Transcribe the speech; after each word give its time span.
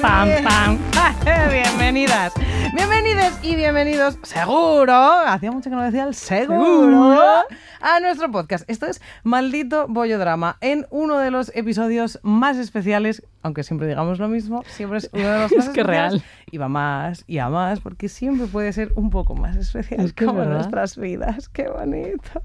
Pam, 0.00 0.28
pam. 0.44 0.78
Bienvenidas, 1.50 2.32
bienvenidos 2.72 3.32
y 3.42 3.56
bienvenidos, 3.56 4.16
seguro, 4.22 4.94
hacía 4.94 5.50
mucho 5.50 5.70
que 5.70 5.76
no 5.76 5.82
decía 5.82 6.04
el 6.04 6.14
Seguro. 6.14 7.42
a 7.80 8.00
nuestro 8.00 8.30
podcast. 8.30 8.64
Esto 8.70 8.86
es 8.86 9.02
Maldito 9.24 9.88
Bollo 9.88 10.20
Drama, 10.20 10.56
en 10.60 10.86
uno 10.90 11.18
de 11.18 11.32
los 11.32 11.50
episodios 11.56 12.20
más 12.22 12.58
especiales, 12.58 13.24
aunque 13.44 13.62
siempre 13.62 13.86
digamos 13.86 14.18
lo 14.18 14.26
mismo, 14.26 14.64
siempre 14.66 14.98
es 14.98 15.10
uno 15.12 15.28
de 15.28 15.38
los 15.38 15.52
más 15.52 15.66
Es 15.68 15.72
que 15.74 15.82
real. 15.82 16.22
Y 16.50 16.56
va 16.56 16.68
más 16.68 17.24
y 17.26 17.38
a 17.38 17.50
más, 17.50 17.78
porque 17.80 18.08
siempre 18.08 18.46
puede 18.46 18.72
ser 18.72 18.90
un 18.96 19.10
poco 19.10 19.34
más 19.34 19.54
especial 19.56 20.00
Es 20.00 20.14
que 20.14 20.24
es 20.24 20.28
como 20.28 20.40
verdad. 20.40 20.54
nuestras 20.54 20.96
vidas. 20.96 21.50
Qué 21.50 21.68
bonito. 21.68 22.42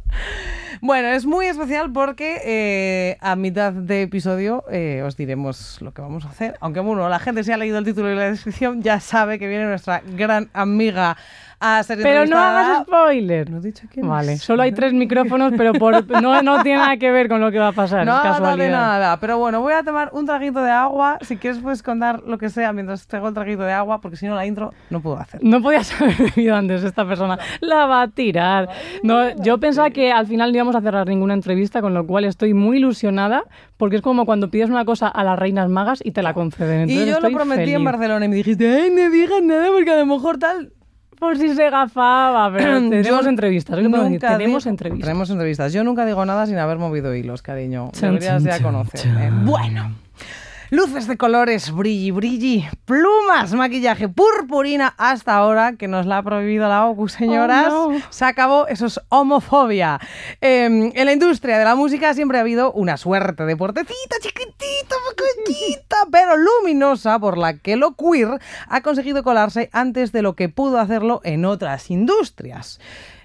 Bueno, 0.82 1.08
es 1.08 1.26
muy 1.26 1.46
especial 1.46 1.92
porque 1.92 2.42
eh, 2.44 3.18
a 3.22 3.38
mitad 3.38 3.72
de 3.72 4.04
episodio 4.04 4.66
eh, 4.70 5.02
os 5.06 5.16
diremos 5.16 5.82
lo 5.82 5.94
que 5.94 6.02
vamos 6.02 6.26
a 6.26 6.30
hacer. 6.30 6.56
Aunque 6.60 6.82
bueno, 6.82 7.08
la 7.08 7.20
gente 7.20 7.44
si 7.46 7.54
ha 7.54 7.58
leído 7.58 7.78
el 7.78 7.86
título 7.86 8.12
y 8.12 8.16
la 8.16 8.30
descripción 8.30 8.82
ya 8.82 9.00
sabe 9.00 9.40
que 9.40 9.48
viene 9.48 9.66
nuestra 9.66 10.02
gran 10.06 10.50
amiga 10.54 11.16
a 11.60 11.84
ser 11.84 12.00
Pero 12.02 12.26
no 12.26 12.38
hagas 12.38 12.84
spoiler. 12.84 13.50
No 13.50 13.58
he 13.58 13.62
dicho 13.62 13.88
quién 13.92 14.08
Vale, 14.08 14.34
es. 14.34 14.42
solo 14.42 14.64
hay 14.64 14.72
tres 14.72 14.94
micrófonos, 14.94 15.54
pero 15.58 15.74
por, 15.74 16.10
no, 16.22 16.42
no 16.42 16.64
tiene 16.64 16.80
nada 16.80 16.98
que 16.98 17.12
ver 17.12 17.28
con 17.28 17.42
lo 17.42 17.52
que 17.52 17.60
va 17.60 17.70
a 17.70 17.72
pasar. 17.74 18.06
No 18.06 18.18
es 18.18 18.26
haga 18.26 18.56
de 18.56 18.70
nada, 18.70 19.20
pero 19.20 19.38
bueno, 19.38 19.62
voy 19.62 19.74
a 19.74 19.84
tomar 19.84 20.10
un 20.14 20.26
traguito 20.26 20.62
de 20.62 20.72
agua. 20.72 21.18
Si 21.22 21.38
quieres 21.38 21.60
puedes 21.62 21.84
contar 21.84 22.24
lo 22.24 22.38
que 22.38 22.50
sea 22.50 22.72
mientras 22.72 23.08
traigo 23.08 23.28
el 23.28 23.34
traguito 23.34 23.64
de 23.64 23.74
agua, 23.74 24.00
porque 24.00 24.16
si 24.18 24.26
no 24.26 24.36
la 24.36 24.46
intro 24.46 24.74
no 24.90 25.02
puedo 25.02 25.18
hacer. 25.18 25.44
No 25.44 25.62
podías 25.62 25.92
haber 26.02 26.16
bebido 26.16 26.56
antes 26.56 26.84
esta 26.84 27.06
persona. 27.06 27.38
La 27.60 27.86
va 27.86 28.04
a 28.04 28.08
tirar. 28.08 28.70
No, 29.04 29.36
yo 29.44 29.58
pensaba 29.60 29.90
que 29.90 30.12
al 30.12 30.28
final 30.28 30.52
no 30.52 30.56
íbamos 30.58 30.76
a 30.76 30.82
cerrar 30.82 31.08
ninguna 31.08 31.34
entrevista, 31.34 31.82
con 31.82 31.94
lo 31.94 32.08
cual 32.08 32.26
estoy 32.26 32.54
muy 32.54 32.78
ilusionada, 32.78 33.44
porque 33.78 33.98
es 33.98 34.02
como 34.02 34.26
cuando 34.26 34.50
pides 34.50 34.70
una 34.70 34.86
cosa 34.86 35.08
a 35.08 35.24
las 35.24 35.38
reinas 35.38 35.70
magas 35.70 36.00
y 36.04 36.12
te 36.12 36.22
la 36.22 36.34
conceden. 36.34 36.90
Y 36.90 37.06
yo 37.06 37.20
lo 37.20 37.30
prometí 37.32 37.62
en 37.62 37.68
feliz. 37.68 37.86
Barcelona 37.86 38.26
y 38.26 38.30
me 38.30 38.36
dijiste, 38.36 38.68
ay, 38.70 38.92
no 38.92 39.10
digas 39.10 39.42
nada 39.44 39.68
porque 39.74 39.92
a 39.92 39.98
lo 39.98 40.06
mejor 40.06 40.38
tal... 40.38 40.72
Por 41.20 41.38
si 41.38 41.54
se 41.54 41.70
gafaba, 41.70 42.52
pero 42.52 42.80
tenemos 42.90 43.26
entrevistas. 43.28 43.78
puedo 43.80 44.04
decir, 44.04 44.20
Tenemos 44.20 44.66
entrevistas. 44.66 45.06
Tenemos 45.06 45.30
entrevistas. 45.30 45.74
Yo 45.74 45.84
nunca 45.84 46.06
digo 46.06 46.26
nada 46.26 46.46
sin 46.46 46.58
haber 46.58 46.78
movido 46.78 47.14
hilos, 47.14 47.42
cariño. 47.42 47.92
Chan, 47.92 48.14
Deberías 48.14 48.36
chan, 48.36 48.44
ya 48.46 48.52
chan, 48.58 48.64
conocerme. 48.64 49.22
chan. 49.22 49.46
Bueno. 49.46 49.92
Luces 50.72 51.08
de 51.08 51.18
colores, 51.18 51.72
brilli, 51.72 52.12
brilli, 52.12 52.68
plumas, 52.86 53.54
maquillaje, 53.54 54.08
purpurina, 54.08 54.94
hasta 55.00 55.36
ahora, 55.36 55.74
que 55.74 55.88
nos 55.88 56.06
la 56.06 56.20
ha 56.20 56.24
prohibido 56.24 56.68
la 56.70 56.86
OCU, 56.86 57.10
señoras, 57.10 57.70
Oh, 57.74 57.92
no. 57.92 58.00
se 58.12 58.26
acabó, 58.26 58.68
eso 58.68 58.86
es 58.86 59.00
homofobia. 59.10 60.00
Eh, 60.42 60.66
en 60.94 61.06
la 61.06 61.12
industria 61.12 61.58
de 61.58 61.66
la 61.66 61.74
música 61.74 62.14
siempre 62.14 62.38
ha 62.38 62.42
habido 62.42 62.72
una 62.74 62.98
suerte 62.98 63.46
de 63.46 63.58
puertecita 63.58 64.18
chiquitita, 64.22 64.96
pequeñita, 65.18 65.98
pero 66.12 66.38
luminosa, 66.38 67.18
por 67.18 67.40
la 67.40 67.58
que 67.58 67.76
lo 67.76 67.96
queer 67.96 68.40
ha 68.68 68.82
conseguido 68.82 69.24
colarse 69.24 69.72
antes 69.74 70.12
de 70.12 70.22
lo 70.22 70.36
que 70.36 70.50
pudo 70.50 70.78
hacerlo 70.80 71.20
en 71.24 71.46
otras 71.46 71.90
industrias. 71.90 72.80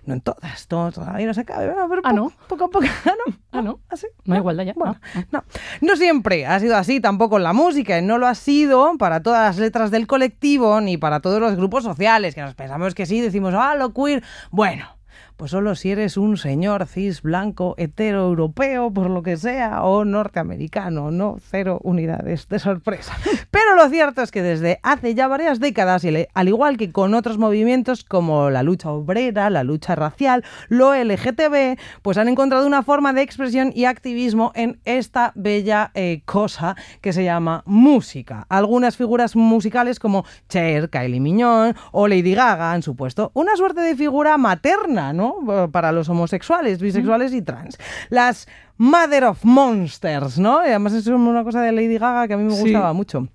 No 0.07 0.15
en 0.15 0.21
todas, 0.21 0.67
todo, 0.69 0.93
todavía 0.93 1.27
no 1.27 1.33
se 1.35 1.45
bueno, 1.45 1.87
pero 1.89 2.01
Ah, 2.05 2.13
¿no? 2.13 2.31
poco 2.49 2.65
a 2.65 2.69
poco. 2.71 2.85
Ah, 3.05 3.13
no. 3.27 3.35
Ah, 3.53 3.63
¿no? 3.63 3.81
¿Así? 3.89 4.07
No 4.25 4.35
hay 4.35 4.41
igualdad 4.41 4.65
ya. 4.65 4.73
Bueno, 4.77 4.97
Ah. 5.15 5.25
no. 5.33 5.45
No 5.81 5.97
siempre 5.97 6.47
ha 6.47 6.59
sido 6.61 6.77
así, 6.77 7.01
tampoco 7.01 7.37
en 7.39 7.45
la 7.45 7.53
música, 7.53 8.01
no 8.03 8.19
lo 8.19 8.27
ha 8.27 8.35
sido 8.35 8.97
para 8.99 9.23
todas 9.23 9.41
las 9.47 9.59
letras 9.59 9.91
del 9.91 10.07
colectivo 10.07 10.81
ni 10.81 10.97
para 10.99 11.21
todos 11.21 11.41
los 11.41 11.57
grupos 11.57 11.85
sociales, 11.85 12.35
que 12.35 12.43
nos 12.43 12.55
pensamos 12.55 12.95
que 12.95 13.07
sí, 13.07 13.21
decimos, 13.21 13.55
ah, 13.57 13.75
lo 13.77 13.93
queer. 13.95 14.23
Bueno. 14.51 14.94
Pues 15.37 15.51
solo 15.51 15.75
si 15.75 15.91
eres 15.91 16.17
un 16.17 16.37
señor 16.37 16.87
cis 16.87 17.21
blanco 17.21 17.75
hetero 17.77 18.27
europeo, 18.27 18.93
por 18.93 19.11
lo 19.11 19.25
que 19.25 19.37
sea, 19.37 19.83
o 19.83 20.05
norteamericano, 20.05 21.11
no 21.11 21.39
cero 21.51 21.81
unidades 21.83 22.47
de 22.49 22.61
sorpresa. 22.61 23.15
Pero 23.51 23.75
lo 23.75 23.89
cierto 23.89 24.23
es 24.23 24.31
que 24.31 24.42
desde 24.42 24.79
hace 24.85 25.17
ya 25.17 25.27
varias 25.27 25.58
décadas, 25.58 26.05
y 26.05 26.29
al 26.33 26.48
igual 26.48 26.77
que 26.77 26.92
con 26.92 27.14
otros 27.14 27.39
movimientos 27.39 28.05
como 28.05 28.48
la 28.48 28.63
lucha 28.63 28.91
obrera, 28.91 29.51
la 29.51 29.64
lucha 29.64 29.97
racial, 29.97 30.45
lo 30.69 30.95
LGTB, 30.95 31.79
pues 32.03 32.17
han 32.17 32.29
encontrado 32.29 32.67
una 32.67 32.85
forma 32.85 33.13
de 33.13 33.23
expresión 33.23 33.73
y 33.75 33.87
activismo 33.87 34.53
en 34.55 34.81
esta 34.85 35.33
bella 35.35 35.91
eh, 35.95 36.23
cosa 36.25 36.77
que 37.01 37.13
se 37.13 37.25
llama 37.25 37.64
música. 37.67 38.47
Algunas 38.48 38.97
figuras 38.97 39.35
musicales 39.35 39.98
como 39.98 40.25
Cher, 40.48 40.91
Kylie 40.91 41.19
Mignon 41.20 41.75
o 41.91 42.07
Lady 42.07 42.35
Gaga 42.35 42.73
han 42.73 42.83
supuesto 42.83 43.33
una 43.35 43.57
suerte 43.57 43.81
de 43.81 43.97
figura 43.97 44.37
materna, 44.39 45.13
¿no? 45.13 45.23
Para 45.73 45.92
los 45.92 46.08
homosexuales, 46.08 46.80
bisexuales 46.80 47.33
y 47.33 47.42
trans. 47.42 47.79
Las 48.11 48.46
Mother 48.77 49.24
of 49.24 49.45
Monsters, 49.45 50.39
¿no? 50.39 50.64
Y 50.64 50.68
además 50.68 50.92
es 50.95 51.07
una 51.07 51.45
cosa 51.45 51.61
de 51.62 51.73
Lady 51.73 51.98
Gaga 51.98 52.27
que 52.29 52.35
a 52.35 52.36
mí 52.36 52.45
me 52.45 52.55
Sí. 52.55 52.62
gustaba 52.62 52.92
mucho. 52.92 53.29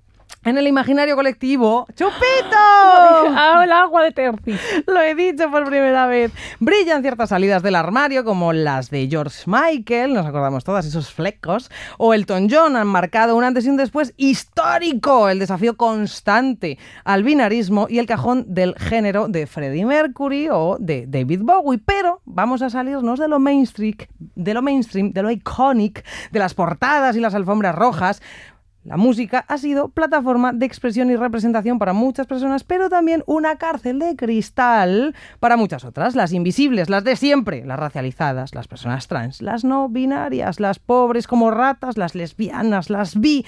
En 0.46 0.58
el 0.58 0.68
imaginario 0.68 1.18
colectivo, 1.18 1.86
¡Chupito! 1.96 2.56
Ah, 2.56 3.62
el 3.64 3.72
agua 3.74 4.04
de 4.04 4.12
Terci. 4.12 4.56
Lo 4.88 5.02
he 5.02 5.14
dicho 5.14 5.52
por 5.52 5.66
primera 5.66 6.08
vez. 6.08 6.32
Brillan 6.60 7.02
ciertas 7.02 7.30
salidas 7.30 7.62
del 7.62 7.76
armario, 7.76 8.24
como 8.24 8.54
las 8.54 8.90
de 8.90 9.08
George 9.10 9.44
Michael, 9.48 10.14
nos 10.14 10.26
acordamos 10.26 10.64
todas 10.64 10.86
esos 10.86 11.12
flecos, 11.12 11.70
o 11.98 12.14
Elton 12.14 12.48
John 12.50 12.78
han 12.78 12.88
marcado 12.88 13.36
un 13.36 13.44
antes 13.44 13.66
y 13.66 13.70
un 13.70 13.76
después 13.76 14.14
histórico, 14.16 15.28
el 15.28 15.40
desafío 15.40 15.76
constante 15.76 16.78
al 17.04 17.24
binarismo 17.24 17.88
y 17.90 18.00
el 18.00 18.06
cajón 18.06 18.46
del 18.48 18.76
género 18.76 19.28
de 19.28 19.46
Freddie 19.46 19.86
Mercury 19.86 20.48
o 20.50 20.78
de 20.80 21.06
David 21.06 21.42
Bowie. 21.44 21.82
Pero 21.86 22.22
vamos 22.24 22.62
a 22.62 22.70
salirnos 22.70 23.20
de 23.20 23.28
lo 23.28 23.40
mainstream, 23.40 23.98
de 24.18 24.54
lo 24.54 24.62
mainstream, 24.62 25.12
de 25.12 25.22
lo 25.22 25.32
iconic, 25.32 26.06
de 26.32 26.40
las 26.40 26.54
portadas 26.54 27.18
y 27.18 27.20
las 27.20 27.36
alfombras 27.36 27.76
rojas. 27.76 28.22
La 28.90 28.98
música 28.98 29.46
ha 29.48 29.60
sido 29.60 29.90
plataforma 29.90 30.52
de 30.52 30.66
expresión 30.66 31.12
y 31.12 31.16
representación 31.16 31.78
para 31.78 31.94
muchas 31.94 32.26
personas, 32.26 32.64
pero 32.64 32.90
también 32.90 33.24
una 33.28 33.58
cárcel 33.58 34.00
de 34.00 34.16
cristal 34.16 35.14
para 35.40 35.58
muchas 35.58 35.86
otras, 35.86 36.16
las 36.16 36.34
invisibles, 36.34 36.90
las 36.90 37.04
de 37.04 37.16
siempre, 37.16 37.64
las 37.64 37.78
racializadas, 37.78 38.56
las 38.56 38.68
personas 38.68 39.08
trans, 39.08 39.44
las 39.44 39.64
no 39.64 39.90
binarias, 39.90 40.60
las 40.60 40.80
pobres 40.80 41.28
como 41.28 41.52
ratas, 41.52 42.00
las 42.00 42.16
lesbianas, 42.16 42.90
las 42.90 43.20
bi, 43.20 43.46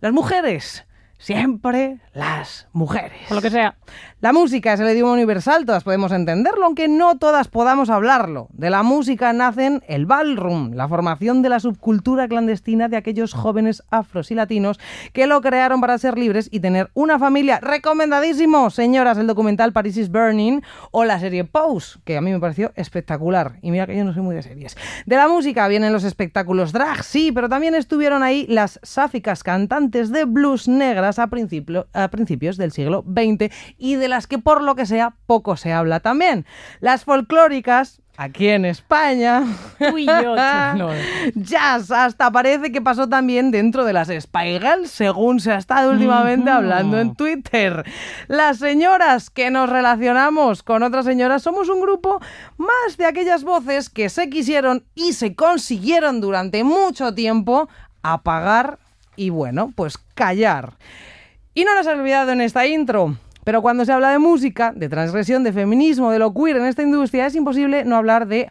las 0.00 0.12
mujeres, 0.12 0.84
siempre 1.18 2.00
las 2.12 2.66
mujeres. 2.72 3.28
Por 3.28 3.36
lo 3.36 3.42
que 3.42 3.50
sea. 3.50 3.76
La 4.22 4.34
música 4.34 4.74
es 4.74 4.80
el 4.80 4.90
idioma 4.90 5.14
universal, 5.14 5.64
todas 5.64 5.82
podemos 5.82 6.12
entenderlo, 6.12 6.66
aunque 6.66 6.88
no 6.88 7.16
todas 7.16 7.48
podamos 7.48 7.88
hablarlo. 7.88 8.48
De 8.52 8.68
la 8.68 8.82
música 8.82 9.32
nacen 9.32 9.82
el 9.88 10.04
ballroom, 10.04 10.72
la 10.74 10.86
formación 10.88 11.40
de 11.40 11.48
la 11.48 11.58
subcultura 11.58 12.28
clandestina 12.28 12.88
de 12.88 12.98
aquellos 12.98 13.32
jóvenes 13.32 13.82
afros 13.88 14.30
y 14.30 14.34
latinos 14.34 14.78
que 15.14 15.26
lo 15.26 15.40
crearon 15.40 15.80
para 15.80 15.96
ser 15.96 16.18
libres 16.18 16.50
y 16.52 16.60
tener 16.60 16.90
una 16.92 17.18
familia. 17.18 17.60
Recomendadísimo, 17.62 18.68
señoras, 18.68 19.16
el 19.16 19.26
documental 19.26 19.72
Paris 19.72 19.96
is 19.96 20.10
Burning 20.10 20.60
o 20.90 21.06
la 21.06 21.18
serie 21.18 21.44
Pose, 21.44 21.98
que 22.04 22.18
a 22.18 22.20
mí 22.20 22.30
me 22.30 22.40
pareció 22.40 22.72
espectacular. 22.74 23.58
Y 23.62 23.70
mira 23.70 23.86
que 23.86 23.96
yo 23.96 24.04
no 24.04 24.12
soy 24.12 24.22
muy 24.22 24.34
de 24.34 24.42
series. 24.42 24.76
De 25.06 25.16
la 25.16 25.28
música 25.28 25.66
vienen 25.66 25.94
los 25.94 26.04
espectáculos 26.04 26.72
drag, 26.74 27.04
sí, 27.04 27.32
pero 27.32 27.48
también 27.48 27.74
estuvieron 27.74 28.22
ahí 28.22 28.44
las 28.50 28.80
sáficas 28.82 29.42
cantantes 29.42 30.10
de 30.10 30.26
blues 30.26 30.68
negras 30.68 31.18
a, 31.18 31.28
principio- 31.28 31.86
a 31.94 32.08
principios 32.08 32.58
del 32.58 32.70
siglo 32.72 33.02
XX 33.10 33.50
y 33.78 33.94
de 33.94 34.09
las 34.10 34.26
que 34.26 34.38
por 34.38 34.62
lo 34.62 34.74
que 34.74 34.84
sea 34.84 35.14
poco 35.26 35.56
se 35.56 35.72
habla 35.72 36.00
también. 36.00 36.44
Las 36.80 37.04
folclóricas, 37.04 38.02
aquí 38.16 38.50
en 38.50 38.66
España, 38.66 39.44
Tú 39.78 39.96
y 39.96 40.04
yo. 40.04 40.36
no. 40.76 40.90
jazz, 41.34 41.90
hasta 41.90 42.30
parece 42.30 42.70
que 42.70 42.82
pasó 42.82 43.08
también 43.08 43.50
dentro 43.50 43.86
de 43.86 43.94
las 43.94 44.08
Spy 44.08 44.58
Girls, 44.58 44.90
según 44.90 45.40
se 45.40 45.52
ha 45.52 45.56
estado 45.56 45.92
últimamente 45.92 46.50
hablando 46.50 46.98
en 47.00 47.14
Twitter. 47.14 47.84
Las 48.28 48.58
señoras 48.58 49.30
que 49.30 49.50
nos 49.50 49.70
relacionamos 49.70 50.62
con 50.62 50.82
otras 50.82 51.06
señoras 51.06 51.42
somos 51.42 51.70
un 51.70 51.80
grupo 51.80 52.20
más 52.58 52.98
de 52.98 53.06
aquellas 53.06 53.42
voces 53.42 53.88
que 53.88 54.10
se 54.10 54.28
quisieron 54.28 54.84
y 54.94 55.14
se 55.14 55.34
consiguieron 55.34 56.20
durante 56.20 56.62
mucho 56.62 57.14
tiempo 57.14 57.70
apagar 58.02 58.78
y 59.16 59.30
bueno, 59.30 59.72
pues 59.74 59.98
callar. 60.14 60.74
Y 61.54 61.64
no 61.64 61.74
nos 61.74 61.86
ha 61.86 61.92
olvidado 61.92 62.32
en 62.32 62.40
esta 62.40 62.66
intro. 62.66 63.16
Pero 63.44 63.62
cuando 63.62 63.84
se 63.84 63.92
habla 63.92 64.10
de 64.10 64.18
música, 64.18 64.72
de 64.74 64.88
transgresión, 64.88 65.44
de 65.44 65.52
feminismo, 65.52 66.10
de 66.10 66.18
lo 66.18 66.34
queer 66.34 66.56
en 66.56 66.66
esta 66.66 66.82
industria, 66.82 67.26
es 67.26 67.34
imposible 67.34 67.84
no 67.84 67.96
hablar 67.96 68.26
de 68.26 68.50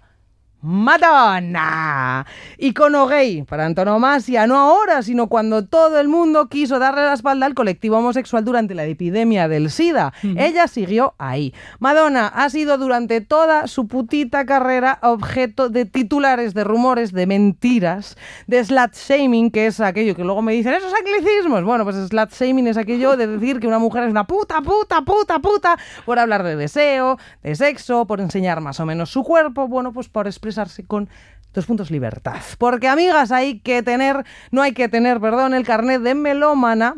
Madonna. 0.61 2.25
Icono 2.57 3.07
gay, 3.07 3.43
para 3.43 3.65
antonomasia, 3.65 4.45
no 4.45 4.57
ahora, 4.57 5.01
sino 5.03 5.27
cuando 5.27 5.65
todo 5.65 5.99
el 5.99 6.09
mundo 6.09 6.49
quiso 6.49 6.79
darle 6.79 7.03
la 7.03 7.13
espalda 7.13 7.45
al 7.45 7.53
colectivo 7.53 7.97
homosexual 7.97 8.43
durante 8.43 8.75
la 8.75 8.83
epidemia 8.83 9.47
del 9.47 9.71
SIDA. 9.71 10.11
Ella 10.21 10.67
siguió 10.67 11.15
ahí. 11.17 11.53
Madonna 11.79 12.27
ha 12.27 12.49
sido 12.49 12.77
durante 12.77 13.21
toda 13.21 13.67
su 13.67 13.87
putita 13.87 14.45
carrera 14.45 14.99
objeto 15.01 15.69
de 15.69 15.85
titulares, 15.85 16.53
de 16.53 16.65
rumores, 16.65 17.13
de 17.13 17.25
mentiras, 17.25 18.17
de 18.47 18.61
slut 18.65 18.93
shaming, 18.93 19.51
que 19.51 19.67
es 19.67 19.79
aquello 19.79 20.13
que 20.13 20.25
luego 20.25 20.41
me 20.41 20.51
dicen, 20.51 20.73
esos 20.73 20.93
anglicismos. 20.93 21.63
Bueno, 21.63 21.85
pues 21.85 21.95
slut 21.95 22.33
shaming 22.33 22.67
es 22.67 22.75
aquello 22.75 23.15
de 23.15 23.27
decir 23.27 23.61
que 23.61 23.67
una 23.67 23.79
mujer 23.79 24.03
es 24.03 24.11
una 24.11 24.27
puta, 24.27 24.61
puta, 24.61 25.03
puta, 25.03 25.39
puta, 25.39 25.77
por 26.05 26.19
hablar 26.19 26.43
de 26.43 26.57
deseo, 26.57 27.17
de 27.43 27.55
sexo, 27.55 28.05
por 28.05 28.19
enseñar 28.19 28.59
más 28.59 28.81
o 28.81 28.85
menos 28.85 29.09
su 29.09 29.23
cuerpo, 29.23 29.69
bueno, 29.69 29.93
pues 29.93 30.09
por 30.09 30.27
expresar 30.27 30.48
con 30.87 31.09
dos 31.53 31.65
puntos 31.65 31.91
libertad. 31.91 32.41
Porque, 32.57 32.87
amigas, 32.87 33.31
hay 33.31 33.59
que 33.59 33.83
tener, 33.83 34.25
no 34.51 34.61
hay 34.61 34.73
que 34.73 34.89
tener, 34.89 35.19
perdón, 35.19 35.53
el 35.53 35.65
carnet 35.65 36.01
de 36.01 36.15
melómana 36.15 36.95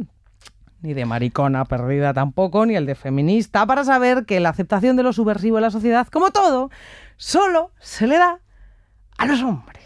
ni 0.82 0.94
de 0.94 1.06
maricona 1.06 1.66
perdida 1.66 2.14
tampoco, 2.14 2.66
ni 2.66 2.76
el 2.76 2.86
de 2.86 2.96
feminista, 2.96 3.66
para 3.66 3.84
saber 3.84 4.26
que 4.26 4.40
la 4.40 4.50
aceptación 4.50 4.98
de 4.98 5.04
lo 5.04 5.14
subversivo 5.14 5.58
en 5.58 5.64
la 5.64 5.72
sociedad, 5.72 6.08
como 6.08 6.32
todo, 6.32 6.72
solo 7.18 7.72
se 7.80 8.08
le 8.08 8.18
da 8.18 8.40
a 9.18 9.26
los 9.26 9.42
hombres. 9.44 9.81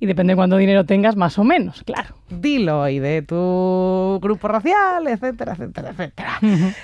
Y 0.00 0.06
depende 0.06 0.32
de 0.32 0.36
cuánto 0.36 0.56
dinero 0.56 0.86
tengas, 0.86 1.16
más 1.16 1.38
o 1.38 1.44
menos, 1.44 1.82
claro. 1.82 2.14
Dilo, 2.30 2.88
y 2.88 3.00
de 3.00 3.22
tu 3.22 4.20
grupo 4.22 4.46
racial, 4.46 5.08
etcétera, 5.08 5.54
etcétera, 5.54 5.90
etcétera. 5.90 6.40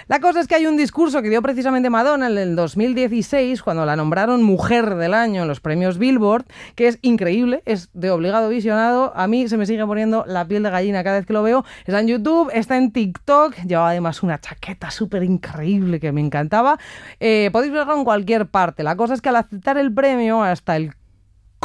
La 0.08 0.18
cosa 0.18 0.40
es 0.40 0.48
que 0.48 0.56
hay 0.56 0.66
un 0.66 0.76
discurso 0.76 1.22
que 1.22 1.28
dio 1.28 1.40
precisamente 1.40 1.90
Madonna 1.90 2.26
en 2.26 2.38
el 2.38 2.56
2016, 2.56 3.62
cuando 3.62 3.86
la 3.86 3.94
nombraron 3.94 4.42
Mujer 4.42 4.96
del 4.96 5.14
Año 5.14 5.42
en 5.42 5.48
los 5.48 5.60
premios 5.60 5.98
Billboard, 5.98 6.46
que 6.74 6.88
es 6.88 6.98
increíble, 7.02 7.62
es 7.66 7.88
de 7.92 8.10
obligado 8.10 8.48
visionado. 8.48 9.12
A 9.14 9.28
mí 9.28 9.46
se 9.48 9.56
me 9.56 9.66
sigue 9.66 9.86
poniendo 9.86 10.24
la 10.26 10.46
piel 10.48 10.64
de 10.64 10.70
gallina 10.70 11.04
cada 11.04 11.18
vez 11.18 11.26
que 11.26 11.34
lo 11.34 11.42
veo. 11.44 11.64
Está 11.86 12.00
en 12.00 12.08
YouTube, 12.08 12.50
está 12.52 12.76
en 12.76 12.90
TikTok, 12.90 13.54
llevaba 13.66 13.90
además 13.90 14.24
una 14.24 14.40
chaqueta 14.40 14.90
súper 14.90 15.22
increíble 15.22 16.00
que 16.00 16.10
me 16.10 16.20
encantaba. 16.20 16.78
Eh, 17.20 17.50
podéis 17.52 17.72
verlo 17.72 17.96
en 17.96 18.04
cualquier 18.04 18.46
parte. 18.46 18.82
La 18.82 18.96
cosa 18.96 19.14
es 19.14 19.20
que 19.20 19.28
al 19.28 19.36
aceptar 19.36 19.78
el 19.78 19.94
premio, 19.94 20.42
hasta 20.42 20.76
el 20.76 20.94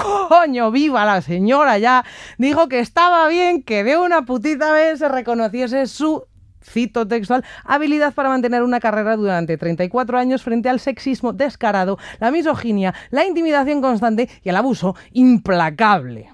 coño, 0.01 0.71
viva 0.71 1.05
la 1.05 1.21
señora 1.21 1.77
ya, 1.77 2.05
dijo 2.37 2.67
que 2.67 2.79
estaba 2.79 3.27
bien 3.27 3.63
que 3.63 3.83
de 3.83 3.97
una 3.97 4.23
putita 4.23 4.71
vez 4.71 4.99
se 4.99 5.09
reconociese 5.09 5.87
su 5.87 6.25
cito 6.61 7.07
textual, 7.07 7.43
habilidad 7.63 8.13
para 8.13 8.29
mantener 8.29 8.63
una 8.63 8.79
carrera 8.79 9.15
durante 9.15 9.57
34 9.57 10.17
años 10.17 10.43
frente 10.43 10.69
al 10.69 10.79
sexismo 10.79 11.33
descarado, 11.33 11.97
la 12.19 12.31
misoginia, 12.31 12.93
la 13.09 13.25
intimidación 13.25 13.81
constante 13.81 14.29
y 14.43 14.49
el 14.49 14.55
abuso 14.55 14.95
implacable. 15.11 16.29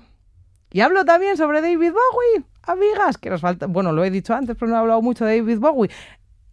Y 0.72 0.82
hablo 0.82 1.06
también 1.06 1.38
sobre 1.38 1.62
David 1.62 1.92
Bowie, 1.92 2.46
amigas, 2.64 3.18
que 3.18 3.30
nos 3.30 3.42
falta, 3.42 3.68
bueno, 3.68 3.92
lo 3.94 4.04
he 4.04 4.10
dicho 4.10 4.34
antes, 4.34 4.58
pero 4.60 4.70
no 4.70 4.76
he 4.76 4.80
hablado 4.80 5.02
mucho 5.02 5.26
de 5.26 5.40
David 5.40 5.60
Bowie, 5.60 5.92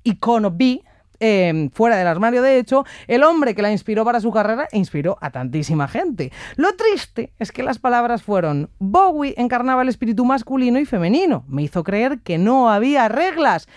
icono 0.04 0.50
B 0.50 0.82
Em, 1.24 1.70
fuera 1.70 1.94
del 1.94 2.08
armario. 2.08 2.42
De 2.42 2.58
hecho, 2.58 2.84
el 3.06 3.22
hombre 3.22 3.54
que 3.54 3.62
la 3.62 3.70
inspiró 3.70 4.04
para 4.04 4.18
su 4.18 4.32
carrera 4.32 4.66
inspiró 4.72 5.18
a 5.20 5.30
tantísima 5.30 5.86
gente. 5.86 6.32
Lo 6.56 6.74
triste 6.74 7.32
es 7.38 7.52
que 7.52 7.62
las 7.62 7.78
palabras 7.78 8.24
fueron, 8.24 8.70
Bowie 8.80 9.34
encarnaba 9.36 9.82
el 9.82 9.88
espíritu 9.88 10.24
masculino 10.24 10.80
y 10.80 10.84
femenino. 10.84 11.44
Me 11.46 11.62
hizo 11.62 11.84
creer 11.84 12.22
que 12.22 12.38
no 12.38 12.70
había 12.70 13.08
reglas. 13.08 13.68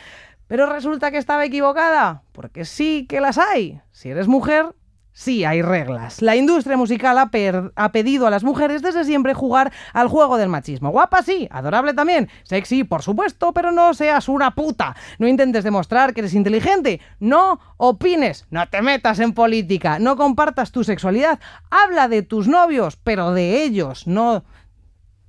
Pero 0.48 0.66
resulta 0.66 1.12
que 1.12 1.20
estaba 1.20 1.46
equivocada, 1.46 2.24
porque 2.32 2.66
sí 2.66 3.06
que 3.08 3.22
las 3.22 3.38
hay. 3.38 3.80
Si 3.92 4.10
eres 4.10 4.28
mujer, 4.28 4.74
Sí, 5.18 5.46
hay 5.46 5.62
reglas. 5.62 6.22
La 6.22 6.36
industria 6.36 6.76
musical 6.76 7.18
ha, 7.18 7.92
pedido 7.92 8.28
a 8.28 8.30
las 8.30 8.44
mujeres 8.44 8.82
desde 8.82 9.06
siempre 9.06 9.34
jugar 9.34 9.72
al 9.94 10.10
juego 10.10 10.36
del 10.36 10.50
machismo. 10.50 10.90
Guapa, 10.90 11.24
sí, 11.24 11.48
adorable 11.52 11.94
también, 11.94 12.30
sexy, 12.44 12.84
por 12.84 13.02
supuesto, 13.02 13.54
pero 13.54 13.72
no 13.72 13.94
seas 13.94 14.28
una 14.28 14.52
puta. 14.56 14.94
No 15.18 15.26
intentes 15.26 15.64
demostrar 15.64 16.14
que 16.14 16.20
eres 16.20 16.34
inteligente. 16.34 17.00
No 17.22 17.62
opines, 17.78 18.46
no 18.50 18.68
te 18.68 18.82
metas 18.82 19.20
en 19.20 19.32
política, 19.32 20.00
no 20.00 20.18
compartas 20.18 20.74
tu 20.74 20.84
sexualidad. 20.84 21.40
Habla 21.72 22.10
de 22.10 22.22
tus 22.22 22.50
novios, 22.50 22.98
pero 22.98 23.32
de 23.32 23.64
ellos, 23.64 24.08
no 24.08 24.44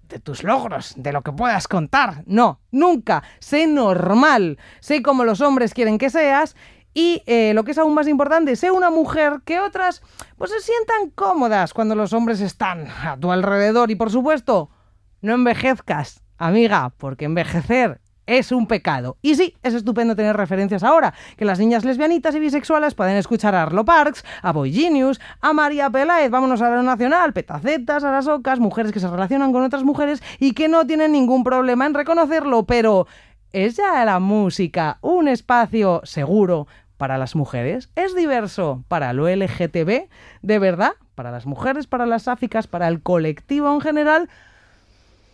de 0.08 0.18
tus 0.18 0.42
logros, 0.42 0.94
de 0.96 1.12
lo 1.12 1.22
que 1.22 1.30
puedas 1.30 1.68
contar. 1.68 2.24
No, 2.26 2.60
nunca. 2.72 3.22
Sé 3.38 3.68
normal. 3.68 4.58
Sé 4.80 5.00
como 5.02 5.24
los 5.24 5.40
hombres 5.40 5.74
quieren 5.74 5.98
que 5.98 6.10
seas 6.10 6.56
y 6.96 7.22
eh, 7.26 7.52
lo 7.52 7.62
que 7.64 7.72
es 7.72 7.78
aún 7.78 7.92
más 7.92 8.08
importante, 8.08 8.56
sé 8.56 8.70
una 8.70 8.88
mujer 8.88 9.42
que 9.44 9.60
otras 9.60 10.00
pues 10.38 10.50
se 10.50 10.60
sientan 10.60 11.10
cómodas 11.10 11.74
cuando 11.74 11.94
los 11.94 12.14
hombres 12.14 12.40
están 12.40 12.88
a 12.88 13.18
tu 13.18 13.30
alrededor. 13.30 13.90
Y 13.90 13.96
por 13.96 14.10
supuesto, 14.10 14.70
no 15.20 15.34
envejezcas, 15.34 16.22
amiga, 16.38 16.94
porque 16.96 17.26
envejecer 17.26 18.00
es 18.24 18.50
un 18.50 18.66
pecado. 18.66 19.18
Y 19.20 19.34
sí, 19.34 19.54
es 19.62 19.74
estupendo 19.74 20.16
tener 20.16 20.38
referencias 20.38 20.82
ahora, 20.82 21.12
que 21.36 21.44
las 21.44 21.58
niñas 21.58 21.84
lesbianitas 21.84 22.34
y 22.34 22.40
bisexuales 22.40 22.94
pueden 22.94 23.18
escuchar 23.18 23.54
a 23.54 23.64
Arlo 23.64 23.84
Parks, 23.84 24.24
a 24.40 24.52
Boy 24.52 24.72
Genius, 24.72 25.20
a 25.42 25.52
María 25.52 25.90
Peláez, 25.90 26.30
vámonos 26.30 26.62
a 26.62 26.70
lo 26.70 26.82
nacional, 26.82 27.34
petacetas, 27.34 28.04
a 28.04 28.10
las 28.10 28.26
ocas, 28.26 28.58
mujeres 28.58 28.90
que 28.90 29.00
se 29.00 29.08
relacionan 29.08 29.52
con 29.52 29.62
otras 29.62 29.84
mujeres 29.84 30.22
y 30.38 30.52
que 30.52 30.68
no 30.68 30.86
tienen 30.86 31.12
ningún 31.12 31.44
problema 31.44 31.84
en 31.84 31.92
reconocerlo, 31.92 32.64
pero 32.64 33.06
¿es 33.52 33.76
ya 33.76 34.02
la 34.06 34.18
música 34.18 34.96
un 35.02 35.28
espacio 35.28 36.00
seguro 36.04 36.66
para 36.96 37.18
las 37.18 37.36
mujeres, 37.36 37.90
es 37.94 38.14
diverso 38.14 38.84
para 38.88 39.12
lo 39.12 39.28
LGTB, 39.28 40.08
de 40.42 40.58
verdad, 40.58 40.92
para 41.14 41.30
las 41.30 41.46
mujeres, 41.46 41.86
para 41.86 42.06
las 42.06 42.28
áficas, 42.28 42.66
para 42.66 42.88
el 42.88 43.02
colectivo 43.02 43.72
en 43.72 43.80
general, 43.80 44.28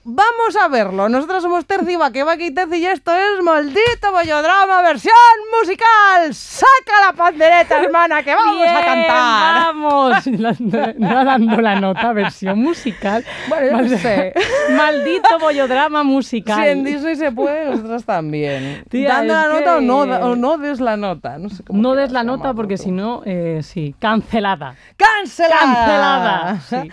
Vamos 0.05 0.57
a 0.61 0.67
verlo. 0.67 1.09
Nosotros 1.09 1.45
somos 1.45 1.65
Terci 1.65 1.95
Vaquevaque 1.95 2.47
y 2.47 2.51
Terci 2.51 2.79
y 2.79 2.87
esto 2.87 3.13
es 3.13 3.43
Maldito 3.45 4.11
Bollodrama 4.11 4.83
versión 4.83 5.15
musical. 5.57 6.35
¡Saca 6.35 7.07
la 7.07 7.13
pandereta, 7.13 7.81
hermana, 7.81 8.21
que 8.25 8.35
vamos 8.35 8.67
a 8.67 8.85
cantar! 8.85 9.65
¡Vamos! 9.67 10.17
No 10.99 11.25
dando 11.25 11.61
la 11.61 11.81
nota, 11.81 12.13
versión 12.13 12.59
musical. 12.59 13.25
Bueno, 13.49 13.83
yo 13.83 13.89
no 13.91 13.99
sé. 13.99 14.35
Maldito 14.77 15.39
Bollodrama 15.39 16.03
musical. 16.03 16.65
Si 16.65 16.69
en 16.69 16.85
Disney 16.85 17.15
se 17.15 17.31
puede, 17.31 17.71
nosotros 17.71 18.05
también. 18.05 18.85
Dando 18.91 19.35
la 19.35 19.49
nota 19.49 19.77
o, 19.77 19.81
no, 19.81 20.01
o 20.01 20.37
no 20.37 20.59
des 20.59 20.81
la 20.81 20.97
nota. 20.97 21.39
No, 21.39 21.49
sé 21.49 21.63
cómo 21.63 21.81
no 21.81 21.95
des 21.95 22.11
la 22.11 22.25
nota 22.25 22.55
porque 22.55 22.77
si 22.77 22.91
no, 22.91 23.23
eh, 23.25 23.61
sí, 23.63 23.95
cancelada. 24.01 24.75
¡Cancelada! 24.97 25.61
Cancelada, 25.61 26.61
sí. 26.61 26.91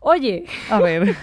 Oye. 0.00 0.46
A 0.70 0.80
ver. 0.80 1.16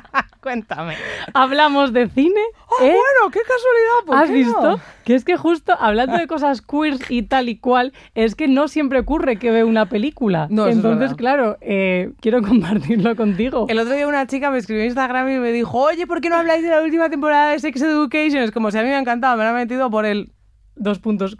Cuéntame. 0.40 0.94
Hablamos 1.34 1.92
de 1.92 2.08
cine. 2.08 2.40
¡Ah, 2.80 2.84
¿eh? 2.84 2.90
bueno! 2.90 3.32
¡Qué 3.32 3.40
casualidad! 3.40 4.06
¿por 4.06 4.16
¿Has 4.16 4.26
qué 4.28 4.32
visto? 4.32 4.62
no? 4.62 4.80
Que 5.04 5.14
es 5.14 5.24
que 5.24 5.36
justo 5.36 5.74
hablando 5.78 6.16
de 6.16 6.26
cosas 6.26 6.62
queers 6.62 7.10
y 7.10 7.22
tal 7.22 7.48
y 7.48 7.58
cual, 7.58 7.92
es 8.14 8.34
que 8.34 8.46
no 8.46 8.68
siempre 8.68 9.00
ocurre 9.00 9.38
que 9.38 9.50
ve 9.50 9.64
una 9.64 9.86
película. 9.86 10.46
No, 10.50 10.66
es 10.66 10.76
Entonces, 10.76 11.00
verdad. 11.00 11.16
claro, 11.16 11.56
eh, 11.60 12.12
quiero 12.20 12.42
compartirlo 12.42 13.16
contigo. 13.16 13.66
El 13.68 13.78
otro 13.78 13.94
día 13.94 14.06
una 14.06 14.26
chica 14.26 14.50
me 14.50 14.58
escribió 14.58 14.82
en 14.82 14.88
Instagram 14.90 15.28
y 15.30 15.38
me 15.38 15.52
dijo, 15.52 15.78
oye, 15.80 16.06
¿por 16.06 16.20
qué 16.20 16.28
no 16.30 16.36
habláis 16.36 16.62
de 16.62 16.68
la 16.70 16.82
última 16.82 17.10
temporada 17.10 17.50
de 17.50 17.58
Sex 17.58 17.82
Education? 17.82 18.42
Es 18.42 18.52
como 18.52 18.70
si 18.70 18.78
a 18.78 18.82
mí 18.82 18.88
me 18.88 18.94
ha 18.94 19.00
encantado, 19.00 19.36
me 19.36 19.44
la 19.44 19.50
ha 19.50 19.54
metido 19.54 19.90
por 19.90 20.06
el 20.06 20.32
Dos 20.76 20.98
puntos. 20.98 21.36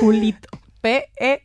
Culito. 0.00 0.48
PEC. 0.80 1.42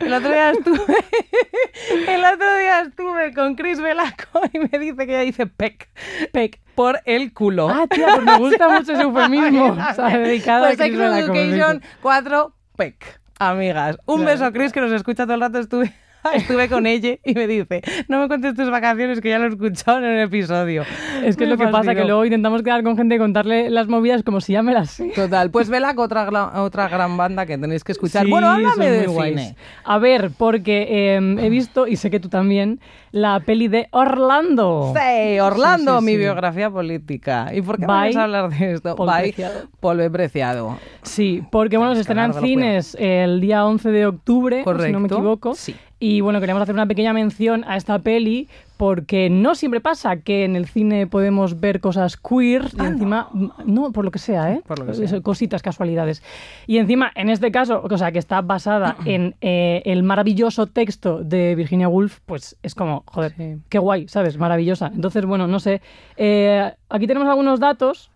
El 0.00 0.12
otro 0.12 0.30
día 0.30 0.50
estuve, 0.50 0.78
el 2.08 2.24
otro 2.24 2.56
día 2.58 2.80
estuve 2.82 3.32
con 3.34 3.54
Chris 3.54 3.80
Velasco 3.80 4.40
y 4.52 4.58
me 4.58 4.78
dice 4.78 5.06
que 5.06 5.12
ella 5.14 5.20
dice 5.20 5.46
PEC. 5.46 5.88
PEC. 6.32 6.60
Por 6.74 7.00
el 7.06 7.32
culo. 7.32 7.68
Ah, 7.70 7.86
tía, 7.88 8.06
pues 8.14 8.22
me 8.22 8.38
gusta 8.38 8.68
mucho 8.78 8.92
ese 8.92 9.02
eufemismo. 9.02 9.68
O 9.90 9.94
sea, 9.94 10.08
dedicado 10.18 10.66
Pues 10.66 10.80
a 10.80 10.84
Chris 10.84 10.98
Velasco, 10.98 11.34
Education 11.34 11.80
perfecto. 11.80 11.98
4 12.02 12.54
PEC. 12.76 13.20
Amigas, 13.38 13.98
un 14.06 14.22
Claro. 14.22 14.30
beso 14.32 14.52
Chris 14.52 14.72
que 14.72 14.80
nos 14.80 14.92
escucha 14.92 15.24
todo 15.24 15.34
el 15.34 15.40
rato. 15.40 15.58
Estuve, 15.58 15.92
estuve 16.34 16.68
con 16.68 16.86
ella 16.86 17.16
y 17.24 17.34
me 17.34 17.46
dice, 17.46 17.82
no 18.08 18.20
me 18.20 18.28
cuentes 18.28 18.54
tus 18.54 18.70
vacaciones 18.70 19.20
que 19.20 19.30
ya 19.30 19.38
lo 19.38 19.46
he 19.46 19.48
escuchado 19.48 19.98
en 19.98 20.04
el 20.04 20.20
episodio. 20.24 20.84
Es 21.24 21.36
que 21.36 21.44
es 21.44 21.50
lo 21.50 21.56
que 21.56 21.68
pasa, 21.68 21.94
que 21.94 22.04
luego 22.04 22.24
intentamos 22.24 22.62
quedar 22.62 22.82
con 22.82 22.96
gente 22.96 23.14
y 23.14 23.18
contarle 23.18 23.70
las 23.70 23.88
movidas 23.88 24.22
como 24.22 24.40
si 24.40 24.52
ya 24.52 24.62
me 24.62 24.72
las 24.72 24.90
sé. 24.90 25.12
Total, 25.14 25.50
pues 25.50 25.68
Velac, 25.68 25.98
otra, 25.98 26.28
otra 26.62 26.88
gran 26.88 27.16
banda 27.16 27.46
que 27.46 27.58
tenéis 27.58 27.84
que 27.84 27.92
escuchar. 27.92 28.24
Sí, 28.24 28.30
bueno, 28.30 28.48
háblame 28.48 28.90
de 28.90 29.08
cine. 29.08 29.56
A 29.84 29.98
ver, 29.98 30.30
porque 30.36 30.86
eh, 30.88 31.36
he 31.40 31.50
visto, 31.50 31.86
y 31.86 31.96
sé 31.96 32.10
que 32.10 32.20
tú 32.20 32.28
también, 32.28 32.80
la 33.12 33.40
peli 33.40 33.68
de 33.68 33.88
Orlando. 33.92 34.92
Sí, 34.94 35.38
Orlando, 35.40 36.00
Sí, 36.00 36.06
sí, 36.06 36.12
mi 36.12 36.16
biografía 36.18 36.70
política. 36.70 37.50
¿Y 37.54 37.62
por 37.62 37.78
qué 37.78 37.86
vamos 37.86 38.16
a 38.16 38.24
hablar 38.24 38.50
de 38.50 38.72
esto? 38.72 38.96
Paul 38.96 39.10
Preciado. 39.20 39.60
Paul 39.80 40.10
Preciado. 40.10 40.78
Sí, 41.02 41.42
porque 41.50 41.76
bueno, 41.76 41.94
se 41.94 42.04
Tienes 42.04 42.06
que 42.06 42.12
estrena 42.12 42.24
en 42.24 42.30
hablar 42.30 42.42
de 42.42 42.48
lo 42.48 42.60
cines 42.60 42.96
el 42.98 43.40
día 43.40 43.64
11 43.64 43.90
de 43.90 44.06
octubre, 44.06 44.56
si 44.58 44.64
no 44.64 44.72
me 45.00 45.08
Correcto. 45.08 45.14
equivoco. 45.14 45.54
Sí. 45.54 45.74
Y 45.98 46.20
bueno, 46.20 46.40
queríamos 46.40 46.62
hacer 46.62 46.74
una 46.74 46.86
pequeña 46.86 47.14
mención 47.14 47.64
a 47.66 47.76
esta 47.78 47.98
peli 48.00 48.48
porque 48.76 49.30
no 49.30 49.54
siempre 49.54 49.80
pasa 49.80 50.18
que 50.18 50.44
en 50.44 50.54
el 50.54 50.66
cine 50.66 51.06
podemos 51.06 51.58
ver 51.58 51.80
cosas 51.80 52.18
queer 52.18 52.64
y 52.78 52.84
encima, 52.84 53.30
no, 53.64 53.92
por 53.92 54.04
lo 54.04 54.10
que 54.10 54.18
sea, 54.18 54.52
¿eh? 54.52 54.60
Por 54.66 54.78
lo 54.78 54.84
que 54.86 54.92
sea. 55.06 55.20
Cositas, 55.22 55.62
casualidades. 55.62 56.22
Y 56.66 56.76
encima, 56.76 57.10
en 57.14 57.30
este 57.30 57.50
caso, 57.50 57.80
o 57.82 57.98
sea, 57.98 58.12
que 58.12 58.18
está 58.18 58.42
basada 58.42 58.96
en 59.06 59.34
eh, 59.40 59.80
el 59.86 60.02
maravilloso 60.02 60.66
texto 60.66 61.22
de 61.24 61.54
Virginia 61.54 61.88
Woolf, 61.88 62.18
pues 62.26 62.56
es 62.62 62.74
como, 62.74 63.02
joder, 63.06 63.32
Sí. 63.34 63.56
qué 63.70 63.78
guay, 63.78 64.06
¿sabes? 64.08 64.36
Maravillosa. 64.36 64.90
Entonces, 64.94 65.24
bueno, 65.24 65.46
no 65.46 65.58
sé. 65.60 65.80
Eh, 66.18 66.70
aquí 66.90 67.06
tenemos 67.06 67.28
algunos 67.30 67.58
datos 67.58 68.10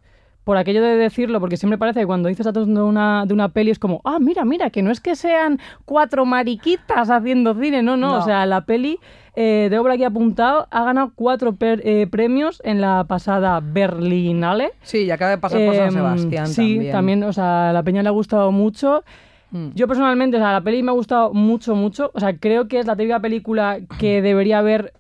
por 0.51 0.57
aquello 0.57 0.83
de 0.83 0.97
decirlo, 0.97 1.39
porque 1.39 1.57
siempre 1.57 1.79
parece 1.79 2.01
que 2.01 2.07
cuando 2.07 2.29
dices 2.29 2.45
datos 2.45 2.67
de 2.67 2.83
una, 2.83 3.25
de 3.25 3.33
una 3.35 3.51
peli 3.51 3.71
es 3.71 3.79
como, 3.79 4.01
ah, 4.05 4.19
mira, 4.19 4.45
mira, 4.45 4.71
que 4.71 4.83
no 4.83 4.91
es 4.91 5.01
que 5.01 5.15
sean 5.15 5.61
cuatro 5.85 6.25
mariquitas 6.25 7.09
haciendo 7.09 7.55
cine, 7.55 7.85
no, 7.85 7.97
no, 7.97 8.09
No. 8.09 8.19
o 8.19 8.23
sea, 8.23 8.45
la 8.47 8.63
peli, 8.65 8.99
eh, 9.37 9.69
de 9.71 9.79
obra 9.79 9.95
aquí 9.95 10.03
apuntado, 10.03 10.67
ha 10.73 10.83
ganado 10.83 11.13
cuatro 11.15 11.55
per- 11.55 11.83
eh, 11.85 12.09
premios 12.11 12.61
en 12.65 12.81
la 12.81 13.05
pasada 13.05 13.61
Berlinale. 13.63 14.73
Sí, 14.83 15.05
y 15.05 15.11
acaba 15.13 15.31
de 15.31 15.39
pasar 15.39 15.65
por 15.65 15.77
San 15.77 15.85
Em, 15.87 15.93
Sebastián 15.93 16.47
sí, 16.49 16.89
también. 16.91 17.23
o 17.23 17.33
sea, 17.33 17.71
a 17.71 17.73
la 17.73 17.85
peña 17.85 18.03
le 18.03 18.09
ha 18.09 18.13
gustado 18.13 18.51
mucho. 18.51 19.05
Mm. 19.53 19.69
Yo 19.77 19.87
personalmente, 19.87 20.37
o 20.37 20.41
sea, 20.41 20.51
la 20.51 20.63
peli 20.63 20.83
me 20.83 20.91
ha 20.91 20.95
gustado 20.95 21.33
mucho, 21.33 21.77
mucho. 21.77 22.11
O 22.13 22.19
sea, 22.19 22.37
creo 22.37 22.67
que 22.67 22.81
es 22.81 22.87
la 22.87 22.97
típica 22.97 23.21
película 23.21 23.79
que 24.01 24.21
debería 24.21 24.63
ver 24.63 24.95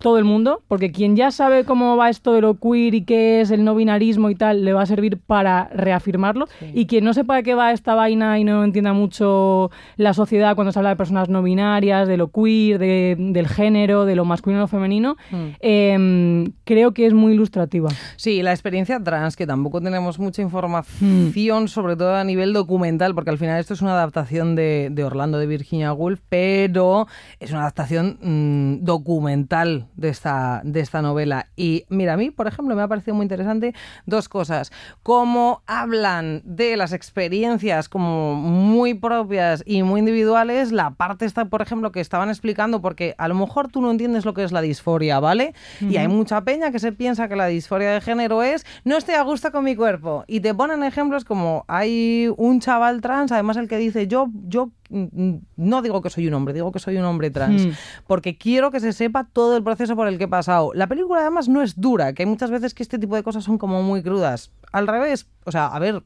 todo 0.00 0.18
el 0.18 0.24
mundo, 0.24 0.62
porque 0.66 0.90
quien 0.92 1.14
ya 1.14 1.30
sabe 1.30 1.64
cómo 1.64 1.96
va 1.96 2.08
esto 2.08 2.32
de 2.32 2.40
lo 2.40 2.54
queer 2.58 2.94
y 2.94 3.02
qué 3.04 3.40
es 3.42 3.50
el 3.50 3.64
no 3.64 3.74
binarismo 3.74 4.30
y 4.30 4.34
tal, 4.34 4.64
le 4.64 4.72
va 4.72 4.82
a 4.82 4.86
servir 4.86 5.18
para 5.18 5.68
reafirmarlo. 5.74 6.46
Y 6.74 6.86
quien 6.86 7.04
no 7.04 7.12
sepa 7.12 7.36
de 7.36 7.42
qué 7.42 7.54
va 7.54 7.72
esta 7.72 7.94
vaina 7.94 8.38
y 8.38 8.44
no 8.44 8.64
entienda 8.64 8.92
mucho 8.94 9.70
la 9.96 10.14
sociedad 10.14 10.54
cuando 10.54 10.72
se 10.72 10.78
habla 10.78 10.88
de 10.90 10.96
personas 10.96 11.28
no 11.28 11.42
binarias, 11.42 12.08
de 12.08 12.16
lo 12.16 12.28
queer, 12.28 12.78
de- 12.78 13.16
del 13.18 13.46
género, 13.46 14.04
de 14.06 14.16
lo 14.16 14.24
masculino 14.24 14.64
o 14.64 14.68
femenino, 14.68 15.16
Mm. 15.30 15.46
em, 15.60 16.52
creo 16.64 16.92
que 16.94 17.06
es 17.06 17.12
muy 17.14 17.34
ilustrativa. 17.34 17.90
Sí, 18.16 18.42
la 18.42 18.52
experiencia 18.52 19.02
trans, 19.02 19.36
que 19.36 19.46
tampoco 19.46 19.80
tenemos 19.80 20.18
mucha 20.18 20.40
información, 20.42 21.68
sobre 21.68 21.96
todo 21.96 22.14
a 22.16 22.24
nivel 22.24 22.52
documental, 22.52 23.14
porque 23.14 23.30
al 23.30 23.38
final 23.38 23.60
esto 23.60 23.74
es 23.74 23.82
una 23.82 23.92
adaptación 23.92 24.54
de, 24.56 24.88
de 24.90 25.04
Orlando 25.04 25.38
de 25.38 25.46
Virginia 25.46 25.92
Woolf, 25.92 26.20
pero 26.28 27.06
es 27.38 27.50
una 27.50 27.60
adaptación 27.62 28.18
mm, 28.22 28.84
documental 28.84 29.86
de 30.00 30.08
esta, 30.08 30.62
de 30.64 30.80
esta 30.80 31.02
novela. 31.02 31.48
Y 31.56 31.84
mira, 31.90 32.14
a 32.14 32.16
mí, 32.16 32.30
por 32.30 32.46
ejemplo, 32.46 32.74
me 32.74 32.82
ha 32.82 32.88
parecido 32.88 33.14
muy 33.14 33.24
interesante 33.24 33.74
dos 34.06 34.28
cosas. 34.28 34.72
Cómo 35.02 35.62
hablan 35.66 36.40
de 36.44 36.76
las 36.76 36.92
experiencias 36.92 37.88
como 37.88 38.34
muy 38.34 38.94
propias 38.94 39.62
y 39.66 39.82
muy 39.82 40.00
individuales, 40.00 40.72
la 40.72 40.92
parte 40.92 41.26
esta, 41.26 41.44
por 41.44 41.60
ejemplo, 41.60 41.92
que 41.92 42.00
estaban 42.00 42.30
explicando, 42.30 42.80
porque 42.80 43.14
a 43.18 43.28
lo 43.28 43.34
mejor 43.34 43.68
tú 43.68 43.82
no 43.82 43.90
entiendes 43.90 44.24
lo 44.24 44.32
que 44.32 44.42
es 44.42 44.52
la 44.52 44.62
disforia, 44.62 45.20
¿vale? 45.20 45.54
Y 45.80 45.98
hay 45.98 46.08
mucha 46.08 46.40
peña 46.42 46.70
que 46.70 46.78
se 46.78 46.92
piensa 46.92 47.28
que 47.28 47.36
la 47.36 47.46
disforia 47.46 47.90
de 47.90 48.00
género 48.00 48.42
es 48.42 48.64
no 48.84 48.96
estoy 48.96 49.16
a 49.16 49.22
gusto 49.22 49.52
con 49.52 49.64
mi 49.64 49.76
cuerpo. 49.76 50.24
Y 50.26 50.40
te 50.40 50.54
ponen 50.54 50.82
ejemplos 50.82 51.24
como 51.24 51.64
hay 51.68 52.32
un 52.38 52.60
chaval 52.60 53.02
trans, 53.02 53.32
además 53.32 53.58
el 53.58 53.68
que 53.68 53.76
dice 53.76 54.06
yo, 54.06 54.28
yo 54.48 54.70
no 54.90 55.82
digo 55.82 56.02
que 56.02 56.10
soy 56.10 56.26
un 56.26 56.34
hombre, 56.34 56.52
digo 56.54 56.72
que 56.72 56.78
soy 56.80 56.96
un 56.96 57.04
hombre 57.04 57.30
trans, 57.30 57.66
Mm. 57.66 57.70
porque 58.06 58.36
quiero 58.36 58.70
que 58.70 58.80
se 58.80 58.92
sepa 58.92 59.24
todo 59.32 59.56
el 59.56 59.62
proceso 59.62 59.94
por 59.96 60.08
el 60.08 60.18
que 60.18 60.24
he 60.24 60.28
pasado. 60.28 60.72
La 60.74 60.86
película 60.88 61.20
además 61.20 61.48
no 61.48 61.62
es 61.62 61.80
dura, 61.80 62.12
que 62.12 62.22
hay 62.24 62.28
muchas 62.28 62.50
veces 62.50 62.74
que 62.74 62.82
este 62.82 62.98
tipo 62.98 63.14
de 63.14 63.22
cosas 63.22 63.44
son 63.44 63.56
como 63.58 63.82
muy 63.82 64.02
crudas. 64.02 64.50
Al 64.72 64.86
revés, 64.86 65.26
o 65.44 65.52
sea, 65.52 65.66
a 65.68 65.78
ver, 65.78 66.02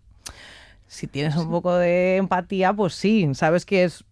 si 0.86 1.06
tienes 1.06 1.34
un 1.36 1.50
poco 1.50 1.74
de 1.74 2.16
empatía, 2.16 2.72
pues 2.72 2.94
sí, 2.94 3.28
sabes 3.34 3.64
que 3.64 3.84
es 3.84 4.04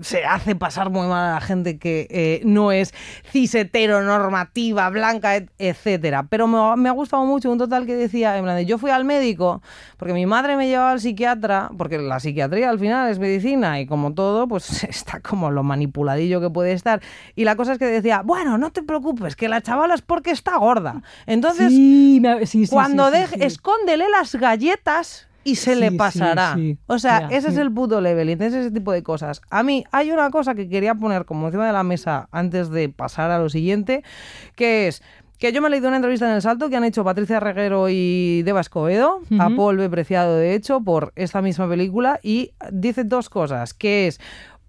se 0.00 0.24
hace 0.24 0.54
pasar 0.56 0.90
muy 0.90 1.06
mal 1.06 1.30
a 1.30 1.34
la 1.34 1.40
gente 1.40 1.78
que 1.78 2.06
eh, 2.10 2.40
no 2.44 2.72
es 2.72 2.92
cis 3.32 3.54
heteronormativa, 3.54 4.88
blanca, 4.90 5.36
et- 5.36 5.50
etcétera. 5.58 6.26
Pero 6.28 6.46
me, 6.46 6.58
ha- 6.58 6.76
me 6.76 6.88
ha 6.88 6.92
gustado 6.92 7.24
mucho 7.24 7.50
un 7.50 7.58
total 7.58 7.86
que 7.86 7.94
decía, 7.94 8.36
en 8.38 8.44
plan 8.44 8.56
de, 8.56 8.66
yo 8.66 8.78
fui 8.78 8.90
al 8.90 9.04
médico 9.04 9.62
porque 9.96 10.12
mi 10.14 10.26
madre 10.26 10.56
me 10.56 10.68
llevaba 10.68 10.90
al 10.92 11.00
psiquiatra, 11.00 11.70
porque 11.76 11.98
la 11.98 12.20
psiquiatría 12.20 12.70
al 12.70 12.78
final 12.78 13.10
es 13.10 13.18
medicina 13.18 13.80
y 13.80 13.86
como 13.86 14.14
todo, 14.14 14.46
pues 14.48 14.84
está 14.84 15.20
como 15.20 15.50
lo 15.50 15.62
manipuladillo 15.62 16.40
que 16.40 16.50
puede 16.50 16.72
estar. 16.72 17.00
Y 17.34 17.44
la 17.44 17.56
cosa 17.56 17.72
es 17.72 17.78
que 17.78 17.86
decía, 17.86 18.22
bueno, 18.24 18.58
no 18.58 18.70
te 18.70 18.82
preocupes, 18.82 19.36
que 19.36 19.48
la 19.48 19.60
chavala 19.62 19.94
es 19.94 20.02
porque 20.02 20.30
está 20.30 20.56
gorda. 20.58 21.02
Entonces, 21.26 21.70
sí, 21.70 22.18
me 22.20 22.28
ha- 22.30 22.46
sí, 22.46 22.66
sí, 22.66 22.70
cuando 22.72 23.10
deje, 23.10 23.44
escóndele 23.46 24.08
las 24.10 24.34
galletas 24.34 25.28
y 25.46 25.54
se 25.56 25.74
Sí, 25.74 25.80
le 25.80 25.92
pasará. 25.92 26.54
sí. 26.56 26.76
O 26.86 26.98
sea, 26.98 27.28
ese 27.30 27.48
es 27.48 27.56
el 27.56 27.72
puto 27.72 28.00
level. 28.00 28.28
Y 28.28 28.32
entonces 28.32 28.60
ese 28.66 28.70
tipo 28.72 28.92
de 28.92 29.02
cosas. 29.02 29.40
A 29.48 29.62
mí 29.62 29.84
hay 29.92 30.10
una 30.10 30.30
cosa 30.30 30.54
que 30.54 30.68
quería 30.68 30.94
poner 30.94 31.24
como 31.24 31.46
encima 31.46 31.66
de 31.66 31.72
la 31.72 31.82
mesa 31.84 32.28
antes 32.32 32.68
de 32.70 32.88
pasar 32.88 33.30
a 33.30 33.38
lo 33.38 33.48
siguiente, 33.48 34.02
que 34.56 34.88
es 34.88 35.02
que 35.38 35.52
yo 35.52 35.60
me 35.60 35.68
he 35.68 35.70
leído 35.70 35.88
una 35.88 35.98
entrevista 35.98 36.26
en 36.28 36.34
El 36.34 36.42
Salto 36.42 36.68
que 36.70 36.76
han 36.76 36.84
hecho 36.84 37.04
Patricia 37.04 37.38
Reguero 37.40 37.88
y 37.90 38.42
Deva 38.42 38.60
Escobedo, 38.62 39.20
a. 39.38 39.50
Paul 39.54 39.76
B. 39.76 39.88
Preciado, 39.90 40.36
de 40.36 40.54
hecho, 40.54 40.80
por 40.80 41.12
esta 41.14 41.42
misma 41.42 41.68
película, 41.68 42.18
y 42.22 42.52
dice 42.72 43.04
dos 43.04 43.28
cosas, 43.30 43.72
que 43.74 44.06
es... 44.08 44.18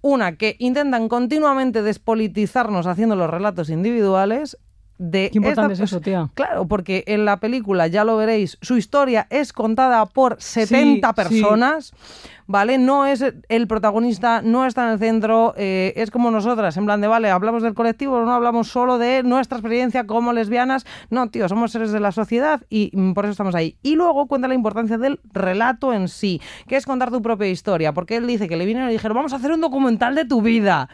Una, 0.02 0.36
que 0.38 0.56
intentan 0.60 1.10
continuamente 1.10 1.82
despolitizarnos 1.82 2.86
haciendo 2.86 3.16
los 3.16 3.30
relatos 3.30 3.70
individuales. 3.70 4.58
De 5.00 5.30
Qué 5.32 5.38
importante 5.38 5.74
esta- 5.74 5.84
es 5.86 5.92
eso, 5.92 6.02
tía. 6.02 6.30
Claro, 6.34 6.68
porque 6.68 7.04
en 7.08 7.24
la 7.26 7.40
película, 7.40 7.88
ya 7.88 8.04
lo 8.04 8.18
veréis, 8.18 8.58
su 8.62 8.78
historia 8.78 9.28
es 9.30 9.54
contada 9.54 10.06
por 10.08 10.38
70 10.42 11.10
sí. 11.10 11.14
personas, 11.14 11.94
¿vale? 12.48 12.80
No 12.80 13.06
es 13.06 13.24
el 13.50 13.68
protagonista, 13.68 14.42
no 14.42 14.66
está 14.66 14.86
en 14.88 14.94
el 14.94 15.00
centro, 15.00 15.54
eh, 15.56 15.94
es 15.98 16.10
como 16.10 16.32
nosotras, 16.32 16.78
en 16.78 16.86
plan 16.86 17.00
de, 17.02 17.08
vale, 17.08 17.30
hablamos 17.30 17.62
del 17.62 17.76
colectivo, 17.76 18.20
no 18.26 18.34
hablamos 18.34 18.70
solo 18.70 18.98
de 18.98 19.22
nuestra 19.22 19.60
experiencia 19.60 20.08
como 20.08 20.34
lesbianas, 20.34 20.86
no, 21.12 21.30
tío, 21.30 21.48
somos 21.48 21.72
seres 21.72 21.92
de 21.92 22.00
la 22.00 22.12
sociedad 22.12 22.62
y 22.70 22.90
mm, 22.94 23.14
por 23.14 23.26
eso 23.26 23.34
estamos 23.34 23.54
ahí. 23.54 23.78
Y 23.84 23.96
luego 23.96 24.26
cuenta 24.28 24.48
la 24.48 24.56
importancia 24.56 24.98
del 24.98 25.20
relato 25.32 25.94
en 25.94 26.08
sí, 26.08 26.42
que 26.68 26.76
es 26.76 26.86
contar 26.86 27.12
tu 27.12 27.22
propia 27.22 27.48
historia, 27.48 27.94
porque 27.94 28.16
él 28.16 28.26
dice 28.26 28.48
que 28.48 28.58
le 28.58 28.66
vinieron 28.66 28.86
y 28.90 28.94
le 28.94 28.94
dijeron, 28.94 29.16
vamos 29.16 29.34
a 29.34 29.36
hacer 29.36 29.52
un 29.52 29.62
documental 29.62 30.16
de 30.16 30.26
tu 30.26 30.42
vida. 30.42 30.90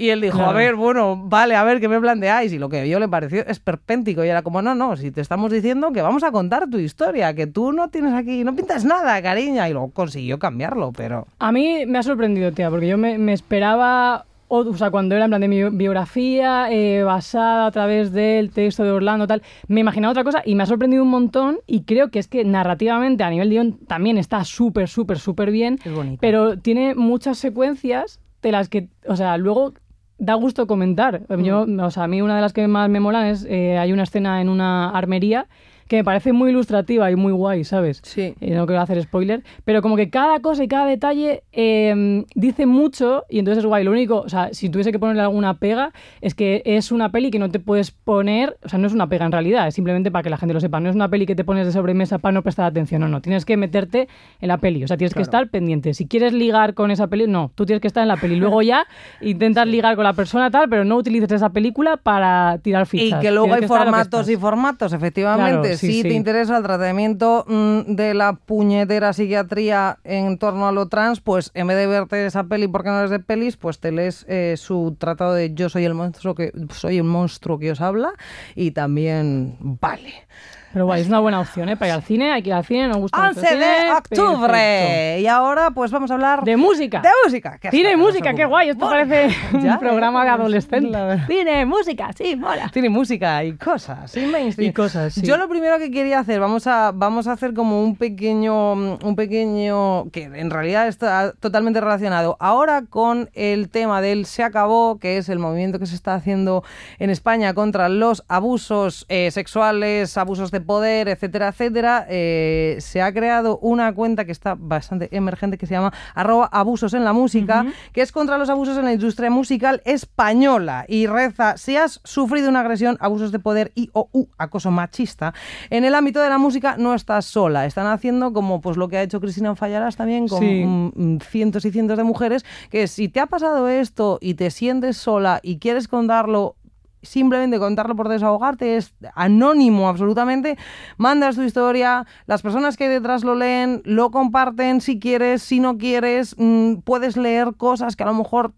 Y 0.00 0.08
él 0.10 0.20
dijo, 0.22 0.38
Claro. 0.38 0.52
a 0.52 0.54
ver, 0.54 0.76
bueno, 0.76 1.16
vale, 1.24 1.54
a 1.56 1.62
ver, 1.62 1.78
¿qué 1.78 1.86
me 1.88 2.00
planteáis? 2.00 2.52
Y 2.52 2.58
lo 2.58 2.68
que 2.70 2.88
yo 2.88 2.98
le 2.98 3.06
pareció 3.08 3.46
esperpéntico. 3.46 4.24
Y 4.24 4.28
era 4.28 4.42
como, 4.42 4.62
no, 4.62 4.74
no, 4.74 4.96
si 4.96 5.10
te 5.10 5.20
estamos 5.20 5.52
diciendo 5.52 5.92
que 5.92 6.00
vamos 6.00 6.22
a 6.24 6.32
contar 6.32 6.68
tu 6.70 6.78
historia, 6.78 7.34
que 7.34 7.46
tú 7.46 7.72
no 7.72 7.88
tienes 7.90 8.14
aquí, 8.14 8.42
no 8.42 8.56
pintas 8.56 8.84
nada, 8.84 9.20
cariña. 9.20 9.68
Y 9.68 9.72
luego 9.72 9.90
consiguió 9.90 10.38
cambiarlo, 10.38 10.92
pero... 10.96 11.26
A 11.38 11.52
mí 11.52 11.84
me 11.86 11.98
ha 11.98 12.02
sorprendido, 12.02 12.50
tía, 12.52 12.70
porque 12.70 12.88
yo 12.88 12.96
me, 12.96 13.18
me 13.18 13.34
esperaba, 13.34 14.24
o, 14.48 14.60
o 14.60 14.76
sea, 14.76 14.90
cuando 14.90 15.14
era 15.14 15.26
en 15.26 15.30
plan 15.32 15.40
de 15.42 15.48
mi 15.48 15.62
biografía, 15.68 16.68
eh, 16.72 17.02
basada 17.02 17.66
a 17.66 17.70
través 17.70 18.10
del 18.12 18.50
texto 18.50 18.82
de 18.84 18.90
Orlando, 18.92 19.26
tal, 19.26 19.42
me 19.68 19.80
imaginaba 19.80 20.12
otra 20.12 20.24
cosa 20.24 20.42
y 20.44 20.54
me 20.54 20.62
ha 20.62 20.66
sorprendido 20.66 21.02
un 21.02 21.10
montón 21.10 21.58
y 21.66 21.82
creo 21.82 22.10
que 22.10 22.18
es 22.18 22.26
que 22.26 22.44
narrativamente 22.44 23.22
a 23.22 23.30
nivel 23.30 23.50
de 23.50 23.54
guion 23.54 23.78
también 23.86 24.16
está 24.18 24.44
súper, 24.44 24.88
súper, 24.88 25.18
súper 25.18 25.50
bien, 25.50 25.78
Es 25.84 25.92
bonita. 25.94 26.16
pero 26.22 26.56
tiene 26.58 26.94
muchas 26.94 27.36
secuencias 27.36 28.18
de 28.42 28.52
las 28.52 28.70
que, 28.70 28.88
o 29.06 29.16
sea, 29.16 29.36
luego 29.36 29.74
da 30.20 30.34
gusto 30.34 30.66
comentar. 30.66 31.22
Yo, 31.42 31.62
o 31.62 31.90
sea, 31.90 32.04
a 32.04 32.06
mí 32.06 32.22
una 32.22 32.36
de 32.36 32.42
las 32.42 32.52
que 32.52 32.68
más 32.68 32.88
me 32.88 33.00
molan 33.00 33.26
es, 33.26 33.44
eh, 33.48 33.78
hay 33.78 33.92
una 33.92 34.04
escena 34.04 34.40
en 34.40 34.48
una 34.48 34.90
armería 34.90 35.48
que 35.90 35.96
me 35.96 36.04
parece 36.04 36.32
muy 36.32 36.50
ilustrativa 36.50 37.10
y 37.10 37.16
muy 37.16 37.32
guay, 37.32 37.64
¿sabes? 37.64 38.00
Sí. 38.04 38.36
Eh, 38.40 38.54
no 38.54 38.64
quiero 38.64 38.80
hacer 38.80 39.02
spoiler, 39.02 39.42
pero 39.64 39.82
como 39.82 39.96
que 39.96 40.08
cada 40.08 40.38
cosa 40.38 40.62
y 40.62 40.68
cada 40.68 40.86
detalle 40.86 41.42
eh, 41.50 42.24
dice 42.36 42.64
mucho 42.64 43.24
y 43.28 43.40
entonces 43.40 43.64
es 43.64 43.66
guay. 43.66 43.82
Lo 43.82 43.90
único, 43.90 44.20
o 44.20 44.28
sea, 44.28 44.50
si 44.54 44.68
tuviese 44.68 44.92
que 44.92 45.00
ponerle 45.00 45.22
alguna 45.22 45.54
pega, 45.54 45.92
es 46.20 46.36
que 46.36 46.62
es 46.64 46.92
una 46.92 47.10
peli 47.10 47.32
que 47.32 47.40
no 47.40 47.48
te 47.48 47.58
puedes 47.58 47.90
poner, 47.90 48.56
o 48.62 48.68
sea, 48.68 48.78
no 48.78 48.86
es 48.86 48.92
una 48.92 49.08
pega 49.08 49.26
en 49.26 49.32
realidad, 49.32 49.66
es 49.66 49.74
simplemente 49.74 50.12
para 50.12 50.22
que 50.22 50.30
la 50.30 50.36
gente 50.36 50.54
lo 50.54 50.60
sepa. 50.60 50.78
No 50.78 50.88
es 50.90 50.94
una 50.94 51.08
peli 51.08 51.26
que 51.26 51.34
te 51.34 51.42
pones 51.42 51.66
de 51.66 51.72
sobremesa 51.72 52.18
para 52.18 52.30
no 52.30 52.42
prestar 52.42 52.66
atención, 52.66 53.00
no, 53.00 53.08
no. 53.08 53.20
Tienes 53.20 53.44
que 53.44 53.56
meterte 53.56 54.06
en 54.40 54.46
la 54.46 54.58
peli, 54.58 54.84
o 54.84 54.86
sea, 54.86 54.96
tienes 54.96 55.12
que 55.12 55.22
estar 55.22 55.48
pendiente. 55.48 55.92
Si 55.94 56.06
quieres 56.06 56.32
ligar 56.32 56.74
con 56.74 56.92
esa 56.92 57.08
peli, 57.08 57.26
no, 57.26 57.50
tú 57.56 57.66
tienes 57.66 57.80
que 57.80 57.88
estar 57.88 58.02
en 58.02 58.08
la 58.08 58.16
peli. 58.16 58.36
Luego 58.36 58.62
ya 58.62 58.86
intentas 59.20 59.66
ligar 59.66 59.96
con 59.96 60.04
la 60.04 60.12
persona 60.12 60.52
tal, 60.52 60.68
pero 60.68 60.84
no 60.84 60.98
utilices 60.98 61.32
esa 61.32 61.50
película 61.50 61.96
para 61.96 62.58
tirar 62.62 62.84
Y 62.84 62.86
fichas. 62.86 63.20
que 63.20 63.32
luego 63.32 63.46
Tienes 63.46 63.62
hay 63.62 63.76
que 63.76 63.84
formatos 63.84 64.28
y 64.28 64.36
formatos, 64.36 64.92
efectivamente. 64.92 65.60
Claro, 65.62 65.79
si 65.80 66.02
te 66.02 66.12
interesa 66.12 66.56
el 66.56 66.62
tratamiento 66.62 67.44
mm, 67.46 67.94
de 67.94 68.14
la 68.14 68.34
puñetera 68.34 69.12
psiquiatría 69.12 69.98
en 70.04 70.38
torno 70.38 70.68
a 70.68 70.72
lo 70.72 70.88
trans, 70.88 71.20
pues 71.20 71.50
en 71.54 71.66
vez 71.66 71.76
de 71.76 71.86
verte 71.86 72.26
esa 72.26 72.44
peli 72.44 72.68
porque 72.68 72.90
no 72.90 72.98
eres 72.98 73.10
de 73.10 73.20
pelis, 73.20 73.56
pues 73.56 73.78
te 73.78 73.92
lees 73.92 74.24
eh, 74.28 74.54
su 74.56 74.96
tratado 74.98 75.34
de 75.34 75.54
Yo 75.54 75.68
soy 75.68 75.84
el 75.84 75.94
monstruo 75.94 76.34
que 76.34 76.52
soy 76.70 77.00
un 77.00 77.08
monstruo 77.08 77.58
que 77.58 77.72
os 77.72 77.80
habla 77.80 78.12
y 78.54 78.72
también 78.72 79.56
vale. 79.60 80.26
Pero 80.72 80.86
guay, 80.86 81.02
es 81.02 81.08
una 81.08 81.18
buena 81.18 81.40
opción, 81.40 81.68
¿eh? 81.68 81.76
Para 81.76 81.88
ir 81.88 81.94
al 81.94 82.02
cine, 82.02 82.30
hay 82.32 82.42
que 82.42 82.50
ir 82.50 82.54
al 82.54 82.64
cine, 82.64 82.86
nos 82.88 82.98
gusta 82.98 83.18
mucho 83.18 83.40
11 83.40 83.52
el 83.54 83.58
de 83.60 83.64
cine, 83.64 83.92
octubre. 83.92 84.48
perfecto. 84.52 85.20
Y 85.20 85.26
ahora 85.26 85.70
pues 85.72 85.90
vamos 85.90 86.10
a 86.10 86.14
hablar 86.14 86.44
De 86.44 86.56
música. 86.56 87.00
de 87.00 87.08
música. 87.24 87.58
que 87.58 87.70
Cine 87.70 87.92
y 87.92 87.96
música, 87.96 88.34
qué 88.34 88.44
guay. 88.44 88.68
Esto 88.70 88.86
Bueno, 88.86 89.08
parece 89.08 89.36
ya, 89.62 89.72
un 89.72 89.78
programa 89.80 90.22
de 90.24 90.30
adolescente. 90.30 90.98
Cine, 91.26 91.66
música, 91.66 92.10
sí, 92.16 92.36
mola. 92.36 92.70
Tiene 92.72 92.88
música 92.88 93.42
y 93.42 93.54
cosas, 93.56 94.16
y 94.16 94.26
mainstream. 94.26 94.70
Y 94.70 94.72
cosas, 94.72 95.14
sí. 95.14 95.22
Yo 95.22 95.36
lo 95.36 95.48
primero 95.48 95.78
que 95.78 95.90
quería 95.90 96.20
hacer, 96.20 96.38
vamos 96.38 96.66
a, 96.66 96.92
vamos 96.94 97.26
a 97.26 97.32
hacer 97.32 97.52
como 97.52 97.82
un 97.82 97.96
pequeño, 97.96 98.72
un 98.74 99.16
pequeño, 99.16 100.08
que 100.10 100.24
en 100.24 100.50
realidad 100.50 100.86
está 100.86 101.32
totalmente 101.40 101.80
relacionado 101.80 102.36
ahora 102.38 102.82
con 102.88 103.28
el 103.34 103.68
tema 103.70 104.00
del 104.00 104.24
Se 104.26 104.44
acabó, 104.44 104.98
que 104.98 105.16
es 105.18 105.28
el 105.28 105.38
movimiento 105.40 105.78
que 105.78 105.86
se 105.86 105.94
está 105.96 106.14
haciendo 106.14 106.62
en 106.98 107.10
España 107.10 107.54
contra 107.54 107.88
los 107.88 108.22
abusos 108.28 109.04
eh, 109.08 109.30
sexuales, 109.32 110.16
abusos 110.16 110.50
de 110.50 110.59
poder, 110.60 111.08
etcétera, 111.08 111.48
etcétera. 111.48 112.06
Eh, 112.08 112.76
se 112.80 113.02
ha 113.02 113.12
creado 113.12 113.58
una 113.58 113.92
cuenta 113.94 114.24
que 114.24 114.32
está 114.32 114.56
bastante 114.58 115.08
emergente 115.16 115.58
que 115.58 115.66
se 115.66 115.74
llama 115.74 115.92
arroba 116.14 116.46
abusos 116.52 116.94
en 116.94 117.04
la 117.04 117.12
música, 117.12 117.66
que 117.92 118.02
es 118.02 118.12
contra 118.12 118.38
los 118.38 118.50
abusos 118.50 118.76
en 118.78 118.84
la 118.84 118.92
industria 118.92 119.30
musical 119.30 119.82
española 119.84 120.84
y 120.88 121.06
reza, 121.06 121.56
si 121.56 121.76
has 121.76 122.00
sufrido 122.04 122.48
una 122.48 122.60
agresión, 122.60 122.96
abusos 123.00 123.32
de 123.32 123.38
poder 123.38 123.72
y 123.74 123.90
o 123.92 124.08
u, 124.12 124.26
acoso 124.38 124.70
machista, 124.70 125.32
en 125.70 125.84
el 125.84 125.94
ámbito 125.94 126.20
de 126.20 126.28
la 126.28 126.38
música 126.38 126.76
no 126.78 126.94
estás 126.94 127.24
sola. 127.24 127.66
Están 127.66 127.86
haciendo 127.86 128.32
como 128.32 128.60
pues 128.60 128.76
lo 128.76 128.88
que 128.88 128.98
ha 128.98 129.02
hecho 129.02 129.20
Cristina 129.20 129.54
Fallaras 129.56 129.96
también 129.96 130.28
con 130.28 130.40
Sí. 130.40 130.64
mm, 130.64 131.18
cientos 131.20 131.64
y 131.64 131.70
cientos 131.70 131.96
de 131.96 132.04
mujeres, 132.04 132.44
que 132.70 132.86
si 132.86 133.08
te 133.08 133.20
ha 133.20 133.26
pasado 133.26 133.68
esto 133.68 134.18
y 134.20 134.34
te 134.34 134.50
sientes 134.50 134.96
sola 134.96 135.40
y 135.42 135.58
quieres 135.58 135.88
contarlo, 135.88 136.56
simplemente 137.02 137.58
contarlo 137.58 137.96
por 137.96 138.08
desahogarte, 138.08 138.76
es 138.76 138.94
anónimo 139.14 139.88
absolutamente, 139.88 140.58
mandas 140.96 141.36
tu 141.36 141.42
historia, 141.42 142.06
las 142.26 142.42
personas 142.42 142.76
que 142.76 142.84
hay 142.84 142.90
detrás 142.90 143.24
lo 143.24 143.34
leen, 143.34 143.82
lo 143.84 144.10
comparten 144.10 144.80
si 144.80 144.98
quieres, 144.98 145.42
si 145.42 145.60
no 145.60 145.78
quieres, 145.78 146.34
mm, 146.38 146.76
puedes 146.84 147.16
leer 147.16 147.54
cosas 147.56 147.96
que 147.96 148.02
a 148.02 148.06
lo 148.06 148.14
mejor 148.14 148.52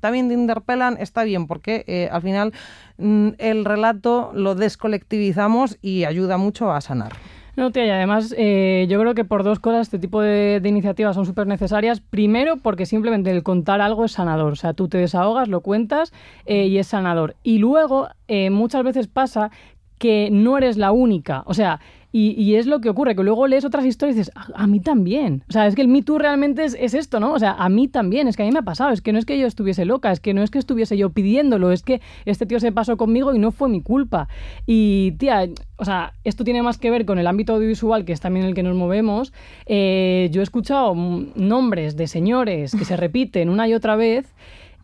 también 0.00 0.28
te 0.28 0.34
interpelan, 0.34 0.96
está 1.00 1.24
bien, 1.24 1.46
porque 1.46 1.84
eh, 1.86 2.08
al 2.12 2.22
final 2.22 2.52
mm, 2.98 3.30
el 3.38 3.64
relato 3.64 4.30
lo 4.34 4.54
descolectivizamos 4.54 5.78
y 5.82 6.04
ayuda 6.04 6.36
mucho 6.36 6.70
a 6.72 6.80
sanar. 6.80 7.12
No, 7.58 7.72
tía, 7.72 7.86
y 7.86 7.90
además 7.90 8.32
eh, 8.38 8.86
yo 8.88 9.00
creo 9.00 9.16
que 9.16 9.24
por 9.24 9.42
dos 9.42 9.58
cosas 9.58 9.88
este 9.88 9.98
tipo 9.98 10.20
de, 10.20 10.62
iniciativas 10.64 11.16
son 11.16 11.26
súper 11.26 11.48
necesarias. 11.48 12.00
Primero, 12.00 12.58
porque 12.58 12.86
simplemente 12.86 13.32
el 13.32 13.42
contar 13.42 13.80
algo 13.80 14.04
es 14.04 14.12
sanador. 14.12 14.52
O 14.52 14.54
sea, 14.54 14.74
tú 14.74 14.86
te 14.86 14.96
desahogas, 14.96 15.48
lo 15.48 15.60
cuentas 15.60 16.12
eh, 16.46 16.66
y 16.66 16.78
es 16.78 16.86
sanador. 16.86 17.34
Y 17.42 17.58
luego, 17.58 18.10
eh, 18.28 18.50
muchas 18.50 18.84
veces 18.84 19.08
pasa 19.08 19.50
que 19.98 20.28
no 20.30 20.56
eres 20.58 20.76
la 20.76 20.92
única. 20.92 21.42
O 21.46 21.54
sea, 21.54 21.80
y, 22.10 22.30
y 22.42 22.56
es 22.56 22.66
lo 22.66 22.80
que 22.80 22.88
ocurre, 22.88 23.14
que 23.14 23.22
luego 23.22 23.46
lees 23.46 23.66
otras 23.66 23.84
historias 23.84 24.16
y 24.16 24.18
dices, 24.20 24.34
a, 24.34 24.66
mí 24.66 24.80
también. 24.80 25.44
O 25.48 25.52
sea, 25.52 25.66
es 25.66 25.74
que 25.74 25.82
el 25.82 25.88
Me 25.88 26.02
Too 26.02 26.18
realmente 26.18 26.64
es, 26.64 26.74
es 26.80 26.94
esto, 26.94 27.20
¿no? 27.20 27.34
O 27.34 27.38
sea, 27.38 27.52
a 27.52 27.68
mí 27.68 27.86
también, 27.86 28.28
es 28.28 28.36
que 28.36 28.44
a 28.44 28.46
mí 28.46 28.52
me 28.52 28.60
ha 28.60 28.62
pasado, 28.62 28.92
es 28.92 29.02
que 29.02 29.12
no 29.12 29.18
es 29.18 29.26
que 29.26 29.38
yo 29.38 29.46
estuviese 29.46 29.84
loca, 29.84 30.10
es 30.10 30.18
que 30.18 30.32
no 30.32 30.42
es 30.42 30.50
que 30.50 30.58
estuviese 30.58 30.96
yo 30.96 31.10
pidiéndolo, 31.10 31.70
es 31.70 31.82
que 31.82 32.00
este 32.24 32.46
tío 32.46 32.60
se 32.60 32.72
pasó 32.72 32.96
conmigo 32.96 33.34
y 33.34 33.38
no 33.38 33.52
fue 33.52 33.68
mi 33.68 33.82
culpa. 33.82 34.28
Y, 34.66 35.12
tía, 35.18 35.48
o 35.76 35.84
sea, 35.84 36.14
esto 36.24 36.44
tiene 36.44 36.62
más 36.62 36.78
que 36.78 36.90
ver 36.90 37.04
con 37.04 37.18
el 37.18 37.26
ámbito 37.26 37.54
audiovisual, 37.54 38.06
que 38.06 38.14
es 38.14 38.20
también 38.20 38.46
el 38.46 38.54
que 38.54 38.62
nos 38.62 38.74
movemos. 38.74 39.34
Eh, 39.66 40.30
yo 40.32 40.40
he 40.40 40.44
escuchado 40.44 40.94
nombres 40.94 41.96
de 41.96 42.06
señores 42.06 42.74
que 42.74 42.86
se 42.86 42.96
repiten 42.96 43.50
una 43.50 43.68
y 43.68 43.74
otra 43.74 43.96
vez 43.96 44.32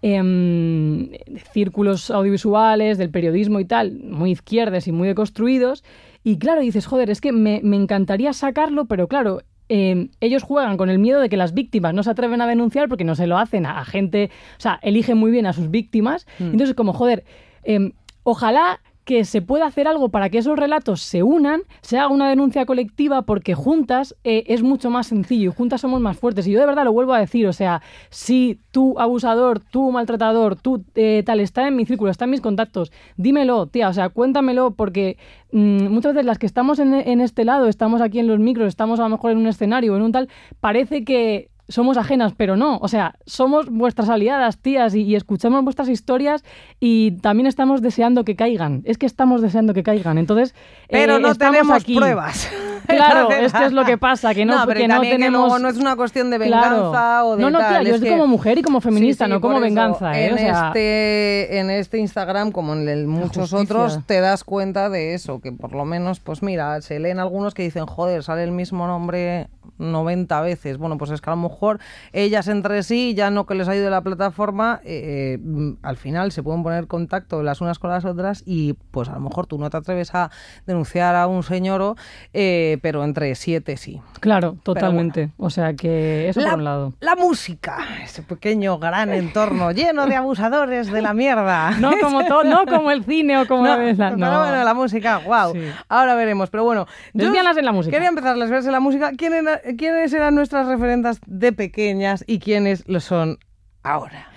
em, 0.07 1.13
círculos 1.55 2.11
audiovisuales, 2.11 2.99
del 2.99 3.09
periodismo 3.09 3.59
y 3.59 3.65
tal, 3.65 4.01
muy 4.03 4.33
izquierdes 4.33 4.87
y 4.87 4.93
muy 4.93 5.09
deconstruidos. 5.09 5.83
Y 6.23 6.37
claro, 6.37 6.61
dices, 6.61 6.85
joder, 6.85 7.09
es 7.09 7.23
que 7.23 7.33
me, 7.33 7.63
me 7.65 7.77
encantaría 7.77 8.35
sacarlo, 8.35 8.85
pero 8.85 9.09
claro, 9.09 9.41
eh, 9.71 10.11
ellos 10.21 10.43
juegan 10.43 10.77
con 10.77 10.91
el 10.91 10.99
miedo 10.99 11.23
de 11.23 11.31
que 11.31 11.39
las 11.39 11.55
víctimas 11.55 11.95
no 11.95 12.03
se 12.03 12.11
atreven 12.11 12.43
a 12.43 12.47
denunciar 12.47 12.91
porque 12.91 13.05
no 13.05 13.15
se 13.15 13.27
lo 13.27 13.39
hacen 13.39 13.65
a, 13.65 13.79
a 13.79 13.87
gente, 13.87 14.31
o 14.59 14.61
sea, 14.61 14.79
eligen 14.83 15.17
muy 15.17 15.31
bien 15.31 15.47
a 15.47 15.55
sus 15.55 15.71
víctimas. 15.71 16.27
Mm. 16.39 16.51
Entonces, 16.53 16.75
como, 16.75 16.93
joder, 16.93 17.25
eh, 17.63 17.93
ojalá 18.25 18.81
que 19.05 19.25
se 19.25 19.43
pueda 19.43 19.67
hacer 19.67 19.87
algo 19.87 20.09
para 20.09 20.31
que 20.31 20.39
esos 20.39 20.59
relatos 20.59 21.03
se 21.03 21.23
unan, 21.23 21.63
se 21.83 21.99
haga 21.99 22.09
una 22.09 22.29
denuncia 22.29 22.67
colectiva, 22.67 23.23
porque 23.23 23.55
juntas 23.55 24.17
eh, 24.25 24.45
es 24.47 24.63
mucho 24.63 24.91
más 24.91 25.07
sencillo 25.07 25.51
y 25.51 25.55
juntas 25.55 25.81
somos 25.81 26.01
más 26.01 26.19
fuertes. 26.19 26.47
Y 26.47 26.53
yo 26.53 26.61
de 26.61 26.67
verdad 26.67 26.85
lo 26.85 26.93
vuelvo 26.93 27.13
a 27.13 27.21
decir, 27.21 27.47
o 27.47 27.53
sea, 27.53 27.83
si 28.11 28.61
tú 28.71 28.99
abusador, 28.99 29.61
tú 29.61 29.91
maltratador, 29.91 30.57
tú 30.57 30.85
eh, 30.95 31.23
tal, 31.25 31.41
está 31.41 31.69
en 31.69 31.77
mi 31.77 31.85
círculo, 31.85 32.11
está 32.11 32.25
en 32.25 32.31
mis 32.31 32.41
contactos, 32.41 32.93
dímelo, 33.17 33.67
tía, 33.67 33.89
o 33.89 33.93
sea, 33.93 34.09
cuéntamelo, 34.09 34.73
porque 34.73 35.19
mm, 35.53 35.89
muchas 35.89 36.15
veces 36.15 36.27
las 36.27 36.39
que 36.39 36.47
estamos 36.47 36.79
en, 36.79 36.95
en 36.95 37.21
este 37.21 37.45
lado, 37.45 37.67
estamos 37.69 38.01
aquí 38.01 38.19
en 38.19 38.27
los 38.27 38.39
micros, 38.39 38.69
estamos 38.69 39.01
a 39.01 39.05
lo 39.05 39.11
mejor 39.11 39.33
en 39.33 39.39
un 39.39 39.47
escenario 39.47 39.97
en 39.97 40.03
un 40.03 40.13
tal, 40.13 40.29
parece 40.61 41.05
que 41.05 41.51
somos 41.69 41.97
ajenas, 41.97 42.35
pero 42.37 42.57
no. 42.57 42.79
O 42.79 42.89
sea, 42.89 43.15
somos 43.27 43.69
vuestras 43.71 44.09
aliadas, 44.09 44.59
tías, 44.59 44.95
y, 44.95 45.03
y, 45.03 45.15
escuchamos 45.15 45.65
vuestras 45.65 45.89
historias 45.89 46.45
y 46.81 47.13
también 47.23 47.47
estamos 47.47 47.83
deseando 47.83 48.25
que 48.25 48.37
caigan. 48.37 48.83
Es 48.85 48.99
que 48.99 49.07
estamos 49.07 49.43
deseando 49.43 49.75
que 49.75 49.83
caigan. 49.83 50.19
Entonces, 50.19 50.55
pero 50.89 51.17
eh, 51.17 51.21
no 51.21 51.35
tenemos 51.35 51.71
aquí. 51.71 51.97
pruebas. 51.97 52.51
Claro, 52.95 53.31
es 53.31 53.53
que 53.53 53.65
es 53.67 53.73
lo 53.73 53.85
que 53.85 53.99
pasa, 53.99 54.35
que 54.35 54.45
no, 54.45 54.59
no 54.61 54.67
pero 54.67 54.81
que 54.81 54.89
no 54.89 55.01
tenemos... 55.01 55.57
que 55.57 55.63
no 55.63 55.69
es 55.69 55.77
una 55.79 55.97
cuestión 55.97 56.31
de 56.31 56.39
venganza 56.39 56.91
Claro. 56.91 57.27
o 57.29 57.37
de 57.37 57.43
No, 57.43 57.51
no, 57.51 57.59
tal, 57.59 57.87
yo 57.87 57.95
es 57.95 58.01
que- 58.01 58.11
como 58.11 58.27
mujer 58.27 58.59
y 58.59 58.63
como 58.63 58.81
feminista, 58.81 59.25
Sí, 59.25 59.29
sí, 59.31 59.35
no 59.35 59.41
como 59.41 59.55
eso, 59.55 59.63
venganza, 59.63 60.19
¿eh? 60.19 60.27
En, 60.29 60.35
O 60.35 60.39
sea, 60.39 60.67
este, 60.69 61.59
en 61.59 61.71
este 61.71 61.99
Instagram, 61.99 62.53
como 62.53 62.75
en 62.75 62.89
el 62.89 63.07
muchos 63.07 63.53
otros, 63.53 63.99
te 64.07 64.21
das 64.21 64.45
cuenta 64.45 64.89
de 64.91 65.15
eso, 65.15 65.41
que 65.41 65.53
por 65.53 65.73
lo 65.73 65.85
menos, 65.85 66.21
pues 66.21 66.43
mira, 66.43 66.81
se 66.83 66.99
leen 67.01 67.19
algunos 67.19 67.55
que 67.55 67.63
dicen, 67.63 67.87
joder, 67.87 68.23
sale 68.23 68.45
el 68.45 68.53
mismo 68.53 68.87
nombre 68.87 69.49
90 69.79 70.41
veces. 70.43 70.79
Bueno, 70.79 70.99
pues 70.99 71.11
es 71.11 71.21
que 71.21 71.31
a 71.31 71.35
lo 71.35 71.41
mejor 71.43 71.81
ellas 72.13 72.49
entre 72.49 72.83
sí, 72.83 73.15
ya 73.15 73.31
no 73.31 73.47
que 73.47 73.55
les 73.55 73.67
ayude 73.69 73.91
la 73.91 74.03
plataforma, 74.03 74.81
eh, 74.85 75.39
mm, 75.43 75.73
al 75.83 75.97
final 75.97 76.33
se 76.33 76.43
pueden 76.43 76.63
poner 76.63 76.81
en 76.81 76.87
contacto 76.87 77.43
las 77.43 77.61
unas 77.61 77.79
con 77.79 77.91
las 77.91 78.05
otras 78.05 78.43
y 78.47 78.75
pues 78.91 79.09
a 79.09 79.15
lo 79.15 79.21
mejor 79.21 79.47
tú 79.47 79.59
no 79.59 79.71
te 79.71 79.77
atreves 79.77 80.15
a 80.15 80.31
denunciar 80.67 81.17
a 81.17 81.27
un 81.27 81.43
señor, 81.43 81.97
eh, 82.33 82.74
pero 82.79 83.05
entre 83.05 83.35
siete 83.35 83.77
sí. 83.77 84.01
Claro, 84.21 84.57
totalmente. 84.63 85.31
O 85.37 85.51
sea 85.51 85.75
que 85.75 86.29
eso 86.29 86.41
la, 86.41 86.51
por 86.51 86.59
un 86.59 86.65
lado. 86.65 86.93
la 87.01 87.15
música, 87.17 87.79
ese 88.03 88.23
pequeño 88.23 88.79
gran 88.79 89.13
entorno 89.13 89.71
lleno 89.73 90.07
de 90.07 90.17
abusadores 90.17 90.91
de 90.91 91.03
la 91.03 91.15
mierda. 91.15 91.73
No 91.81 91.93
como, 92.01 92.25
to- 92.25 92.45
no 92.45 92.67
como 92.67 92.91
el 92.91 93.05
cine 93.05 93.39
o 93.39 93.47
como 93.47 93.63
No, 93.65 93.77
la 93.77 93.95
pero 93.95 94.17
No. 94.17 94.39
bueno, 94.41 94.65
la 94.65 94.75
música, 94.75 95.19
wow. 95.19 95.53
Sí. 95.53 95.61
Ahora 95.89 96.15
veremos, 96.15 96.51
pero 96.51 96.65
bueno. 96.65 96.87
yo 97.13 97.25
Lesbianas 97.25 97.57
en 97.57 97.65
la 97.65 97.73
música. 97.73 97.93
Quería 97.95 98.09
empezar 98.09 98.37
lesbianas 98.37 98.67
en 98.67 98.73
la 98.73 98.81
música. 98.81 99.13
¿Quién 99.17 99.33
era- 99.35 99.61
¿Quiénes 99.77 100.13
eran 100.13 100.35
nuestras 100.35 100.67
referentas 100.67 101.21
de 101.27 101.53
pequeñas 101.53 102.25
y 102.27 102.39
quiénes 102.39 102.87
lo 102.89 103.01
son 103.01 103.39
ahora? 103.83 104.29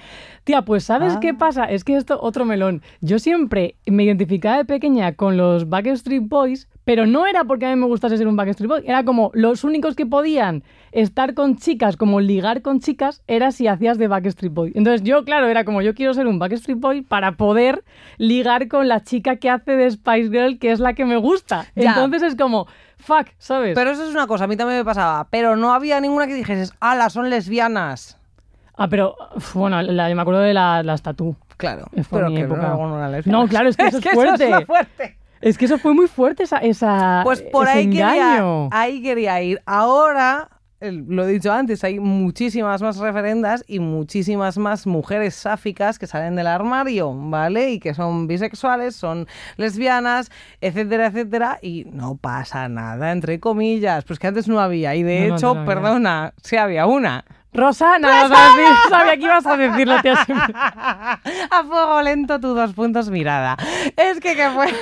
Tía, 0.43 0.62
pues 0.62 0.86
¿sabes 0.86 1.15
Ah. 1.15 1.19
qué 1.19 1.34
pasa? 1.34 1.65
Es 1.65 1.84
que 1.84 1.97
esto, 1.97 2.17
otro 2.21 2.45
melón. 2.45 2.82
Yo 3.02 3.19
siempre 3.19 3.76
me 3.86 4.04
identificaba 4.04 4.58
de 4.58 4.63
pequeña 4.65 5.13
con 5.13 5.36
los 5.36 5.67
Backstreet 5.67 6.23
Boys, 6.26 6.69
pero 6.88 7.06
no 7.06 7.28
era 7.28 7.43
porque 7.43 7.65
a 7.65 7.69
mí 7.69 7.76
me 7.76 7.86
gustase 7.86 8.17
ser 8.17 8.28
un 8.30 8.38
Backstreet 8.38 8.69
Boy, 8.69 8.84
era 8.88 9.04
como 9.04 9.30
los 9.34 9.65
únicos 9.65 9.93
que 9.93 10.06
podían 10.06 10.63
estar 10.93 11.34
con 11.34 11.58
chicas, 11.58 11.97
como 11.97 12.21
ligar 12.21 12.62
con 12.62 12.80
chicas, 12.80 13.21
era 13.28 13.52
si 13.52 13.67
hacías 13.67 13.97
de 13.97 14.08
Backstreet 14.08 14.54
Boy. 14.54 14.71
Entonces 14.73 15.04
yo, 15.04 15.26
claro, 15.26 15.47
era 15.47 15.65
como 15.65 15.82
yo 15.82 15.93
quiero 15.93 16.13
ser 16.13 16.28
un 16.28 16.39
Backstreet 16.39 16.80
Boy 16.80 17.02
para 17.02 17.34
poder 17.34 17.84
ligar 18.17 18.69
con 18.69 18.88
la 18.88 19.04
chica 19.04 19.36
que 19.36 19.50
hace 19.50 19.73
de 19.73 19.91
Spice 19.91 20.30
Girl, 20.30 20.58
que 20.60 20.71
es 20.71 20.80
la 20.80 20.93
que 20.93 21.04
me 21.04 21.17
gusta. 21.17 21.65
Ya. 21.76 21.89
Entonces 21.89 22.23
es 22.23 22.36
como, 22.38 22.67
fuck, 22.95 23.28
¿sabes? 23.38 23.76
Pero 23.76 23.91
eso 23.91 24.06
es 24.06 24.12
una 24.12 24.26
cosa, 24.26 24.45
a 24.45 24.47
mí 24.47 24.56
también 24.56 24.80
me 24.80 24.86
pasaba. 24.86 25.28
Pero 25.30 25.58
no 25.58 25.73
había 25.73 26.00
ninguna 26.00 26.26
que 26.26 26.36
dijeses, 26.36 26.73
ala, 26.80 27.10
son 27.10 27.30
lesbianas. 27.30 28.17
Ah, 28.78 28.88
pero, 28.88 29.15
bueno, 29.56 29.82
la- 29.82 30.08
me 30.15 30.21
acuerdo 30.21 30.39
de 30.39 30.54
la- 30.54 30.84
las 30.84 31.02
tatú. 31.02 31.36
Claro, 31.58 31.88
pero 32.12 32.30
mi 32.30 32.36
que 32.36 32.41
época. 32.43 32.62
no. 32.62 33.12
No, 33.26 33.47
claro, 33.47 33.67
es 33.67 33.76
que 33.76 33.88
eso 33.88 33.97
es 33.97 34.06
eso 34.06 34.13
fuerte. 34.15 34.50
lo 34.52 34.62
fuerte. 34.65 35.17
Es 35.41 35.58
que 35.58 35.65
eso 35.65 35.78
fue 35.78 35.93
muy 35.93 36.08
fuerte, 36.08 36.43
esa, 36.43 36.58
esa 36.58 37.21
Pues 37.23 37.41
por 37.41 37.67
ese 37.67 37.78
ahí 37.78 37.89
quería, 37.89 38.67
ahí 38.71 39.02
quería 39.02 39.41
ir. 39.41 39.62
Ahora, 39.65 40.50
lo 40.80 41.23
he 41.23 41.32
dicho 41.32 41.52
antes, 41.52 41.84
hay 41.84 42.00
muchísimas 42.00 42.82
más 42.84 42.97
referendas 42.97 43.63
y 43.67 43.80
muchísimas 43.80 44.58
más 44.60 44.86
mujeres 44.86 45.34
sáficas 45.34 45.97
que 45.97 46.06
salen 46.06 46.36
del 46.36 46.45
armario, 46.45 47.13
¿vale? 47.15 47.71
Y 47.71 47.80
que 47.80 47.93
son 47.95 48.28
bisexuales, 48.28 48.95
son 48.95 49.28
lesbianas, 49.58 50.30
etcétera, 50.62 51.08
etcétera. 51.08 51.58
Y 51.62 51.86
no 51.91 52.17
pasa 52.17 52.69
nada, 52.69 53.12
entre 53.12 53.39
comillas. 53.39 54.04
Pues 54.06 54.19
que 54.19 54.28
antes 54.28 54.47
no 54.47 54.60
había. 54.60 54.93
Y 54.93 55.02
de 55.04 55.30
No, 55.30 55.36
hecho, 55.36 55.56
no 55.56 55.65
perdona, 55.65 56.34
sí 56.43 56.58
había 56.58 56.86
una. 56.86 57.26
Rosana, 57.57 58.07
vas 58.07 58.31
a 58.31 58.55
decir, 58.55 58.75
sabía 58.89 59.17
que 59.17 59.23
ibas 59.23 59.45
a 59.45 59.57
decirlo, 59.57 60.01
tía. 60.01 60.13
A 61.51 61.63
fuego 61.63 62.01
lento, 62.03 62.39
tu 62.39 62.53
dos 62.53 62.73
puntos 62.73 63.09
mirada. 63.09 63.57
Es 63.95 64.19
que 64.19 64.35
qué 64.35 64.49
fuerte. 64.49 64.77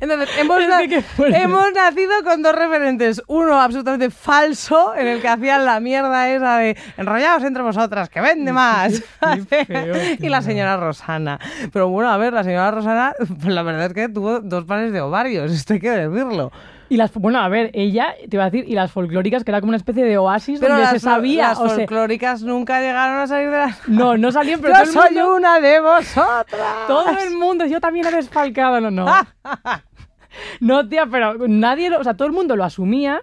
Entonces, 0.00 0.28
hemos, 0.38 0.60
Es 0.60 0.76
que 0.78 0.88
qué 0.88 1.02
fuerte. 1.02 1.42
hemos 1.42 1.72
nacido 1.74 2.12
con 2.24 2.42
dos 2.42 2.54
referentes. 2.54 3.22
Uno 3.26 3.60
absolutamente 3.60 4.10
falso, 4.10 4.94
en 4.96 5.06
el 5.06 5.20
que 5.20 5.28
hacían 5.28 5.64
la 5.64 5.80
mierda 5.80 6.28
esa 6.30 6.56
de 6.58 6.76
enrollados 6.96 7.44
entre 7.44 7.62
vosotras, 7.62 8.08
que 8.08 8.20
vende 8.20 8.52
más. 8.52 9.02
feo, 9.48 9.94
y 10.18 10.28
la 10.28 10.42
señora 10.42 10.76
Rosana. 10.76 11.38
Pero 11.72 11.88
bueno, 11.88 12.10
a 12.10 12.16
ver, 12.16 12.32
la 12.32 12.44
señora 12.44 12.70
Rosana, 12.70 13.14
la 13.46 13.62
verdad 13.62 13.86
es 13.86 13.92
que 13.94 14.08
tuvo 14.08 14.40
dos 14.40 14.64
pares 14.64 14.92
de 14.92 15.00
ovarios, 15.00 15.50
esto 15.52 15.74
hay 15.74 15.80
que 15.80 15.90
decirlo. 15.90 16.50
Y 16.90 16.96
las, 16.98 17.14
bueno, 17.14 17.38
a 17.38 17.48
ver, 17.48 17.70
ella, 17.72 18.14
te 18.28 18.36
iba 18.36 18.42
a 18.44 18.50
decir, 18.50 18.68
y 18.68 18.74
las 18.74 18.90
folclóricas, 18.92 19.44
que 19.44 19.50
era 19.52 19.60
como 19.60 19.70
una 19.70 19.76
especie 19.78 20.04
de 20.04 20.18
oasis 20.18 20.58
Pero 20.60 20.72
donde 20.74 20.82
las, 20.82 20.92
se 20.92 20.98
sabía. 21.00 21.48
las 21.48 21.58
o 21.60 21.66
sea, 21.68 21.76
folclóricas 21.76 22.42
nunca 22.42 22.80
llegaron 22.80 23.18
a 23.20 23.26
salir 23.28 23.48
de 23.50 23.58
las... 23.58 23.88
no, 23.88 24.18
no 24.18 24.32
salían, 24.32 24.60
pero 24.60 24.74
Yo 24.74 24.80
todo 24.80 24.88
el 24.88 24.92
soy 24.92 25.14
mundo, 25.16 25.36
una 25.36 25.60
de 25.60 25.80
vosotras. 25.80 26.46
todo 26.88 27.08
el 27.26 27.36
mundo, 27.36 27.64
yo 27.66 27.80
también 27.80 28.06
he 28.06 28.10
desfalcado, 28.10 28.80
no, 28.80 28.90
no. 28.90 29.06
No, 30.60 30.88
tía, 30.88 31.06
pero 31.10 31.34
nadie, 31.48 31.90
lo- 31.90 31.98
o 32.00 32.04
sea, 32.04 32.14
todo 32.14 32.26
el 32.28 32.32
mundo 32.32 32.54
lo 32.56 32.64
asumía. 32.64 33.20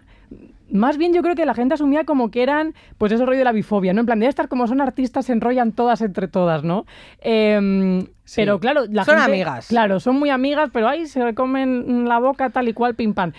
Más 0.72 0.98
bien 0.98 1.14
yo 1.14 1.22
creo 1.22 1.36
que 1.36 1.46
la 1.46 1.54
gente 1.54 1.76
asumía 1.76 2.04
como 2.04 2.30
que 2.30 2.44
eran, 2.44 2.74
pues 2.98 3.12
ese 3.12 3.26
rollo 3.26 3.38
de 3.40 3.44
la 3.46 3.52
bifobia, 3.54 3.94
¿no? 3.94 4.02
En 4.02 4.06
plan, 4.06 4.20
de 4.20 4.28
estas 4.28 4.48
como 4.48 4.68
son 4.68 4.82
artistas, 4.82 5.26
se 5.26 5.34
enrollan 5.34 5.72
todas 5.72 6.02
entre 6.02 6.28
todas, 6.28 6.64
¿no? 6.64 6.86
Sí. 7.22 8.42
Pero 8.42 8.60
claro, 8.60 8.82
la 8.90 9.06
Son 9.06 9.16
gente- 9.16 9.32
amigas. 9.32 9.68
Claro, 9.68 10.00
son 10.02 10.18
muy 10.20 10.30
amigas, 10.30 10.70
pero 10.74 10.88
ahí 10.90 11.06
se 11.08 11.34
comen 11.34 12.08
la 12.10 12.20
boca 12.20 12.50
tal 12.50 12.68
y 12.68 12.74
cual, 12.74 12.96
pim 12.96 13.14
pam. 13.14 13.32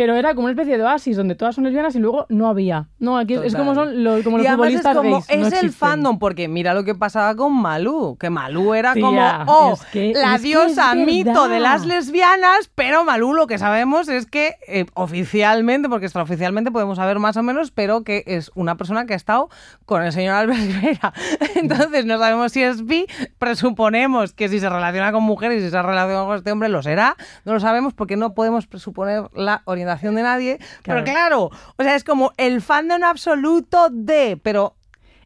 Pero 0.00 0.14
era 0.16 0.30
como 0.34 0.46
una 0.46 0.52
especie 0.52 0.78
de 0.78 0.82
oasis 0.82 1.14
donde 1.14 1.34
todas 1.34 1.54
son 1.54 1.64
lesbianas 1.64 1.94
y 1.94 1.98
luego 1.98 2.24
no 2.30 2.48
había. 2.48 2.88
No, 2.98 3.18
aquí 3.18 3.34
es- 3.34 3.42
es 3.42 3.54
como 3.54 3.74
son 3.74 4.02
los, 4.02 4.24
como 4.24 4.38
los 4.38 4.44
y 4.46 4.48
además 4.48 4.68
es 4.68 4.80
futbolistas 4.80 4.96
como, 4.96 5.10
gays. 5.20 5.26
no 5.28 5.46
es 5.46 5.52
el 5.52 5.66
existen. 5.66 5.72
fandom, 5.72 6.18
porque 6.18 6.48
mira 6.48 6.72
lo 6.72 6.84
que 6.84 6.94
pasaba 6.94 7.34
con 7.36 7.52
Malú, 7.54 8.16
que 8.18 8.30
Malú 8.30 8.72
era 8.72 8.94
Tía, 8.94 9.02
como, 9.02 9.42
oh, 9.46 9.72
es 9.74 9.84
que- 9.92 10.14
la 10.14 10.38
diosa 10.38 10.94
mito 10.94 11.48
de 11.48 11.60
las 11.60 11.84
lesbianas, 11.84 12.70
pero 12.74 13.04
Malú 13.04 13.34
lo 13.34 13.46
que 13.46 13.58
sabemos 13.58 14.08
es 14.08 14.24
que 14.24 14.54
eh, 14.68 14.86
oficialmente, 14.94 15.90
porque 15.90 16.06
extraoficialmente 16.06 16.70
podemos 16.70 16.96
saber 16.96 17.18
más 17.18 17.36
o 17.36 17.42
menos, 17.42 17.70
pero 17.70 18.02
que 18.02 18.24
es 18.26 18.50
una 18.54 18.78
persona 18.78 19.04
que 19.04 19.12
ha 19.12 19.16
estado 19.16 19.50
con 19.84 20.02
el 20.02 20.12
señor 20.12 20.36
Albert 20.36 20.60
Rivera. 20.80 21.12
Entonces 21.56 22.06
no 22.06 22.16
sabemos 22.18 22.52
si 22.52 22.62
es 22.62 22.86
bi, 22.86 23.06
presuponemos 23.38 24.32
que 24.32 24.48
si 24.48 24.60
se 24.60 24.70
relaciona 24.70 25.12
con 25.12 25.24
mujeres 25.24 25.60
y 25.60 25.64
si 25.66 25.70
se 25.70 25.82
relaciona 25.82 26.24
con 26.24 26.36
este 26.36 26.52
hombre 26.52 26.70
lo 26.70 26.82
será, 26.82 27.16
no 27.44 27.52
lo 27.52 27.60
sabemos 27.60 27.92
porque 27.92 28.16
no 28.16 28.32
podemos 28.32 28.66
presuponer 28.66 29.24
la 29.34 29.60
orientación 29.66 29.89
de 29.98 30.22
nadie, 30.22 30.58
pero 30.82 31.04
Claro. 31.04 31.50
o 31.76 31.82
sea, 31.82 31.94
es 31.94 32.04
como 32.04 32.32
el 32.36 32.60
fandom 32.60 33.02
absoluto 33.04 33.88
de, 33.90 34.38
pero 34.42 34.74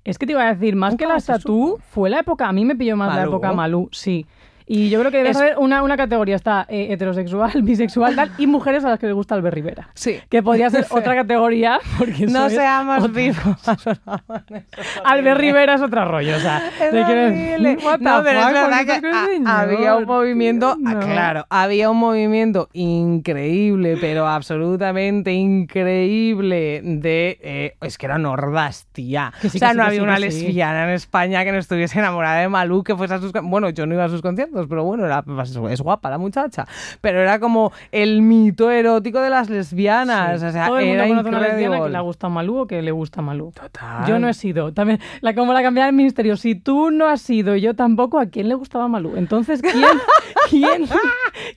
Es 0.04 0.18
que 0.18 0.26
te 0.26 0.32
iba 0.32 0.46
a 0.46 0.54
decir, 0.54 0.76
más 0.76 0.96
que 0.96 1.06
la 1.06 1.18
statú, 1.18 1.78
fue 1.90 2.10
la 2.10 2.20
época, 2.20 2.46
a 2.48 2.52
mí 2.52 2.64
me 2.64 2.76
pilló 2.76 2.96
más 2.96 3.14
la 3.16 3.24
época 3.24 3.52
Malú, 3.52 3.88
sí. 3.92 4.26
Y 4.66 4.88
yo 4.88 4.98
creo 5.00 5.10
que 5.10 5.18
debe 5.18 5.30
Es- 5.30 5.36
haber 5.36 5.58
una, 5.58 5.82
una 5.82 5.96
categoría, 5.96 6.36
está 6.36 6.64
eh, 6.68 6.88
heterosexual, 6.90 7.52
bisexual, 7.62 8.16
tal, 8.16 8.30
y 8.38 8.46
mujeres 8.46 8.84
a 8.84 8.88
las 8.90 8.98
que 8.98 9.06
les 9.06 9.14
gusta 9.14 9.34
Albert 9.34 9.54
Rivera. 9.54 9.88
Sí. 9.94 10.16
Que 10.30 10.42
podría 10.42 10.70
ser 10.70 10.86
otra 10.90 11.14
categoría, 11.14 11.78
porque 11.98 12.26
no 12.26 12.48
seamos 12.48 13.04
otra- 13.04 13.12
vivos. 13.12 13.38
Albert 15.04 15.38
Rivera 15.40 15.74
es 15.74 15.82
otro 15.82 16.04
rollo, 16.06 16.36
o 16.36 16.40
sea, 16.40 16.62
Es 16.80 16.92
horrible. 16.94 17.76
No, 18.00 18.22
pero 18.22 18.40
es 18.40 18.46
verdad 18.52 18.78
¿por 18.78 18.86
qué 18.86 19.00
que 19.00 19.42
había 19.46 19.96
un 19.96 20.04
movimiento, 20.06 20.76
ah, 20.86 20.94
No. 20.94 21.00
claro, 21.00 21.46
había 21.50 21.90
un 21.90 21.98
movimiento 21.98 22.68
increíble, 22.72 23.96
pero 24.00 24.26
absolutamente 24.26 25.32
increíble 25.32 26.80
de, 26.82 27.38
eh, 27.42 27.76
es 27.80 27.98
que 27.98 28.06
eran 28.06 28.26
hordas, 28.26 28.86
tía. 28.92 29.32
Que 29.40 29.48
sí, 29.50 29.58
o 29.58 29.60
sea, 29.60 29.70
sí, 29.72 29.76
no 29.76 29.84
había 29.84 30.02
una 30.02 30.18
lesbiana 30.18 30.84
en 30.84 30.90
España 30.90 31.44
que 31.44 31.52
no 31.52 31.58
estuviese 31.58 31.98
enamorada 31.98 32.40
de 32.40 32.48
Malú, 32.48 32.82
que 32.82 32.96
fuese 32.96 33.14
a 33.14 33.18
sus, 33.18 33.32
bueno, 33.42 33.70
yo 33.70 33.86
no 33.86 33.94
iba 33.94 34.04
a 34.04 34.08
sus 34.08 34.22
conciertos, 34.22 34.53
pero 34.68 34.84
bueno, 34.84 35.04
era, 35.06 35.22
pues, 35.22 35.56
es 35.70 35.80
guapa 35.80 36.10
la 36.10 36.18
muchacha, 36.18 36.66
pero 37.00 37.20
era 37.20 37.38
como 37.40 37.72
el 37.92 38.22
mito 38.22 38.70
erótico 38.70 39.20
de 39.20 39.30
las 39.30 39.50
lesbianas, 39.50 40.40
Sí. 40.40 40.46
o 40.46 40.50
sea, 40.52 40.66
Todo 40.66 40.78
el 40.78 40.86
mundo 40.86 41.02
era 41.02 41.08
conoce 41.08 41.26
a 41.26 41.30
una 41.30 41.40
lesbiana 41.48 41.82
que 41.82 41.90
le 41.90 42.00
gusta 42.00 42.28
Malú 42.28 42.58
o 42.58 42.66
que 42.66 42.82
le 42.82 42.90
gusta 42.92 43.22
Malú. 43.22 43.52
Total. 43.52 44.06
Yo 44.06 44.18
no 44.18 44.28
he 44.28 44.34
sido. 44.34 44.72
También, 44.72 45.00
la, 45.20 45.34
como 45.34 45.52
la 45.52 45.62
cambiada 45.62 45.86
del 45.86 45.96
ministerio. 45.96 46.36
Si 46.36 46.54
tú 46.54 46.90
no 46.90 47.06
has 47.06 47.20
sido, 47.20 47.56
yo 47.56 47.74
tampoco, 47.74 48.18
¿a 48.18 48.26
quién 48.26 48.48
le 48.48 48.54
gustaba 48.54 48.88
Malú? 48.88 49.14
Entonces, 49.16 49.60
¿quién, 49.62 49.84
quién, 50.50 50.86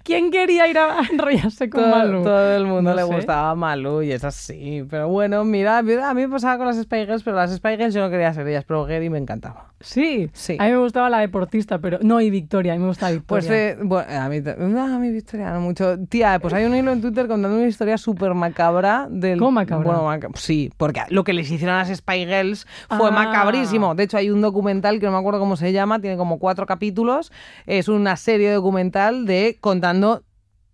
quién 0.03 0.31
quería 0.31 0.67
ir 0.67 0.77
a 0.77 0.99
enrollarse 1.11 1.69
con 1.69 1.81
todo, 1.83 1.95
Malú? 1.95 2.23
todo 2.23 2.55
el 2.55 2.65
mundo 2.65 2.89
No 2.91 2.95
le 2.95 3.03
sé. 3.03 3.13
gustaba 3.15 3.55
Malú 3.55 4.01
y 4.01 4.11
es 4.11 4.23
así. 4.23 4.85
Pero 4.89 5.09
bueno, 5.09 5.43
mira, 5.43 5.81
mira, 5.81 6.09
a 6.09 6.13
mí 6.13 6.21
me 6.21 6.29
pasaba 6.29 6.57
con 6.57 6.67
las 6.67 6.77
Spy 6.81 7.05
Girls, 7.05 7.23
pero 7.23 7.35
las 7.35 7.53
Spy 7.55 7.77
Girls 7.77 7.93
yo 7.93 8.01
no 8.01 8.09
quería 8.09 8.33
ser 8.33 8.47
ellas, 8.47 8.63
pero 8.67 8.85
Gary 8.85 9.09
me 9.09 9.17
encantaba. 9.17 9.71
Sí. 9.79 10.29
Sí. 10.33 10.57
A 10.59 10.65
mí 10.65 10.71
me 10.71 10.77
gustaba 10.77 11.09
la 11.09 11.19
deportista, 11.19 11.79
pero 11.79 11.99
no, 12.01 12.19
y 12.21 12.29
Victoria. 12.29 12.73
A 12.73 12.75
mí 12.75 12.81
me 12.81 12.86
gustaba 12.87 13.11
Victoria. 13.11 13.47
Pues 13.47 13.49
eh, 13.49 13.77
bueno, 13.81 14.07
a 14.09 14.29
mí, 14.29 14.37
a 14.37 14.99
mí 14.99 15.11
Victoria 15.11 15.51
no 15.51 15.61
mucho. 15.61 15.97
Tía, 16.09 16.39
pues 16.39 16.53
hay 16.53 16.65
un 16.65 16.75
hilo 16.75 16.91
en 16.91 17.01
Twitter 17.01 17.27
contando 17.27 17.57
una 17.57 17.67
historia 17.67 17.97
súper 17.97 18.33
macabra 18.33 19.07
del... 19.09 19.39
¿Cómo 19.39 19.51
macabra? 19.51 19.85
Bueno, 19.85 20.03
maca- 20.05 20.29
sí, 20.35 20.71
porque 20.77 21.01
lo 21.09 21.23
que 21.23 21.33
les 21.33 21.49
hicieron 21.51 21.75
a 21.75 21.79
las 21.79 21.95
Spy 21.97 22.25
Girls 22.25 22.65
fue 22.97 23.09
Ah. 23.09 23.11
macabrísimo. 23.11 23.95
De 23.95 24.03
hecho, 24.03 24.17
hay 24.17 24.29
un 24.29 24.41
documental 24.41 24.99
que 24.99 25.05
no 25.05 25.11
me 25.11 25.17
acuerdo 25.19 25.39
cómo 25.39 25.55
se 25.55 25.71
llama, 25.71 25.99
tiene 25.99 26.17
como 26.17 26.39
cuatro 26.39 26.65
capítulos. 26.65 27.31
Es 27.65 27.87
una 27.87 28.15
serie 28.15 28.51
documental 28.51 29.25
de 29.25 29.57
contando 29.61 30.23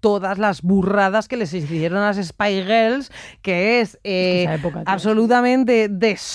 todas 0.03 0.37
las 0.37 0.61
burradas 0.63 1.29
que 1.29 1.37
les 1.37 1.53
hicieron 1.53 1.99
a 1.99 2.07
las 2.07 2.17
Spy 2.27 2.61
Girls, 2.63 3.09
que 3.41 3.79
es, 3.79 3.97
eh, 4.03 4.41
esa 4.43 4.55
época, 4.55 4.79
tío. 4.83 4.93
absolutamente 4.93 5.87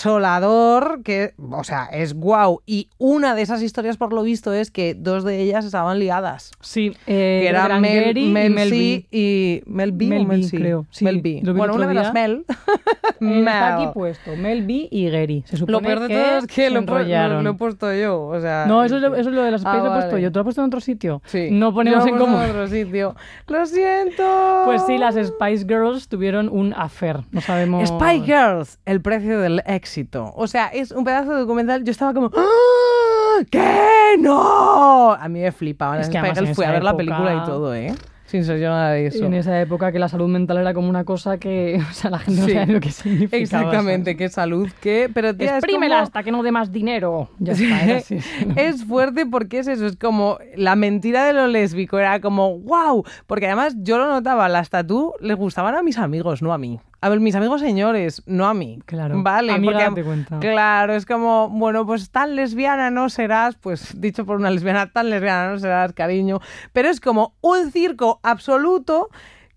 desolador, 0.08 1.02
que, 1.02 1.34
o 1.50 1.64
sea, 1.64 1.84
es 1.92 2.14
guau. 2.14 2.62
Y 2.64 2.88
una 2.96 3.34
de 3.34 3.42
esas 3.42 3.60
historias, 3.62 3.98
por 3.98 4.14
lo 4.14 4.22
visto, 4.22 4.54
es 4.54 4.70
que 4.70 4.94
dos 4.94 5.22
de 5.22 5.40
ellas 5.42 5.66
estaban 5.66 5.98
liadas. 5.98 6.50
sí. 6.60 6.92
Eh, 7.06 7.40
Que 7.42 7.48
eran 7.48 7.80
Mel, 7.82 8.04
Gary 8.06 8.24
y 8.24 8.30
Mel 8.30 8.50
Mel 8.54 8.70
B. 8.70 9.06
y 9.10 9.62
Mel 9.66 9.92
B 9.92 10.06
Mel 10.06 10.22
o 10.22 10.24
Mel 10.24 10.40
B, 10.50 10.58
creo. 10.58 10.86
Sí, 10.90 11.04
Mel 11.04 11.20
B. 11.20 11.42
Bueno, 11.54 11.74
una 11.74 11.86
de 11.86 11.94
las. 11.94 12.14
Mel. 12.14 12.46
Eh, 12.48 12.54
está 13.20 13.20
Mel. 13.20 13.48
aquí 13.48 13.86
puesto. 13.92 14.34
Mel 14.36 14.66
B 14.66 14.88
y 14.90 15.10
Gary. 15.10 15.44
Se 15.46 15.58
supone 15.58 15.72
Lo 15.72 15.82
peor 15.82 16.00
de 16.00 16.08
que 16.08 16.14
todo 16.14 16.38
es 16.38 16.46
que 16.46 16.70
lo, 16.70 16.80
lo- 16.80 17.42
lo 17.42 17.50
he 17.50 17.54
puesto 17.54 17.92
yo. 17.94 18.22
O 18.28 18.40
sea, 18.40 18.64
No, 18.66 18.82
eso 18.82 18.96
es, 18.96 19.02
lo, 19.02 19.14
eso 19.14 19.28
es 19.28 19.34
lo 19.34 19.42
de 19.42 19.50
las 19.50 19.62
Ah, 19.66 19.76
lo 19.76 19.84
he 19.86 19.88
puesto 19.90 20.10
vale. 20.12 20.22
yo. 20.22 20.32
¿Tú 20.32 20.38
lo 20.38 20.40
has 20.40 20.44
puesto 20.44 20.62
en 20.62 20.66
otro 20.68 20.80
sitio? 20.80 21.20
Sí. 21.26 21.48
No 21.50 21.74
ponemos 21.74 22.06
en 22.06 22.16
común. 22.16 22.40
otro 22.40 22.66
sitio. 22.68 23.14
Lo 23.46 23.57
siento. 23.66 24.62
Pues 24.64 24.82
sí, 24.86 24.98
las 24.98 25.14
Spice 25.14 25.64
Girls 25.66 26.08
tuvieron 26.08 26.48
un 26.48 26.74
affair. 26.74 27.20
No 27.30 27.40
sabemos. 27.40 27.88
Spy 27.88 28.22
Girls, 28.24 28.78
el 28.84 29.00
precio 29.00 29.40
del 29.40 29.62
éxito. 29.66 30.32
O 30.36 30.46
sea, 30.46 30.68
es 30.68 30.90
un 30.90 31.04
pedazo 31.04 31.32
de 31.34 31.40
documental. 31.40 31.84
Yo 31.84 31.90
estaba 31.90 32.14
como. 32.14 32.30
¡Ah! 32.36 33.42
¿Qué? 33.50 34.16
¡No! 34.18 35.12
A 35.12 35.28
mí 35.28 35.40
me 35.40 35.52
flipaban 35.52 36.00
Es 36.00 36.08
que 36.08 36.18
en 36.18 36.24
Girls. 36.34 36.54
Fui 36.54 36.64
a 36.64 36.72
ver 36.72 36.82
la 36.82 36.96
película 36.96 37.34
y 37.42 37.46
todo, 37.46 37.74
¿eh? 37.74 37.94
Sin 38.28 38.44
ser 38.44 38.58
yo 38.60 38.68
nada 38.68 38.92
de 38.92 39.06
eso. 39.06 39.24
En 39.24 39.34
esa 39.34 39.58
época 39.60 39.90
que 39.90 39.98
la 39.98 40.08
salud 40.08 40.28
mental 40.28 40.58
era 40.58 40.74
como 40.74 40.88
una 40.88 41.04
cosa 41.04 41.38
que 41.38 41.80
o 41.90 41.92
sea, 41.94 42.10
la 42.10 42.18
gente 42.18 42.42
Sí. 42.42 42.46
no 42.54 42.60
sabía 42.60 42.74
lo 42.74 42.80
que 42.80 42.90
significaba. 42.90 43.40
Exactamente, 43.42 44.16
qué 44.16 44.28
salud, 44.28 44.68
qué. 44.80 45.10
Pero 45.12 45.34
tía, 45.34 45.46
es 45.46 45.52
Exprímela 45.64 45.96
como- 45.96 46.02
hasta 46.04 46.22
que 46.22 46.30
no 46.30 46.42
dé 46.42 46.52
más 46.52 46.70
dinero. 46.70 47.30
Ya 47.38 47.54
está, 47.54 47.82
era 47.84 47.96
así, 47.98 48.20
sí, 48.20 48.44
¿no? 48.46 48.54
es 48.56 48.84
fuerte 48.84 49.24
porque 49.26 49.58
es 49.60 49.66
eso, 49.68 49.86
es 49.86 49.96
como 49.96 50.38
la 50.56 50.76
mentira 50.76 51.24
de 51.24 51.32
lo 51.32 51.46
lésbico, 51.46 51.98
era 51.98 52.20
como 52.20 52.58
wow, 52.60 53.02
porque 53.26 53.46
además 53.46 53.74
yo 53.78 53.98
lo 53.98 54.06
notaba, 54.06 54.48
las 54.48 54.68
tatú 54.70 55.14
les 55.20 55.36
gustaban 55.36 55.74
a 55.74 55.82
mis 55.82 55.96
amigos, 55.98 56.42
no 56.42 56.52
a 56.52 56.58
mí. 56.58 56.78
A 57.00 57.08
ver, 57.08 57.20
mis 57.20 57.34
amigos 57.36 57.60
señores, 57.60 58.22
no 58.26 58.46
a 58.46 58.54
mí. 58.54 58.80
Claro. 58.84 59.22
Vale, 59.22 59.52
Amiga, 59.52 59.72
porque 59.72 59.84
date 59.84 60.04
cuenta. 60.04 60.40
claro, 60.40 60.94
es 60.94 61.06
como, 61.06 61.48
bueno, 61.48 61.86
pues 61.86 62.10
tan 62.10 62.34
lesbiana 62.34 62.90
no 62.90 63.08
serás, 63.08 63.54
pues 63.54 64.00
dicho 64.00 64.26
por 64.26 64.36
una 64.36 64.50
lesbiana, 64.50 64.90
tan 64.90 65.08
lesbiana 65.08 65.52
no 65.52 65.58
serás, 65.60 65.92
cariño, 65.92 66.40
pero 66.72 66.88
es 66.88 67.00
como 67.00 67.34
un 67.40 67.70
circo 67.70 68.18
absoluto 68.24 69.10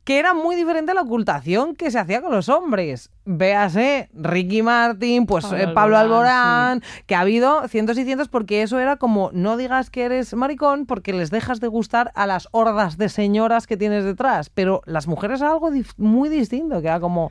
que 0.04 0.18
era 0.18 0.34
muy 0.34 0.56
diferente 0.56 0.92
a 0.92 0.96
la 0.96 1.02
ocultación 1.02 1.76
que 1.76 1.92
se 1.92 2.00
hacía 2.00 2.22
con 2.22 2.32
los 2.32 2.50
hombres. 2.50 3.12
Véase 3.26 4.10
Ricky 4.14 4.64
Martin, 4.64 5.26
pues 5.28 5.46
Pablo 5.46 5.58
eh, 5.64 5.68
Pablo 5.74 5.98
Alborán, 5.98 6.34
Alborán, 6.80 6.84
que 7.06 7.14
ha 7.16 7.20
habido 7.20 7.68
cientos 7.68 7.98
y 8.00 8.04
cientos 8.04 8.28
porque 8.28 8.64
eso 8.64 8.80
era 8.80 8.98
como 8.98 9.30
no 9.34 9.58
digas 9.58 9.90
que 9.92 10.04
eres 10.04 10.34
maricón 10.34 10.86
porque 10.88 11.14
les 11.14 11.30
dejas 11.30 11.60
de 11.60 11.68
gustar 11.68 12.12
a 12.16 12.26
las 12.26 12.48
hordas 12.52 12.98
de 12.98 13.10
señoras 13.10 13.68
que 13.68 13.78
tienes 13.78 14.04
detrás, 14.04 14.50
pero 14.50 14.82
las 14.86 15.08
mujeres 15.08 15.40
era 15.42 15.52
algo 15.52 15.70
muy 15.98 16.30
distinto, 16.30 16.82
que 16.82 16.88
era 16.88 17.00
como 17.00 17.30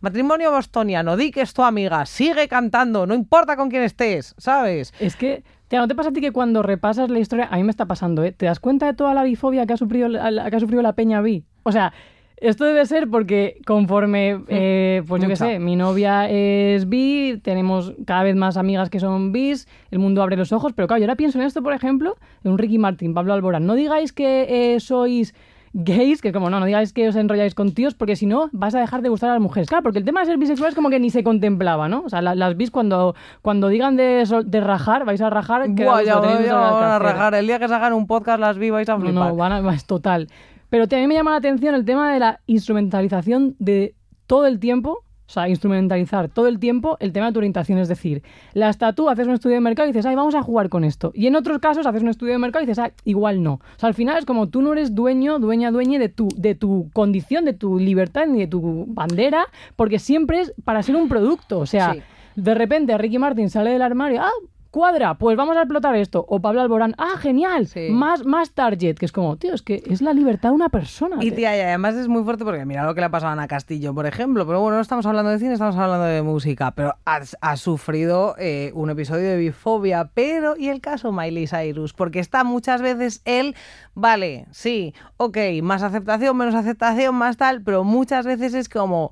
matrimonio 0.00 0.50
bostoniano, 0.50 1.16
di 1.16 1.30
que 1.30 1.42
es 1.42 1.52
tu 1.52 1.62
amiga, 1.62 2.06
sigue 2.06 2.48
cantando, 2.48 3.06
no 3.06 3.14
importa 3.14 3.56
con 3.56 3.68
quién 3.70 3.82
estés, 3.82 4.34
¿sabes? 4.38 4.94
Es 5.00 5.16
que, 5.16 5.42
tía, 5.68 5.78
¿no 5.78 5.88
te 5.88 5.94
pasa 5.94 6.08
a 6.10 6.12
ti 6.12 6.20
que 6.20 6.32
cuando 6.32 6.62
repasas 6.62 7.10
la 7.10 7.18
historia, 7.18 7.48
a 7.50 7.56
mí 7.56 7.64
me 7.64 7.70
está 7.70 7.86
pasando, 7.86 8.24
¿eh? 8.24 8.32
¿Te 8.32 8.46
das 8.46 8.60
cuenta 8.60 8.86
de 8.86 8.94
toda 8.94 9.12
la 9.14 9.22
bifobia 9.24 9.66
que 9.66 9.74
ha 9.74 9.76
sufrido, 9.76 10.08
la- 10.08 10.50
que 10.50 10.56
ha 10.56 10.60
sufrido 10.60 10.82
la 10.82 10.94
peña 10.94 11.20
bi? 11.20 11.44
O 11.70 11.72
sea, 11.72 11.92
esto 12.36 12.64
debe 12.64 12.86
ser 12.86 13.08
porque 13.10 13.58
conforme, 13.66 14.40
eh, 14.48 15.02
pues 15.06 15.20
yo 15.22 15.28
qué 15.28 15.34
Mucha. 15.34 15.44
sé, 15.46 15.58
mi 15.58 15.76
novia 15.76 16.28
es 16.30 16.88
bi, 16.88 17.38
tenemos 17.42 17.92
cada 18.06 18.22
vez 18.22 18.34
más 18.36 18.56
amigas 18.56 18.88
que 18.90 18.98
son 19.00 19.30
bis, 19.32 19.68
el 19.90 19.98
mundo 19.98 20.22
abre 20.22 20.36
los 20.36 20.52
ojos, 20.52 20.72
pero 20.74 20.88
claro, 20.88 21.00
yo 21.00 21.04
ahora 21.04 21.16
pienso 21.16 21.38
en 21.38 21.44
esto, 21.46 21.62
por 21.62 21.72
ejemplo, 21.74 22.16
en 22.44 22.52
un 22.52 22.58
Ricky 22.58 22.78
Martin, 22.78 23.12
Pablo 23.14 23.32
Alborán. 23.34 23.66
No 23.66 23.74
digáis 23.74 24.12
que 24.14 24.74
eh, 24.74 24.80
sois 24.80 25.34
gays, 25.72 26.20
que 26.20 26.32
como 26.32 26.50
no, 26.50 26.58
no 26.58 26.66
digáis 26.66 26.92
que 26.92 27.06
os 27.08 27.14
enrolláis 27.14 27.54
con 27.54 27.70
tíos, 27.72 27.94
porque 27.94 28.16
si 28.16 28.26
no, 28.26 28.48
vas 28.52 28.74
a 28.74 28.80
dejar 28.80 29.02
de 29.02 29.08
gustar 29.08 29.30
a 29.30 29.34
las 29.34 29.42
mujeres. 29.42 29.68
Claro, 29.68 29.84
porque 29.84 30.00
el 30.00 30.04
tema 30.04 30.18
de 30.20 30.26
ser 30.26 30.36
bisexual 30.38 30.70
es 30.70 30.74
como 30.74 30.90
que 30.90 30.98
ni 30.98 31.10
se 31.10 31.22
contemplaba, 31.22 31.88
¿no? 31.88 32.02
O 32.06 32.08
sea, 32.08 32.22
la- 32.22 32.34
las 32.34 32.56
bis 32.56 32.72
cuando, 32.72 33.14
cuando 33.42 33.68
digan 33.68 33.96
de, 33.96 34.24
de 34.46 34.60
rajar, 34.60 35.04
vais 35.04 35.20
a 35.20 35.30
rajar, 35.30 35.72
que 35.76 35.84
Buah, 35.84 36.02
ya, 36.02 36.16
van 36.16 36.32
a 36.56 36.98
rajar. 36.98 37.34
El 37.34 37.46
día 37.46 37.58
que 37.60 37.68
sacan 37.68 37.92
un 37.92 38.06
podcast 38.08 38.40
las 38.40 38.58
vi 38.58 38.70
vais 38.70 38.88
a 38.88 38.94
No, 38.94 39.00
flipar. 39.00 39.28
no, 39.28 39.36
van 39.36 39.52
a, 39.64 39.74
es 39.74 39.84
total. 39.84 40.26
Pero 40.70 40.86
mí 40.90 41.06
me 41.06 41.14
llama 41.14 41.32
la 41.32 41.36
atención 41.38 41.74
el 41.74 41.84
tema 41.84 42.12
de 42.12 42.18
la 42.20 42.40
instrumentalización 42.46 43.56
de 43.58 43.94
todo 44.26 44.46
el 44.46 44.58
tiempo, 44.60 45.00
o 45.26 45.32
sea, 45.32 45.48
instrumentalizar 45.48 46.28
todo 46.28 46.48
el 46.48 46.58
tiempo 46.58 46.96
el 47.00 47.12
tema 47.12 47.26
de 47.26 47.32
tu 47.32 47.38
orientación. 47.38 47.78
Es 47.78 47.88
decir, 47.88 48.22
las 48.52 48.78
tatú 48.78 49.08
haces 49.08 49.26
un 49.28 49.34
estudio 49.34 49.54
de 49.54 49.60
mercado 49.60 49.88
y 49.88 49.92
dices, 49.92 50.06
ay, 50.06 50.16
vamos 50.16 50.34
a 50.34 50.42
jugar 50.42 50.68
con 50.68 50.82
esto. 50.82 51.12
Y 51.14 51.26
en 51.28 51.36
otros 51.36 51.58
casos 51.60 51.86
haces 51.86 52.02
un 52.02 52.08
estudio 52.08 52.32
de 52.32 52.38
mercado 52.38 52.64
y 52.64 52.66
dices, 52.66 52.80
ah, 52.80 52.92
igual 53.04 53.42
no. 53.42 53.54
O 53.54 53.60
sea, 53.78 53.88
al 53.88 53.94
final 53.94 54.18
es 54.18 54.24
como 54.24 54.48
tú 54.48 54.60
no 54.62 54.72
eres 54.72 54.94
dueño, 54.94 55.38
dueña, 55.38 55.70
dueña 55.70 55.98
de 56.00 56.08
tu, 56.08 56.28
de 56.36 56.54
tu 56.56 56.88
condición, 56.92 57.44
de 57.44 57.52
tu 57.52 57.78
libertad 57.78 58.26
ni 58.26 58.40
de 58.40 58.46
tu 58.48 58.86
bandera, 58.88 59.46
porque 59.76 59.98
siempre 60.00 60.40
es 60.40 60.54
para 60.64 60.82
ser 60.82 60.96
un 60.96 61.08
producto. 61.08 61.58
O 61.60 61.66
sea, 61.66 61.92
Sí. 61.94 62.02
de 62.34 62.54
repente 62.54 62.96
Ricky 62.98 63.18
Martin 63.18 63.50
sale 63.50 63.70
del 63.70 63.82
armario, 63.82 64.22
ah, 64.22 64.30
cuadra, 64.70 65.14
pues 65.14 65.36
vamos 65.36 65.56
a 65.56 65.60
explotar 65.62 65.94
esto. 65.96 66.24
O 66.28 66.40
Pablo 66.40 66.60
Alborán, 66.60 66.94
ah, 66.98 67.16
genial, 67.18 67.66
Sí. 67.66 67.88
más, 67.90 68.24
más 68.24 68.52
target, 68.52 68.94
que 68.96 69.04
es 69.06 69.12
como, 69.12 69.36
tío, 69.36 69.54
es 69.54 69.62
que 69.62 69.82
es 69.86 70.00
la 70.00 70.12
libertad 70.12 70.50
de 70.50 70.54
una 70.54 70.68
persona. 70.68 71.16
Y 71.20 71.32
tía, 71.32 71.56
y 71.56 71.60
además 71.60 71.94
es 71.96 72.08
muy 72.08 72.22
fuerte 72.24 72.44
porque 72.44 72.64
mira 72.64 72.84
lo 72.84 72.94
que 72.94 73.00
le 73.00 73.06
ha 73.06 73.10
pasado 73.10 73.30
a 73.30 73.32
Ana 73.32 73.48
Castillo, 73.48 73.94
por 73.94 74.06
ejemplo. 74.06 74.46
Pero 74.46 74.60
bueno, 74.60 74.76
no 74.76 74.82
estamos 74.82 75.04
hablando 75.06 75.30
de 75.30 75.38
cine, 75.38 75.52
estamos 75.54 75.76
hablando 75.76 76.04
de 76.04 76.22
música. 76.22 76.70
Pero 76.72 76.94
ha, 77.04 77.20
ha 77.40 77.56
sufrido 77.56 78.34
eh, 78.38 78.70
un 78.74 78.90
episodio 78.90 79.28
de 79.28 79.36
bifobia. 79.36 80.10
Pero, 80.14 80.56
¿y 80.56 80.68
el 80.68 80.80
caso 80.80 81.12
Miley 81.12 81.46
Cyrus? 81.46 81.92
Porque 81.92 82.20
está 82.20 82.44
muchas 82.44 82.80
veces 82.82 83.22
él, 83.24 83.54
vale, 83.94 84.46
sí, 84.52 84.94
ok, 85.16 85.36
más 85.62 85.82
aceptación, 85.82 86.36
menos 86.36 86.54
aceptación, 86.54 87.14
más 87.14 87.36
tal. 87.36 87.62
Pero 87.62 87.84
muchas 87.84 88.24
veces 88.26 88.54
es 88.54 88.68
como, 88.68 89.10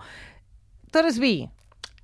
tú 0.92 1.00
eres 1.00 1.18
bi. 1.18 1.50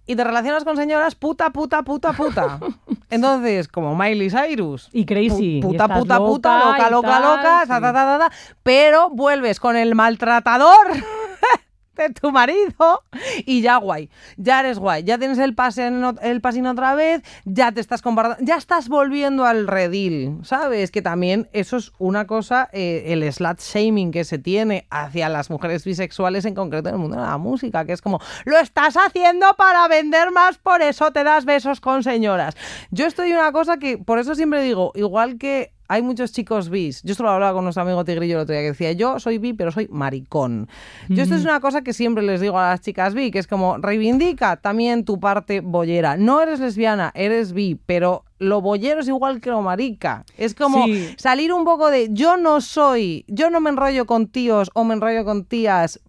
Y 0.06 0.16
te 0.16 0.24
relacionas 0.24 0.64
con 0.64 0.76
señoras 0.76 1.14
puta, 1.14 1.50
puta, 1.50 1.82
puta, 1.82 2.12
puta. 2.12 2.58
Entonces, 3.10 3.68
como 3.68 3.94
Miley 3.96 4.30
Cyrus. 4.30 4.90
Y 4.92 5.06
crazy. 5.06 5.60
Pu- 5.60 5.70
y 5.70 5.72
Puta, 5.72 5.88
puta, 5.88 6.18
puta, 6.18 6.58
loca 6.58 6.68
loca, 6.68 6.88
y 6.88 6.90
loca, 6.90 7.08
tal, 7.08 7.22
loca, 7.22 7.60
sí. 7.62 7.68
ta, 7.68 7.80
ta, 7.80 7.92
ta, 7.92 8.18
ta, 8.18 8.28
ta, 8.28 8.36
pero 8.62 9.08
vuelves 9.10 9.60
con 9.60 9.76
el 9.76 9.94
maltratador 9.94 10.86
de 11.94 12.10
tu 12.10 12.30
marido 12.30 13.02
y 13.46 13.62
ya 13.62 13.76
guay, 13.76 14.10
ya 14.36 14.60
eres 14.60 14.78
guay, 14.78 15.04
ya 15.04 15.18
tienes 15.18 15.38
el 15.38 15.54
pase 15.54 15.86
en 15.86 16.04
el 16.22 16.66
otra 16.66 16.94
vez, 16.94 17.22
ya 17.44 17.72
te 17.72 17.80
estás 17.80 18.02
comparando, 18.02 18.36
ya 18.40 18.56
estás 18.56 18.88
volviendo 18.88 19.44
al 19.44 19.66
redil, 19.66 20.38
¿sabes? 20.42 20.90
Que 20.90 21.02
también 21.02 21.48
eso 21.52 21.76
es 21.76 21.92
una 21.98 22.26
cosa, 22.26 22.68
eh, 22.72 23.04
el 23.08 23.30
slut 23.32 23.60
shaming 23.60 24.10
que 24.10 24.24
se 24.24 24.38
tiene 24.38 24.86
hacia 24.90 25.28
las 25.28 25.50
mujeres 25.50 25.84
bisexuales 25.84 26.44
en 26.44 26.54
concreto 26.54 26.88
en 26.88 26.94
el 26.96 27.00
mundo 27.00 27.16
de 27.16 27.22
la 27.22 27.38
música, 27.38 27.84
que 27.84 27.92
es 27.92 28.02
como, 28.02 28.20
lo 28.44 28.58
estás 28.58 28.96
haciendo 28.96 29.54
para 29.56 29.86
vender 29.88 30.30
más, 30.30 30.58
por 30.58 30.82
eso 30.82 31.10
te 31.12 31.24
das 31.24 31.44
besos 31.44 31.80
con 31.80 32.02
señoras. 32.02 32.54
Yo 32.90 33.06
estoy 33.06 33.32
una 33.32 33.52
cosa 33.52 33.78
que, 33.78 33.98
por 33.98 34.18
eso 34.18 34.34
siempre 34.34 34.62
digo, 34.62 34.92
igual 34.94 35.38
que 35.38 35.73
hay 35.88 36.02
muchos 36.02 36.32
chicos 36.32 36.70
bis. 36.70 37.02
Yo 37.02 37.12
esto 37.12 37.22
lo 37.24 37.30
hablaba 37.30 37.52
con 37.52 37.64
nuestro 37.64 37.82
amigo 37.82 38.04
Tigrillo 38.04 38.36
el 38.36 38.42
otro 38.42 38.52
día, 38.54 38.62
que 38.62 38.68
decía, 38.68 38.92
yo 38.92 39.18
soy 39.20 39.38
bi, 39.38 39.52
pero 39.52 39.70
soy 39.70 39.88
maricón. 39.90 40.68
Yo 41.08 41.22
esto 41.22 41.34
es 41.34 41.42
una 41.44 41.60
cosa 41.60 41.82
que 41.82 41.92
siempre 41.92 42.22
les 42.22 42.40
digo 42.40 42.58
a 42.58 42.70
las 42.70 42.80
chicas 42.80 43.14
bi, 43.14 43.30
que 43.30 43.38
es 43.38 43.46
como, 43.46 43.76
reivindica 43.78 44.56
también 44.56 45.04
tu 45.04 45.20
parte 45.20 45.60
bollera. 45.60 46.16
No 46.16 46.40
eres 46.40 46.60
lesbiana, 46.60 47.10
eres 47.14 47.52
bi, 47.52 47.78
pero 47.86 48.24
lo 48.38 48.60
bollero 48.60 49.00
es 49.00 49.08
igual 49.08 49.40
que 49.40 49.50
lo 49.50 49.62
marica. 49.62 50.24
Es 50.36 50.54
como 50.54 50.84
Sí. 50.86 51.14
salir 51.16 51.52
un 51.52 51.64
poco 51.64 51.90
de, 51.90 52.08
yo 52.10 52.36
no 52.36 52.60
soy, 52.60 53.24
yo 53.28 53.50
no 53.50 53.60
me 53.60 53.70
enrollo 53.70 54.06
con 54.06 54.26
tíos 54.26 54.70
o 54.74 54.84
me 54.84 54.94
enrollo 54.94 55.24
con 55.24 55.44
tías 55.44 56.00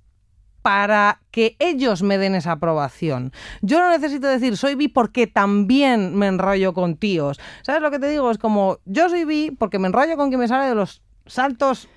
para 0.65 1.21
que 1.29 1.55
ellos 1.59 2.01
me 2.01 2.17
den 2.17 2.33
esa 2.33 2.53
aprobación. 2.53 3.31
Yo 3.61 3.77
no 3.77 3.91
necesito 3.91 4.25
decir 4.25 4.57
soy 4.57 4.73
bi 4.73 4.87
porque 4.87 5.27
también 5.27 6.15
me 6.15 6.25
enrollo 6.25 6.73
con 6.73 6.97
tíos. 6.97 7.39
¿Sabes 7.61 7.83
lo 7.83 7.91
que 7.91 7.99
te 7.99 8.09
digo? 8.09 8.31
Es 8.31 8.39
como 8.39 8.79
yo 8.85 9.07
soy 9.07 9.25
bi 9.25 9.51
porque 9.51 9.77
me 9.77 9.89
enrollo 9.89 10.17
con 10.17 10.29
quien 10.29 10.39
me 10.39 10.47
sale 10.47 10.67
de 10.67 10.73
los 10.73 11.03
saltos 11.27 11.87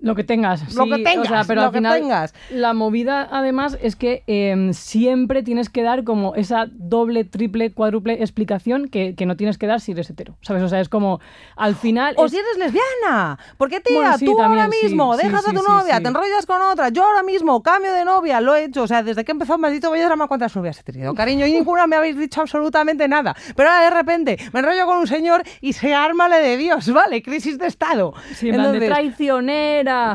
Lo 0.00 0.14
que 0.14 0.24
tengas. 0.24 0.74
Lo 0.74 0.86
que 0.86 0.98
tengas, 1.02 1.26
o 1.26 1.28
sea, 1.28 1.44
pero 1.46 1.60
lo 1.60 1.66
al 1.68 1.72
que 1.72 1.78
final, 1.78 2.00
tengas. 2.00 2.34
La 2.50 2.72
movida, 2.72 3.28
además, 3.30 3.76
es 3.82 3.96
que 3.96 4.22
eh, 4.26 4.70
siempre 4.72 5.42
tienes 5.42 5.68
que 5.68 5.82
dar 5.82 6.04
como 6.04 6.34
esa 6.34 6.66
doble, 6.72 7.24
triple, 7.24 7.72
cuádruple 7.72 8.14
explicación 8.14 8.88
que, 8.88 9.14
que 9.14 9.26
no 9.26 9.36
tienes 9.36 9.58
que 9.58 9.66
dar 9.66 9.80
si 9.80 9.92
eres 9.92 10.08
hetero. 10.10 10.36
¿Sabes? 10.42 10.62
O 10.62 10.68
sea, 10.68 10.80
es 10.80 10.88
como, 10.88 11.20
al 11.56 11.74
final. 11.76 12.14
O 12.16 12.24
es- 12.26 12.32
si 12.32 12.38
eres 12.38 12.56
lesbiana. 12.58 13.38
Porque, 13.58 13.80
tía, 13.80 13.96
Bueno, 13.96 14.18
sí, 14.18 14.24
tú 14.24 14.32
ahora 14.40 14.62
también, 14.62 14.70
mismo 14.84 15.16
sí, 15.16 15.22
dejas 15.26 15.46
a 15.46 15.52
tu 15.52 15.62
novia, 15.62 16.00
te 16.00 16.08
enrollas 16.08 16.46
con 16.46 16.62
otra. 16.62 16.88
Yo 16.88 17.04
ahora 17.04 17.22
mismo 17.22 17.62
cambio 17.62 17.92
de 17.92 18.04
novia, 18.04 18.40
lo 18.40 18.54
he 18.54 18.64
hecho. 18.64 18.82
O 18.82 18.86
sea, 18.86 19.02
desde 19.02 19.24
que 19.24 19.32
empezó 19.32 19.58
Maldito 19.58 19.90
Drama, 19.92 20.28
¿cuántas 20.28 20.54
novias 20.56 20.78
he 20.80 20.82
tenido? 20.82 21.14
Cariño, 21.14 21.46
y 21.46 21.52
ninguna 21.52 21.86
me 21.86 21.96
habéis 21.96 22.16
dicho 22.16 22.40
absolutamente 22.40 23.06
nada. 23.06 23.36
Pero 23.54 23.68
ahora 23.68 23.84
de 23.84 23.90
repente 23.90 24.38
me 24.52 24.60
enrollo 24.60 24.86
con 24.86 24.96
un 24.98 25.06
señor 25.06 25.42
y 25.60 25.74
se 25.74 25.94
arma 25.94 26.26
la 26.28 26.38
de 26.38 26.56
Dios, 26.56 26.90
¿vale? 26.92 27.22
Crisis 27.22 27.58
de 27.58 27.66
Estado. 27.66 28.14
sí, 28.34 28.48
en 28.48 28.54
plan 28.54 28.72
de 28.72 28.78
Entonces, 28.78 28.88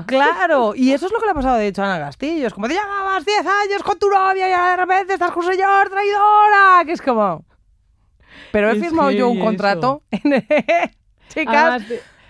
Claro, 0.06 0.74
y 0.76 0.92
eso 0.92 1.06
es 1.06 1.12
lo 1.12 1.20
que 1.20 1.26
le 1.26 1.32
ha 1.32 1.36
pasado 1.36 1.58
de 1.58 1.68
hecho 1.68 1.84
a 1.84 1.94
Ana 1.94 2.06
Castillo. 2.06 2.48
Es 2.48 2.54
como, 2.54 2.68
te 2.68 2.74
llevabas 2.74 3.26
10 3.26 3.40
años 3.40 3.84
con 3.84 3.98
tu 4.00 4.10
novia 4.10 4.50
y 4.50 4.52
ahora 4.52 4.72
de 4.72 4.78
repente 4.78 5.14
estás 5.14 5.32
con 5.32 5.46
un 5.46 5.52
señor 5.52 5.90
traidora. 5.90 6.84
Que 6.86 6.92
es 6.92 7.02
como... 7.02 7.46
Pero 8.52 8.70
he 8.70 8.74
Es 8.74 8.80
firmado 8.80 9.12
yo 9.12 9.28
un 9.28 9.36
heavy 9.36 9.46
contrato. 9.46 10.04
Chicas, 11.30 11.56
Además, 11.56 11.84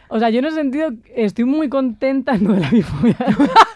o 0.08 0.20
sea, 0.20 0.30
yo 0.30 0.40
en 0.40 0.46
ese 0.46 0.56
sentido 0.56 0.90
estoy 1.16 1.46
muy 1.46 1.70
contenta, 1.70 2.38
no 2.38 2.54
de 2.54 2.60
la 2.62 2.70
bifobia. 2.70 3.18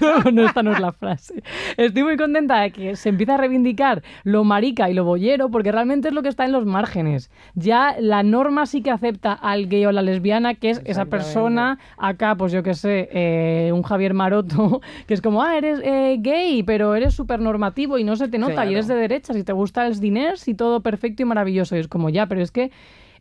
no, 0.00 0.30
no, 0.32 0.46
esta 0.46 0.62
no 0.62 0.72
es 0.72 0.80
la 0.80 0.92
frase. 0.92 1.42
Estoy 1.76 2.02
muy 2.02 2.16
contenta 2.16 2.60
de 2.60 2.70
que 2.70 2.96
se 2.96 3.08
empiece 3.08 3.32
a 3.32 3.36
reivindicar 3.36 4.02
lo 4.24 4.44
marica 4.44 4.90
y 4.90 4.94
lo 4.94 5.04
bollero, 5.04 5.50
porque 5.50 5.72
realmente 5.72 6.08
es 6.08 6.14
lo 6.14 6.22
que 6.22 6.28
está 6.28 6.44
en 6.44 6.52
los 6.52 6.66
márgenes. 6.66 7.30
Ya 7.54 7.96
la 7.98 8.22
norma 8.22 8.66
sí 8.66 8.82
que 8.82 8.90
acepta 8.90 9.32
al 9.32 9.68
gay 9.68 9.86
o 9.86 9.92
la 9.92 10.02
lesbiana, 10.02 10.54
que 10.54 10.70
es 10.70 10.82
esa 10.84 11.06
persona, 11.06 11.78
acá, 11.98 12.34
pues 12.36 12.52
yo 12.52 12.62
qué 12.62 12.74
sé, 12.74 13.08
eh, 13.12 13.70
un 13.72 13.82
Javier 13.82 14.14
Maroto, 14.14 14.80
que 15.06 15.14
es 15.14 15.22
como, 15.22 15.42
ah, 15.42 15.56
eres 15.56 15.80
eh, 15.84 16.16
gay, 16.20 16.62
pero 16.62 16.94
eres 16.94 17.14
súper 17.14 17.40
normativo 17.40 17.98
y 17.98 18.04
no 18.04 18.16
se 18.16 18.28
te 18.28 18.38
nota, 18.38 18.52
Claro. 18.54 18.70
y 18.70 18.74
eres 18.74 18.88
de 18.88 18.94
derechas 18.94 19.36
y 19.36 19.44
te 19.44 19.52
gusta 19.52 19.86
el 19.86 19.98
diners 20.00 20.48
y 20.48 20.54
todo 20.54 20.80
perfecto 20.80 21.22
y 21.22 21.26
maravilloso. 21.26 21.76
Y 21.76 21.80
es 21.80 21.88
como, 21.88 22.08
ya, 22.10 22.26
pero 22.26 22.40
es 22.42 22.50
que 22.50 22.70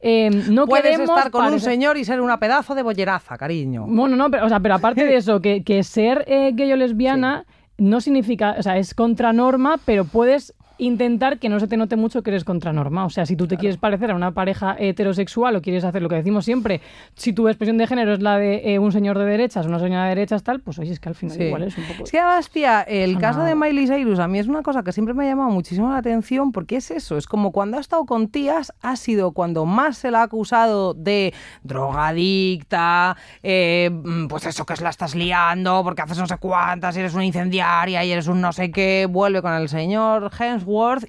eh, 0.01 0.29
no 0.49 0.65
puedes 0.67 0.83
queremos 0.83 1.09
estar 1.09 1.31
con 1.31 1.53
un 1.53 1.59
señor 1.59 1.97
y 1.97 2.05
ser 2.05 2.21
una 2.21 2.39
pedazo 2.39 2.73
de 2.73 2.81
bolleraza, 2.81 3.37
cariño. 3.37 3.85
Bueno, 3.87 4.15
no, 4.15 4.31
pero, 4.31 4.45
o 4.45 4.49
sea, 4.49 4.59
pero 4.59 4.75
aparte 4.75 5.05
de 5.05 5.15
eso, 5.17 5.41
que, 5.41 5.63
que 5.63 5.83
ser 5.83 6.23
eh, 6.27 6.51
gay 6.53 6.73
o 6.73 6.75
lesbiana 6.75 7.45
no 7.77 8.01
significa, 8.01 8.55
o 8.57 8.63
sea, 8.63 8.77
es 8.77 8.93
contra 8.93 9.33
norma, 9.33 9.79
pero 9.85 10.05
puedes 10.05 10.53
intentar 10.81 11.39
que 11.39 11.47
no 11.47 11.59
se 11.59 11.67
te 11.67 11.77
note 11.77 11.95
mucho 11.95 12.23
que 12.23 12.31
eres 12.31 12.43
contra 12.43 12.73
norma. 12.73 13.05
O 13.05 13.09
sea, 13.09 13.25
si 13.25 13.35
tú 13.35 13.47
te 13.47 13.55
quieres 13.57 13.77
parecer 13.77 14.11
a 14.11 14.15
una 14.15 14.31
pareja 14.31 14.75
heterosexual 14.77 15.55
o 15.55 15.61
quieres 15.61 15.83
hacer 15.83 16.01
lo 16.01 16.09
que 16.09 16.15
decimos 16.15 16.43
siempre, 16.43 16.81
si 17.15 17.33
tu 17.33 17.47
expresión 17.47 17.77
de 17.77 17.87
género 17.87 18.13
es 18.13 18.21
la 18.21 18.37
de 18.37 18.73
eh, 18.73 18.79
un 18.79 18.91
señor 18.91 19.17
de 19.17 19.25
derechas, 19.25 19.65
una 19.67 19.79
señora 19.79 20.03
de 20.03 20.09
derechas, 20.09 20.43
tal, 20.43 20.59
pues 20.59 20.79
oye, 20.79 20.91
es 20.91 20.99
que 20.99 21.09
al 21.09 21.15
final 21.15 21.37
Sí. 21.37 21.43
igual 21.43 21.63
es 21.63 21.77
un 21.77 21.83
poco... 21.85 22.03
Es 22.03 22.11
que 22.11 22.19
tía, 22.51 22.81
el 22.81 23.17
caso 23.19 23.43
de. 23.43 23.55
Miley 23.55 23.87
Cyrus 23.87 24.19
a 24.19 24.27
mí 24.27 24.39
es 24.39 24.47
una 24.47 24.63
cosa 24.63 24.81
que 24.81 24.91
siempre 24.91 25.13
me 25.13 25.25
ha 25.25 25.29
llamado 25.29 25.51
muchísimo 25.51 25.91
la 25.91 25.97
atención 25.97 26.51
porque 26.51 26.77
es 26.77 26.89
eso, 26.89 27.17
es 27.17 27.27
como 27.27 27.51
cuando 27.51 27.77
ha 27.77 27.79
estado 27.79 28.05
con 28.05 28.27
tías, 28.27 28.73
ha 28.81 28.95
sido 28.95 29.33
cuando 29.33 29.65
más 29.65 29.97
se 29.97 30.09
la 30.09 30.21
ha 30.21 30.23
acusado 30.23 30.93
de 30.95 31.33
drogadicta, 31.63 33.15
eh, 33.43 33.89
mm, 33.91 34.27
pues 34.27 34.45
eso 34.47 34.65
que 34.65 34.73
es 34.73 34.81
la 34.81 34.89
estás 34.89 35.15
liando 35.15 35.83
porque 35.83 36.01
haces 36.01 36.17
no 36.17 36.27
sé 36.27 36.37
cuántas, 36.37 36.95
y 36.95 36.99
eres 37.01 37.13
una 37.13 37.25
incendiaria 37.25 38.03
y 38.03 38.11
eres 38.11 38.27
un 38.27 38.41
no 38.41 38.51
sé 38.51 38.71
qué, 38.71 39.07
vuelve 39.09 39.41
con 39.41 39.53
el 39.53 39.69
señor 39.69 40.31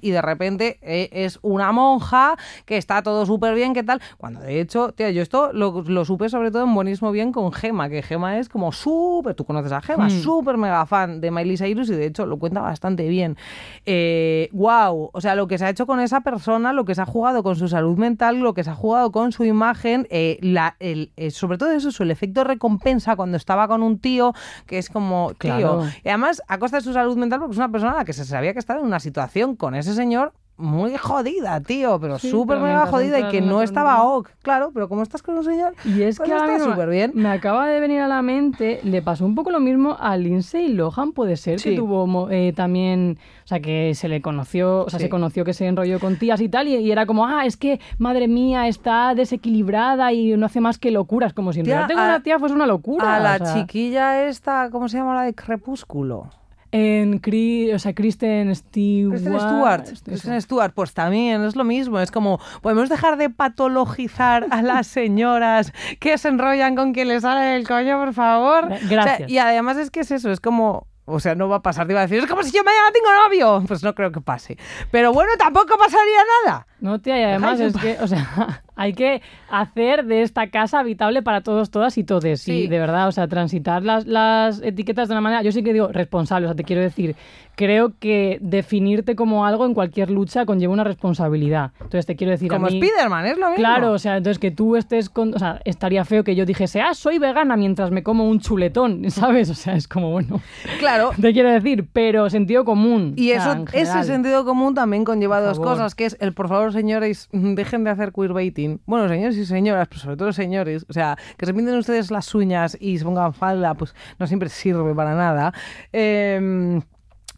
Y 0.01 0.11
de 0.11 0.21
repente 0.21 0.77
eh, 0.81 1.09
es 1.11 1.39
una 1.41 1.71
monja 1.71 2.35
que 2.65 2.77
está 2.77 3.01
todo 3.01 3.25
súper 3.25 3.55
bien, 3.55 3.73
¿qué 3.73 3.83
tal? 3.83 4.01
Cuando 4.17 4.41
de 4.41 4.59
hecho, 4.59 4.91
tía, 4.91 5.09
yo 5.11 5.21
esto 5.21 5.51
lo, 5.53 5.81
lo 5.83 6.05
supe 6.05 6.29
sobre 6.29 6.51
todo 6.51 6.63
en 6.63 6.73
Buenísimo 6.73 7.11
Bien 7.11 7.31
con 7.31 7.51
Gema, 7.51 7.89
que 7.89 8.01
Gema 8.01 8.37
es 8.39 8.49
como 8.49 8.71
súper, 8.71 9.35
tú 9.35 9.45
conoces 9.45 9.71
a 9.71 9.81
Gema, 9.81 10.07
Mm. 10.07 10.09
súper 10.21 10.57
mega 10.57 10.85
fan 10.85 11.21
de 11.21 11.31
Miley 11.31 11.57
Cyrus 11.57 11.89
y 11.89 11.93
de 11.95 12.05
hecho 12.07 12.25
lo 12.25 12.37
cuenta 12.37 12.61
bastante 12.61 13.07
bien. 13.07 13.37
Eh, 13.85 14.49
wow, 14.51 15.09
o 15.13 15.21
sea, 15.21 15.35
lo 15.35 15.47
que 15.47 15.57
se 15.57 15.65
ha 15.65 15.69
hecho 15.69 15.85
con 15.85 15.99
esa 15.99 16.21
persona, 16.21 16.73
lo 16.73 16.85
que 16.85 16.95
se 16.95 17.01
ha 17.01 17.05
jugado 17.05 17.43
con 17.43 17.55
su 17.55 17.67
salud 17.67 17.97
mental, 17.97 18.39
lo 18.39 18.53
que 18.53 18.63
se 18.63 18.69
ha 18.69 18.75
jugado 18.75 19.11
con 19.11 19.31
su 19.31 19.43
imagen, 19.43 20.07
eh, 20.09 20.37
la, 20.41 20.75
el, 20.79 21.11
eh, 21.17 21.31
sobre 21.31 21.57
todo 21.57 21.71
eso, 21.71 21.89
el 22.03 22.11
efecto 22.11 22.43
recompensa 22.43 23.15
cuando 23.15 23.37
estaba 23.37 23.67
con 23.67 23.83
un 23.83 23.99
tío, 23.99 24.33
que 24.65 24.77
es 24.77 24.89
como, 24.89 25.29
tío, 25.39 25.57
Claro. 25.57 25.83
y 26.03 26.09
además 26.09 26.41
a 26.47 26.57
costa 26.59 26.77
de 26.77 26.83
su 26.83 26.93
salud 26.93 27.15
mental, 27.17 27.39
porque 27.39 27.53
es 27.53 27.57
una 27.57 27.71
persona 27.71 27.93
a 27.93 27.97
la 27.97 28.05
que 28.05 28.13
se 28.13 28.25
sabía 28.25 28.53
que 28.53 28.59
estaba 28.59 28.79
en 28.79 28.85
una 28.85 28.99
situación 28.99 29.52
con 29.57 29.75
ese 29.75 29.93
señor 29.93 30.33
muy 30.55 30.95
jodida, 30.97 31.59
tío, 31.61 31.99
pero 31.99 32.19
Sí, 32.19 32.29
súper 32.29 32.57
pero 32.59 32.67
mega 32.67 32.85
jodida 32.85 33.19
y 33.19 33.27
que 33.29 33.41
no 33.41 33.63
estaba 33.63 34.03
ok, 34.03 34.29
claro, 34.43 34.69
pero 34.71 34.87
como 34.87 35.01
estás 35.01 35.23
con 35.23 35.35
un 35.35 35.43
señor, 35.43 35.73
Y 35.83 36.03
es 36.03 36.17
pues 36.17 36.29
que 36.29 36.35
está 36.35 36.59
súper 36.59 36.89
bien. 36.89 37.11
me 37.15 37.27
acaba 37.29 37.67
de 37.67 37.79
venir 37.79 38.01
a 38.01 38.07
la 38.07 38.21
mente, 38.21 38.79
le 38.83 39.01
pasó 39.01 39.25
un 39.25 39.33
poco 39.33 39.49
lo 39.49 39.59
mismo 39.59 39.97
a 39.99 40.15
Lindsay 40.15 40.67
Lohan, 40.71 41.11
puede 41.11 41.37
ser, 41.37 41.59
Sí. 41.59 41.71
que 41.71 41.75
tuvo 41.75 42.29
eh, 42.29 42.53
también, 42.55 43.17
o 43.43 43.47
sea, 43.47 43.61
que 43.61 43.95
se 43.95 44.07
le 44.07 44.21
conoció, 44.21 44.85
o 44.85 44.89
sea, 44.91 44.99
Sí. 44.99 45.05
se 45.05 45.09
conoció 45.09 45.43
que 45.43 45.53
se 45.53 45.65
enrolló 45.65 45.99
con 45.99 46.17
tías 46.19 46.39
y 46.39 46.47
tal, 46.49 46.67
y, 46.67 46.75
y 46.75 46.91
era 46.91 47.07
como, 47.07 47.25
ah, 47.25 47.47
es 47.47 47.57
que, 47.57 47.79
madre 47.97 48.27
mía, 48.27 48.67
está 48.67 49.15
desequilibrada 49.15 50.13
y 50.13 50.37
no 50.37 50.45
hace 50.45 50.61
más 50.61 50.77
que 50.77 50.91
locuras, 50.91 51.33
como 51.33 51.51
si 51.51 51.61
en 51.61 51.65
Tía, 51.65 51.77
realidad 51.87 52.05
a- 52.05 52.09
una 52.15 52.23
tía 52.23 52.37
fuese 52.37 52.53
una 52.53 52.67
locura. 52.67 53.15
A 53.15 53.19
la 53.19 53.37
sea, 53.39 53.55
chiquilla 53.55 54.27
esta, 54.27 54.69
¿cómo 54.71 54.87
se 54.87 54.97
llama 54.99 55.15
la 55.15 55.23
de 55.23 55.33
Crepúsculo? 55.33 56.29
En, 56.73 57.21
Cri- 57.21 57.73
o 57.73 57.79
sea, 57.79 57.93
Kristen 57.93 58.53
Stewart. 58.55 59.11
Kristen 59.21 59.39
Stewart. 59.39 59.83
Kristen 60.05 60.41
Stewart, 60.41 60.73
pues 60.73 60.93
también 60.93 61.43
es 61.43 61.55
lo 61.55 61.63
mismo. 61.63 61.99
Es 61.99 62.09
como, 62.11 62.39
podemos 62.61 62.89
dejar 62.89 63.15
de 63.17 63.29
patologizar 63.29 64.47
a 64.49 64.61
las 64.61 64.87
señoras 64.87 65.71
que 65.99 66.17
se 66.17 66.29
enrollan 66.29 66.75
con 66.75 66.93
quien 66.93 67.07
les 67.09 67.21
sale 67.21 67.55
el 67.55 67.67
coño, 67.67 67.99
por 67.99 68.13
favor. 68.13 68.69
Gra- 68.69 68.75
O 68.75 68.79
sea, 68.79 68.87
gracias. 68.89 69.29
y 69.31 69.37
además 69.37 69.77
es 69.77 69.91
que 69.91 70.01
es 70.01 70.11
eso, 70.11 70.31
es 70.31 70.39
como. 70.39 70.87
O 71.05 71.19
sea, 71.19 71.35
no 71.35 71.49
va 71.49 71.57
a 71.57 71.61
pasar, 71.61 71.85
te 71.85 71.91
iba 71.91 71.99
a 71.99 72.07
decir, 72.07 72.19
es 72.23 72.29
como 72.29 72.43
si 72.43 72.51
yo 72.51 72.63
mañana 72.63 72.87
tengo 72.93 73.07
novio. 73.27 73.63
Pues 73.67 73.83
no 73.83 73.93
creo 73.93 74.13
que 74.13 74.21
pase. 74.21 74.57
Pero 74.89 75.11
bueno, 75.11 75.31
tampoco 75.37 75.77
pasaría 75.77 76.19
nada. 76.45 76.65
No, 76.83 76.99
tía, 76.99 77.17
y 77.17 77.23
además 77.23 77.61
es 77.61 77.77
que, 77.77 77.95
o 78.01 78.07
sea, 78.07 78.61
hay 78.75 78.91
que 78.91 79.21
hacer 79.49 80.03
de 80.05 80.21
esta 80.21 80.47
casa 80.49 80.79
habitable 80.79 81.21
para 81.21 81.39
todos, 81.39 81.71
todas 81.71 81.97
y 81.97 82.03
todes. 82.03 82.41
Sí. 82.41 82.63
Sí, 82.63 82.67
de 82.67 82.77
verdad, 82.77 83.07
o 83.07 83.11
sea, 83.13 83.27
transitar 83.29 83.83
las, 83.83 84.05
las 84.05 84.61
etiquetas 84.61 85.07
de 85.07 85.13
una 85.13 85.21
manera. 85.21 85.41
Yo 85.43 85.53
sí 85.53 85.63
que 85.63 85.71
digo 85.71 85.87
responsable, 85.87 86.45
o 86.45 86.49
sea, 86.49 86.55
te 86.57 86.65
quiero 86.65 86.81
decir, 86.81 87.15
creo 87.55 87.93
que 87.99 88.37
definirte 88.41 89.15
como 89.15 89.45
algo 89.45 89.65
en 89.65 89.73
cualquier 89.73 90.09
lucha 90.09 90.45
conlleva 90.45 90.73
una 90.73 90.83
responsabilidad. 90.83 91.71
Entonces, 91.79 92.05
te 92.05 92.17
quiero 92.17 92.31
decir. 92.31 92.51
a 92.51 92.55
Como 92.57 92.67
mí- 92.67 92.81
Spiderman, 92.81 93.27
es 93.27 93.37
lo 93.37 93.47
mismo. 93.47 93.55
Claro, 93.63 93.93
o 93.93 93.97
sea, 93.97 94.17
entonces 94.17 94.37
que 94.39 94.51
tú 94.51 94.75
estés 94.75 95.09
con. 95.09 95.33
O 95.33 95.39
sea, 95.39 95.61
estaría 95.63 96.03
feo 96.03 96.25
que 96.25 96.35
yo 96.35 96.45
dijese, 96.45 96.81
ah, 96.81 96.93
soy 96.93 97.17
vegana 97.17 97.55
mientras 97.55 97.91
me 97.91 98.03
como 98.03 98.27
un 98.27 98.41
chuletón, 98.41 99.09
¿sabes? 99.09 99.49
O 99.49 99.53
sea, 99.55 99.75
es 99.75 99.87
como, 99.87 100.11
bueno. 100.11 100.41
Claro. 100.79 101.11
Te 101.21 101.31
quiero 101.31 101.49
decir, 101.49 101.87
pero 101.93 102.29
sentido 102.29 102.65
común. 102.65 103.13
Y 103.15 103.31
o 103.31 103.41
sea, 103.41 103.63
eso, 103.73 103.99
ese 103.99 104.03
sentido 104.03 104.43
común 104.43 104.73
también 104.73 105.05
conlleva 105.05 105.39
dos 105.39 105.59
cosas, 105.61 105.95
que 105.95 106.05
es 106.05 106.17
el 106.19 106.33
por 106.33 106.49
favor, 106.49 106.72
señores, 106.73 107.29
dejen 107.31 107.83
de 107.83 107.91
hacer 107.91 108.11
queerbaiting. 108.11 108.81
Bueno, 108.85 109.07
señores 109.07 109.37
y 109.37 109.45
señoras, 109.45 109.87
pero 109.87 110.01
sobre 110.01 110.17
todo 110.17 110.33
señores, 110.33 110.85
o 110.89 110.93
sea, 110.93 111.17
que 111.37 111.45
se 111.45 111.53
pinten 111.53 111.75
ustedes 111.75 112.11
las 112.11 112.33
uñas 112.35 112.77
y 112.79 112.97
se 112.97 113.05
pongan 113.05 113.33
falda, 113.33 113.73
pues 113.75 113.95
no 114.19 114.27
siempre 114.27 114.49
sirve 114.49 114.93
para 114.93 115.15
nada. 115.15 115.53
Eh, 115.91 116.81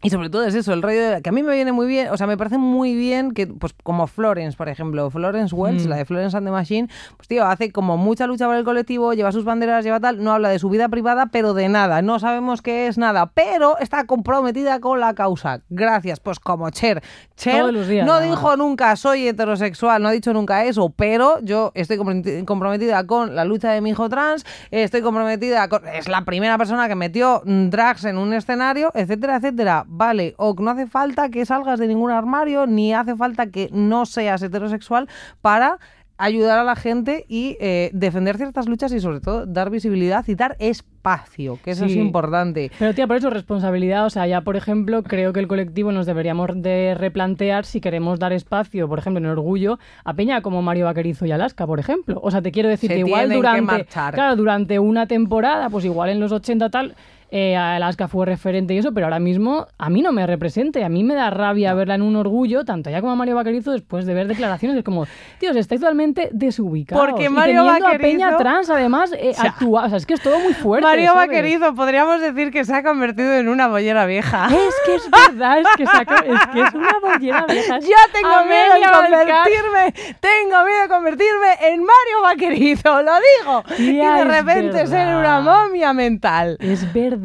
y 0.02 0.10
sobre 0.10 0.28
todo 0.30 0.44
es 0.44 0.54
eso, 0.54 0.72
el 0.72 0.82
rollo 0.82 1.10
de- 1.10 1.22
que 1.22 1.30
a 1.30 1.32
mí 1.32 1.42
me 1.42 1.54
viene 1.54 1.72
muy 1.72 1.86
bien, 1.86 2.08
o 2.10 2.16
sea, 2.16 2.26
me 2.26 2.36
parece 2.36 2.58
muy 2.58 2.94
bien 2.94 3.32
que, 3.32 3.46
pues 3.46 3.74
como 3.82 4.06
Florence, 4.06 4.56
por 4.56 4.68
ejemplo, 4.68 5.10
Florence 5.10 5.54
Welch, 5.54 5.84
Mm. 5.84 5.88
la 5.88 5.96
de 5.96 6.04
Florence 6.04 6.36
and 6.36 6.46
the 6.46 6.50
Machine, 6.52 6.88
pues 7.16 7.28
tío, 7.28 7.44
hace 7.46 7.72
como 7.72 7.96
mucha 7.96 8.26
lucha 8.26 8.46
por 8.46 8.56
el 8.56 8.64
colectivo, 8.64 9.14
lleva 9.14 9.32
sus 9.32 9.44
banderas, 9.44 9.84
lleva 9.84 9.98
tal, 9.98 10.22
no 10.22 10.32
habla 10.32 10.50
de 10.50 10.58
su 10.58 10.68
vida 10.68 10.88
privada, 10.88 11.26
pero 11.32 11.54
de 11.54 11.68
nada, 11.68 12.02
no 12.02 12.18
sabemos 12.18 12.62
qué 12.62 12.86
es 12.88 12.98
nada, 12.98 13.26
pero 13.34 13.78
está 13.78 14.04
comprometida 14.04 14.80
con 14.80 15.00
la 15.00 15.14
causa. 15.14 15.60
Gracias, 15.70 16.20
pues 16.20 16.38
como 16.40 16.68
Cher. 16.70 17.02
Cher 17.36 17.66
días, 17.86 18.06
no 18.06 18.14
además. 18.14 18.38
dijo 18.38 18.56
nunca 18.56 18.94
soy 18.96 19.26
heterosexual, 19.28 20.02
no 20.02 20.08
ha 20.08 20.12
dicho 20.12 20.32
nunca 20.32 20.64
eso, 20.64 20.90
pero 20.90 21.38
yo 21.40 21.72
estoy 21.74 21.96
comprometi- 21.98 22.44
comprometida 22.44 23.06
con 23.06 23.34
la 23.34 23.44
lucha 23.44 23.70
de 23.72 23.80
mi 23.80 23.90
hijo 23.90 24.08
trans, 24.08 24.44
estoy 24.70 25.02
comprometida 25.02 25.68
con... 25.68 25.86
Es 25.88 26.08
la 26.08 26.24
primera 26.24 26.56
persona 26.58 26.88
que 26.88 26.94
metió 26.94 27.42
mm, 27.44 27.68
drags 27.70 28.04
en 28.04 28.18
un 28.18 28.32
escenario, 28.32 28.90
etcétera, 28.94 29.36
etcétera. 29.36 29.84
Vale, 29.96 30.34
o 30.36 30.54
no 30.58 30.70
hace 30.70 30.86
falta 30.86 31.30
que 31.30 31.46
salgas 31.46 31.78
de 31.78 31.88
ningún 31.88 32.10
armario, 32.10 32.66
ni 32.66 32.92
hace 32.92 33.16
falta 33.16 33.46
que 33.46 33.70
no 33.72 34.04
seas 34.04 34.42
heterosexual 34.42 35.08
para 35.40 35.78
ayudar 36.18 36.58
a 36.58 36.64
la 36.64 36.76
gente 36.76 37.26
y 37.28 37.56
eh, 37.60 37.90
defender 37.92 38.36
ciertas 38.38 38.66
luchas 38.68 38.90
y 38.92 39.00
sobre 39.00 39.20
todo 39.20 39.44
dar 39.46 39.68
visibilidad 39.70 40.24
y 40.26 40.34
dar 40.34 40.56
espacio, 40.58 41.58
que 41.62 41.72
eso 41.72 41.84
es 41.84 41.92
Sí. 41.92 41.98
importante. 41.98 42.70
Pero 42.78 42.94
tía, 42.94 43.06
por 43.06 43.16
eso 43.16 43.28
responsabilidad, 43.30 44.06
o 44.06 44.10
sea, 44.10 44.26
ya 44.26 44.40
por 44.40 44.56
ejemplo, 44.56 45.02
creo 45.02 45.32
que 45.34 45.40
el 45.40 45.46
colectivo 45.48 45.92
nos 45.92 46.06
deberíamos 46.06 46.50
de 46.54 46.94
replantear 46.98 47.64
si 47.66 47.80
queremos 47.82 48.18
dar 48.18 48.32
espacio, 48.32 48.88
por 48.88 48.98
ejemplo, 48.98 49.18
en 49.20 49.26
orgullo, 49.26 49.78
a 50.04 50.14
Peña 50.14 50.40
como 50.40 50.62
Mario 50.62 50.86
Vaquerizo 50.86 51.26
y 51.26 51.32
Alaska, 51.32 51.66
por 51.66 51.80
ejemplo. 51.80 52.18
O 52.22 52.30
sea, 52.30 52.40
te 52.42 52.50
quiero 52.50 52.68
decir 52.70 52.88
Se 52.88 52.94
que 52.94 53.00
igual 53.00 53.30
durante, 53.30 53.84
claro, 54.12 54.36
durante 54.36 54.78
una 54.78 55.06
temporada, 55.06 55.68
pues 55.70 55.84
igual 55.84 56.08
en 56.10 56.20
los 56.20 56.32
80 56.32 56.70
tal, 56.70 56.94
eh, 57.30 57.56
Alaska 57.56 58.08
fue 58.08 58.24
referente 58.26 58.72
y 58.74 58.78
eso, 58.78 58.92
pero 58.92 59.06
ahora 59.06 59.18
mismo 59.18 59.66
a 59.78 59.90
mí 59.90 60.00
no 60.02 60.12
me 60.12 60.26
represente, 60.26 60.84
a 60.84 60.88
mí 60.88 61.02
me 61.04 61.14
da 61.14 61.30
rabia 61.30 61.74
verla 61.74 61.94
en 61.96 62.02
un 62.02 62.16
orgullo, 62.16 62.64
tanto 62.64 62.88
ella 62.90 63.00
como 63.00 63.12
a 63.12 63.16
Mario 63.16 63.34
Vaquerizo, 63.34 63.72
después 63.72 64.06
de 64.06 64.14
ver 64.14 64.26
declaraciones, 64.28 64.76
es 64.78 64.84
como, 64.84 65.06
tíos, 65.38 65.56
estáis 65.56 65.80
totalmente 65.80 66.28
desubicados. 66.32 67.04
Porque 67.06 67.24
Y 67.24 67.28
Mario 67.28 67.68
a 67.68 67.78
Vaquerizo- 67.78 67.98
Peña 68.00 68.36
trans, 68.36 68.70
además, 68.70 69.12
eh, 69.18 69.34
sea, 69.34 69.50
actúa- 69.52 69.86
o 69.86 69.88
sea, 69.88 69.98
es 69.98 70.06
que 70.06 70.14
es 70.14 70.20
todo 70.22 70.38
muy 70.38 70.54
fuerte. 70.54 70.86
Mario 70.86 71.12
¿sabes? 71.12 71.28
Vaquerizo, 71.28 71.74
podríamos 71.74 72.20
decir 72.20 72.50
que 72.50 72.64
se 72.64 72.74
ha 72.74 72.82
convertido 72.82 73.32
en 73.34 73.48
una 73.48 73.68
bollera 73.68 74.06
vieja. 74.06 74.48
Es 74.66 74.74
que 74.84 74.94
es 74.96 75.10
verdad, 75.10 75.58
es 75.60 75.66
que, 75.76 75.86
saca- 75.86 76.24
es, 76.26 76.46
que 76.52 76.60
es 76.62 76.74
una 76.74 76.98
bollera 77.02 77.44
vieja. 77.46 77.78
Ya 77.80 77.96
tengo 78.12 78.44
miedo 78.44 78.74
de 78.74 78.80
convertirme, 78.92 80.14
tengo 80.20 80.64
miedo 80.64 80.82
de 80.82 80.88
convertirme 80.88 81.46
en 81.62 81.80
Mario 81.80 82.22
Vaquerizo, 82.22 83.02
lo 83.02 83.12
digo. 83.40 83.62
Tía, 83.76 84.14
y 84.14 84.18
de 84.18 84.24
repente 84.24 84.86
ser 84.86 85.08
una 85.16 85.40
momia 85.40 85.92
mental. 85.92 86.56
Es 86.60 86.92
verdad. 86.92 87.15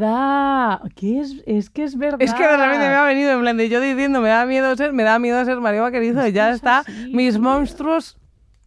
¿Qué 0.96 1.20
es? 1.20 1.36
Es 1.46 1.70
que 1.70 1.84
es 1.84 1.98
verdad. 1.98 2.22
Es 2.22 2.34
que 2.34 2.44
de 2.44 2.58
repente 2.58 2.88
me 2.88 2.96
ha 2.96 3.04
venido 3.04 3.32
en 3.32 3.42
plan 3.42 3.58
de 3.58 3.70
yo 3.70 3.80
diciendo 3.82 4.22
me 4.22 4.30
da 4.30 4.46
miedo 4.46 4.76
ser, 4.76 4.94
me 4.94 5.04
da 5.04 5.20
miedo 5.20 5.44
ser 5.46 5.60
Mario 5.60 5.84
Vaquerizo 5.84 6.26
y 6.28 6.32
ya 6.32 6.50
es 6.50 6.56
está. 6.58 6.80
así. 6.80 7.12
Mis 7.14 7.38
monstruos 7.40 8.18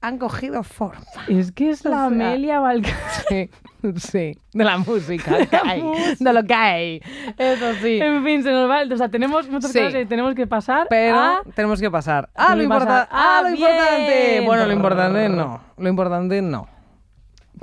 han 0.01 0.19
cogido 0.19 0.63
forma. 0.63 1.01
Es 1.29 1.51
que 1.53 1.71
es 1.71 1.83
la 1.85 1.91
sea, 1.91 2.05
Amelia 2.07 2.61
Valcar. 2.61 2.93
Sí, 3.29 3.51
sí, 3.97 4.39
de 4.55 4.65
la 4.65 4.79
música, 4.79 5.47
que 5.47 5.57
hay, 5.63 5.83
de 6.19 6.33
lo 6.33 6.43
que 6.45 6.55
hay. 6.55 7.03
Eso 7.37 7.73
sí. 7.83 7.99
En 8.01 8.25
fin, 8.25 8.43
se 8.43 8.51
nos 8.51 8.69
va. 8.71 8.81
el- 8.81 8.91
O 8.93 8.97
sea, 8.97 9.11
tenemos 9.11 9.47
muchas 9.51 9.73
Sí. 9.73 9.79
cosas 9.79 9.93
que 9.93 10.07
tenemos 10.07 10.35
que 10.35 10.47
pasar. 10.47 10.87
Pero 10.89 11.19
a- 11.19 11.43
tenemos 11.55 11.81
que 11.83 11.91
pasar. 11.91 12.31
Ah, 12.35 12.53
lo 12.53 12.57
que 12.59 12.63
importante. 12.65 12.93
pasar. 12.95 13.09
Ah, 13.11 13.39
Ah, 13.39 13.43
lo 13.43 13.49
importante. 13.51 14.43
Bueno, 14.47 14.67
lo 14.67 14.73
importante 14.73 15.29
no. 15.29 15.61
Lo 15.77 15.89
importante 15.89 16.41
no. 16.43 16.67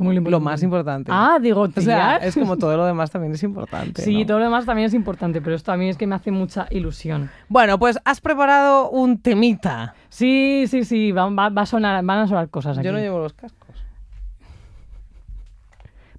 ¿Cómo 0.02 0.14
Lo 0.14 0.40
más 0.40 0.64
importante. 0.64 1.12
Ah, 1.14 1.38
digo, 1.40 1.62
O 1.62 1.68
sea, 1.82 2.18
tía. 2.18 2.28
es 2.28 2.34
como 2.36 2.58
todo 2.58 2.76
lo 2.76 2.86
demás 2.86 3.12
también 3.12 3.34
es 3.34 3.44
importante. 3.44 4.02
Sí, 4.02 4.22
¿no? 4.22 4.26
todo 4.26 4.40
lo 4.40 4.46
demás 4.46 4.66
también 4.66 4.88
es 4.88 4.96
importante, 4.96 5.42
pero 5.42 5.56
esto 5.56 5.72
a 5.72 5.78
mí 5.78 5.90
es 5.90 5.96
que 5.98 6.08
me 6.08 6.16
hace 6.16 6.32
mucha 6.32 6.66
ilusión. 6.72 7.30
Bueno, 7.50 7.78
pues 7.78 8.00
has 8.04 8.20
preparado 8.20 8.90
un 8.90 9.20
temita. 9.20 9.94
Sí, 10.10 10.66
sí, 10.68 10.86
sí, 10.86 11.12
va, 11.12 11.30
va- 11.30 11.50
va 11.50 11.62
a 11.62 11.66
sonar, 11.68 12.04
van 12.04 12.18
a 12.20 12.28
sonar 12.28 12.50
cosas 12.50 12.80
aquí. 12.80 12.86
Yo 12.88 12.92
no 12.94 12.98
llevo 13.00 13.20
los 13.20 13.34
cascos. 13.34 13.61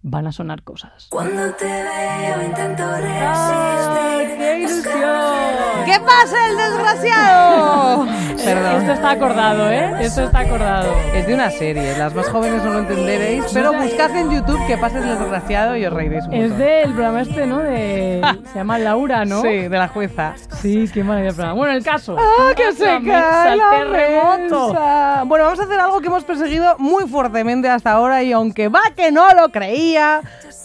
Van 0.05 0.27
a 0.27 0.33
sonar 0.33 0.63
cosas. 0.65 1.07
Cuando 1.11 1.53
te 1.55 1.65
veo 1.65 2.43
intento 2.45 2.83
¡Ay, 2.85 4.27
resistir. 4.27 4.37
qué 4.39 4.59
ilusión! 4.59 5.85
¿Qué 5.85 6.01
pasa, 6.01 6.49
el 6.49 6.57
desgraciado? 6.57 8.07
Perdón. 8.45 8.81
Esto 8.81 8.93
está 8.95 9.11
acordado, 9.13 9.71
¿eh? 9.71 9.93
Esto 10.01 10.25
está 10.25 10.41
acordado. 10.41 10.93
Es 11.15 11.27
de 11.29 11.35
una 11.35 11.51
serie, 11.51 11.97
las 11.97 12.13
más 12.17 12.29
jóvenes 12.31 12.65
no 12.65 12.73
lo 12.73 12.79
entenderéis, 12.81 13.45
pero 13.55 13.73
buscad 13.75 14.11
en 14.17 14.31
YouTube 14.31 14.67
que 14.67 14.77
pase 14.77 14.99
el 14.99 15.09
desgraciado 15.09 15.77
y 15.77 15.87
os 15.87 15.93
reiréis 15.93 16.25
un 16.25 16.35
Es 16.35 16.59
del 16.59 16.93
programa 16.93 17.23
este, 17.23 17.47
¿no? 17.47 17.59
De... 17.59 18.21
Se 18.53 18.59
llama 18.59 18.79
Laura, 18.81 19.25
¿no? 19.25 19.41
Sí, 19.43 19.49
de 19.49 19.69
la 19.79 19.87
jueza. 19.87 20.35
Sí, 20.61 20.91
qué 20.93 21.05
maravilla 21.05 21.31
de 21.31 21.35
programa. 21.37 21.57
Bueno, 21.57 21.75
el 21.75 21.85
caso. 21.85 22.17
¡Ah, 22.19 22.53
que 22.57 22.73
se 22.73 22.85
cae 22.85 23.53
el 23.53 23.59
la 23.59 23.71
terremoto! 23.71 24.69
mesa! 24.73 25.23
Bueno, 25.27 25.45
vamos 25.45 25.61
a 25.61 25.63
hacer 25.63 25.79
algo 25.79 26.01
que 26.01 26.09
hemos 26.09 26.25
perseguido 26.25 26.77
muy 26.79 27.07
fuertemente 27.09 27.69
hasta 27.69 27.93
ahora 27.93 28.25
y 28.25 28.33
aunque 28.33 28.67
va 28.69 28.81
que 28.97 29.13
no 29.13 29.29
lo 29.35 29.51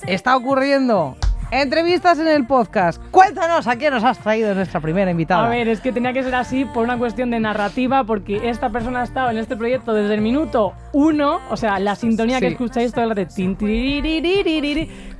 está 0.05 0.35
ocurriendo. 0.35 1.15
Entrevistas 1.49 2.19
en 2.19 2.27
el 2.27 2.45
podcast. 2.45 3.01
Cuéntanos 3.09 3.67
a 3.67 3.77
quién 3.77 3.93
nos 3.93 4.03
has 4.03 4.19
traído 4.19 4.53
nuestra 4.53 4.81
primera 4.81 5.09
invitada. 5.09 5.45
A 5.45 5.49
ver, 5.49 5.69
es 5.69 5.79
que 5.79 5.93
tenía 5.93 6.11
que 6.11 6.21
ser 6.21 6.35
así 6.35 6.65
por 6.65 6.83
una 6.83 6.97
cuestión 6.97 7.29
de 7.31 7.39
narrativa, 7.39 8.03
porque 8.03 8.49
esta 8.49 8.69
persona 8.69 8.99
ha 8.99 9.03
estado 9.05 9.29
en 9.29 9.37
este 9.37 9.55
proyecto 9.55 9.93
desde 9.93 10.15
el 10.15 10.21
minuto 10.21 10.73
uno, 10.91 11.39
o 11.49 11.55
sea, 11.55 11.79
la 11.79 11.95
sintonía 11.95 12.41
que 12.41 12.47
escucháis 12.47 12.91
todo 12.91 13.05
el 13.05 13.11
rato, 13.11 13.33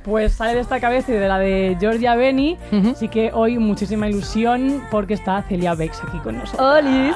pues 0.08 0.32
sale 0.32 0.54
de 0.54 0.60
esta 0.60 0.80
cabeza 0.80 1.12
y 1.12 1.16
de 1.16 1.28
la 1.28 1.38
de 1.38 1.76
Georgia 1.78 2.14
Beni, 2.14 2.56
Ujú. 2.72 2.90
así 2.90 3.08
que 3.08 3.30
hoy 3.34 3.58
muchísima 3.58 4.08
ilusión 4.08 4.82
porque 4.90 5.12
está 5.14 5.42
Celia 5.42 5.74
Bex 5.74 6.02
aquí 6.02 6.18
con 6.18 6.38
nosotros. 6.38 6.66
¡Olis! 6.78 7.14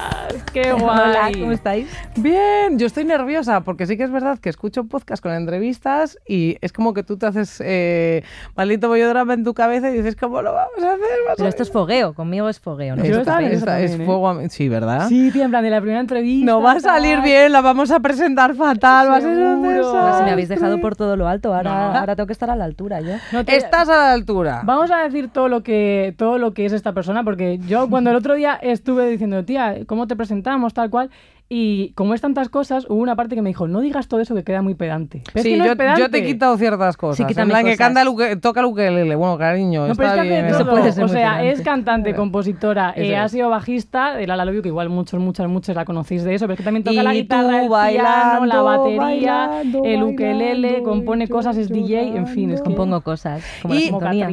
¡Qué 0.53 0.71
guay! 0.73 0.83
Hola, 1.09 1.29
¿cómo 1.39 1.51
estáis? 1.51 1.87
Bien, 2.15 2.77
yo 2.77 2.85
estoy 2.85 3.05
nerviosa 3.05 3.61
porque 3.61 3.87
sí 3.87 3.97
que 3.97 4.03
es 4.03 4.11
verdad 4.11 4.37
que 4.37 4.49
escucho 4.49 4.83
podcast 4.83 5.23
con 5.23 5.31
entrevistas 5.33 6.19
y 6.27 6.57
es 6.61 6.71
como 6.71 6.93
que 6.93 7.01
tú 7.01 7.17
te 7.17 7.25
haces 7.25 7.59
eh, 7.65 8.23
maldito 8.55 8.87
bollodrama 8.89 9.33
en 9.33 9.43
tu 9.43 9.55
cabeza 9.55 9.89
y 9.89 9.93
dices, 9.97 10.15
¿cómo 10.15 10.41
lo 10.43 10.53
vamos 10.53 10.77
a 10.83 10.89
hacer? 10.93 10.99
Más 11.27 11.35
Pero 11.37 11.49
esto 11.49 11.63
es 11.63 11.71
fogueo, 11.71 12.13
conmigo 12.13 12.47
es 12.47 12.59
fogueo, 12.59 12.95
¿no? 12.95 13.03
Yo 13.03 13.19
Esta- 13.21 13.31
también, 13.33 13.53
esta 13.53 13.79
yo 13.79 13.85
es 13.85 13.91
¿eh? 13.99 14.05
fuego 14.05 14.29
a- 14.29 14.49
Sí, 14.49 14.69
¿verdad? 14.69 15.07
Sí, 15.09 15.31
tía, 15.31 15.45
en 15.45 15.49
plan 15.49 15.63
de 15.63 15.71
la 15.71 15.81
primera 15.81 15.99
entrevista. 15.99 16.45
No 16.45 16.61
va 16.61 16.73
a 16.73 16.79
salir 16.79 17.15
tal. 17.15 17.23
bien, 17.23 17.51
la 17.51 17.61
vamos 17.61 17.89
a 17.89 17.99
presentar 18.01 18.53
fatal, 18.55 19.09
va 19.09 19.15
a 19.15 19.21
ser 19.21 19.29
un 19.31 19.63
desastre. 19.63 20.17
Si 20.19 20.23
me 20.25 20.31
habéis 20.31 20.49
dejado 20.49 20.79
por 20.79 20.95
todo 20.95 21.15
lo 21.17 21.27
alto, 21.27 21.55
ahora, 21.55 21.91
No. 21.93 21.99
ahora 21.99 22.15
tengo 22.15 22.27
que 22.27 22.33
estar 22.33 22.51
a 22.51 22.55
la 22.55 22.65
altura 22.65 22.82
yo. 23.01 23.15
No 23.31 23.43
te- 23.45 23.55
Estás 23.55 23.89
a 23.89 23.97
la 23.97 24.11
altura. 24.13 24.61
Vamos 24.65 24.91
a 24.91 24.97
decir 25.03 25.29
todo 25.29 25.47
lo 25.49 25.63
que 25.63 26.13
todo 26.17 26.37
lo 26.37 26.53
que 26.53 26.65
es 26.65 26.73
esta 26.73 26.93
persona, 26.93 27.23
porque 27.23 27.57
yo 27.67 27.89
cuando 27.89 28.09
el 28.09 28.15
otro 28.15 28.35
día 28.35 28.55
estuve 28.61 29.09
diciendo, 29.09 29.43
tía, 29.45 29.77
¿cómo 29.87 30.07
te 30.07 30.15
presentamos? 30.15 30.73
Tal 30.73 30.89
cual. 30.89 31.09
Y 31.55 31.91
como 31.93 32.15
es 32.15 32.21
tantas 32.21 32.49
cosas, 32.49 32.85
hubo 32.89 32.99
una 32.99 33.15
parte 33.15 33.35
que 33.35 33.43
me 33.43 33.51
dijo, 33.51 33.67
no 33.67 33.79
digas 33.81 34.07
todo 34.07 34.19
eso 34.21 34.33
que 34.33 34.43
queda 34.43 34.63
muy 34.63 34.73
pedante. 34.73 35.21
Pero 35.33 35.37
es 35.37 35.43
Sí, 35.43 35.49
que 35.51 35.57
no 35.59 35.65
yo, 35.65 35.71
es 35.73 35.77
pedante. 35.77 36.01
yo 36.01 36.09
te 36.09 36.17
he 36.17 36.25
quitado 36.25 36.57
ciertas 36.57 36.97
cosas. 36.97 37.17
Sí, 37.17 37.39
en 37.39 37.47
plan 37.47 37.63
que 37.63 37.71
cosas. 37.75 37.77
canta 37.77 38.01
el 38.01 38.39
toca 38.41 38.61
el 38.61 38.65
ukelele. 38.65 39.13
Bueno, 39.15 39.37
cariño, 39.37 39.87
No, 39.87 39.93
pero 39.93 40.09
está 40.09 40.23
es 40.23 40.27
que 40.27 40.33
bien. 40.33 40.45
hace 40.45 40.55
eso. 40.55 40.63
todo. 40.65 40.71
puede 40.77 40.91
ser 40.91 41.03
O 41.03 41.07
sea, 41.07 41.31
pedante. 41.33 41.51
es 41.51 41.61
cantante, 41.61 42.15
compositora, 42.15 42.93
eh, 42.95 43.15
ha 43.15 43.29
sido 43.29 43.49
bajista 43.49 44.15
de 44.15 44.25
La 44.25 44.35
La 44.35 44.45
Love 44.45 44.55
You, 44.55 44.61
que 44.63 44.67
igual 44.69 44.89
muchos, 44.89 45.19
muchas, 45.19 45.47
muchos 45.47 45.75
la 45.75 45.85
conocéis 45.85 46.23
de 46.23 46.33
eso, 46.33 46.45
pero 46.45 46.53
es 46.53 46.57
que 46.57 46.63
también 46.63 46.83
toca 46.83 46.95
Y 46.99 47.03
la 47.03 47.13
guitarra, 47.13 47.43
tú 47.43 47.49
el 47.49 47.59
piano, 47.59 47.69
bailando, 47.69 48.45
la 48.47 48.61
batería, 48.61 48.99
bailando, 49.01 49.83
el 49.83 50.01
ukelele, 50.03 50.67
bailando, 50.71 50.89
compone 50.89 51.27
cosas, 51.27 51.55
es 51.57 51.69
DJ, 51.69 52.17
en 52.17 52.25
fin, 52.25 52.49
es 52.49 52.61
que... 52.61 52.65
Compongo 52.65 53.01
cosas, 53.01 53.43
como 53.61 53.75
Y 53.75 53.91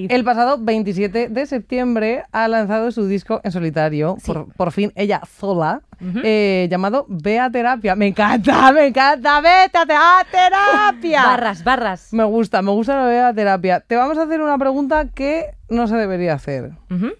el 0.08 0.24
pasado 0.24 0.56
27 0.58 1.28
de 1.28 1.46
septiembre 1.46 2.22
ha 2.32 2.48
lanzado 2.48 2.90
su 2.92 3.06
disco 3.06 3.40
en 3.44 3.52
solitario, 3.52 4.16
Sí. 4.20 4.32
por, 4.32 4.52
por 4.54 4.72
fin 4.72 4.92
ella 4.94 5.20
sola, 5.38 5.82
eh, 6.24 6.66
llamado 6.70 7.06
Vea 7.08 7.50
Terapia. 7.50 7.94
Me 7.96 8.06
encanta, 8.08 8.72
me 8.72 8.86
encanta, 8.86 9.40
vete 9.40 9.78
a 9.78 9.86
te- 9.86 9.92
a 9.94 10.26
terapia. 10.30 11.22
Barras, 11.24 11.64
barras. 11.64 12.12
Me 12.12 12.24
gusta, 12.24 12.62
me 12.62 12.70
gusta 12.72 12.96
la 12.96 13.04
Vea 13.06 13.34
Terapia. 13.34 13.80
Te 13.80 13.96
vamos 13.96 14.16
a 14.18 14.22
hacer 14.22 14.40
una 14.40 14.56
pregunta 14.58 15.06
que 15.14 15.50
no 15.68 15.86
se 15.86 15.96
debería 15.96 16.34
hacer. 16.34 16.70
Ujú. 16.90 17.10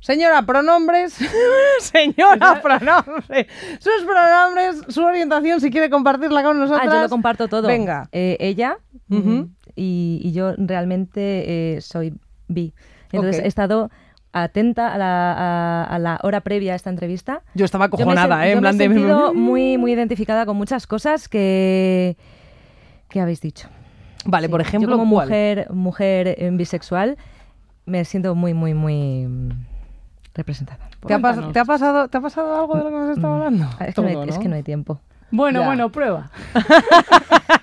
Señora, 0.00 0.42
pronombres. 0.46 1.14
Señora, 1.80 2.60
pronombres. 2.62 3.46
Sus 3.80 4.04
pronombres, 4.06 4.82
su 4.94 5.02
orientación, 5.04 5.60
si 5.60 5.70
quiere 5.70 5.90
compartirla 5.90 6.42
con 6.42 6.58
nosotros. 6.58 6.80
Ah, 6.90 6.94
yo 6.94 7.02
lo 7.02 7.08
comparto 7.10 7.48
todo. 7.48 7.68
Venga. 7.68 8.08
Eh, 8.12 8.36
ella 8.40 8.78
mm, 9.08 9.42
y, 9.76 10.20
y 10.24 10.32
yo 10.32 10.54
realmente 10.56 11.74
eh, 11.76 11.80
soy 11.82 12.14
bi. 12.48 12.72
Entonces 13.12 13.42
he 13.44 13.48
estado 13.48 13.90
atenta 14.32 14.92
a 14.94 14.98
la, 14.98 15.32
a- 15.32 15.84
a 15.84 15.98
la 15.98 16.18
hora 16.22 16.40
previa 16.40 16.72
a 16.72 16.76
esta 16.76 16.90
entrevista. 16.90 17.42
Yo 17.54 17.64
estaba 17.64 17.88
Yo 17.90 18.06
me 18.06 18.12
sen- 18.14 18.46
¿eh? 18.46 18.50
yo 18.52 18.58
En 18.58 18.62
me 18.62 18.68
he 18.68 18.72
plan 18.72 18.78
de. 18.78 18.84
sentido 18.88 19.34
muy, 19.34 19.76
muy 19.78 19.92
identificada 19.92 20.46
con 20.46 20.56
muchas 20.56 20.86
cosas 20.86 21.28
que, 21.28 22.16
que 23.08 23.20
habéis 23.20 23.40
dicho. 23.40 23.68
Vale, 24.24 24.46
Sí. 24.46 24.50
por 24.50 24.60
ejemplo, 24.60 24.90
yo 24.92 24.98
como 24.98 25.14
¿cuál? 25.16 25.28
mujer, 25.28 25.70
mujer 25.72 26.28
eh, 26.38 26.50
bisexual 26.52 27.16
me 27.86 28.04
siento 28.04 28.34
muy, 28.34 28.54
muy, 28.54 28.74
muy 28.74 29.26
representada. 30.34 30.88
¿Te 31.06 31.14
ha, 31.14 31.18
pas- 31.18 31.22
Cuéntanos. 31.32 31.52
te 31.52 31.58
ha 31.58 31.64
pasado, 31.64 32.08
¿Te 32.08 32.18
ha 32.18 32.20
pasado 32.20 32.60
algo 32.60 32.76
de 32.76 32.84
lo 32.84 32.90
que 32.90 32.96
nos 32.96 33.10
estaba 33.16 33.36
hablando? 33.36 33.64
Es 33.80 33.94
que, 33.94 34.02
no 34.02 34.08
hay, 34.08 34.14
Todo, 34.14 34.24
es 34.24 34.38
que 34.38 34.48
no 34.48 34.54
hay 34.56 34.62
tiempo. 34.62 35.00
Bueno, 35.32 35.60
Ya. 35.60 35.66
bueno, 35.66 35.90
prueba. 35.90 36.30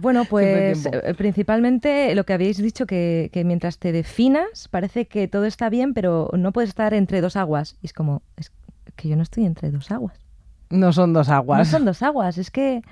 Bueno, 0.00 0.24
pues 0.30 0.86
eh, 0.86 1.14
principalmente 1.16 2.14
lo 2.14 2.24
que 2.24 2.32
habéis 2.32 2.58
dicho, 2.58 2.86
que, 2.86 3.30
que 3.32 3.44
mientras 3.44 3.78
te 3.78 3.92
definas 3.92 4.68
parece 4.68 5.06
que 5.06 5.28
todo 5.28 5.44
está 5.44 5.68
bien, 5.70 5.94
pero 5.94 6.30
no 6.32 6.52
puedes 6.52 6.68
estar 6.70 6.94
entre 6.94 7.20
dos 7.20 7.36
aguas. 7.36 7.76
Y 7.82 7.86
es 7.86 7.92
como, 7.92 8.22
es 8.36 8.52
que 8.96 9.08
yo 9.08 9.16
no 9.16 9.22
estoy 9.22 9.44
entre 9.46 9.70
dos 9.70 9.90
aguas. 9.90 10.18
No 10.70 10.92
son 10.92 11.12
dos 11.12 11.28
No 11.28 11.34
aguas. 11.34 11.68
son 11.68 11.84
dos 11.84 12.02
aguas, 12.02 12.38
es 12.38 12.50
que... 12.50 12.82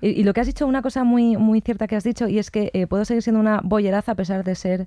Y, 0.00 0.08
y 0.08 0.24
lo 0.24 0.34
que 0.34 0.40
has 0.42 0.46
dicho, 0.46 0.66
una 0.66 0.82
cosa 0.82 1.04
muy, 1.04 1.36
muy 1.36 1.60
cierta 1.62 1.86
que 1.88 1.96
has 1.96 2.04
dicho, 2.04 2.28
y 2.28 2.38
es 2.38 2.50
que 2.50 2.70
eh, 2.74 2.86
puedo 2.86 3.04
seguir 3.04 3.22
siendo 3.22 3.40
una 3.40 3.60
bolleraza 3.64 4.12
a 4.12 4.14
pesar 4.14 4.44
de 4.44 4.54
ser 4.54 4.86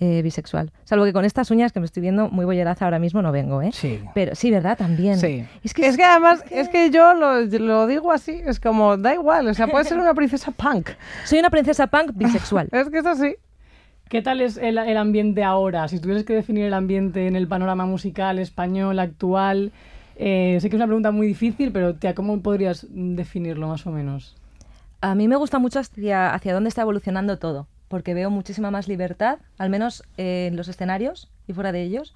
eh, 0.00 0.22
bisexual. 0.22 0.72
Salvo 0.84 1.04
que 1.04 1.12
con 1.12 1.24
estas 1.24 1.50
uñas 1.50 1.72
que 1.72 1.80
me 1.80 1.86
estoy 1.86 2.02
viendo 2.02 2.28
muy 2.28 2.44
bolleraza 2.44 2.84
ahora 2.84 2.98
mismo 2.98 3.22
no 3.22 3.32
vengo, 3.32 3.62
¿eh? 3.62 3.70
Sí. 3.72 4.00
Pero 4.14 4.34
sí, 4.34 4.50
¿verdad? 4.50 4.76
También. 4.76 5.18
Sí. 5.18 5.44
Es 5.62 5.74
que, 5.74 5.86
Es 5.86 5.96
que 5.96 6.04
además, 6.04 6.44
es 6.50 6.68
que 6.68 6.90
yo 6.90 7.14
lo, 7.14 7.40
lo 7.40 7.86
digo 7.86 8.12
así, 8.12 8.42
es 8.44 8.60
como, 8.60 8.96
da 8.96 9.14
igual, 9.14 9.48
o 9.48 9.54
sea, 9.54 9.68
puede 9.68 9.84
ser 9.84 9.98
una 9.98 10.14
princesa 10.14 10.50
punk. 10.50 10.90
soy 11.24 11.38
una 11.38 11.50
princesa 11.50 11.86
punk 11.86 12.12
bisexual. 12.14 12.68
Es 12.72 12.90
que 12.90 12.98
es 12.98 13.06
así. 13.06 13.36
¿Qué 14.08 14.22
tal 14.22 14.40
es 14.40 14.56
el, 14.56 14.78
el 14.78 14.96
ambiente 14.96 15.42
ahora? 15.42 15.88
Si 15.88 15.98
tuvieras 15.98 16.24
que 16.24 16.32
definir 16.34 16.66
el 16.66 16.74
ambiente 16.74 17.26
en 17.26 17.34
el 17.34 17.48
panorama 17.48 17.86
musical 17.86 18.38
español 18.38 19.00
actual, 19.00 19.72
eh, 20.16 20.58
sé 20.60 20.70
que 20.70 20.76
es 20.76 20.78
una 20.78 20.86
pregunta 20.86 21.10
muy 21.10 21.26
difícil, 21.26 21.72
pero 21.72 21.94
tía, 21.94 22.14
¿cómo 22.14 22.40
podrías 22.40 22.86
definirlo 22.90 23.68
más 23.68 23.86
o 23.86 23.90
menos? 23.90 24.36
A 25.00 25.14
mí 25.14 25.28
me 25.28 25.36
gusta 25.36 25.58
mucho 25.58 25.80
hacia, 25.80 26.32
hacia 26.32 26.54
dónde 26.54 26.68
está 26.68 26.82
evolucionando 26.82 27.38
todo, 27.38 27.66
porque 27.88 28.14
veo 28.14 28.30
muchísima 28.30 28.70
más 28.70 28.88
libertad, 28.88 29.38
al 29.58 29.70
menos 29.70 30.02
eh, 30.16 30.46
en 30.48 30.56
los 30.56 30.68
escenarios 30.68 31.30
y 31.46 31.52
fuera 31.52 31.72
de 31.72 31.82
ellos. 31.82 32.14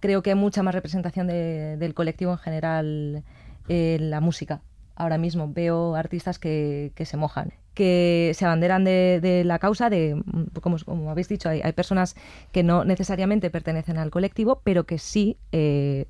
Creo 0.00 0.22
que 0.22 0.30
hay 0.30 0.36
mucha 0.36 0.62
más 0.62 0.74
representación 0.74 1.26
de- 1.26 1.76
del 1.76 1.94
colectivo 1.94 2.32
en 2.32 2.38
general 2.38 3.22
en 3.68 4.10
la 4.10 4.20
música. 4.20 4.62
Ahora 4.96 5.18
mismo 5.18 5.50
veo 5.52 5.94
artistas 5.94 6.38
que, 6.38 6.92
se 7.04 7.16
mojan, 7.16 7.52
que 7.74 8.32
se 8.34 8.44
abanderan 8.44 8.84
de, 8.84 9.42
la 9.46 9.58
causa, 9.58 9.88
de, 9.90 10.22
como, 10.60 10.76
como 10.84 11.10
habéis 11.10 11.28
dicho, 11.28 11.48
hay, 11.48 11.60
hay 11.62 11.72
personas 11.72 12.16
que 12.52 12.62
no 12.62 12.84
necesariamente 12.84 13.50
pertenecen 13.50 13.96
al 13.98 14.10
colectivo, 14.10 14.60
pero 14.64 14.84
que 14.84 14.98
sí 14.98 15.36
eh, 15.52 16.06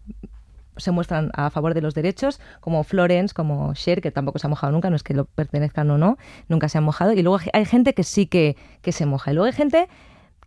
se 0.81 0.91
muestran 0.91 1.31
a 1.35 1.51
favor 1.51 1.75
de 1.75 1.81
los 1.81 1.95
derechos, 1.95 2.41
como 2.61 2.83
Florence, 2.85 3.35
como 3.35 3.75
Cher, 3.75 4.01
que 4.01 4.11
tampoco 4.11 4.39
se 4.39 4.47
ha 4.47 4.51
mojado 4.51 4.73
nunca, 4.73 4.91
no 4.91 4.97
es 4.97 5.03
que 5.03 5.15
lo 5.15 5.25
pertenezcan 5.25 5.91
o 5.91 5.99
no, 5.99 6.19
nunca 6.49 6.69
se 6.69 6.79
han 6.79 6.85
mojado. 6.85 7.13
Y 7.13 7.23
luego 7.23 7.39
hay 7.53 7.65
gente 7.65 7.95
que 7.95 8.05
sí 8.05 8.27
que, 8.27 8.57
que 8.83 8.93
se 8.93 9.07
moja. 9.07 9.31
Y 9.31 9.35
luego 9.35 9.47
hay 9.47 9.53
gente 9.53 9.89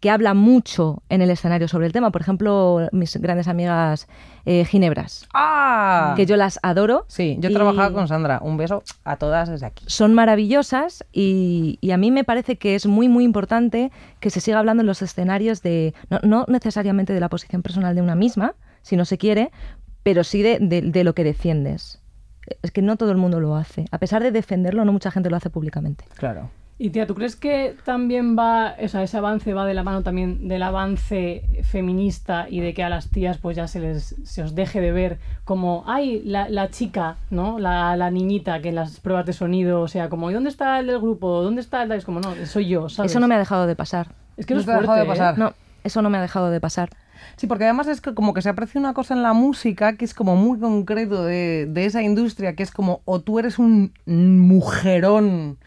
que 0.03 0.09
habla 0.09 0.33
mucho 0.33 1.01
en 1.07 1.21
el 1.21 1.29
escenario 1.29 1.69
sobre 1.69 1.85
el 1.85 1.93
tema. 1.93 2.11
Por 2.11 2.19
ejemplo, 2.19 2.89
mis 2.91 3.15
grandes 3.15 3.47
amigas 3.47 4.09
eh, 4.43 4.65
Ginebras, 4.65 5.29
¡Ah! 5.33 6.11
que 6.17 6.25
yo 6.25 6.35
las 6.35 6.59
adoro. 6.61 7.05
Sí, 7.07 7.37
yo 7.39 7.53
trabajaba 7.53 7.93
con 7.93 8.09
Sandra. 8.09 8.39
Un 8.41 8.57
beso 8.57 8.83
a 9.05 9.15
todas 9.15 9.47
desde 9.47 9.65
aquí. 9.65 9.85
Son 9.87 10.13
maravillosas 10.13 11.05
y, 11.13 11.77
y 11.79 11.91
a 11.91 11.97
mí 11.97 12.11
me 12.11 12.25
parece 12.25 12.57
que 12.57 12.75
es 12.75 12.85
muy, 12.85 13.07
muy 13.07 13.23
importante 13.23 13.93
que 14.19 14.29
se 14.29 14.41
siga 14.41 14.59
hablando 14.59 14.81
en 14.81 14.87
los 14.87 15.01
escenarios 15.01 15.61
de, 15.61 15.93
no, 16.09 16.19
no 16.23 16.45
necesariamente 16.49 17.13
de 17.13 17.21
la 17.21 17.29
posición 17.29 17.61
personal 17.61 17.95
de 17.95 18.01
una 18.01 18.15
misma, 18.15 18.55
si 18.81 18.97
no 18.97 19.05
se 19.05 19.17
quiere, 19.17 19.51
pero 20.03 20.23
sí 20.23 20.41
de, 20.41 20.59
de- 20.59 20.81
de 20.81 21.03
lo 21.03 21.13
que 21.15 21.23
defiendes. 21.23 21.99
Es 22.61 22.71
que 22.71 22.81
no 22.81 22.97
todo 22.97 23.11
el 23.11 23.17
mundo 23.17 23.39
lo 23.39 23.55
hace. 23.55 23.85
A 23.91 23.97
pesar 23.97 24.21
de 24.21 24.31
defenderlo, 24.31 24.83
no 24.85 24.91
mucha 24.91 25.11
gente 25.11 25.29
lo 25.29 25.37
hace 25.37 25.49
públicamente. 25.49 26.03
Claro. 26.17 26.49
Y 26.79 26.89
tía, 26.89 27.07
¿tú 27.07 27.13
crees 27.15 27.35
que 27.37 27.75
también 27.85 28.35
va, 28.37 28.75
o 28.83 28.87
sea, 28.87 29.03
ese 29.03 29.15
avance 29.17 29.53
va 29.53 29.65
de 29.65 29.73
la 29.75 29.83
mano 29.83 30.01
también 30.01 30.47
del 30.49 30.63
avance 30.63 31.43
feminista 31.63 32.47
y 32.49 32.59
de 32.61 32.73
que 32.73 32.83
a 32.83 32.89
las 32.89 33.09
tías 33.09 33.37
pues 33.37 33.55
ya 33.55 33.67
se 33.67 33.79
les 33.79 34.15
se 34.23 34.41
os 34.43 34.55
deje 34.55 34.81
de 34.81 34.91
ver 34.91 35.19
como, 35.45 35.83
ay, 35.87 36.21
la, 36.25 36.49
la 36.49 36.69
chica, 36.69 37.15
¿no? 37.29 37.59
La, 37.59 37.95
la 37.95 38.09
niñita 38.11 38.59
que 38.61 38.69
en 38.69 38.75
las 38.75 38.99
pruebas 38.99 39.25
de 39.25 39.33
sonido, 39.33 39.81
o 39.81 39.87
sea, 39.87 40.09
como, 40.09 40.29
¿y 40.31 40.33
dónde 40.33 40.49
está 40.49 40.79
el 40.79 40.87
del 40.87 40.99
grupo? 40.99 41.41
¿Dónde 41.43 41.61
está 41.61 41.83
el? 41.83 41.91
Es 41.93 42.05
como, 42.05 42.19
no, 42.19 42.33
soy 42.45 42.67
yo, 42.67 42.89
¿sabes? 42.89 43.11
Eso 43.11 43.19
no 43.19 43.27
me 43.27 43.35
ha 43.35 43.39
dejado 43.39 43.67
de 43.67 43.75
pasar. 43.75 44.07
Es 44.35 44.45
que 44.45 44.55
No 44.55 44.59
te 44.59 44.63
es 44.63 44.69
ha 44.69 44.79
dejado 44.81 44.97
de 44.97 45.05
fuerte, 45.05 45.19
pasar. 45.21 45.35
¿eh? 45.35 45.37
No, 45.39 45.53
eso 45.83 46.01
no 46.01 46.09
me 46.09 46.17
ha 46.17 46.21
dejado 46.21 46.49
de 46.49 46.59
pasar. 46.59 46.89
Sí, 47.35 47.47
porque 47.47 47.65
además 47.65 47.87
es 47.87 48.01
que 48.01 48.13
como 48.13 48.33
que 48.33 48.41
se 48.41 48.49
aprecia 48.49 48.79
una 48.79 48.93
cosa 48.93 49.13
en 49.13 49.23
la 49.23 49.33
música 49.33 49.97
que 49.97 50.05
es 50.05 50.13
como 50.13 50.35
muy 50.35 50.59
concreto 50.59 51.23
de, 51.23 51.67
de 51.69 51.85
esa 51.85 52.01
industria, 52.01 52.55
que 52.55 52.63
es 52.63 52.71
como 52.71 53.01
o 53.05 53.21
tú 53.21 53.39
eres 53.39 53.59
un 53.59 53.93
mujerón 54.05 55.57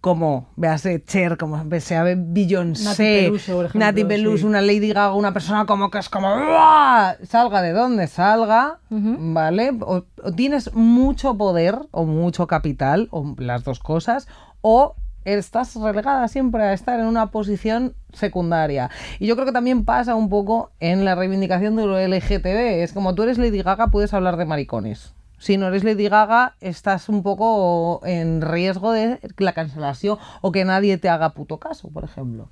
como, 0.00 0.48
véase 0.56 1.04
Cher, 1.04 1.36
como 1.36 1.62
sea 1.80 2.04
Beyoncé, 2.16 3.30
Nati 3.74 4.04
Peluso, 4.04 4.38
sí. 4.38 4.46
una 4.46 4.62
Lady 4.62 4.88
Gaga, 4.88 5.14
una 5.14 5.32
persona 5.32 5.66
como 5.66 5.90
que 5.90 5.98
es 5.98 6.08
como 6.08 6.28
¡buah! 6.28 7.16
salga 7.22 7.60
de 7.60 7.72
donde 7.72 8.06
salga, 8.06 8.78
¿vale? 8.88 9.76
O, 9.80 10.04
o 10.22 10.32
tienes 10.32 10.72
mucho 10.74 11.36
poder 11.36 11.78
o 11.90 12.06
mucho 12.06 12.46
capital, 12.46 13.08
o 13.10 13.34
las 13.38 13.62
dos 13.62 13.80
cosas, 13.80 14.26
o 14.62 14.96
estás 15.24 15.74
relegada 15.76 16.28
siempre 16.28 16.62
a 16.62 16.72
estar 16.72 16.98
en 17.00 17.06
una 17.06 17.30
posición 17.30 17.94
secundaria. 18.12 18.90
Y 19.18 19.26
yo 19.26 19.34
creo 19.34 19.46
que 19.46 19.52
también 19.52 19.84
pasa 19.84 20.14
un 20.14 20.28
poco 20.28 20.70
en 20.80 21.04
la 21.04 21.14
reivindicación 21.14 21.76
de 21.76 21.86
lo 21.86 21.98
LGTB. 21.98 22.82
Es 22.82 22.92
como 22.92 23.14
tú 23.14 23.22
eres 23.22 23.38
Lady 23.38 23.62
Gaga, 23.62 23.88
puedes 23.88 24.14
hablar 24.14 24.36
de 24.36 24.46
maricones. 24.46 25.14
Si 25.38 25.56
no 25.56 25.68
eres 25.68 25.84
Lady 25.84 26.08
Gaga, 26.08 26.56
estás 26.60 27.08
un 27.08 27.22
poco 27.22 28.00
en 28.04 28.42
riesgo 28.42 28.92
de 28.92 29.20
la 29.38 29.52
cancelación 29.52 30.18
o 30.42 30.52
que 30.52 30.64
nadie 30.64 30.98
te 30.98 31.08
haga 31.08 31.30
puto 31.30 31.58
caso, 31.58 31.88
por 31.88 32.04
ejemplo. 32.04 32.48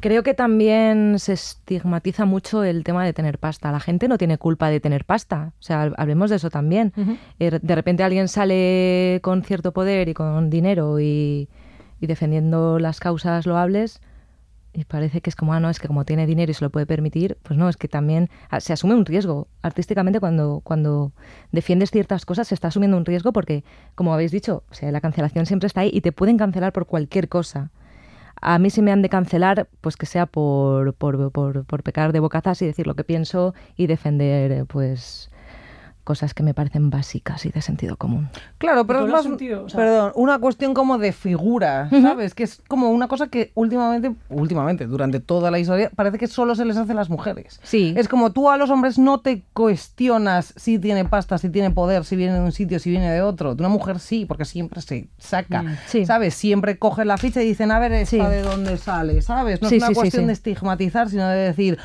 Creo 0.00 0.22
que 0.22 0.34
también 0.34 1.18
se 1.18 1.32
estigmatiza 1.32 2.26
mucho 2.26 2.62
el 2.62 2.84
tema 2.84 3.04
de 3.04 3.12
tener 3.14 3.38
pasta. 3.38 3.72
La 3.72 3.80
gente 3.80 4.06
no 4.06 4.18
tiene 4.18 4.36
culpa 4.36 4.68
de 4.68 4.80
tener 4.80 5.04
pasta. 5.04 5.52
O 5.58 5.62
sea, 5.62 5.90
hablemos 5.96 6.28
de 6.28 6.36
eso 6.36 6.50
también. 6.50 6.92
Eh, 7.38 7.58
De 7.62 7.74
repente 7.74 8.02
alguien 8.02 8.28
sale 8.28 9.20
con 9.22 9.42
cierto 9.42 9.72
poder 9.72 10.08
y 10.08 10.14
con 10.14 10.50
dinero 10.50 11.00
y, 11.00 11.48
y 12.00 12.06
defendiendo 12.06 12.78
las 12.78 13.00
causas 13.00 13.46
loables 13.46 14.00
y 14.76 14.84
parece 14.84 15.20
que 15.20 15.30
es 15.30 15.36
como, 15.36 15.54
ah, 15.54 15.60
no, 15.60 15.70
es 15.70 15.78
que 15.78 15.86
como 15.86 16.04
tiene 16.04 16.26
dinero 16.26 16.50
y 16.50 16.54
se 16.54 16.64
lo 16.64 16.70
puede 16.70 16.84
permitir, 16.84 17.38
pues 17.44 17.56
no, 17.56 17.68
es 17.68 17.76
que 17.76 17.86
también 17.86 18.28
ah, 18.50 18.58
se 18.58 18.72
asume 18.72 18.94
un 18.94 19.06
riesgo. 19.06 19.46
Artísticamente 19.62 20.18
cuando, 20.18 20.60
cuando 20.64 21.12
defiendes 21.52 21.92
ciertas 21.92 22.26
cosas 22.26 22.48
se 22.48 22.56
está 22.56 22.68
asumiendo 22.68 22.96
un 22.96 23.04
riesgo 23.04 23.32
porque, 23.32 23.62
como 23.94 24.12
habéis 24.12 24.32
dicho, 24.32 24.64
o 24.68 24.74
sea, 24.74 24.90
la 24.90 25.00
cancelación 25.00 25.46
siempre 25.46 25.68
está 25.68 25.82
ahí 25.82 25.90
y 25.94 26.00
te 26.00 26.10
pueden 26.10 26.36
cancelar 26.36 26.72
por 26.72 26.86
cualquier 26.86 27.28
cosa. 27.28 27.70
A 28.46 28.58
mí 28.58 28.68
si 28.68 28.82
me 28.82 28.92
han 28.92 29.00
de 29.00 29.08
cancelar, 29.08 29.68
pues 29.80 29.96
que 29.96 30.04
sea 30.04 30.26
por, 30.26 30.92
por, 30.94 31.32
por, 31.32 31.64
por 31.64 31.82
pecar 31.82 32.12
de 32.12 32.20
bocazas 32.20 32.60
y 32.60 32.66
decir 32.66 32.86
lo 32.86 32.94
que 32.94 33.02
pienso 33.02 33.54
y 33.74 33.86
defender, 33.86 34.52
eh, 34.52 34.64
pues, 34.66 35.30
cosas 36.04 36.34
que 36.34 36.42
me 36.42 36.54
parecen 36.54 36.90
básicas 36.90 37.44
y 37.46 37.50
de 37.50 37.60
sentido 37.62 37.96
común. 37.96 38.28
Claro, 38.58 38.86
pero 38.86 39.00
¿Tú 39.00 39.06
es 39.06 39.12
más, 39.12 39.22
sentido? 39.24 39.64
O 39.64 39.68
sea- 39.68 39.78
perdón, 39.80 40.12
una 40.14 40.38
cuestión 40.38 40.74
como 40.74 40.98
de 40.98 41.12
figura, 41.12 41.88
¿sabes? 41.90 42.34
Que 42.34 42.44
es 42.44 42.62
como 42.68 42.90
una 42.90 43.08
cosa 43.08 43.26
que 43.28 43.50
últimamente, 43.54 44.14
últimamente, 44.28 44.86
durante 44.86 45.18
toda 45.20 45.50
la 45.50 45.58
historia, 45.58 45.90
parece 45.96 46.18
que 46.18 46.26
solo 46.28 46.54
se 46.54 46.64
les 46.64 46.76
hace 46.76 46.92
a 46.92 46.94
las 46.94 47.10
mujeres. 47.10 47.58
Sí. 47.62 47.94
Es 47.96 48.06
como 48.08 48.30
tú 48.32 48.50
a 48.50 48.56
los 48.56 48.70
hombres 48.70 48.98
no 48.98 49.20
te 49.20 49.42
cuestionas 49.52 50.54
si 50.56 50.78
tiene 50.78 51.04
pasta, 51.04 51.38
si 51.38 51.48
tiene 51.50 51.70
poder, 51.70 52.04
si 52.04 52.16
viene 52.16 52.34
de 52.34 52.40
un 52.40 52.52
sitio, 52.52 52.78
si 52.78 52.90
viene 52.90 53.10
de 53.10 53.22
otro. 53.22 53.54
De 53.54 53.62
una 53.62 53.68
mujer 53.70 53.98
sí, 53.98 54.24
porque 54.26 54.44
siempre 54.44 54.80
se 54.82 55.08
saca, 55.18 55.62
Mm. 55.62 55.76
Sí. 55.86 56.06
¿sabes? 56.06 56.34
Siempre 56.34 56.78
coge 56.78 57.04
la 57.04 57.16
ficha 57.16 57.42
y 57.42 57.46
dicen, 57.46 57.72
a 57.72 57.78
ver, 57.78 57.92
esta 57.92 58.10
Sí. 58.10 58.18
de 58.20 58.42
dónde 58.42 58.76
sale, 58.76 59.22
¿sabes? 59.22 59.62
No 59.62 59.68
Sí, 59.70 59.76
es 59.76 59.82
una 59.82 59.88
sí, 59.88 59.94
sí, 59.94 60.00
cuestión 60.00 60.22
sí. 60.24 60.26
de 60.26 60.32
estigmatizar, 60.34 61.08
sino 61.08 61.26
de 61.28 61.36
decir, 61.38 61.78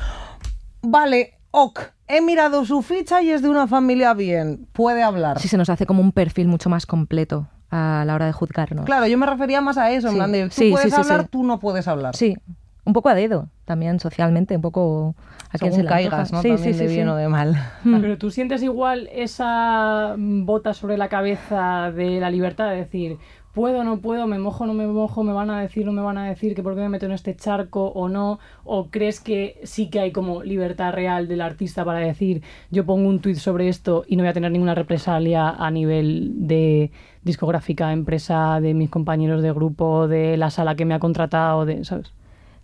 vale, 0.82 1.34
ok, 1.50 1.80
he 2.10 2.20
mirado 2.20 2.64
su 2.64 2.82
ficha 2.82 3.22
y 3.22 3.30
es 3.30 3.42
de 3.42 3.48
una 3.48 3.66
familia 3.66 4.14
bien, 4.14 4.66
puede 4.72 5.02
hablar. 5.02 5.38
Sí, 5.40 5.48
se 5.48 5.56
nos 5.56 5.70
hace 5.70 5.86
como 5.86 6.00
un 6.02 6.12
perfil 6.12 6.48
mucho 6.48 6.68
más 6.68 6.86
completo 6.86 7.46
a 7.70 8.02
la 8.06 8.14
hora 8.14 8.26
de 8.26 8.32
juzgarnos. 8.32 8.84
Claro, 8.84 9.06
yo 9.06 9.16
me 9.16 9.26
refería 9.26 9.60
más 9.60 9.78
a 9.78 9.90
eso, 9.92 10.08
en 10.08 10.14
Sí. 10.14 10.18
plan 10.18 10.32
de 10.32 10.44
tú 10.44 10.50
Sí, 10.50 10.70
puedes 10.72 10.92
sí, 10.92 11.00
hablar, 11.00 11.22
sí. 11.22 11.28
tú 11.30 11.44
no 11.44 11.60
puedes 11.60 11.86
hablar. 11.88 12.16
Sí, 12.16 12.36
un 12.84 12.92
poco 12.92 13.08
a 13.08 13.14
dedo, 13.14 13.48
también 13.64 14.00
socialmente, 14.00 14.56
un 14.56 14.62
poco 14.62 15.14
a 15.52 15.58
quien 15.58 15.72
se 15.72 15.84
caigas. 15.84 16.32
¿no? 16.32 16.42
Sí, 16.42 16.48
También 16.48 16.74
sí, 16.74 16.80
de 16.80 16.88
sí, 16.88 16.94
bien 16.94 17.06
sí. 17.06 17.10
o 17.10 17.14
de 17.16 17.28
mal. 17.28 17.56
Pero 17.84 18.18
tú 18.18 18.30
sientes 18.32 18.62
igual 18.62 19.08
esa 19.12 20.14
bota 20.18 20.74
sobre 20.74 20.96
la 20.96 21.08
cabeza 21.08 21.92
de 21.92 22.18
la 22.20 22.30
libertad 22.30 22.70
de 22.70 22.76
decir, 22.76 23.18
puedo, 23.52 23.84
no 23.84 23.98
puedo, 24.00 24.26
me 24.26 24.38
mojo, 24.38 24.66
no 24.66 24.74
me 24.74 24.86
mojo, 24.86 25.24
me 25.24 25.32
van 25.32 25.50
a 25.50 25.60
decir, 25.60 25.86
no 25.86 25.92
me 25.92 26.02
van 26.02 26.18
a 26.18 26.28
decir, 26.28 26.54
que 26.54 26.62
por 26.62 26.74
qué 26.74 26.80
me 26.80 26.88
meto 26.88 27.06
en 27.06 27.12
este 27.12 27.34
charco 27.34 27.86
o 27.86 28.08
no, 28.08 28.38
o 28.64 28.88
crees 28.90 29.20
que 29.20 29.60
sí 29.64 29.90
que 29.90 30.00
hay 30.00 30.12
como 30.12 30.42
libertad 30.42 30.92
real 30.92 31.28
del 31.28 31.40
artista 31.40 31.84
para 31.84 31.98
decir, 31.98 32.42
yo 32.70 32.84
pongo 32.86 33.08
un 33.08 33.20
tuit 33.20 33.36
sobre 33.36 33.68
esto 33.68 34.04
y 34.06 34.16
no 34.16 34.22
voy 34.22 34.30
a 34.30 34.34
tener 34.34 34.52
ninguna 34.52 34.74
represalia 34.74 35.50
a 35.50 35.70
nivel 35.70 36.46
de 36.46 36.90
discográfica, 37.22 37.92
empresa, 37.92 38.60
de 38.60 38.74
mis 38.74 38.90
compañeros 38.90 39.42
de 39.42 39.52
grupo, 39.52 40.08
de 40.08 40.36
la 40.36 40.50
sala 40.50 40.74
que 40.74 40.84
me 40.84 40.94
ha 40.94 40.98
contratado, 40.98 41.66
de, 41.66 41.84
¿sabes? 41.84 42.12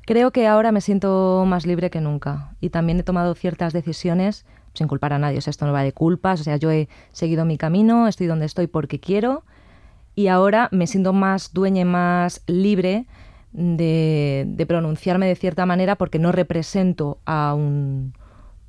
Creo 0.07 0.31
que 0.31 0.47
ahora 0.47 0.71
me 0.71 0.81
siento 0.81 1.45
más 1.49 1.67
libre 1.67 1.91
que 1.91 2.01
nunca 2.01 2.55
y 2.61 2.71
también 2.71 3.01
he 3.01 3.03
tomado 3.03 3.35
ciertas 3.35 3.73
decisiones 3.73 4.47
sin 4.73 4.87
culpar 4.87 5.13
a 5.13 5.19
nadie. 5.19 5.39
O 5.39 5.41
sea, 5.41 5.51
esto 5.51 5.67
no 5.67 5.73
va 5.73 5.83
de 5.83 5.93
culpas. 5.93 6.41
O 6.41 6.45
sea, 6.45 6.57
yo 6.57 6.71
he 6.71 6.89
seguido 7.11 7.45
mi 7.45 7.59
camino, 7.59 8.07
estoy 8.07 8.29
donde 8.29 8.47
estoy 8.47 8.69
porque 8.69 9.01
quiero 9.01 9.43
y 10.17 10.29
ahora 10.29 10.69
me 10.73 10.89
siento 10.89 11.13
más 11.13 11.53
dueña 11.53 11.83
y 11.83 11.85
más 11.85 12.43
libre 12.49 13.07
de, 13.53 14.65
pronunciarme 14.67 15.29
de 15.29 15.37
cierta 15.37 15.67
manera 15.67 15.97
porque 15.97 16.19
no 16.19 16.33
represento 16.33 17.21
a 17.27 17.55
un, 17.55 18.15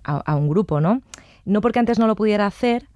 a, 0.04 0.36
un 0.36 0.50
grupo, 0.50 0.82
¿no? 0.82 1.02
No 1.46 1.62
porque 1.62 1.80
antes 1.80 2.00
no 2.00 2.08
lo 2.08 2.16
pudiera 2.16 2.46
hacer, 2.46 2.88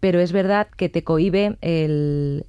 pero 0.00 0.20
es 0.20 0.32
verdad 0.32 0.68
que 0.76 0.88
te 0.88 1.04
cohíbe 1.04 1.58
el, 1.60 2.46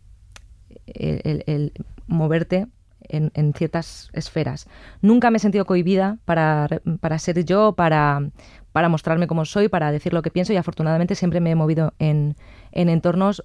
el- 0.85 1.73
moverte 2.07 2.67
en, 3.01 3.53
ciertas 3.53 4.09
esferas. 4.13 4.67
Nunca 5.01 5.31
me 5.31 5.37
he 5.37 5.39
sentido 5.39 5.65
cohibida 5.65 6.19
para, 6.25 6.67
para 6.99 7.19
ser 7.19 7.43
yo, 7.45 7.73
para, 7.73 8.29
para 8.71 8.89
mostrarme 8.89 9.27
como 9.27 9.45
soy, 9.45 9.67
para 9.67 9.91
decir 9.91 10.13
lo 10.13 10.21
que 10.21 10.31
pienso 10.31 10.53
y 10.53 10.57
afortunadamente 10.57 11.15
siempre 11.15 11.39
me 11.39 11.51
he 11.51 11.55
movido 11.55 11.93
en, 11.99 12.35
en 12.71 12.89
entornos 12.89 13.43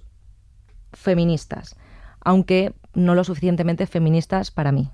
feministas, 0.93 1.75
aunque 2.21 2.73
no 2.93 3.15
lo 3.15 3.23
suficientemente 3.23 3.85
feministas 3.87 4.51
para 4.51 4.71
mí. 4.71 4.89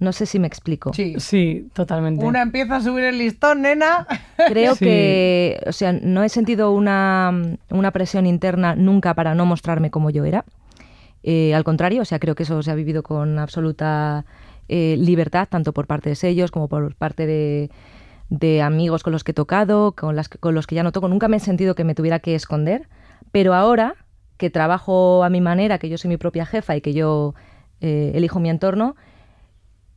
No 0.00 0.12
sé 0.12 0.26
si 0.26 0.38
me 0.38 0.46
explico. 0.46 0.92
Sí. 0.94 1.16
Sí, 1.18 1.68
totalmente. 1.72 2.24
Una 2.24 2.42
empieza 2.42 2.76
a 2.76 2.80
subir 2.80 3.02
el 3.04 3.18
listón, 3.18 3.62
nena. 3.62 4.06
Creo 4.48 4.76
Sí. 4.76 4.84
que, 4.84 5.60
o 5.66 5.72
sea, 5.72 5.92
no 5.92 6.22
he 6.22 6.28
sentido 6.28 6.70
una, 6.70 7.32
una 7.70 7.90
presión 7.90 8.24
interna 8.26 8.76
nunca 8.76 9.14
para 9.14 9.34
no 9.34 9.44
mostrarme 9.44 9.90
como 9.90 10.10
yo 10.10 10.24
era. 10.24 10.44
Eh, 11.24 11.52
al 11.52 11.64
contrario, 11.64 12.02
o 12.02 12.04
sea, 12.04 12.20
creo 12.20 12.36
que 12.36 12.44
eso 12.44 12.62
se 12.62 12.70
ha 12.70 12.76
vivido 12.76 13.02
con 13.02 13.40
absoluta 13.40 14.24
eh, 14.68 14.96
libertad, 15.00 15.48
tanto 15.50 15.72
por 15.72 15.88
parte 15.88 16.10
de 16.14 16.28
ellos 16.28 16.52
como 16.52 16.68
por 16.68 16.94
parte 16.94 17.26
de, 17.26 17.68
de 18.30 18.62
amigos 18.62 19.02
con 19.02 19.12
los 19.12 19.24
que 19.24 19.32
he 19.32 19.34
tocado, 19.34 19.92
con, 19.96 20.14
las, 20.14 20.28
que- 20.28 20.38
con 20.38 20.54
los 20.54 20.68
que 20.68 20.76
ya 20.76 20.84
no 20.84 20.92
toco. 20.92 21.08
Nunca 21.08 21.26
me 21.26 21.38
he 21.38 21.40
sentido 21.40 21.74
que 21.74 21.82
me 21.82 21.96
tuviera 21.96 22.20
que 22.20 22.36
esconder, 22.36 22.88
pero 23.32 23.52
ahora 23.52 23.96
que 24.38 24.48
trabajo 24.50 25.22
a 25.24 25.28
mi 25.30 25.40
manera, 25.42 25.78
que 25.78 25.88
yo 25.90 25.98
soy 25.98 26.08
mi 26.08 26.16
propia 26.16 26.46
jefa 26.46 26.74
y 26.76 26.80
que 26.80 26.94
yo 26.94 27.34
eh, 27.80 28.12
elijo 28.14 28.40
mi 28.40 28.48
entorno, 28.50 28.96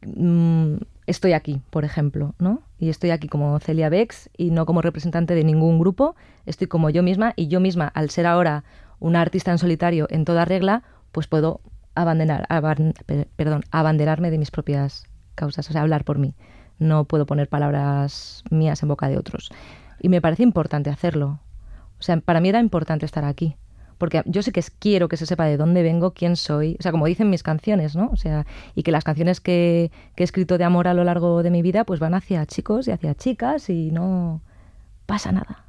mm, 0.06 0.76
estoy 1.08 1.34
aquí, 1.34 1.62
por 1.70 1.86
ejemplo, 1.86 2.34
¿no? 2.40 2.62
Y 2.80 2.90
estoy 2.90 3.12
aquí 3.12 3.28
como 3.28 3.60
Celia 3.60 3.90
Bex 3.90 4.30
y 4.38 4.52
no 4.52 4.66
como 4.66 4.82
representante 4.82 5.36
de 5.36 5.44
ningún 5.44 5.80
grupo, 5.80 6.16
estoy 6.46 6.68
como 6.68 6.90
yo 6.90 7.04
misma 7.04 7.34
y 7.36 7.48
yo 7.48 7.60
misma, 7.60 7.88
al 7.88 8.10
ser 8.10 8.26
ahora 8.28 8.64
una 9.00 9.22
artista 9.22 9.52
en 9.52 9.58
solitario 9.58 10.08
en 10.10 10.26
toda 10.26 10.46
regla, 10.46 10.84
pues 11.12 11.28
puedo 11.28 11.62
abandonar, 11.96 12.46
aban- 12.50 12.94
per- 13.06 13.28
perdón, 13.36 13.64
abanderarme 13.72 14.32
de 14.32 14.38
mis 14.38 14.52
propias 14.52 15.06
causas, 15.36 15.70
o 15.70 15.74
sea, 15.74 15.82
hablar 15.82 16.04
por 16.04 16.18
mí. 16.20 16.34
No 16.80 17.06
puedo 17.06 17.26
poner 17.26 17.48
palabras 17.48 18.44
mías 18.50 18.82
en 18.82 18.90
boca 18.90 19.08
de 19.08 19.18
otros. 19.18 19.52
Y 20.00 20.10
me 20.10 20.22
parece 20.22 20.44
importante 20.44 20.90
hacerlo. 20.90 21.40
O 22.00 22.04
sea, 22.04 22.20
para 22.22 22.40
mí 22.42 22.50
era 22.50 22.60
importante 22.60 23.06
estar 23.06 23.24
aquí. 23.24 23.56
Porque 24.02 24.24
yo 24.26 24.42
sí 24.42 24.52
que 24.52 24.60
es- 24.60 24.72
quiero 24.72 25.08
que 25.08 25.16
se 25.16 25.28
sepa 25.28 25.46
de 25.46 25.58
dónde 25.58 25.84
vengo, 25.84 26.12
quién 26.12 26.36
soy. 26.36 26.76
O 26.80 26.82
sea, 26.82 26.92
como 26.92 27.06
dicen 27.06 27.30
mis 27.30 27.44
canciones, 27.44 27.96
¿no? 27.96 28.10
O 28.12 28.16
sea, 28.18 28.48
y 28.76 28.82
que 28.82 28.92
las 28.92 29.04
canciones 29.04 29.40
que, 29.40 29.92
que 30.16 30.24
he 30.24 30.26
escrito 30.26 30.58
de 30.58 30.64
amor 30.64 30.88
a 30.88 30.96
lo 30.96 31.04
largo 31.04 31.44
de 31.44 31.52
mi 31.52 31.62
vida, 31.62 31.84
pues 31.84 32.00
van 32.00 32.16
hacia 32.16 32.44
chicos 32.48 32.88
y 32.88 32.92
hacia 32.92 33.14
chicas 33.14 33.70
y 33.70 33.92
no 33.92 34.42
pasa 35.06 35.32
nada. 35.32 35.64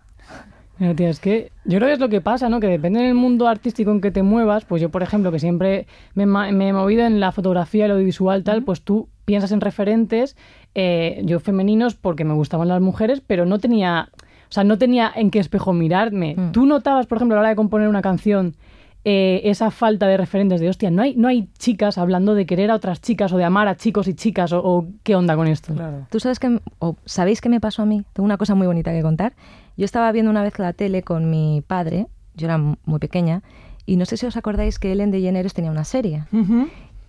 Mira, 0.79 0.95
tía, 0.97 1.11
es 1.11 1.21
que 1.21 1.53
yo 1.67 1.77
creo 1.79 1.89
que 1.89 1.93
es 1.93 2.01
lo 2.01 2.09
que 2.09 2.21
pasa, 2.23 2.49
¿no? 2.49 2.59
Que 2.59 2.67
depende 2.67 3.03
del 3.03 3.15
mundo 3.15 3.47
artístico 3.47 3.91
en 3.93 4.01
que 4.01 4.11
te 4.11 4.23
muevas, 4.23 4.65
pues 4.65 4.81
yo, 4.81 4.89
por 4.91 5.03
ejemplo, 5.03 5.31
que 5.31 5.39
siempre 5.39 5.87
me 6.15 6.25
he 6.69 6.73
movido 6.73 7.05
en 7.05 7.21
la 7.21 7.31
fotografía, 7.31 7.85
el 7.85 7.91
audiovisual, 7.93 8.43
tal, 8.43 8.65
pues 8.65 8.81
tú 8.81 9.09
piensas 9.27 9.53
en 9.53 9.61
referentes, 9.61 10.37
eh, 10.75 11.21
yo 11.25 11.39
femeninos, 11.39 11.95
porque 11.95 12.25
me 12.25 12.35
gustaban 12.35 12.69
las 12.69 12.81
mujeres, 12.81 13.21
pero 13.25 13.45
no 13.45 13.59
tenía, 13.59 14.09
o 14.53 14.55
sea, 14.55 14.65
no 14.65 14.77
tenía 14.77 15.11
en 15.17 15.31
qué 15.31 15.39
espejo 15.39 15.73
mirarme. 15.73 16.35
Mm. 16.37 16.53
Tú 16.53 16.67
notabas, 16.67 17.07
por 17.07 17.17
ejemplo, 17.17 17.37
a 17.37 17.37
la 17.37 17.41
hora 17.41 17.49
de 17.49 17.57
componer 17.57 17.89
una 17.89 18.03
canción, 18.03 18.55
eh, 19.03 19.41
esa 19.45 19.71
falta 19.71 20.07
de 20.07 20.19
referentes 20.19 20.61
de, 20.61 20.69
hostia, 20.69 20.91
no 20.91 21.01
hay, 21.01 21.17
no 21.17 21.29
hay 21.29 21.49
chicas 21.59 21.97
hablando 21.97 22.35
de 22.35 22.45
querer 22.45 22.71
a 22.71 22.75
otras 22.75 23.01
chicas 23.01 23.33
o 23.33 23.39
de 23.39 23.45
amar 23.45 23.67
a 23.67 23.79
chicos 23.79 24.09
y 24.09 24.15
chicas, 24.15 24.53
o, 24.53 24.63
o 24.63 24.89
qué 25.05 25.17
onda 25.17 25.37
con 25.37 25.49
esto. 25.49 25.73
Claro. 25.73 26.07
¿Tú 26.11 26.21
sabes 26.21 26.39
que, 26.39 26.61
o 26.81 26.97
sabéis 27.07 27.41
qué 27.41 27.49
me 27.49 27.61
pasó 27.61 27.81
a 27.81 27.87
mí? 27.87 28.05
Tengo 28.13 28.27
una 28.27 28.37
cosa 28.37 28.55
muy 28.55 28.67
bonita 28.67 28.93
que 28.93 29.01
contar. 29.01 29.33
Yo 29.79 29.87
estaba 29.87 30.13
viendo 30.13 30.31
una 30.31 30.43
vez 30.43 30.59
la 30.59 30.75
tele 30.75 31.03
con 31.03 31.31
mi 31.31 31.63
padre, 31.67 32.09
yo 32.35 32.47
era 32.47 32.59
muy 32.59 32.99
pequeña, 32.99 33.43
y 33.87 33.97
no 33.97 34.05
sé 34.05 34.19
si 34.19 34.27
os 34.27 34.37
acordáis 34.37 34.79
que 34.79 34.93
Ellen 34.93 35.11
DeGeneres 35.11 35.55
tenía 35.55 35.71
una 35.71 35.85
serie. 35.85 36.25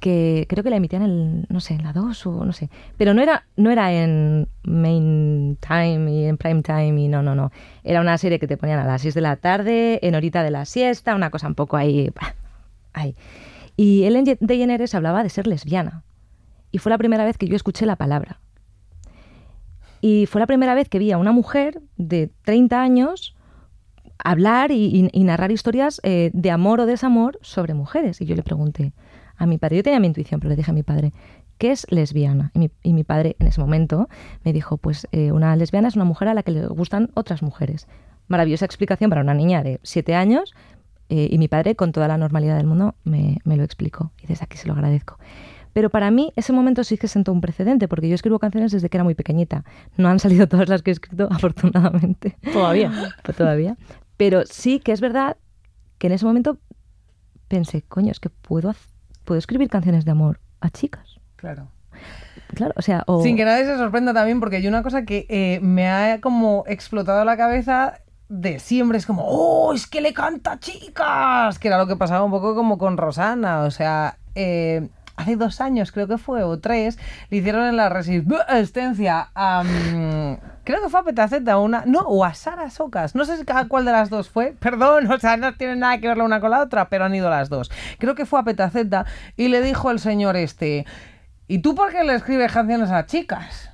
Que 0.03 0.45
creo 0.49 0.63
que 0.65 0.69
la 0.69 0.75
emitían 0.75 1.01
en, 1.03 1.45
no 1.49 1.61
sé, 1.61 1.75
en 1.75 1.83
la 1.83 1.93
2 1.93 2.27
o 2.27 2.43
no 2.45 2.51
sé. 2.51 2.69
Pero 2.97 3.13
no 3.13 3.21
era, 3.21 3.45
no 3.55 3.71
era 3.71 3.93
en 3.93 4.49
main 4.63 5.57
time 5.65 6.11
y 6.11 6.25
en 6.25 6.35
prime 6.37 6.61
time 6.61 7.01
y 7.01 7.07
no, 7.07 7.23
no, 7.23 7.35
no. 7.35 7.51
Era 7.85 8.01
una 8.01 8.17
serie 8.17 8.37
que 8.37 8.47
te 8.47 8.57
ponían 8.57 8.79
a 8.79 8.85
las 8.85 9.01
6 9.01 9.13
de 9.13 9.21
la 9.21 9.37
tarde, 9.37 9.99
en 10.05 10.13
horita 10.15 10.43
de 10.43 10.51
la 10.51 10.65
siesta, 10.65 11.15
una 11.15 11.29
cosa 11.29 11.47
un 11.47 11.55
poco 11.55 11.77
ahí. 11.77 12.11
ahí. 12.93 13.15
Y 13.77 14.03
Ellen 14.03 14.25
DeGeneres 14.41 14.93
hablaba 14.93 15.23
de 15.23 15.29
ser 15.29 15.47
lesbiana. 15.47 16.03
Y 16.71 16.79
fue 16.79 16.89
la 16.89 16.97
primera 16.97 17.23
vez 17.23 17.37
que 17.37 17.47
yo 17.47 17.55
escuché 17.55 17.85
la 17.85 17.95
palabra. 17.95 18.39
Y 20.01 20.25
fue 20.25 20.41
la 20.41 20.47
primera 20.47 20.75
vez 20.75 20.89
que 20.89 20.99
vi 20.99 21.11
a 21.13 21.17
una 21.17 21.31
mujer 21.31 21.81
de 21.95 22.29
30 22.43 22.81
años 22.81 23.35
hablar 24.23 24.71
y, 24.71 24.85
y- 24.85 25.09
y 25.11 25.23
narrar 25.23 25.51
historias 25.51 25.99
eh, 26.03 26.29
de 26.33 26.51
amor 26.51 26.81
o 26.81 26.85
desamor 26.85 27.39
sobre 27.41 27.73
mujeres. 27.73 28.19
Y 28.21 28.25
yo 28.25 28.35
le 28.35 28.43
pregunté 28.43 28.91
a 29.37 29.45
mi 29.45 29.57
padre, 29.57 29.77
yo 29.77 29.83
tenía 29.83 29.99
mi 29.99 30.07
intuición, 30.07 30.39
pero 30.39 30.49
le 30.49 30.55
dije 30.55 30.71
a 30.71 30.73
mi 30.73 30.83
padre, 30.83 31.13
¿qué 31.57 31.71
es 31.71 31.85
lesbiana? 31.89 32.51
Y 32.53 32.59
mi, 32.59 32.71
y 32.83 32.93
mi 32.93 33.03
padre 33.03 33.35
en 33.39 33.47
ese 33.47 33.59
momento 33.61 34.07
me 34.43 34.53
dijo, 34.53 34.77
pues 34.77 35.07
eh, 35.11 35.31
una 35.31 35.55
lesbiana 35.55 35.87
es 35.87 35.95
una 35.95 36.05
mujer 36.05 36.27
a 36.27 36.33
la 36.33 36.43
que 36.43 36.51
le 36.51 36.67
gustan 36.67 37.09
otras 37.15 37.41
mujeres. 37.41 37.87
Maravillosa 38.27 38.65
explicación 38.65 39.09
para 39.09 39.21
una 39.21 39.33
niña 39.33 39.63
de 39.63 39.79
7 39.83 40.15
años. 40.15 40.53
eh, 41.09 41.27
y 41.31 41.37
mi 41.37 41.47
padre, 41.47 41.75
con 41.75 41.91
toda 41.91 42.07
la 42.07 42.17
normalidad 42.17 42.55
del 42.57 42.65
mundo, 42.65 42.95
me, 43.03 43.37
me 43.43 43.57
lo 43.57 43.63
explicó. 43.63 44.11
Y 44.21 44.27
desde 44.27 44.45
aquí 44.45 44.57
se 44.57 44.67
lo 44.67 44.73
agradezco. 44.73 45.17
Pero 45.73 45.89
para 45.89 46.09
mí 46.11 46.31
ese 46.35 46.53
momento 46.53 46.83
sí 46.83 46.97
que 46.97 47.07
sentó 47.07 47.31
un 47.33 47.41
precedente, 47.41 47.87
porque 47.87 48.07
yo 48.07 48.15
escribo 48.15 48.39
canciones 48.39 48.71
desde 48.71 48.89
que 48.89 48.97
era 48.97 49.03
muy 49.03 49.13
pequeñita. 49.15 49.65
No 49.97 50.07
han 50.07 50.19
salido 50.19 50.47
todas 50.53 50.69
las 50.69 50.81
que 50.81 50.91
he 50.91 50.93
escrito, 50.93 51.27
afortunadamente. 51.31 52.37
Todavía. 52.53 52.91
Pues 53.23 53.35
todavía. 53.37 53.75
Pero 54.17 54.43
sí 54.45 54.79
que 54.79 54.91
es 54.93 55.01
verdad 55.01 55.37
que 55.97 56.07
en 56.07 56.13
ese 56.13 56.25
momento 56.25 56.57
pensé, 57.47 57.81
coño, 57.83 58.11
es 58.11 58.19
que 58.19 58.29
puedo, 58.29 58.69
haz- 58.69 58.89
puedo 59.23 59.39
escribir 59.39 59.69
canciones 59.69 60.05
de 60.05 60.11
amor 60.11 60.39
a 60.61 60.69
chicas. 60.69 61.19
Claro. 61.35 61.69
Claro, 62.55 62.73
o 62.77 62.81
sea, 62.81 63.03
o... 63.07 63.23
Sin 63.23 63.35
que 63.35 63.45
nadie 63.45 63.65
se 63.65 63.77
sorprenda 63.77 64.13
también, 64.13 64.39
porque 64.39 64.61
yo 64.61 64.69
una 64.69 64.83
cosa 64.83 65.03
que 65.03 65.25
eh, 65.29 65.59
me 65.61 65.89
ha 65.89 66.21
como 66.21 66.63
explotado 66.67 67.25
la 67.25 67.35
cabeza 67.35 67.99
de 68.29 68.59
siempre 68.59 68.97
es 68.97 69.05
como, 69.05 69.23
oh, 69.25 69.73
es 69.73 69.87
que 69.87 70.01
le 70.01 70.13
canta 70.13 70.53
a 70.53 70.59
chicas, 70.59 71.59
que 71.59 71.67
era 71.67 71.77
lo 71.77 71.87
que 71.87 71.95
pasaba 71.95 72.23
un 72.23 72.31
poco 72.31 72.55
como 72.55 72.77
con 72.77 72.97
Rosana, 72.97 73.61
o 73.61 73.71
sea, 73.71 74.17
eh, 74.35 74.89
hace 75.15 75.35
dos 75.35 75.61
años 75.61 75.91
creo 75.91 76.07
que 76.07 76.17
fue, 76.17 76.43
o 76.43 76.59
tres, 76.59 76.97
le 77.29 77.37
hicieron 77.37 77.65
en 77.65 77.77
la 77.77 77.89
resistencia 77.89 79.29
a, 79.35 79.63
mm, 79.63 80.37
creo 80.63 80.81
que 80.81 80.89
fue 80.89 80.99
a 80.99 81.03
Petaceta, 81.03 81.57
una, 81.57 81.83
no, 81.85 82.01
o 82.01 82.23
a 82.25 82.33
Sara 82.33 82.69
Socas, 82.69 83.15
no 83.15 83.25
sé 83.25 83.43
a 83.47 83.67
cuál 83.67 83.85
de 83.85 83.91
las 83.91 84.09
dos 84.09 84.29
fue, 84.29 84.53
perdón, 84.59 85.11
o 85.11 85.19
sea, 85.19 85.37
no 85.37 85.53
tiene 85.55 85.75
nada 85.75 85.99
que 85.99 86.07
ver 86.07 86.17
la 86.17 86.23
una 86.23 86.39
con 86.39 86.51
la 86.51 86.61
otra, 86.61 86.89
pero 86.89 87.05
han 87.05 87.15
ido 87.15 87.29
las 87.29 87.49
dos. 87.49 87.71
Creo 87.99 88.15
que 88.15 88.25
fue 88.25 88.39
a 88.39 88.43
Petaceta 88.43 89.05
y 89.37 89.47
le 89.47 89.61
dijo 89.61 89.91
el 89.91 89.99
señor 89.99 90.35
este, 90.35 90.85
¿y 91.47 91.59
tú 91.59 91.75
por 91.75 91.91
qué 91.91 92.03
le 92.03 92.15
escribes 92.15 92.51
canciones 92.51 92.89
a 92.91 93.05
chicas? 93.05 93.69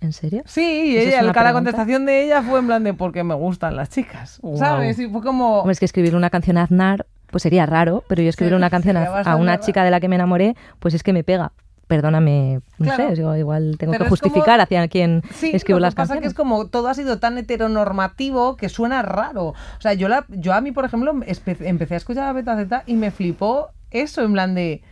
¿En 0.00 0.12
serio? 0.12 0.42
Sí, 0.46 0.62
y 0.62 0.96
¿Esa 0.96 1.08
es 1.08 1.14
ella, 1.14 1.30
una 1.30 1.42
la 1.44 1.52
contestación 1.52 2.06
de 2.06 2.24
ella 2.24 2.42
fue 2.42 2.58
en 2.58 2.66
plan 2.66 2.82
de 2.82 2.92
porque 2.92 3.22
me 3.22 3.34
gustan 3.34 3.76
las 3.76 3.88
chicas. 3.88 4.40
¿sabes? 4.56 4.98
Y 4.98 5.08
fue 5.08 5.22
como... 5.22 5.60
Hombre, 5.60 5.72
es 5.74 5.78
que 5.78 5.84
escribir 5.84 6.16
una 6.16 6.28
canción 6.28 6.58
a 6.58 6.64
Aznar, 6.64 7.06
pues 7.30 7.42
sería 7.42 7.66
raro, 7.66 8.02
pero 8.08 8.20
yo 8.20 8.28
escribir 8.28 8.52
Sí, 8.52 8.56
una 8.56 8.68
canción 8.68 8.96
a, 8.96 9.36
una 9.36 9.52
raro. 9.52 9.62
chica 9.64 9.84
de 9.84 9.92
la 9.92 10.00
que 10.00 10.08
me 10.08 10.16
enamoré, 10.16 10.56
pues 10.80 10.94
es 10.94 11.04
que 11.04 11.12
me 11.12 11.22
pega. 11.22 11.52
Perdóname, 11.92 12.60
no 12.78 12.84
Claro. 12.86 13.14
sé, 13.14 13.22
igual 13.38 13.76
tengo 13.78 13.92
Pero 13.92 14.04
que 14.04 14.08
como- 14.08 14.10
justificar 14.10 14.60
hacia 14.62 14.88
quién 14.88 15.20
Sí, 15.34 15.50
escribo 15.52 15.78
lo 15.78 15.82
que 15.82 15.86
las 15.88 15.94
pasa 15.94 16.14
canciones. 16.14 16.22
que 16.22 16.28
es 16.28 16.34
como 16.34 16.68
todo 16.68 16.88
ha 16.88 16.94
sido 16.94 17.18
tan 17.18 17.36
heteronormativo 17.36 18.56
que 18.56 18.70
suena 18.70 19.02
raro. 19.02 19.48
O 19.48 19.80
sea, 19.80 19.92
yo, 19.92 20.08
la, 20.08 20.24
yo 20.28 20.54
a 20.54 20.62
mí, 20.62 20.72
por 20.72 20.86
ejemplo, 20.86 21.12
empecé 21.26 21.94
a 21.94 21.96
escuchar 21.98 22.24
a 22.28 22.32
Beta 22.32 22.56
Z 22.56 22.84
y 22.86 22.94
me 22.94 23.10
flipó 23.10 23.68
eso, 23.90 24.22
en 24.22 24.32
plan 24.32 24.54
de, 24.54 24.82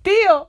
tío, 0.00 0.48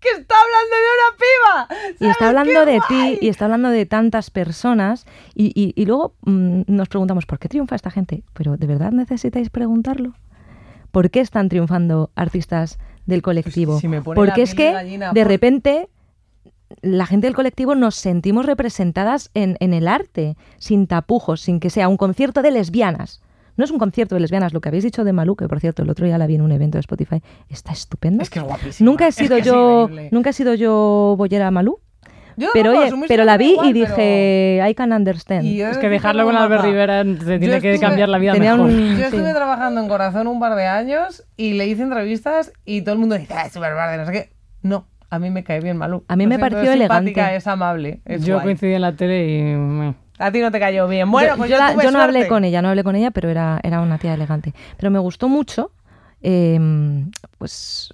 que 0.00 0.08
está 0.20 0.34
hablando 0.34 0.76
de 0.76 0.90
una 0.98 1.88
piba. 1.96 2.06
Y 2.06 2.10
está 2.10 2.28
hablando 2.28 2.52
¡Qué 2.66 2.70
de 2.72 2.78
guay! 2.78 3.18
ti 3.18 3.26
y 3.26 3.28
está 3.30 3.46
hablando 3.46 3.70
de 3.70 3.86
tantas 3.86 4.30
personas 4.30 5.06
y, 5.34 5.46
y- 5.54 5.72
y 5.80 5.86
luego 5.86 6.14
mm, 6.26 6.62
nos 6.66 6.88
preguntamos, 6.90 7.24
¿por 7.24 7.38
qué 7.38 7.48
triunfa 7.48 7.74
esta 7.76 7.90
gente? 7.90 8.22
Pero 8.34 8.58
¿de 8.58 8.66
verdad 8.66 8.92
necesitáis 8.92 9.48
preguntarlo? 9.48 10.12
¿por 10.90 11.08
qué 11.08 11.20
están 11.20 11.48
triunfando 11.48 12.10
artistas 12.16 12.78
del 13.06 13.22
colectivo? 13.22 13.78
si 13.80 13.88
pone 13.88 13.98
la 13.98 14.02
Porque 14.14 14.42
es 14.42 14.54
que 14.54 14.72
gallina 14.72 15.12
de 15.12 15.20
por- 15.22 15.28
repente 15.30 15.88
la 16.80 17.04
gente 17.06 17.26
del 17.26 17.34
colectivo 17.36 17.74
nos 17.74 17.94
sentimos 17.96 18.46
representadas 18.46 19.30
en, 19.34 19.56
en 19.60 19.74
el 19.74 19.86
arte, 19.88 20.36
sin 20.58 20.86
tapujos, 20.86 21.40
sin 21.42 21.60
que 21.60 21.68
sea 21.70 21.88
un 21.88 21.96
concierto 21.98 22.40
de 22.42 22.50
lesbianas. 22.50 23.20
No 23.58 23.64
es 23.64 23.70
un 23.70 23.78
concierto 23.78 24.14
de 24.14 24.22
lesbianas, 24.22 24.54
lo 24.54 24.62
que 24.62 24.70
habéis 24.70 24.82
dicho 24.84 25.04
de 25.04 25.12
Malú, 25.12 25.36
que 25.36 25.46
por 25.46 25.60
cierto 25.60 25.82
el 25.82 25.90
otro 25.90 26.06
día 26.06 26.16
la 26.16 26.26
vi 26.26 26.36
en 26.36 26.40
un 26.40 26.50
evento 26.52 26.76
de 26.78 26.80
Spotify, 26.80 27.20
está 27.50 27.72
estupendo. 27.72 28.22
Es 28.22 28.30
que 28.30 28.38
es 28.38 28.44
guapísima. 28.46 28.90
nunca 28.90 29.04
he 29.04 29.08
Es 29.08 29.14
sido 29.16 29.36
que 29.36 29.42
yo, 29.42 29.90
nunca 30.10 30.30
he 30.30 30.32
sido 30.32 30.54
yo 30.54 31.14
bollera 31.18 31.50
Malú, 31.50 31.78
Yo 32.36 32.48
pero 32.52 32.70
oye, 32.72 32.92
pero 33.08 33.24
la 33.24 33.36
vi 33.36 33.52
igual, 33.52 33.68
y 33.68 33.72
pero- 33.82 33.86
dije, 33.94 34.60
I 34.68 34.74
can 34.74 34.92
understand. 34.92 35.46
Es 35.46 35.78
que 35.78 35.86
de 35.86 35.92
dejarlo 35.92 36.24
con 36.24 36.36
Albert. 36.36 36.64
Rivera 36.64 37.04
te 37.04 37.38
tiene 37.38 37.60
que 37.60 37.78
cambiar 37.78 38.08
la 38.08 38.18
vida 38.18 38.34
mejor. 38.34 38.60
un- 38.60 38.70
Yo 38.96 38.96
Sí. 38.96 39.02
estuve 39.16 39.32
trabajando 39.34 39.80
en 39.80 39.88
Corazón 39.88 40.26
un 40.26 40.40
par 40.40 40.54
de 40.54 40.66
años 40.66 41.24
y 41.36 41.54
le 41.54 41.66
hice 41.66 41.82
entrevistas 41.82 42.52
y 42.64 42.82
todo 42.82 42.94
el 42.94 42.98
mundo 43.00 43.16
dice, 43.18 43.34
ah, 43.34 43.46
es 43.46 43.52
súper 43.52 43.74
verde, 43.74 43.96
no 43.98 44.06
sé 44.06 44.12
qué. 44.12 44.30
No, 44.62 44.86
a 45.10 45.18
mí 45.18 45.30
me 45.30 45.44
cae 45.44 45.60
bien 45.60 45.76
Malú. 45.76 46.04
A 46.08 46.16
mí 46.16 46.26
me 46.26 46.36
siento, 46.36 46.54
pareció 46.56 46.72
es 46.72 46.78
simpática, 46.78 47.10
elegante. 47.20 47.36
Es 47.36 47.46
amable, 47.46 48.00
es 48.04 48.24
Yo 48.24 48.34
guay. 48.34 48.44
coincidí 48.44 48.72
en 48.74 48.80
la 48.82 48.92
tele 48.96 49.26
y... 49.28 49.94
A 50.18 50.30
ti 50.30 50.40
no 50.40 50.50
te 50.52 50.60
cayó 50.60 50.86
bien. 50.86 51.10
Bueno, 51.10 51.30
yo, 51.30 51.36
pues 51.36 51.50
yo 51.50 51.58
la- 51.58 51.72
tuve 51.72 51.82
yo 51.84 51.90
no 51.90 52.00
hablé 52.00 52.28
con 52.28 52.44
ella, 52.44 52.62
no 52.62 52.68
hablé 52.68 52.84
con 52.84 52.94
ella, 52.94 53.10
pero 53.10 53.28
era, 53.28 53.58
era 53.64 53.80
una 53.80 53.98
tía 53.98 54.14
elegante. 54.14 54.54
Pero 54.76 54.90
me 54.92 55.00
gustó 55.00 55.28
mucho, 55.28 55.72
eh, 56.22 56.60
pues, 57.38 57.92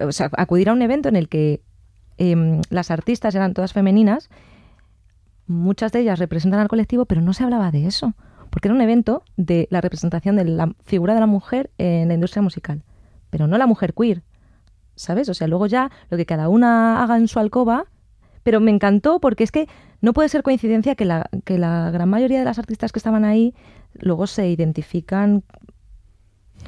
o 0.00 0.12
sea, 0.12 0.30
acudir 0.36 0.68
a 0.68 0.72
un 0.72 0.82
evento 0.82 1.08
en 1.08 1.16
el 1.16 1.28
que 1.28 1.60
eh, 2.20 2.60
las 2.68 2.90
artistas 2.90 3.34
eran 3.34 3.54
todas 3.54 3.72
femeninas, 3.72 4.28
muchas 5.46 5.90
de 5.90 6.00
ellas 6.00 6.18
representan 6.18 6.60
al 6.60 6.68
colectivo, 6.68 7.06
pero 7.06 7.22
no 7.22 7.32
se 7.32 7.44
hablaba 7.44 7.70
de 7.70 7.86
eso, 7.86 8.12
porque 8.50 8.68
era 8.68 8.74
un 8.74 8.82
evento 8.82 9.24
de 9.38 9.66
la 9.70 9.80
representación 9.80 10.36
de 10.36 10.44
la 10.44 10.74
figura 10.84 11.14
de 11.14 11.20
la 11.20 11.26
mujer 11.26 11.70
en 11.78 12.08
la 12.08 12.14
industria 12.14 12.42
musical, 12.42 12.82
pero 13.30 13.46
no 13.46 13.56
la 13.56 13.66
mujer 13.66 13.94
queer, 13.94 14.22
¿sabes? 14.96 15.30
O 15.30 15.34
sea, 15.34 15.48
luego 15.48 15.66
ya 15.66 15.90
lo 16.10 16.18
que 16.18 16.26
cada 16.26 16.50
una 16.50 17.02
haga 17.02 17.16
en 17.16 17.26
su 17.26 17.38
alcoba, 17.38 17.86
pero 18.42 18.60
me 18.60 18.70
encantó 18.70 19.18
porque 19.18 19.44
es 19.44 19.50
que 19.50 19.66
no 20.02 20.12
puede 20.12 20.28
ser 20.28 20.42
coincidencia 20.42 20.96
que 20.96 21.06
la, 21.06 21.30
que 21.46 21.56
la 21.56 21.90
gran 21.90 22.10
mayoría 22.10 22.38
de 22.38 22.44
las 22.44 22.58
artistas 22.58 22.92
que 22.92 22.98
estaban 22.98 23.24
ahí 23.24 23.54
luego 23.94 24.26
se 24.26 24.46
identifican, 24.48 25.42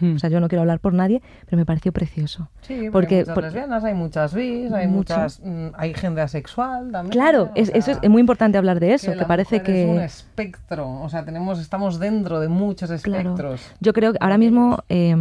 Hmm. 0.02 0.16
o 0.16 0.18
sea, 0.18 0.28
yo 0.30 0.40
no 0.40 0.48
quiero 0.48 0.62
hablar 0.62 0.80
por 0.80 0.94
nadie, 0.94 1.22
pero 1.46 1.56
me 1.58 1.64
pareció 1.64 1.92
precioso. 1.92 2.48
Sí, 2.62 2.88
porque, 2.90 3.14
hay 3.14 3.20
muchas 3.20 3.34
por- 3.34 3.44
lesbianas, 3.44 3.84
hay 3.84 3.94
muchas 3.94 4.34
bis, 4.34 4.72
hay 4.72 4.86
Mucho. 4.88 5.14
muchas... 5.14 5.40
mm, 5.44 5.66
hay 5.74 5.94
gente 5.94 6.20
asexual 6.20 6.90
también. 6.90 7.12
Claro, 7.12 7.50
es, 7.54 7.70
eso 7.72 7.92
es 8.02 8.10
muy 8.10 8.20
importante 8.20 8.58
hablar 8.58 8.80
de 8.80 8.94
eso, 8.94 9.12
que, 9.12 9.24
parece 9.24 9.60
mujer 9.60 9.74
es 9.76 9.88
un 9.88 9.96
que... 9.98 10.04
espectro, 10.04 10.90
o 11.02 11.08
sea, 11.08 11.24
tenemos, 11.24 11.60
estamos 11.60 12.00
dentro 12.00 12.40
de 12.40 12.48
muchos 12.48 12.90
Claro. 13.02 13.20
espectros. 13.30 13.60
Yo 13.80 13.92
creo 13.92 14.12
que 14.12 14.18
ahora 14.20 14.38
mismo, 14.38 14.78
eh, 14.88 15.14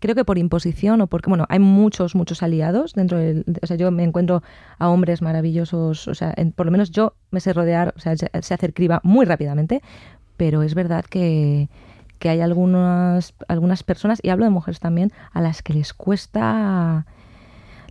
creo 0.00 0.14
que 0.14 0.24
por 0.24 0.38
imposición 0.38 1.02
o 1.02 1.06
porque, 1.06 1.28
bueno, 1.28 1.44
hay 1.50 1.58
muchos, 1.58 2.14
muchos 2.14 2.42
aliados 2.42 2.94
dentro 2.94 3.18
del, 3.18 3.44
o 3.62 3.66
sea, 3.66 3.76
yo 3.76 3.90
me 3.90 4.02
encuentro 4.04 4.42
a 4.78 4.88
hombres 4.88 5.20
maravillosos, 5.20 6.08
o 6.08 6.14
sea, 6.14 6.32
en- 6.36 6.52
por 6.52 6.64
lo 6.66 6.72
menos 6.72 6.90
yo 6.90 7.12
me 7.30 7.40
sé 7.40 7.52
rodear, 7.52 7.92
o 7.96 8.00
sea, 8.00 8.16
sé 8.16 8.28
hacer 8.54 8.72
criba 8.72 9.00
muy 9.04 9.26
rápidamente, 9.26 9.82
pero 10.36 10.62
es 10.62 10.74
verdad 10.74 11.04
que, 11.04 11.68
que 12.20 12.28
hay 12.28 12.40
algunas, 12.40 13.34
algunas 13.48 13.82
personas, 13.82 14.20
y 14.22 14.28
hablo 14.28 14.44
de 14.44 14.50
mujeres 14.50 14.78
también, 14.78 15.10
a 15.32 15.40
las 15.40 15.62
que 15.62 15.72
les 15.72 15.92
cuesta, 15.92 17.06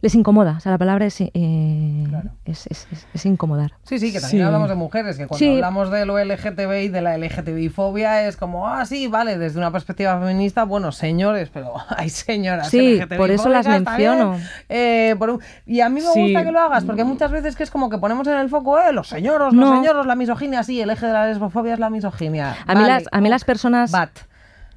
les 0.02 0.16
incomoda, 0.16 0.56
o 0.58 0.60
sea, 0.60 0.72
la 0.72 0.78
palabra 0.78 1.06
es, 1.06 1.20
eh, 1.22 2.06
Claro. 2.10 2.30
es, 2.46 2.68
es- 2.68 2.88
es- 2.92 3.08
es 3.14 3.26
incomodar. 3.26 3.74
Sí, 3.84 4.00
sí, 4.00 4.12
que 4.14 4.20
también 4.22 4.42
Sí. 4.42 4.46
hablamos 4.46 4.70
de 4.70 4.76
mujeres, 4.76 5.18
que 5.18 5.28
cuando 5.28 5.38
Sí. 5.40 5.50
hablamos 5.56 5.92
de 5.92 6.06
lo 6.06 6.18
LGTBI, 6.20 6.88
de 6.90 7.02
la 7.02 7.16
LGTBI-fobia, 7.18 8.28
es 8.28 8.38
como, 8.38 8.68
ah, 8.68 8.86
sí, 8.86 9.08
vale, 9.08 9.38
desde 9.38 9.58
una 9.60 9.72
perspectiva 9.72 10.20
feminista, 10.20 10.64
bueno, 10.64 10.92
señores, 10.92 11.50
pero 11.54 11.74
hay 11.98 12.10
señoras 12.10 12.70
Sí, 12.70 13.00
por 13.18 13.32
eso 13.32 13.50
las 13.50 13.68
menciono. 13.68 14.38
eh, 14.70 15.16
por 15.20 15.30
un- 15.32 15.40
Y 15.66 15.82
a 15.82 15.90
mí 15.90 16.02
me 16.02 16.14
Sí. 16.14 16.22
gusta 16.22 16.44
que 16.44 16.52
lo 16.52 16.60
hagas, 16.60 16.84
porque 16.86 17.04
muchas 17.04 17.32
veces 17.32 17.56
que 17.56 17.64
es 17.64 17.72
como 17.72 17.90
que 17.90 17.98
ponemos 17.98 18.28
en 18.28 18.38
el 18.38 18.50
foco, 18.50 18.80
eh, 18.80 18.94
los 18.94 19.08
señoros, 19.10 19.54
No. 19.54 19.62
los 19.70 19.80
señoros, 19.80 20.06
la 20.06 20.16
misoginia, 20.16 20.64
sí, 20.64 20.82
el 20.82 20.90
eje 20.90 21.06
de 21.08 21.14
la 21.14 21.28
lesbofobia 21.28 21.74
es 21.74 21.80
la 21.80 21.90
misoginia. 21.90 22.56
A 22.66 22.76
mí, 22.76 22.84
las, 22.86 23.04
a 23.12 23.22
mí 23.22 23.30
las 23.30 23.44
personas... 23.44 23.92
But, 23.92 24.10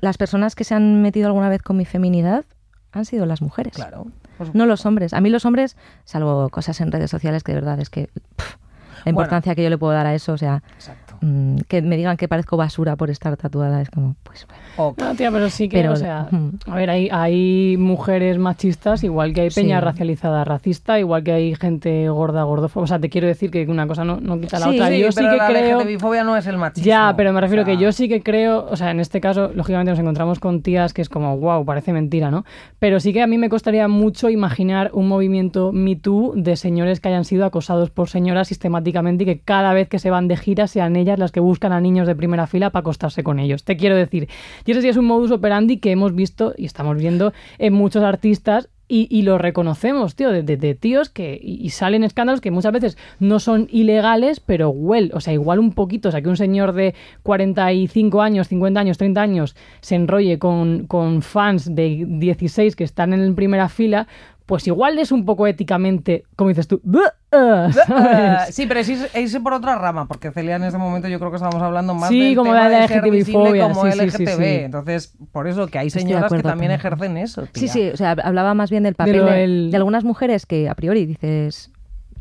las 0.01 0.19
personas 0.19 0.57
que 0.57 0.65
se 0.65 0.75
han 0.75 1.01
metido 1.01 1.29
alguna 1.29 1.49
vez 1.49 1.63
con 1.63 1.77
mi 1.77 1.85
feminidad 1.85 2.45
han 2.91 3.05
sido 3.05 3.25
las 3.25 3.41
mujeres. 3.41 3.73
claro. 3.75 4.07
No 4.53 4.67
los 4.67 4.87
hombres. 4.87 5.13
A 5.13 5.21
mí 5.21 5.31
los 5.31 5.45
hombres, 5.45 5.77
salvo 6.05 6.49
cosas 6.51 6.81
en 6.81 6.93
redes 6.93 7.11
sociales 7.11 7.43
que 7.43 7.53
de 7.53 7.61
verdad 7.61 7.81
es 7.81 7.91
que 7.91 8.09
pff, 8.37 8.57
la 9.05 9.11
importancia 9.11 9.55
que 9.55 9.63
yo 9.63 9.71
le 9.71 9.79
puedo 9.79 9.93
dar 9.93 10.07
a 10.07 10.15
eso, 10.15 10.33
o 10.33 10.39
sea, 10.39 10.63
Exacto. 10.75 11.02
Mm, 11.23 11.57
que 11.69 11.81
me 11.81 11.97
digan 11.97 12.17
que 12.19 12.29
parezco 12.29 12.57
basura 12.59 12.97
por 12.97 13.09
estar 13.09 13.37
tatuada, 13.39 13.81
es 13.81 13.89
como, 13.89 14.17
pues 14.23 14.47
bueno. 14.47 14.63
Ok. 14.77 14.99
No, 15.01 15.15
tía, 15.15 15.31
pero 15.31 15.49
sí 15.49 15.69
que, 15.69 15.79
Pero, 15.79 15.93
o 15.93 15.97
sea, 15.97 16.29
a 16.67 16.75
ver, 16.75 16.91
hay, 16.91 17.09
hay 17.11 17.77
mujeres 17.79 18.39
machistas, 18.39 19.05
igual 19.05 19.33
que 19.33 19.43
hay 19.43 19.51
peña 19.51 19.79
Sí. 19.79 19.85
racializada 19.85 20.45
racista, 20.45 20.99
igual 20.99 21.23
que 21.25 21.33
hay 21.33 21.55
gente 21.55 22.09
gorda 22.09 22.43
gordófoba. 22.43 22.85
O 22.85 22.87
sea, 22.87 22.99
te 22.99 23.09
quiero 23.09 23.27
decir 23.27 23.51
que 23.51 23.65
una 23.67 23.87
cosa 23.87 24.05
no, 24.05 24.19
no 24.21 24.41
quita 24.41 24.59
la 24.59 24.67
Sí, 24.67 24.75
otra. 24.77 24.89
Sí, 24.89 24.99
yo 24.99 25.13
sí 25.13 25.17
pero 25.21 25.31
que 25.31 25.37
la 25.37 25.47
creo... 25.49 25.81
LGTBI-fobia 25.81 26.25
no 26.25 26.37
es 26.37 26.47
el 26.47 26.59
machismo. 26.59 26.87
Ya, 26.87 27.15
pero 27.17 27.33
me 27.33 27.41
refiero 27.41 27.63
O 27.63 27.67
sea, 27.67 27.75
que 27.77 27.83
yo 27.83 27.93
sí 27.93 28.09
que 28.09 28.23
creo, 28.23 28.67
o 28.71 28.77
sea, 28.77 28.91
en 28.91 29.01
este 29.01 29.21
caso, 29.21 29.51
lógicamente 29.55 29.91
nos 29.93 29.99
encontramos 30.01 30.39
con 30.41 30.63
tías 30.63 30.93
que 30.93 31.03
es 31.03 31.09
como, 31.09 31.37
wow, 31.39 31.65
parece 31.65 31.93
mentira, 31.93 32.31
¿no? 32.31 32.45
Pero 32.79 32.99
sí 33.01 33.13
que 33.13 33.23
a 33.23 33.27
mí 33.27 33.39
me 33.39 33.49
costaría 33.49 33.89
mucho 33.89 34.31
imaginar 34.31 34.91
un 34.93 35.09
movimiento 35.09 35.73
Me 35.73 35.97
Too 35.97 36.33
de 36.37 36.57
señores 36.57 37.01
que 37.01 37.09
hayan 37.09 37.25
sido 37.25 37.45
acosados 37.45 37.91
por 37.91 38.09
señoras 38.09 38.49
sistemáticamente 38.49 39.25
y 39.25 39.27
que 39.27 39.41
cada 39.41 39.73
vez 39.75 39.89
que 39.89 39.99
se 39.99 40.11
van 40.11 40.29
de 40.29 40.37
gira 40.37 40.67
sean 40.67 40.97
ellas 40.97 41.12
las 41.19 41.33
que 41.33 41.41
buscan 41.41 41.73
a 41.73 41.81
niños 41.81 42.07
de 42.07 42.15
primera 42.17 42.47
fila 42.47 42.71
para 42.71 42.81
acostarse 42.81 43.23
con 43.23 43.39
ellos. 43.39 43.65
Te 43.65 43.77
quiero 43.77 43.97
decir, 43.97 44.29
y 44.65 44.71
ese 44.71 44.83
sí 44.83 44.89
es 44.89 44.97
un 44.97 45.07
modus 45.07 45.31
operandi 45.31 45.79
que 45.79 45.91
hemos 45.91 46.15
visto 46.15 46.55
y 46.57 46.65
estamos 46.67 46.97
viendo 46.97 47.33
en 47.59 47.73
muchos 47.75 48.03
artistas 48.03 48.69
y, 48.95 49.23
lo 49.23 49.39
reconocemos, 49.39 50.15
tío, 50.17 50.31
de- 50.31 50.43
de 50.43 50.75
tíos 50.75 51.09
que 51.09 51.41
y, 51.43 51.65
y 51.65 51.71
salen 51.71 52.05
escándalos 52.05 52.43
que 52.43 52.51
muchas 52.51 52.73
veces 52.75 52.99
no 53.21 53.41
son 53.41 53.67
ilegales, 53.71 54.39
pero 54.39 54.69
well, 54.69 55.11
o 55.15 55.21
sea, 55.23 55.33
igual 55.33 55.61
un 55.61 55.73
poquito, 55.73 56.11
o 56.11 56.13
sea, 56.13 56.21
que 56.21 56.29
un 56.29 56.37
señor 56.37 56.75
de 56.75 56.95
45 57.23 58.21
años, 58.21 58.49
50 58.49 58.79
años, 58.81 58.99
30 58.99 59.23
años 59.23 59.57
se 59.81 59.95
enrolle 59.95 60.39
con, 60.39 60.87
con 60.89 61.23
fans 61.23 61.75
de 61.75 62.05
16 62.07 62.77
que 62.77 62.85
están 62.85 63.15
en 63.15 63.35
primera 63.35 63.71
fila, 63.71 64.09
pues 64.47 64.67
igual 64.67 64.99
es 64.99 65.13
un 65.13 65.25
poco 65.25 65.47
éticamente, 65.47 66.25
como 66.37 66.49
dices 66.49 66.67
tú, 66.69 66.81
"Buh, 66.85 67.01
uh", 67.33 67.73
¿sabes? 67.73 68.55
sí, 68.55 68.67
pero 68.67 68.81
es 68.81 68.89
irse- 68.91 69.43
por 69.43 69.53
otra 69.53 69.77
rama, 69.77 70.07
porque 70.07 70.31
Celia 70.33 70.57
en 70.57 70.65
este 70.65 70.79
momento 70.79 71.09
yo 71.09 71.19
creo 71.19 71.31
que 71.31 71.37
estamos 71.37 71.63
hablando 71.63 71.95
más 71.95 72.09
Sí, 72.09 72.21
del 72.21 72.37
como 72.37 72.53
tema 72.53 72.69
de 72.69 72.75
la 72.75 72.81
de 72.83 72.89
ser 72.89 73.11
visible 73.11 73.61
como 73.61 73.85
sí, 73.85 73.93
sí, 73.93 74.11
sí, 74.11 74.23
LGTB. 74.25 74.37
sí. 74.39 74.45
Entonces, 74.65 75.15
por 75.33 75.47
eso 75.49 75.67
que 75.69 75.79
hay 75.79 75.91
señoras 75.91 76.33
que 76.33 76.43
también 76.43 76.71
ejercen 76.73 77.17
eso. 77.17 77.47
Sí, 77.47 77.53
tía. 77.67 77.69
sí, 77.73 77.91
o 77.91 77.97
sea, 77.97 78.13
hablaba 78.13 78.55
más 78.55 78.71
bien 78.71 78.83
del 78.83 78.95
papel 78.95 79.25
de, 79.25 79.45
el- 79.45 79.71
de 79.71 79.77
algunas 79.77 80.05
mujeres 80.05 80.47
que 80.47 80.69
a 80.69 80.75
priori 80.75 81.07
dices, 81.07 81.71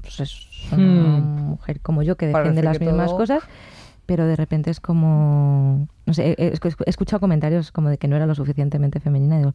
pues 0.02 0.20
es 0.20 0.48
una 0.72 0.78
Hmm. 1.20 1.42
mujer 1.50 1.80
como 1.82 2.04
yo 2.04 2.16
que 2.18 2.28
Parece 2.32 2.50
defiende 2.52 2.64
las 2.64 2.78
que 2.80 2.86
mismas 2.86 3.08
todo- 3.08 3.18
cosas, 3.18 3.44
pero 4.06 4.26
de 4.26 4.36
repente 4.36 4.70
es 4.72 4.80
como, 4.80 5.88
no 6.06 6.14
sé, 6.14 6.36
he, 6.38 6.54
escuchado 6.86 7.20
comentarios 7.20 7.72
como 7.72 7.90
de 7.90 7.98
que 7.98 8.08
no 8.08 8.16
era 8.16 8.26
lo 8.26 8.36
suficientemente 8.36 9.00
femenina, 9.00 9.38
digo, 9.38 9.54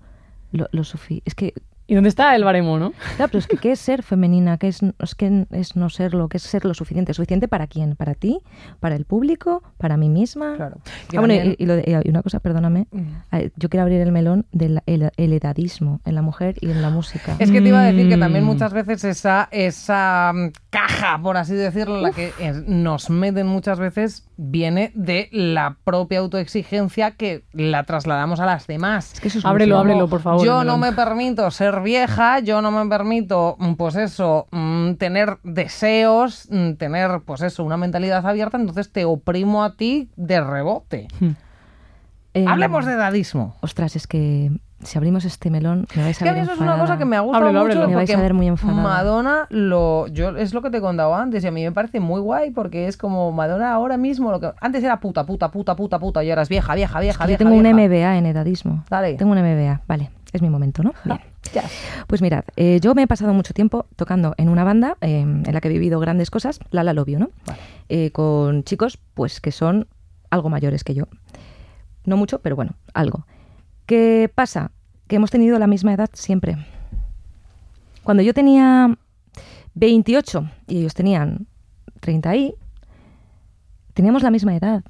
lo, 0.53 0.69
lo 0.73 0.83
sufi- 0.83 1.23
es 1.25 1.35
que 1.35 1.53
¿Y 1.89 1.95
dónde 1.95 2.09
está 2.09 2.34
el 2.34 2.43
baremo, 2.45 2.78
no? 2.78 2.93
Claro, 3.16 3.28
pero 3.30 3.39
es 3.39 3.47
que 3.47 3.57
¿qué 3.59 3.72
es 3.72 3.78
ser 3.80 4.03
femenina? 4.03 4.59
¿Qué 4.59 4.68
es, 4.68 4.80
es 4.82 5.14
que 5.14 5.47
es 5.53 5.76
no 5.76 5.89
serlo? 5.89 6.28
¿Qué 6.28 6.39
es 6.39 6.43
ser 6.43 6.64
lo 6.64 6.74
suficiente? 6.74 7.14
¿Suficiente 7.14 7.47
para 7.47 7.66
quién? 7.68 7.95
¿Para 7.95 8.14
ti? 8.14 8.41
¿Para 8.80 8.97
el 8.97 9.05
público? 9.05 9.62
¿para 9.78 9.97
mí 9.97 10.09
misma? 10.09 10.55
Claro. 10.57 10.78
Ah, 11.14 11.20
bueno, 11.20 11.34
y, 11.34 11.55
y 11.59 11.66
lo 11.66 11.76
de- 11.76 12.03
y 12.05 12.09
una 12.09 12.22
cosa, 12.22 12.41
perdóname. 12.41 12.87
Mm. 12.91 13.01
eh, 13.37 13.51
Yo 13.57 13.68
quiero 13.68 13.82
abrir 13.82 14.01
el 14.01 14.11
melón 14.11 14.47
del 14.53 14.80
el, 14.87 15.11
el 15.16 15.32
edadismo 15.32 16.01
en 16.05 16.14
la 16.16 16.22
mujer 16.22 16.57
y 16.61 16.70
en 16.70 16.82
la 16.82 16.91
música. 16.91 17.37
Es 17.39 17.51
que 17.51 17.61
te 17.61 17.68
iba 17.68 17.80
a 17.80 17.84
decir 17.84 18.09
que 18.09 18.16
también 18.16 18.45
Mm. 18.45 18.49
muchas 18.49 18.72
veces 18.72 19.05
esa, 19.05 19.49
esa 19.53 20.32
mm, 20.34 20.49
caja, 20.77 21.18
por 21.22 21.39
así 21.39 21.55
decirlo, 21.55 22.01
la 22.03 22.11
que 22.11 22.35
eh, 22.39 22.53
nos 22.66 23.09
meten 23.09 23.47
muchas 23.47 23.79
veces, 23.79 24.29
viene 24.37 24.93
de 24.95 25.31
la 25.33 25.77
propia 25.85 26.18
autoexigencia 26.18 27.12
que 27.12 27.45
la 27.53 27.85
trasladamos 27.85 28.41
a 28.41 28.47
las 28.47 28.66
demás. 28.66 29.14
Es 29.14 29.20
que 29.20 29.29
eso 29.29 29.39
es 29.39 29.45
Ábrelo, 29.47 29.77
feo. 29.77 29.81
ábrelo, 29.81 30.09
por 30.09 30.20
favor. 30.20 30.45
Yo 30.45 30.64
no 30.64 30.77
me 30.77 30.93
permito 30.93 31.51
ser 31.51 31.81
vieja, 31.81 32.41
yo 32.41 32.61
no 32.61 32.70
me 32.70 32.87
permito, 32.91 33.57
mm, 33.59 33.72
pues 33.74 33.97
eso, 33.97 34.49
mm, 34.51 34.95
tener 34.95 35.39
deseos, 35.45 36.47
mm, 36.51 36.72
tener, 36.74 37.22
pues 37.24 37.41
eso, 37.41 37.64
una 37.64 37.79
mentalidad 37.79 38.27
abierta, 38.27 38.59
entonces 38.59 38.93
te 38.93 39.07
oprimo 39.07 39.64
a 39.64 39.77
ti 39.77 40.11
de 40.16 40.43
rebote. 40.43 41.09
Eh, 42.35 42.45
Hablemos 42.47 42.85
de 42.85 42.93
edadismo. 42.93 43.57
Ostras, 43.62 43.97
es 43.97 44.07
que 44.07 44.51
si 44.87 44.97
abrimos 44.99 45.24
este 45.24 45.51
melón 45.51 45.87
me 45.95 46.03
vais 46.05 46.16
Es 46.16 46.22
a 46.22 46.24
que 46.24 46.30
a 46.30 46.32
ver 46.32 46.41
mí 46.43 46.45
eso 46.45 46.53
es 46.55 46.59
una 46.61 46.66
enfadada. 46.72 46.87
cosa 46.87 46.99
que 46.99 47.05
me 47.05 47.16
ha 47.16 47.20
gustado 47.20 47.53
mucho. 47.53 47.89
Me 47.89 47.95
vais 47.97 48.11
a 48.14 48.20
ver 48.20 48.34
muy 48.34 48.47
enfadada. 48.47 48.82
Madonna 48.82 49.47
lo 49.51 50.07
yo 50.09 50.30
es 50.37 50.55
lo 50.55 50.62
que 50.62 50.70
te 50.70 50.78
he 50.78 50.80
contado 50.80 51.14
antes 51.14 51.45
y 51.45 51.47
a 51.47 51.51
mí 51.51 51.62
me 51.64 51.72
parece 51.72 52.01
muy 52.01 52.20
guay 52.20 52.51
porque 52.53 52.87
es 52.89 52.97
como 52.97 53.30
Madonna 53.32 53.72
ahora 53.72 53.97
mismo 53.97 54.30
lo 54.30 54.41
que 54.41 54.53
antes 54.61 54.82
era 54.82 54.99
puta 55.01 55.26
puta 55.26 55.51
puta 55.51 55.76
puta 55.76 55.99
puta 55.99 56.24
y 56.24 56.30
ahora 56.30 56.43
es 56.43 56.49
vieja 56.49 56.74
vieja 56.74 57.01
vieja 57.01 57.24
Yo 57.24 57.28
vieja. 57.28 57.39
tengo 57.39 57.55
un. 57.55 57.66
MBA 57.66 58.16
en 58.16 58.26
edadismo. 58.26 58.84
Dale. 58.89 59.14
Tengo 59.14 59.32
un 59.32 59.39
MBA, 59.41 59.82
vale. 59.87 60.11
Es 60.32 60.43
mi 60.43 60.51
momento, 60.51 60.82
¿no? 60.82 60.93
Bien. 61.05 61.20
Pues 62.07 62.20
mirad, 62.20 62.45
eh, 62.57 62.78
yo 62.82 62.95
me 62.95 63.03
he 63.03 63.07
pasado 63.07 63.32
mucho 63.32 63.55
tiempo 63.55 63.87
tocando 63.97 64.34
en 64.37 64.49
una 64.49 64.64
banda 64.64 64.97
eh, 65.01 65.20
en 65.20 65.45
la 65.53 65.61
que 65.61 65.68
he 65.68 65.72
vivido 65.72 65.99
grandes 66.01 66.30
cosas, 66.30 66.59
La 66.70 66.82
La 66.84 66.93
Lobio, 66.93 67.18
¿no? 67.18 67.30
Eh, 67.89 68.11
con 68.11 68.62
chicos, 68.64 68.99
pues 69.14 69.41
que 69.41 69.53
son 69.53 69.87
algo 70.30 70.49
mayores 70.51 70.84
que 70.84 70.95
yo. 70.95 71.05
No 72.05 72.16
mucho, 72.16 72.41
pero 72.41 72.57
bueno, 72.57 72.72
algo. 72.95 73.26
¿Qué 73.87 74.30
pasa? 74.34 74.72
Que 75.07 75.17
hemos 75.17 75.31
tenido 75.31 75.59
la 75.59 75.67
misma 75.67 75.95
edad 75.95 76.11
siempre. 76.13 76.57
Cuando 78.03 78.23
yo 78.23 78.35
tenía 78.35 78.97
28 79.75 80.49
y 80.69 80.79
ellos 80.79 80.95
tenían 80.95 81.47
30 82.01 82.37
y 82.37 82.55
teníamos 83.95 84.23
la 84.23 84.31
misma 84.31 84.57
edad. 84.57 84.83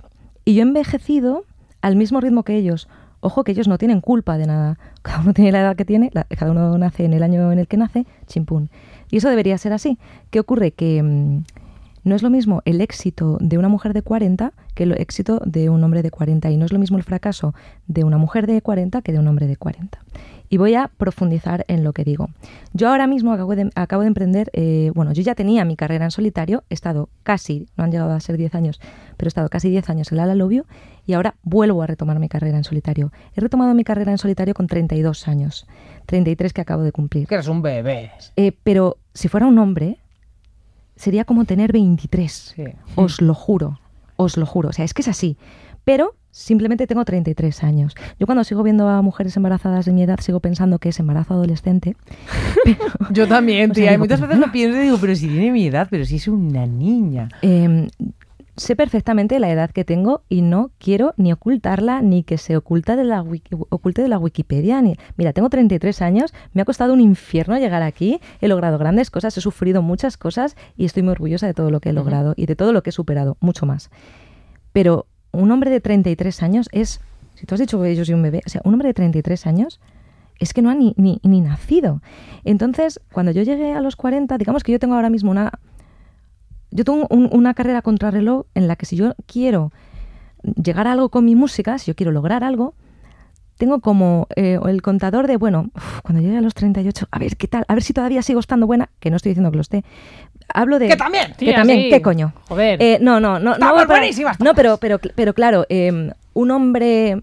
Y 0.45 0.55
yo 0.55 0.61
he 0.61 0.62
envejecido 0.62 1.45
al 1.81 1.97
mismo 1.97 2.21
ritmo 2.21 2.43
que 2.43 2.57
ellos. 2.57 2.89
Ojo 3.21 3.43
que 3.43 3.53
ellos 3.53 3.69
no 3.69 3.79
tienen 3.79 4.01
culpa 4.01 4.39
de 4.39 4.47
nada. 4.47 4.79
Cada 5.03 5.21
uno 5.21 5.33
tiene 5.33 5.53
la 5.53 5.61
edad 5.61 5.77
que 5.77 5.85
tiene, 5.85 6.11
cada 6.11 6.51
uno 6.51 6.77
nace 6.79 7.05
en 7.05 7.12
el 7.12 7.23
año 7.23 7.53
en 7.53 7.59
el 7.61 7.69
que 7.69 7.77
nace, 7.77 8.07
chimpún. 8.27 8.71
Y 9.11 9.19
eso 9.19 9.29
debería 9.29 9.57
ser 9.57 9.73
así. 9.73 9.99
¿Qué 10.31 10.41
ocurre? 10.41 10.73
Que 10.73 11.03
mm, 11.03 11.45
no 12.07 12.15
es 12.15 12.23
lo 12.23 12.31
mismo 12.31 12.63
el 12.65 12.81
éxito 12.81 13.37
de 13.41 13.59
una 13.59 13.69
mujer 13.69 13.93
de 13.93 14.01
40 14.01 14.53
que 14.77 14.85
el 14.85 14.93
éxito 14.93 15.41
de 15.45 15.71
un 15.71 15.83
hombre 15.83 16.05
de 16.05 16.13
40. 16.13 16.49
Y 16.53 16.57
no 16.57 16.65
es 16.65 16.73
lo 16.73 16.79
mismo 16.79 16.97
el 16.97 17.03
fracaso 17.03 17.53
de 17.89 18.05
una 18.05 18.17
mujer 18.17 18.47
de 18.47 18.63
40 18.63 19.03
que 19.03 19.11
de 19.11 19.19
un 19.19 19.27
hombre 19.27 19.49
de 19.49 19.57
40. 19.57 19.99
Y 20.49 20.57
voy 20.57 20.77
a 20.77 20.87
profundizar 20.87 21.65
en 21.67 21.83
lo 21.83 21.93
que 21.93 22.05
digo. 22.05 22.29
Yo 22.73 22.89
ahora 22.89 23.09
mismo 23.09 23.33
acabo 23.33 23.57
de, 23.57 23.71
acabo 23.75 24.03
de 24.03 24.07
emprender, 24.07 24.51
eh, 24.53 24.93
bueno, 24.95 25.13
yo 25.13 25.23
ya 25.23 25.35
tenía 25.35 25.65
mi 25.65 25.75
carrera 25.75 26.05
en 26.05 26.13
solitario, 26.13 26.63
he 26.71 26.75
estado 26.75 27.09
casi, 27.25 27.67
no 27.77 27.83
han 27.83 27.91
llegado 27.91 28.13
a 28.13 28.21
ser 28.21 28.37
10 28.37 28.55
años, 28.55 28.81
pero 29.17 29.27
he 29.27 29.31
estado 29.31 29.49
casi 29.49 29.69
10 29.69 29.91
años 29.91 30.13
en 30.13 30.19
la 30.19 30.33
Lobio 30.37 30.65
y 31.07 31.15
ahora 31.15 31.35
vuelvo 31.43 31.83
a 31.83 31.89
retomar 31.89 32.21
mi 32.21 32.29
carrera 32.29 32.57
en 32.57 32.63
solitario. 32.63 33.11
He 33.35 33.41
retomado 33.41 33.75
mi 33.75 33.83
carrera 33.83 34.13
en 34.13 34.19
solitario 34.19 34.55
con 34.55 34.69
32 34.69 35.27
años, 35.27 35.67
33 36.07 36.53
que 36.53 36.61
acabo 36.61 36.85
de 36.85 36.93
cumplir. 36.93 37.27
Que 37.27 37.35
eres 37.35 37.49
un 37.49 37.63
bebé. 37.63 38.13
Eh, 38.37 38.53
pero 38.63 38.99
si 39.13 39.27
fuera 39.27 39.47
un 39.47 39.59
hombre, 39.59 39.99
sería 40.97 41.24
como 41.24 41.44
tener 41.44 41.72
23. 41.72 42.32
Sí. 42.57 42.64
Os 42.97 43.20
lo 43.20 43.34
juro, 43.34 43.78
os 44.16 44.36
lo 44.36 44.47
juro. 44.47 44.70
O 44.70 44.72
sea, 44.72 44.84
es 44.84 44.94
que 44.94 45.03
es 45.03 45.09
así. 45.09 45.36
Pero 45.84 46.16
simplemente 46.32 46.86
tengo 46.86 47.05
33 47.05 47.62
años. 47.62 47.94
Yo 48.18 48.26
cuando 48.26 48.42
sigo 48.44 48.62
viendo 48.62 48.88
a 48.88 49.01
mujeres 49.03 49.36
embarazadas 49.36 49.84
de 49.86 49.92
mi 49.92 50.03
edad, 50.03 50.18
sigo 50.20 50.40
pensando 50.40 50.78
que 50.78 50.88
es 50.90 50.99
embarazo 50.99 51.34
adolescente. 51.34 51.97
Yo 53.12 53.26
también, 53.28 53.70
O 53.70 53.74
sea, 53.74 53.82
tía. 53.82 53.90
y 53.90 53.94
digo, 53.94 54.05
muchas 54.05 54.20
veces 54.20 54.38
lo 54.38 54.51
pienso 54.53 54.78
y 54.78 54.82
digo, 54.82 54.99
pero 55.01 55.14
si 55.14 55.28
tiene 55.28 55.51
mi 55.53 55.66
edad, 55.66 55.86
pero 55.90 56.05
si 56.05 56.16
es 56.16 56.28
una 56.28 56.66
niña. 56.66 57.28
Eh, 57.42 57.88
sé 58.57 58.75
perfectamente 58.77 59.39
la 59.39 59.51
edad 59.51 59.71
que 59.71 59.85
tengo 59.85 60.23
y 60.29 60.41
no 60.43 60.71
quiero 60.79 61.13
ni 61.17 61.33
ocultarla 61.33 62.01
ni 62.03 62.23
que 62.23 62.39
se 62.39 62.57
oculta 62.57 62.97
de 62.97 63.05
la 63.05 63.23
wiki- 63.23 63.67
oculte 63.69 64.03
de 64.03 64.09
la 64.09 64.19
Wikipedia. 64.19 64.81
Ni... 64.81 64.97
Mira, 65.17 65.33
tengo 65.33 65.51
33 65.51 66.01
años, 66.03 66.33
me 66.55 66.63
ha 66.63 66.65
costado 66.65 66.93
un 66.95 67.01
infierno 67.01 67.59
llegar 67.59 67.83
aquí, 67.83 68.21
he 68.41 68.49
logrado 68.49 68.79
grandes 68.79 69.11
cosas, 69.11 69.37
he 69.37 69.41
sufrido 69.41 69.83
muchas 69.83 70.17
cosas 70.17 70.57
y 70.77 70.85
estoy 70.87 71.03
muy 71.03 71.13
orgullosa 71.13 71.47
de 71.47 71.55
todo 71.55 71.71
lo 71.71 71.81
que 71.81 71.91
he 71.91 71.93
logrado 71.93 72.35
y 72.37 72.47
de 72.47 72.57
todo 72.57 72.73
lo 72.73 72.83
que 72.83 72.91
he 72.91 72.93
superado, 72.93 73.37
mucho 73.41 73.67
más. 73.67 73.91
Pero 74.73 75.07
un 75.33 75.51
hombre 75.51 75.71
de 75.71 75.81
33 75.81 76.43
años 76.43 76.69
es, 76.73 77.01
si 77.35 77.47
tú 77.47 77.55
has 77.55 77.61
dicho 77.61 77.81
que 77.83 77.95
yo 77.95 78.05
soy 78.05 78.15
un 78.15 78.23
bebé, 78.23 78.43
o 78.47 78.49
sea, 78.49 78.63
un 78.65 78.73
hombre 78.73 78.89
de 78.89 78.95
33 78.95 79.47
años 79.47 79.81
es 80.39 80.53
que 80.53 80.63
no 80.63 80.71
ha 80.71 80.75
ni, 80.75 80.95
ni, 80.97 81.21
ni 81.23 81.41
nacido. 81.41 82.01
Entonces, 82.45 83.01
cuando 83.13 83.33
yo 83.33 83.43
llegué 83.43 83.73
a 83.73 83.81
los 83.81 83.97
40, 83.97 84.37
digamos 84.39 84.63
que 84.65 84.73
yo 84.73 84.79
tengo 84.79 84.95
ahora 84.95 85.11
mismo 85.11 85.31
una... 85.31 85.51
Yo 86.71 86.85
tengo 86.85 87.07
un- 87.11 87.29
una 87.33 87.55
carrera 87.55 87.83
contrarreloj 87.83 88.47
en 88.55 88.69
la 88.69 88.77
que 88.77 88.87
si 88.87 88.97
yo 88.97 89.14
quiero 89.27 89.73
llegar 90.62 90.87
a 90.87 90.93
algo 90.93 91.09
con 91.11 91.25
mi 91.25 91.35
música, 91.35 91.79
si 91.79 91.87
yo 91.91 91.95
quiero 91.95 92.12
lograr 92.12 92.45
algo, 92.45 92.75
tengo 93.57 93.81
como 93.81 94.27
eh, 94.37 94.59
el 94.67 94.83
contador 94.83 95.27
de, 95.27 95.39
bueno, 95.39 95.71
uf, 95.75 96.01
cuando 96.03 96.21
llegue 96.21 96.37
a 96.37 96.41
los 96.43 96.53
38, 96.55 97.07
a 97.11 97.19
ver 97.19 97.37
qué 97.39 97.49
tal, 97.49 97.64
a 97.69 97.75
ver 97.75 97.83
si 97.83 97.95
todavía 97.95 98.21
sigo 98.23 98.39
estando 98.41 98.67
buena, 98.67 98.91
que 99.01 99.09
no 99.11 99.17
estoy 99.17 99.31
diciendo 99.31 99.51
que 99.51 99.57
lo 99.57 99.62
esté. 99.62 99.83
Hablo 100.53 100.79
de... 100.79 100.89
¡Que 100.89 100.97
también! 100.97 101.33
Que 101.39 101.55
también, 101.55 101.79
sí. 101.85 101.89
¿qué 101.91 102.03
coño? 102.03 102.35
Joder. 102.49 102.83
Eh, 102.83 102.99
no, 103.01 103.19
no, 103.19 103.39
no. 103.39 103.53
Estamos 103.55 103.81
no, 103.83 103.87
pero- 103.89 103.99
buenísimas 104.01 104.39
No, 104.41 104.55
pero, 104.55 104.77
pero, 104.77 104.99
pero 104.99 105.33
claro, 105.33 105.64
eh, 105.71 106.12
un 106.35 106.51
hombre 106.51 107.23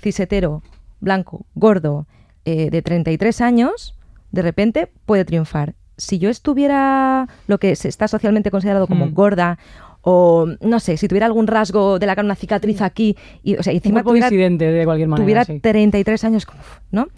cisetero, 0.00 0.62
blanco, 1.00 1.46
gordo, 1.54 2.06
eh, 2.44 2.70
de 2.70 2.82
33 2.82 3.40
años, 3.40 3.96
de 4.30 4.42
repente 4.42 4.92
puede 5.06 5.24
triunfar. 5.24 5.74
Si 5.96 6.18
yo 6.18 6.28
estuviera 6.30 7.28
lo 7.46 7.58
que 7.58 7.76
se 7.76 7.88
está 7.88 8.08
socialmente 8.08 8.50
considerado 8.50 8.86
como 8.86 9.06
Hmm. 9.06 9.14
gorda, 9.14 9.58
o 10.02 10.46
no 10.60 10.80
sé, 10.80 10.96
si 10.96 11.08
tuviera 11.08 11.26
algún 11.26 11.46
rasgo 11.46 11.98
de 11.98 12.06
la 12.06 12.14
cara, 12.14 12.26
una 12.26 12.34
cicatriz 12.34 12.82
aquí, 12.82 13.16
y, 13.42 13.56
o 13.56 13.62
sea, 13.62 13.72
un 13.72 13.76
encima 13.78 13.94
cuerpo 14.02 14.10
tuviera, 14.10 14.28
disidente 14.28 14.64
de 14.70 14.84
cualquier 14.84 15.08
manera. 15.08 15.24
tuviera 15.24 15.44
sí. 15.44 15.60
33 15.60 16.24
años, 16.24 16.46
¿no? 16.90 17.08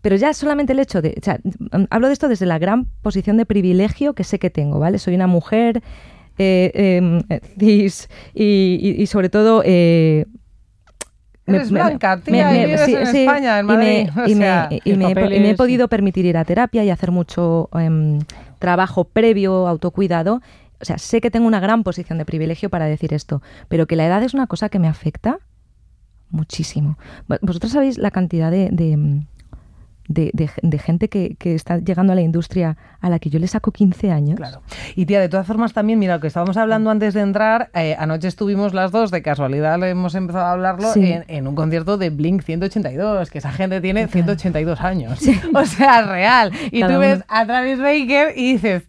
Pero 0.00 0.16
ya 0.16 0.32
solamente 0.34 0.72
el 0.72 0.78
hecho 0.80 1.02
de, 1.02 1.14
o 1.20 1.24
sea, 1.24 1.38
mm, 1.42 1.84
hablo 1.90 2.06
de 2.08 2.12
esto 2.14 2.28
desde 2.28 2.46
la 2.46 2.58
gran 2.58 2.86
posición 3.02 3.36
de 3.36 3.44
privilegio 3.46 4.14
que 4.14 4.24
sé 4.24 4.38
que 4.38 4.50
tengo, 4.50 4.78
¿vale? 4.78 4.98
Soy 4.98 5.14
una 5.14 5.26
mujer 5.26 5.82
eh, 6.38 6.70
em, 6.74 7.22
eh, 7.28 7.40
cis 7.58 8.08
y, 8.34 8.78
y- 8.80 9.02
y 9.02 9.06
sobre 9.06 9.28
todo... 9.28 9.62
eh, 9.64 10.24
Eres 11.46 11.70
blanca, 11.70 12.20
tía, 12.20 12.52
y 12.54 12.66
vives 12.66 12.80
en 12.88 13.16
España, 13.26 13.58
en 13.58 13.64
y 13.64 13.68
me- 13.68 13.74
Madrid, 13.76 14.08
y 14.26 14.34
me- 14.34 14.44
me 14.96 15.36
he 15.36 15.40
me 15.40 15.54
podido 15.56 15.88
permitir 15.88 16.24
ir 16.24 16.36
a 16.36 16.44
terapia 16.44 16.84
y 16.84 16.90
hacer 16.90 17.10
mucho 17.10 17.68
em, 17.78 18.20
trabajo 18.58 19.04
previo, 19.04 19.66
autocuidado. 19.66 20.40
O 20.80 20.84
sea, 20.84 20.98
sé 20.98 21.20
que 21.20 21.30
tengo 21.30 21.46
una 21.46 21.60
gran 21.60 21.82
posición 21.84 22.18
de 22.18 22.24
privilegio 22.24 22.70
para 22.70 22.86
decir 22.86 23.12
esto, 23.14 23.42
pero 23.68 23.86
que 23.86 23.96
la 23.96 24.06
edad 24.06 24.22
es 24.22 24.34
una 24.34 24.46
cosa 24.46 24.68
que 24.68 24.78
me 24.78 24.88
afecta 24.88 25.38
muchísimo. 26.30 26.96
Vo- 27.28 27.38
Vosotros 27.42 27.72
sabéis 27.72 27.98
la 27.98 28.10
cantidad 28.10 28.50
de, 28.50 28.68
de, 28.72 28.96
de- 30.12 30.30
de- 30.34 30.50
de 30.62 30.78
gente 30.78 31.08
que, 31.08 31.36
que 31.38 31.54
está 31.54 31.78
llegando 31.78 32.12
a 32.12 32.16
la 32.16 32.22
industria 32.22 32.76
a 33.00 33.10
la 33.10 33.18
que 33.18 33.30
yo 33.30 33.38
le 33.38 33.46
saco 33.46 33.72
15 33.72 34.10
años. 34.10 34.36
Claro. 34.36 34.62
Y 34.94 35.06
tía, 35.06 35.20
de 35.20 35.28
todas 35.28 35.46
formas 35.46 35.72
también, 35.72 35.98
mira, 35.98 36.14
lo 36.14 36.20
que 36.20 36.26
estábamos 36.28 36.56
hablando 36.56 36.90
antes 36.90 37.14
de 37.14 37.20
entrar, 37.20 37.70
eh, 37.74 37.96
anoche 37.98 38.28
estuvimos 38.28 38.74
las 38.74 38.92
dos, 38.92 39.10
de 39.10 39.22
casualidad 39.22 39.78
le 39.78 39.90
hemos 39.90 40.14
empezado 40.14 40.44
a 40.46 40.52
hablarlo, 40.52 40.92
Sí. 40.92 41.12
en, 41.12 41.24
en 41.28 41.46
un 41.48 41.54
concierto 41.54 41.98
de 41.98 42.10
Blink 42.10 42.42
182, 42.42 43.30
que 43.30 43.38
esa 43.38 43.52
gente 43.52 43.80
tiene 43.80 44.06
182 44.08 44.80
años. 44.80 45.18
O 45.54 45.64
sea, 45.66 46.02
real. 46.02 46.52
Y 46.70 46.80
Cada 46.80 46.94
tú 46.94 47.00
ves 47.00 47.16
uno. 47.16 47.24
a 47.28 47.46
Travis 47.46 47.78
Baker 47.78 48.32
y 48.36 48.52
dices... 48.54 48.82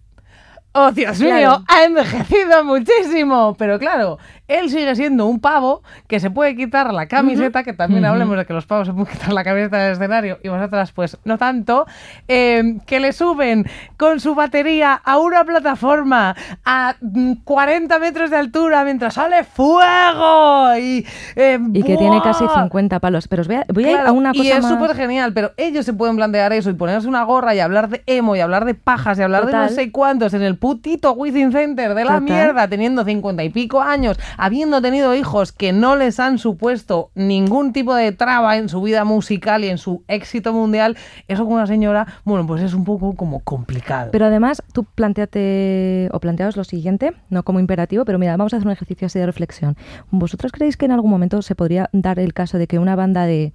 Oh, 0.76 0.92
Dios 0.92 1.20
Claro. 1.20 1.36
mío, 1.36 1.66
ha 1.68 1.84
envejecido 1.84 2.64
muchísimo. 2.66 3.56
Pero 3.60 3.78
claro, 3.78 4.18
él 4.60 4.70
sigue 4.70 4.96
siendo 4.96 5.26
un 5.26 5.40
pavo 5.40 5.82
que 6.08 6.20
se 6.20 6.30
puede 6.32 6.56
quitar 6.56 6.94
la 6.94 7.08
camiseta, 7.08 7.64
que 7.64 7.74
también 7.74 8.06
hablemos 8.06 8.38
de 8.38 8.46
que 8.46 8.54
los 8.54 8.66
pavos 8.66 8.88
se 8.88 8.94
pueden 8.94 9.12
quitar 9.14 9.34
la 9.34 9.44
camiseta 9.44 9.78
del 9.78 9.94
escenario 9.94 10.40
y 10.44 10.50
vosotras 10.50 10.92
pues 10.92 11.18
no 11.26 11.38
tanto, 11.38 11.86
eh, 12.28 12.78
que 12.86 13.00
le 13.00 13.14
suben 13.14 13.66
con 13.98 14.20
su 14.20 14.36
batería 14.36 14.94
a 15.04 15.18
una 15.18 15.44
plataforma 15.44 16.36
a 16.66 16.96
mm, 17.02 17.34
40 17.44 18.00
metros 18.00 18.30
de 18.30 18.38
altura 18.38 18.84
mientras 18.84 19.16
sale 19.16 19.44
fuego 19.44 20.76
y... 20.78 21.06
eh, 21.36 21.60
Y 21.74 21.84
que 21.84 21.98
tiene 21.98 22.22
casi 22.22 22.44
¡buah! 22.46 22.64
50 22.64 23.00
palos. 23.00 23.28
Pero 23.28 23.42
os 23.42 23.48
voy 23.48 23.58
a, 23.58 23.66
voy 23.74 23.86
a 23.86 23.92
ir 23.92 23.98
a 23.98 24.12
una 24.12 24.32
cosa 24.32 24.44
y 24.44 24.52
es 24.52 24.62
más... 24.62 24.72
súper 24.72 24.96
genial, 24.96 25.34
pero 25.34 25.52
ellos 25.58 25.86
se 25.86 25.94
pueden 25.94 26.16
plantear 26.16 26.54
eso 26.54 26.70
y 26.70 26.74
ponerse 26.74 27.08
una 27.08 27.24
gorra 27.24 27.56
y 27.56 27.60
hablar 27.60 27.90
de 27.90 28.04
emo 28.06 28.36
y 28.36 28.40
hablar 28.40 28.66
de 28.66 28.76
pajas 28.76 29.18
y 29.20 29.22
hablar 29.22 29.46
de 29.46 29.54
no 29.54 29.70
sé 29.70 29.92
cuántos 29.92 30.34
en 30.34 30.42
el 30.44 30.58
putito 30.58 31.14
Within 31.14 31.52
Center 31.52 31.94
de 31.96 32.04
la 32.06 32.20
Total. 32.20 32.22
mierda, 32.24 32.68
teniendo 32.68 33.04
cincuenta 33.04 33.44
y 33.44 33.50
pico 33.50 33.82
años, 33.82 34.18
habiendo 34.44 34.82
tenido 34.82 35.16
hijos 35.16 35.54
que 35.54 35.72
no 35.72 35.96
les 35.96 36.20
han 36.20 36.38
supuesto 36.38 37.12
ningún 37.16 37.72
tipo 37.72 37.96
de 37.96 38.12
traba 38.12 38.58
en 38.58 38.68
su 38.68 38.82
vida 38.82 39.06
musical 39.06 39.64
y 39.64 39.70
en 39.70 39.78
su 39.78 40.04
éxito 40.10 40.52
mundial, 40.52 40.98
eso 41.30 41.46
con 41.46 41.54
una 41.54 41.66
señora, 41.66 42.08
bueno, 42.26 42.46
pues 42.46 42.62
es 42.62 42.74
un 42.74 42.84
poco 42.84 43.16
como 43.16 43.40
complicado. 43.40 44.12
Pero 44.12 44.26
además, 44.26 44.62
tú 44.74 44.84
planteate 44.84 46.10
o 46.12 46.20
planteaos 46.20 46.58
lo 46.58 46.66
siguiente, 46.66 47.14
no 47.30 47.44
como 47.44 47.62
imperativo, 47.62 48.04
pero 48.04 48.20
mira, 48.20 48.36
vamos 48.36 48.54
a 48.54 48.58
hacer 48.58 48.68
un 48.68 48.74
ejercicio 48.74 49.06
así 49.06 49.18
de 49.18 49.26
reflexión. 49.26 49.78
¿Vosotros 50.12 50.52
creéis 50.52 50.76
que 50.76 50.88
en 50.88 50.92
algún 50.92 51.10
momento 51.10 51.42
se 51.42 51.56
podría 51.56 51.90
dar 51.94 52.20
el 52.20 52.34
caso 52.34 52.58
de 52.58 52.68
que 52.68 52.80
una 52.80 52.98
banda 52.98 53.26
de 53.26 53.54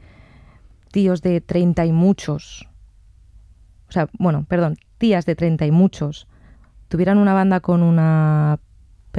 tíos 0.90 1.20
de 1.20 1.42
30 1.42 1.84
y 1.84 1.92
muchos, 1.92 2.66
o 3.90 3.92
sea, 3.92 4.08
bueno, 4.18 4.46
perdón, 4.48 4.78
tías 4.96 5.26
de 5.26 5.36
30 5.36 5.66
y 5.66 5.70
muchos, 5.70 6.28
tuvieran 6.88 7.18
una 7.18 7.34
banda 7.34 7.60
con 7.60 7.82
una 7.82 8.58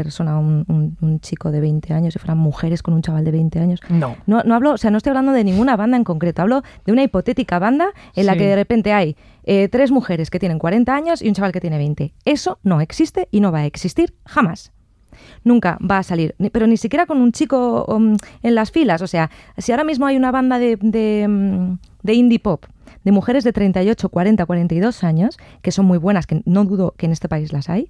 persona, 0.04 0.38
un, 0.40 0.66
un- 0.68 0.98
un 1.02 1.20
chico 1.20 1.52
de 1.52 1.60
20 1.60 1.94
años, 1.94 2.16
y 2.16 2.20
fueran 2.20 2.38
mujeres 2.38 2.82
con 2.84 2.94
un 2.94 3.02
chaval 3.02 3.24
de 3.26 3.32
20 3.32 3.60
años? 3.60 3.80
no. 3.90 4.16
No, 4.28 4.42
no 4.44 4.56
hablo, 4.56 4.72
o 4.74 4.78
sea, 4.78 4.92
no 4.92 4.98
estoy 4.98 5.12
hablando 5.12 5.32
de 5.32 5.44
ninguna 5.44 5.76
banda 5.76 5.98
en 5.98 6.04
concreto, 6.04 6.42
hablo 6.42 6.62
de 6.86 6.92
una 6.92 7.04
hipotética 7.04 7.60
banda 7.60 7.90
en 8.16 8.26
la 8.26 8.36
que 8.38 8.46
de 8.48 8.56
repente 8.56 8.94
hay 8.94 9.16
eh, 9.44 9.68
tres 9.70 9.92
mujeres 9.92 10.30
que 10.30 10.40
tienen 10.40 10.60
40 10.60 10.94
años 10.96 11.22
y 11.22 11.28
un 11.28 11.34
chaval 11.34 11.52
que 11.52 11.62
tiene 11.62 11.78
20. 11.78 12.14
Eso 12.26 12.60
no 12.64 12.82
existe 12.82 13.28
y 13.32 13.40
no 13.42 13.52
va 13.52 13.60
a 13.60 13.66
existir 13.66 14.14
jamás. 14.26 14.72
Nunca 15.44 15.78
va 15.82 15.98
a 15.98 16.04
salir, 16.04 16.36
pero 16.52 16.68
ni 16.68 16.78
siquiera 16.78 17.06
con 17.06 17.20
un 17.22 17.32
chico 17.32 17.86
um, 17.88 18.16
en 18.44 18.56
las 18.56 18.72
filas. 18.72 19.02
O 19.02 19.08
sea, 19.08 19.30
si 19.58 19.72
ahora 19.72 19.84
mismo 19.84 20.06
hay 20.06 20.16
una 20.18 20.32
banda 20.32 20.60
de, 20.60 20.78
de, 20.82 21.28
mm, 21.28 21.78
de 22.04 22.14
indie 22.14 22.40
pop 22.40 22.66
de 23.04 23.12
mujeres 23.12 23.44
de 23.44 23.54
38, 23.54 24.10
40, 24.10 24.46
42 24.46 25.04
años, 25.04 25.38
que 25.62 25.72
son 25.72 25.86
muy 25.86 25.98
buenas, 25.98 26.28
que 26.28 26.42
no 26.46 26.66
dudo 26.66 26.94
que 26.98 27.06
en 27.06 27.14
este 27.14 27.30
país 27.30 27.54
las 27.54 27.70
hay, 27.70 27.90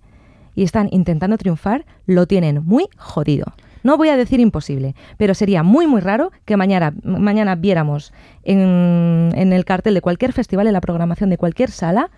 y 0.56 0.64
están 0.64 0.90
intentando 0.92 1.38
triunfar, 1.38 1.86
lo 2.06 2.28
tienen 2.28 2.64
muy 2.66 2.88
jodido. 2.98 3.54
No 3.82 3.96
voy 3.96 4.10
a 4.10 4.18
decir 4.18 4.40
imposible, 4.40 4.96
pero 5.18 5.34
sería 5.34 5.64
muy 5.64 5.88
muy 5.88 6.02
raro 6.02 6.32
que 6.46 6.58
mañana, 6.58 6.94
mañana 7.04 7.56
viéramos 7.56 8.14
en, 8.44 9.32
en 9.36 9.54
el 9.54 9.64
cartel 9.64 9.94
de 9.94 10.02
cualquier 10.02 10.34
festival, 10.34 10.68
en 10.68 10.74
la 10.74 10.82
programación 10.82 11.30
de 11.30 11.38
cualquier 11.38 11.72
sala, 11.72 12.12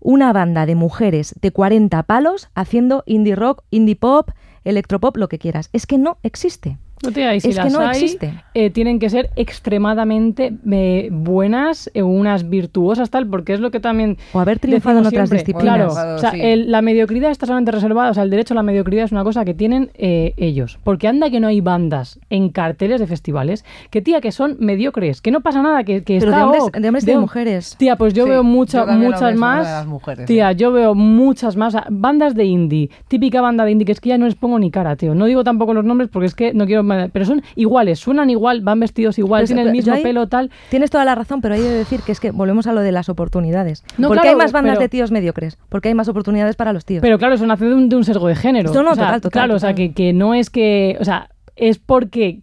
una 0.00 0.32
banda 0.32 0.66
de 0.66 0.74
mujeres 0.74 1.34
de 1.40 1.50
40 1.52 2.02
palos 2.02 2.48
haciendo 2.54 3.02
indie 3.06 3.36
rock, 3.36 3.62
indie 3.70 3.96
pop, 3.96 4.30
electropop, 4.64 5.16
lo 5.16 5.28
que 5.28 5.38
quieras. 5.38 5.70
Es 5.72 5.86
que 5.86 5.98
no 5.98 6.18
existe. 6.22 6.78
No 7.02 7.12
te 7.12 7.34
y 7.34 7.40
si 7.40 7.48
Es 7.50 7.56
que 7.56 7.62
las 7.64 7.72
no 7.72 7.80
hay, 7.80 8.02
existe. 8.02 8.34
eh, 8.52 8.68
tienen 8.70 8.98
que 8.98 9.08
ser 9.08 9.30
extremadamente 9.36 10.52
eh, 10.70 11.08
buenas, 11.10 11.90
eh, 11.94 12.02
unas 12.02 12.48
virtuosas, 12.50 13.08
tal, 13.10 13.26
porque 13.26 13.54
es 13.54 13.60
lo 13.60 13.70
que 13.70 13.80
también. 13.80 14.18
O 14.32 14.40
haber 14.40 14.58
triunfado 14.58 14.98
en 14.98 15.06
otras 15.06 15.28
siempre. 15.28 15.38
disciplinas. 15.38 15.76
Claro, 15.76 15.90
Claro, 15.92 16.14
o 16.16 16.18
sea, 16.18 16.30
sí. 16.32 16.40
el- 16.42 16.70
la 16.70 16.82
mediocridad 16.82 17.30
está 17.30 17.46
solamente 17.46 17.70
reservada, 17.72 18.10
o 18.10 18.14
sea, 18.14 18.22
el 18.22 18.30
derecho 18.30 18.52
a 18.54 18.56
la 18.56 18.62
mediocridad 18.62 19.04
es 19.04 19.12
una 19.12 19.24
cosa 19.24 19.44
que 19.44 19.54
tienen 19.54 19.90
eh, 19.94 20.34
ellos. 20.36 20.78
Porque 20.84 21.08
anda 21.08 21.30
que 21.30 21.40
no 21.40 21.46
hay 21.48 21.60
bandas 21.62 22.20
en 22.28 22.50
carteles 22.50 23.00
de 23.00 23.06
festivales 23.06 23.64
que, 23.90 24.02
tía, 24.02 24.20
que 24.20 24.32
son 24.32 24.56
mediocres, 24.60 25.22
que 25.22 25.30
no 25.30 25.40
pasa 25.40 25.62
nada, 25.62 25.84
que, 25.84 26.02
que 26.02 26.18
Pero 26.18 26.30
está 26.32 26.36
de 26.38 26.44
hombres, 26.44 26.62
ok, 26.64 26.76
de 26.76 26.88
hombres 26.88 27.04
y 27.04 27.06
de 27.06 27.18
mujeres. 27.18 27.76
Tía, 27.78 27.96
pues 27.96 28.12
yo 28.14 28.24
Sí, 28.24 28.30
veo 28.30 28.42
mucha- 28.42 28.84
yo 28.86 28.92
muchas 28.98 29.34
más. 29.36 29.64
las 29.64 29.86
mujeres, 29.86 30.26
tía, 30.26 30.50
sí. 30.50 30.56
yo 30.58 30.72
veo 30.72 30.94
muchas 30.94 31.56
más. 31.56 31.76
Bandas 31.88 32.34
de 32.34 32.44
indie, 32.44 32.90
típica 33.08 33.40
banda 33.40 33.64
de 33.64 33.70
indie, 33.72 33.86
que 33.86 33.92
es 33.92 34.00
que 34.00 34.10
ya 34.10 34.18
no 34.18 34.26
les 34.26 34.34
pongo 34.34 34.58
ni 34.58 34.70
cara, 34.70 34.96
tío. 34.96 35.14
No 35.14 35.24
digo 35.26 35.44
tampoco 35.44 35.72
los 35.72 35.84
nombres 35.84 36.10
porque 36.12 36.26
es 36.26 36.34
que 36.34 36.52
no 36.52 36.66
quiero. 36.66 36.89
Pero 37.12 37.24
son 37.24 37.42
iguales, 37.56 37.98
suenan 37.98 38.30
igual, 38.30 38.60
van 38.62 38.80
vestidos 38.80 39.18
igual, 39.18 39.42
Pero- 39.42 39.46
tienen 39.48 39.66
el 39.68 39.72
mismo 39.72 39.94
ahí- 39.94 40.02
pelo, 40.02 40.26
tal. 40.28 40.50
Tienes 40.70 40.90
toda 40.90 41.04
la 41.04 41.14
razón, 41.14 41.40
pero 41.40 41.54
hay 41.54 41.60
de 41.62 41.70
decir 41.70 42.00
que 42.00 42.12
es 42.12 42.20
que 42.20 42.30
volvemos 42.30 42.66
a 42.66 42.72
lo 42.72 42.80
de 42.80 42.92
las 42.92 43.08
oportunidades. 43.08 43.84
No, 43.98 44.08
¿Por 44.08 44.16
qué 44.18 44.22
claro, 44.22 44.36
hay 44.38 44.44
más 44.44 44.52
bandas 44.52 44.72
pero- 44.74 44.80
de 44.82 44.88
tíos 44.88 45.10
mediocres? 45.10 45.58
Porque 45.68 45.88
hay 45.88 45.94
más 45.94 46.08
oportunidades 46.08 46.56
para 46.56 46.72
los 46.72 46.84
tíos. 46.84 47.02
Pero 47.02 47.18
claro, 47.18 47.34
eso 47.34 47.46
nace 47.46 47.64
de 47.66 47.74
un, 47.74 47.88
de 47.88 47.96
un 47.96 48.04
sesgo 48.04 48.28
de 48.28 48.34
género. 48.36 48.72
No, 48.72 48.82
no, 48.82 48.90
O 48.92 48.94
sea, 48.94 49.04
total, 49.06 49.20
total, 49.20 49.30
Claro, 49.32 49.54
o 49.54 49.58
sea, 49.58 49.74
que, 49.74 49.92
que 49.92 50.12
no 50.12 50.34
es 50.34 50.50
que. 50.50 50.96
O 51.00 51.04
sea, 51.04 51.28
es 51.56 51.78
porque 51.78 52.40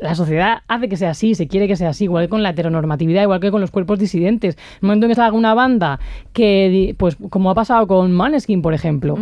la 0.00 0.14
sociedad 0.14 0.62
hace 0.66 0.88
que 0.88 0.96
sea 0.96 1.10
así, 1.10 1.34
se 1.34 1.46
quiere 1.46 1.68
que 1.68 1.76
sea 1.76 1.90
así, 1.90 2.04
igual 2.04 2.24
que 2.24 2.30
con 2.30 2.42
la 2.42 2.50
heteronormatividad, 2.50 3.22
igual 3.22 3.38
que 3.40 3.50
con 3.50 3.60
los 3.60 3.70
cuerpos 3.70 3.98
disidentes. 3.98 4.56
En 4.56 4.62
el 4.80 4.86
momento 4.86 5.04
en 5.06 5.10
que 5.10 5.14
salga 5.16 5.36
una 5.36 5.52
banda 5.52 6.00
que, 6.32 6.94
pues 6.98 7.16
como 7.28 7.50
ha 7.50 7.54
pasado 7.54 7.86
con 7.86 8.10
Maneskin, 8.12 8.62
por 8.62 8.72
ejemplo, 8.72 9.18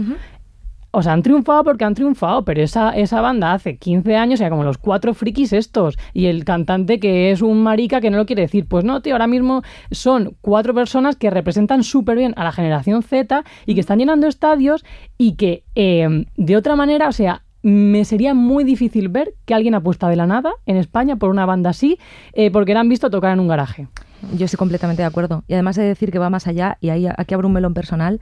o 0.98 1.02
sea, 1.02 1.12
han 1.12 1.22
triunfado 1.22 1.62
porque 1.62 1.84
han 1.84 1.94
triunfado, 1.94 2.42
pero 2.46 2.62
esa, 2.62 2.88
esa 2.96 3.20
banda 3.20 3.52
hace 3.52 3.76
15 3.76 4.16
años 4.16 4.40
era 4.40 4.48
como 4.48 4.64
los 4.64 4.78
cuatro 4.78 5.12
frikis 5.12 5.52
estos. 5.52 5.98
Y 6.14 6.24
el 6.24 6.46
cantante 6.46 6.98
que 6.98 7.30
es 7.30 7.42
un 7.42 7.62
marica 7.62 8.00
que 8.00 8.08
no 8.08 8.16
lo 8.16 8.24
quiere 8.24 8.40
decir. 8.40 8.66
Pues 8.66 8.82
no, 8.82 9.02
tío, 9.02 9.12
ahora 9.12 9.26
mismo 9.26 9.62
son 9.90 10.38
cuatro 10.40 10.72
personas 10.72 11.14
que 11.14 11.28
representan 11.28 11.84
súper 11.84 12.16
bien 12.16 12.32
a 12.38 12.44
la 12.44 12.52
generación 12.52 13.02
Z 13.02 13.44
y 13.66 13.74
que 13.74 13.80
están 13.80 13.98
llenando 13.98 14.26
estadios 14.26 14.86
y 15.18 15.36
que 15.36 15.64
eh, 15.74 16.24
de 16.34 16.56
otra 16.56 16.76
manera, 16.76 17.08
o 17.08 17.12
sea, 17.12 17.42
me 17.60 18.06
sería 18.06 18.32
muy 18.32 18.64
difícil 18.64 19.10
ver 19.10 19.34
que 19.44 19.52
alguien 19.52 19.74
apuesta 19.74 20.08
de 20.08 20.16
la 20.16 20.26
nada 20.26 20.52
en 20.64 20.78
España 20.78 21.16
por 21.16 21.28
una 21.28 21.44
banda 21.44 21.68
así, 21.68 21.98
eh, 22.32 22.50
porque 22.50 22.72
la 22.72 22.80
han 22.80 22.88
visto 22.88 23.10
tocar 23.10 23.34
en 23.34 23.40
un 23.40 23.48
garaje. 23.48 23.88
Yo 24.34 24.46
estoy 24.46 24.56
completamente 24.56 25.02
de 25.02 25.08
acuerdo. 25.08 25.44
Y 25.46 25.52
además 25.52 25.76
de 25.76 25.82
decir 25.82 26.10
que 26.10 26.18
va 26.18 26.30
más 26.30 26.46
allá, 26.46 26.78
y 26.80 26.88
ahí 26.88 27.06
aquí 27.06 27.34
abro 27.34 27.48
un 27.48 27.52
melón 27.52 27.74
personal. 27.74 28.18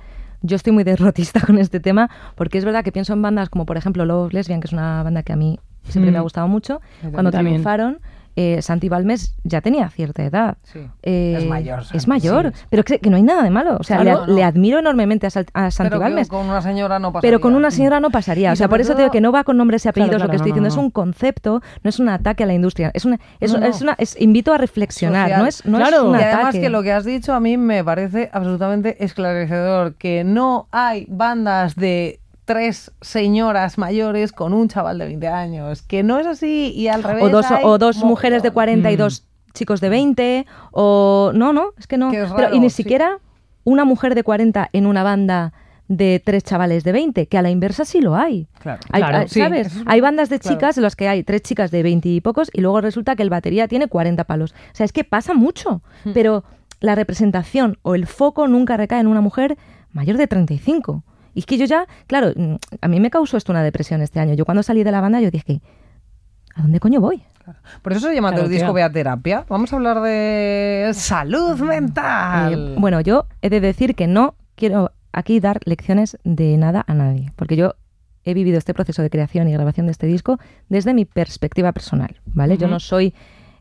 Yo 0.47 0.57
estoy 0.57 0.72
muy 0.72 0.84
derrotista 0.92 1.40
con 1.40 1.59
este 1.59 1.80
tema, 1.80 2.11
porque 2.34 2.59
es 2.59 2.64
verdad 2.64 2.84
que 2.84 2.92
pienso 2.92 3.12
en 3.14 3.22
bandas 3.22 3.49
como, 3.49 3.64
por 3.66 3.76
ejemplo, 3.78 4.05
Love 4.05 4.32
Lesbian, 4.32 4.61
que 4.61 4.66
es 4.66 4.72
una 4.72 5.03
banda 5.03 5.22
que 5.22 5.32
a 5.32 5.36
mí 5.36 5.59
siempre 5.88 6.11
Mm. 6.11 6.12
me 6.12 6.18
ha 6.18 6.22
gustado 6.22 6.49
mucho. 6.49 6.80
Cuando 7.12 7.30
también. 7.30 7.55
triunfaron, 7.57 7.99
eh, 8.37 8.61
Santi 8.62 8.89
Balmes 8.89 9.35
ya 9.45 9.61
tenía 9.61 9.89
cierta 9.91 10.22
edad. 10.24 10.57
Sí. 10.64 10.80
Eh, 11.03 11.37
Es 11.39 11.47
mayor, 11.47 11.82
Es 11.93 12.09
mayor, 12.09 12.53
sí. 12.55 12.64
pero 12.70 12.82
que, 12.82 12.99
que 12.99 13.11
no 13.11 13.16
hay 13.16 13.22
nada 13.22 13.43
de 13.43 13.51
malo. 13.51 13.76
O 13.78 13.85
sea, 13.85 13.99
Claro, 14.01 14.22
le, 14.22 14.26
no. 14.32 14.35
le 14.39 14.45
admiro 14.45 14.78
enormemente 14.80 15.26
a, 15.26 15.30
Sal- 15.30 15.47
a 15.55 15.70
Santi 15.70 15.91
Pero 15.91 16.01
Balmes. 16.01 16.28
con 16.28 16.47
una 16.49 16.61
señora 16.62 16.99
no 16.99 17.12
pasa 17.12 17.22
Pero 17.22 17.41
con 17.41 17.55
una 17.55 17.70
señora 17.70 18.01
no 18.01 18.11
pasaría. 18.11 18.53
O 18.53 18.57
sea, 18.57 18.68
por 18.68 18.80
eso 18.80 18.89
te 18.93 18.95
todo- 18.95 19.03
digo 19.05 19.12
que 19.12 19.20
no 19.20 19.30
va 19.32 19.45
con 19.45 19.57
nombres 19.57 19.85
y 19.85 19.89
apellidos 19.89 20.16
Claro, 20.16 20.24
lo 20.24 20.30
que 20.30 20.37
estoy 20.37 20.51
no, 20.53 20.55
diciendo. 20.57 20.68
no, 20.76 20.80
Es 20.80 20.85
un 20.85 20.91
concepto, 20.91 21.62
no 21.82 21.89
es 21.89 21.99
un 22.01 22.09
ataque 22.09 22.43
a 22.45 22.47
la 22.47 22.55
industria. 22.55 22.91
Es 22.95 23.05
una, 23.05 23.18
es, 23.41 23.53
es 23.55 23.82
una, 23.82 23.95
es 23.99 24.20
invito 24.20 24.53
a 24.53 24.59
reflexionar, 24.59 25.26
Social. 25.28 25.41
no 25.43 25.47
es, 25.47 25.64
no 25.66 25.78
es 25.78 26.01
un 26.01 26.12
Y 26.18 26.22
además 26.22 26.41
ataque. 26.47 26.61
que 26.61 26.68
lo 26.70 26.82
que 26.82 26.93
has 26.93 27.05
dicho 27.05 27.32
a 27.35 27.41
mí 27.41 27.57
me 27.57 27.85
parece 27.85 28.30
absolutamente 28.32 29.03
esclarecedor, 29.05 29.95
que 29.95 30.24
no 30.24 30.68
hay 30.72 31.07
bandas 31.09 31.76
de 31.76 32.20
tres 32.45 32.92
señoras 33.01 33.78
mayores 33.78 34.32
con 34.32 34.53
un 34.53 34.68
chaval 34.68 34.99
de 34.99 35.07
20 35.07 35.28
años, 35.28 35.82
que 35.82 36.03
no 36.03 36.18
es 36.18 36.26
así 36.26 36.72
y 36.74 36.88
al 36.88 37.03
revés 37.03 37.24
o 37.24 37.28
dos, 37.30 37.51
hay 37.51 37.64
o 37.64 37.78
dos 37.78 37.99
mujeres 38.05 38.42
de 38.42 38.51
40 38.51 38.90
y 38.90 38.97
dos 38.97 39.26
chicos 39.55 39.80
de 39.80 39.88
20, 39.88 40.47
o 40.72 41.30
no, 41.34 41.53
no, 41.53 41.68
es 41.78 41.86
que 41.86 41.97
no. 41.97 42.11
Pero, 42.11 42.55
y 42.55 42.61
ni 42.61 42.70
sí. 42.70 42.82
siquiera 42.82 43.18
una 43.64 43.84
mujer 43.84 44.14
de 44.14 44.22
40 44.24 44.68
en 44.72 44.86
una 44.86 45.03
banda 45.03 45.53
de 45.86 46.20
tres 46.24 46.42
chavales 46.45 46.82
de 46.82 46.92
20, 46.92 47.26
que 47.28 47.38
a 47.38 47.42
la 47.42 47.51
inversa 47.51 47.84
sí 47.84 48.01
lo 48.01 48.16
hay. 48.16 48.49
Claro. 48.59 48.80
Hay- 48.90 49.03
Claro, 49.03 49.18
hay- 49.18 49.28
sí, 49.28 49.40
¿Sabes? 49.40 49.66
es- 49.68 49.82
Hay 49.86 50.01
bandas 50.01 50.28
de 50.28 50.38
claro. 50.38 50.57
chicas 50.57 50.76
en 50.76 50.82
las 50.82 50.97
que 50.97 51.09
hay 51.09 51.22
tres 51.22 51.42
chicas 51.42 51.70
de 51.70 51.82
20 51.82 52.09
y 52.09 52.20
pocos 52.20 52.51
y 52.53 52.61
luego 52.62 52.80
resulta 52.80 53.16
que 53.16 53.22
el 53.22 53.30
batería 53.30 53.68
tiene 53.68 53.86
40 53.86 54.24
palos. 54.24 54.53
O 54.53 54.74
sea, 54.74 54.84
es 54.86 54.92
que 54.92 55.05
pasa 55.05 55.34
mucho, 55.34 55.82
Hmm. 56.05 56.12
pero 56.14 56.42
la 56.80 56.95
representación 56.95 57.78
o 57.82 57.95
el 57.95 58.07
foco 58.07 58.49
nunca 58.49 58.76
recae 58.76 59.01
en 59.01 59.07
una 59.07 59.20
mujer 59.20 59.57
mayor 59.92 60.16
de 60.16 60.26
35. 60.26 61.05
Y 61.35 61.41
es 61.41 61.47
que 61.47 61.59
yo 61.59 61.66
ya, 61.66 61.87
claro, 62.07 62.32
mm, 62.35 62.55
a 62.80 62.89
mí 62.89 63.01
me 63.01 63.11
causó 63.11 63.37
esto 63.37 63.53
una 63.53 63.62
depresión 63.62 64.01
este 64.03 64.20
año. 64.20 64.35
Yo 64.35 64.45
cuando 64.45 64.62
salí 64.62 64.85
de 64.85 64.93
la 64.93 65.01
banda 65.01 65.20
yo 65.20 65.30
dije, 65.30 65.61
¿a 66.55 66.62
dónde 66.62 66.80
coño 66.80 67.01
voy? 67.01 67.22
Por 67.82 67.93
eso 67.93 68.09
se 68.09 68.14
llama 68.14 68.30
Claro, 68.30 68.45
el 68.45 68.51
disco 68.51 68.66
tía. 68.68 68.89
Beaterapia. 68.89 69.45
Vamos 69.49 69.72
a 69.72 69.76
hablar 69.76 70.01
de 70.01 70.91
salud 70.95 71.61
mental. 71.61 72.55
Eh, 72.55 72.76
bueno, 72.78 73.01
yo 73.01 73.26
he 73.43 73.51
de 73.51 73.61
decir 73.61 73.95
que 73.95 74.07
no 74.07 74.35
quiero 74.55 74.93
aquí 75.12 75.41
dar 75.41 75.61
lecciones 75.64 76.18
de 76.24 76.57
nada 76.57 76.85
a 76.87 76.95
nadie, 76.95 77.32
porque 77.37 77.57
yo 77.57 77.74
he 78.24 78.32
vivido 78.32 78.57
este 78.57 78.72
proceso 78.72 79.03
de 79.03 79.11
creación 79.11 79.49
y 79.49 79.53
grabación 79.53 79.87
de 79.87 79.93
este 79.93 80.07
disco 80.07 80.39
desde 80.68 80.95
mi 80.95 81.05
perspectiva 81.05 81.72
personal, 81.72 82.16
¿vale? 82.24 82.57
Yo 82.57 82.68
no 82.68 82.80
soy 82.80 83.14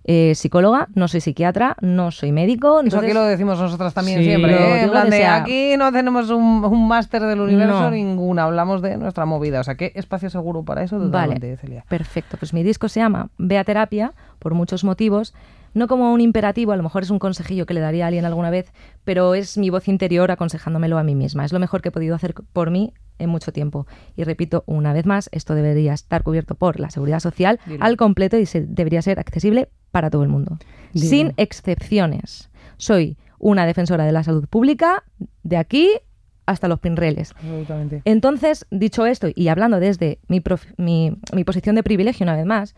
eh, 0.06 0.34
psicóloga, 0.36 0.88
no 0.96 1.08
soy 1.08 1.22
psiquiatra, 1.22 1.78
no 1.82 2.12
soy 2.12 2.32
médico. 2.32 2.82
Eso 2.82 2.98
aquí 2.98 3.08
entonces- 3.08 3.14
lo 3.14 3.24
decimos 3.24 3.60
nosotras 3.60 3.94
también 3.94 4.20
Sí, 4.20 4.26
siempre. 4.26 4.54
¿eh? 4.54 4.84
En 4.84 4.90
plan 4.92 5.10
de, 5.10 5.26
aquí 5.26 5.78
no 5.78 5.92
tenemos 5.92 6.30
un, 6.30 6.64
un 6.66 6.88
máster 6.88 7.22
del 7.22 7.40
universo 7.42 7.80
No. 7.82 7.92
ninguna, 7.92 8.44
hablamos 8.44 8.82
de 8.82 8.98
nuestra 8.98 9.26
movida. 9.26 9.62
O 9.62 9.64
sea, 9.64 9.76
¿qué 9.76 9.92
espacio 9.96 10.30
seguro 10.30 10.64
para 10.64 10.84
eso? 10.84 10.98
Totalmente, 11.00 11.48
Vale, 11.48 11.58
Celia. 11.58 11.86
perfecto. 11.88 12.38
Pues 12.38 12.54
mi 12.54 12.64
disco 12.64 12.90
se 12.90 13.00
llama 13.00 13.30
Vea 13.38 13.64
Terapia 13.64 14.14
por 14.40 14.54
muchos 14.54 14.84
motivos. 14.84 15.34
No 15.76 15.88
como 15.88 16.14
un 16.14 16.22
imperativo, 16.22 16.72
a 16.72 16.78
lo 16.78 16.84
mejor 16.84 17.02
es 17.02 17.10
un 17.10 17.18
consejillo 17.18 17.66
que 17.66 17.74
le 17.74 17.80
daría 17.80 18.04
a 18.04 18.08
alguien 18.08 18.26
alguna 18.26 18.52
vez, 18.52 18.72
pero 19.06 19.34
es 19.34 19.58
mi 19.58 19.72
voz 19.72 19.88
interior 19.88 20.30
aconsejándomelo 20.30 21.00
a 21.00 21.04
mí 21.04 21.16
misma. 21.16 21.46
Es 21.46 21.52
lo 21.54 21.58
mejor 21.60 21.82
que 21.82 21.90
he 21.90 21.92
podido 21.92 22.14
hacer 22.14 22.36
por 22.54 22.70
mí 22.70 22.94
en 23.18 23.30
mucho 23.32 23.52
tiempo. 23.52 23.88
Y 24.16 24.24
repito 24.24 24.64
una 24.68 24.94
vez 24.94 25.08
más, 25.08 25.30
esto 25.32 25.56
debería 25.56 25.94
estar 25.94 26.22
cubierto 26.22 26.54
por 26.54 26.80
la 26.80 26.92
seguridad 26.92 27.22
social 27.22 27.60
al 27.80 27.98
completo 27.98 28.38
y 28.38 28.46
se- 28.46 28.66
debería 28.68 29.02
ser 29.02 29.20
accesible 29.20 29.70
para 29.94 30.10
todo 30.10 30.24
el 30.24 30.30
mundo. 30.30 30.58
Sin 30.96 31.34
excepciones. 31.38 32.50
Soy 32.78 33.16
una 33.40 33.66
defensora 33.66 34.06
de 34.06 34.12
la 34.12 34.24
salud 34.24 34.48
pública 34.48 35.04
de 35.44 35.58
aquí 35.58 35.90
hasta 36.46 36.68
los 36.68 36.80
pinreles. 36.80 37.32
Absolutamente. 37.36 38.02
Entonces, 38.04 38.66
dicho 38.72 39.06
esto, 39.06 39.28
y 39.34 39.48
hablando 39.50 39.80
desde 39.80 40.18
mi, 40.28 40.40
prof- 40.42 40.74
mi, 40.78 41.16
mi 41.34 41.44
posición 41.44 41.76
de 41.76 41.84
privilegio 41.84 42.24
una 42.26 42.36
vez 42.36 42.46
más, 42.46 42.76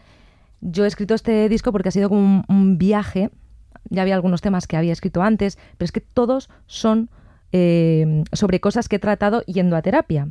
yo 0.62 0.84
he 0.84 0.88
escrito 0.88 1.14
este 1.16 1.48
disco 1.50 1.72
porque 1.72 1.90
ha 1.90 1.92
sido 1.92 2.10
como 2.10 2.22
un, 2.22 2.44
un 2.48 2.78
viaje. 2.78 3.32
Ya 3.90 4.02
había 4.02 4.16
algunos 4.16 4.42
temas 4.42 4.68
que 4.68 4.76
había 4.78 4.92
escrito 4.94 5.22
antes, 5.24 5.58
pero 5.78 5.86
es 5.86 5.92
que 5.92 6.02
todos 6.02 6.50
son 6.68 7.10
eh, 7.54 8.24
sobre 8.34 8.60
cosas 8.60 8.90
que 8.90 8.98
he 8.98 9.00
tratado 9.00 9.42
yendo 9.44 9.76
a 9.78 9.82
terapia. 9.82 10.28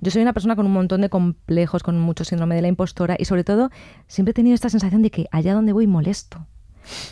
Yo 0.00 0.10
soy 0.10 0.22
una 0.22 0.32
persona 0.32 0.56
con 0.56 0.66
un 0.66 0.72
montón 0.72 1.00
de 1.00 1.08
complejos, 1.08 1.82
con 1.82 1.98
mucho 1.98 2.24
síndrome 2.24 2.54
de 2.54 2.62
la 2.62 2.68
impostora 2.68 3.16
y 3.18 3.24
sobre 3.24 3.44
todo 3.44 3.70
siempre 4.06 4.30
he 4.30 4.34
tenido 4.34 4.54
esta 4.54 4.68
sensación 4.68 5.02
de 5.02 5.10
que 5.10 5.26
allá 5.30 5.54
donde 5.54 5.72
voy 5.72 5.86
molesto. 5.86 6.46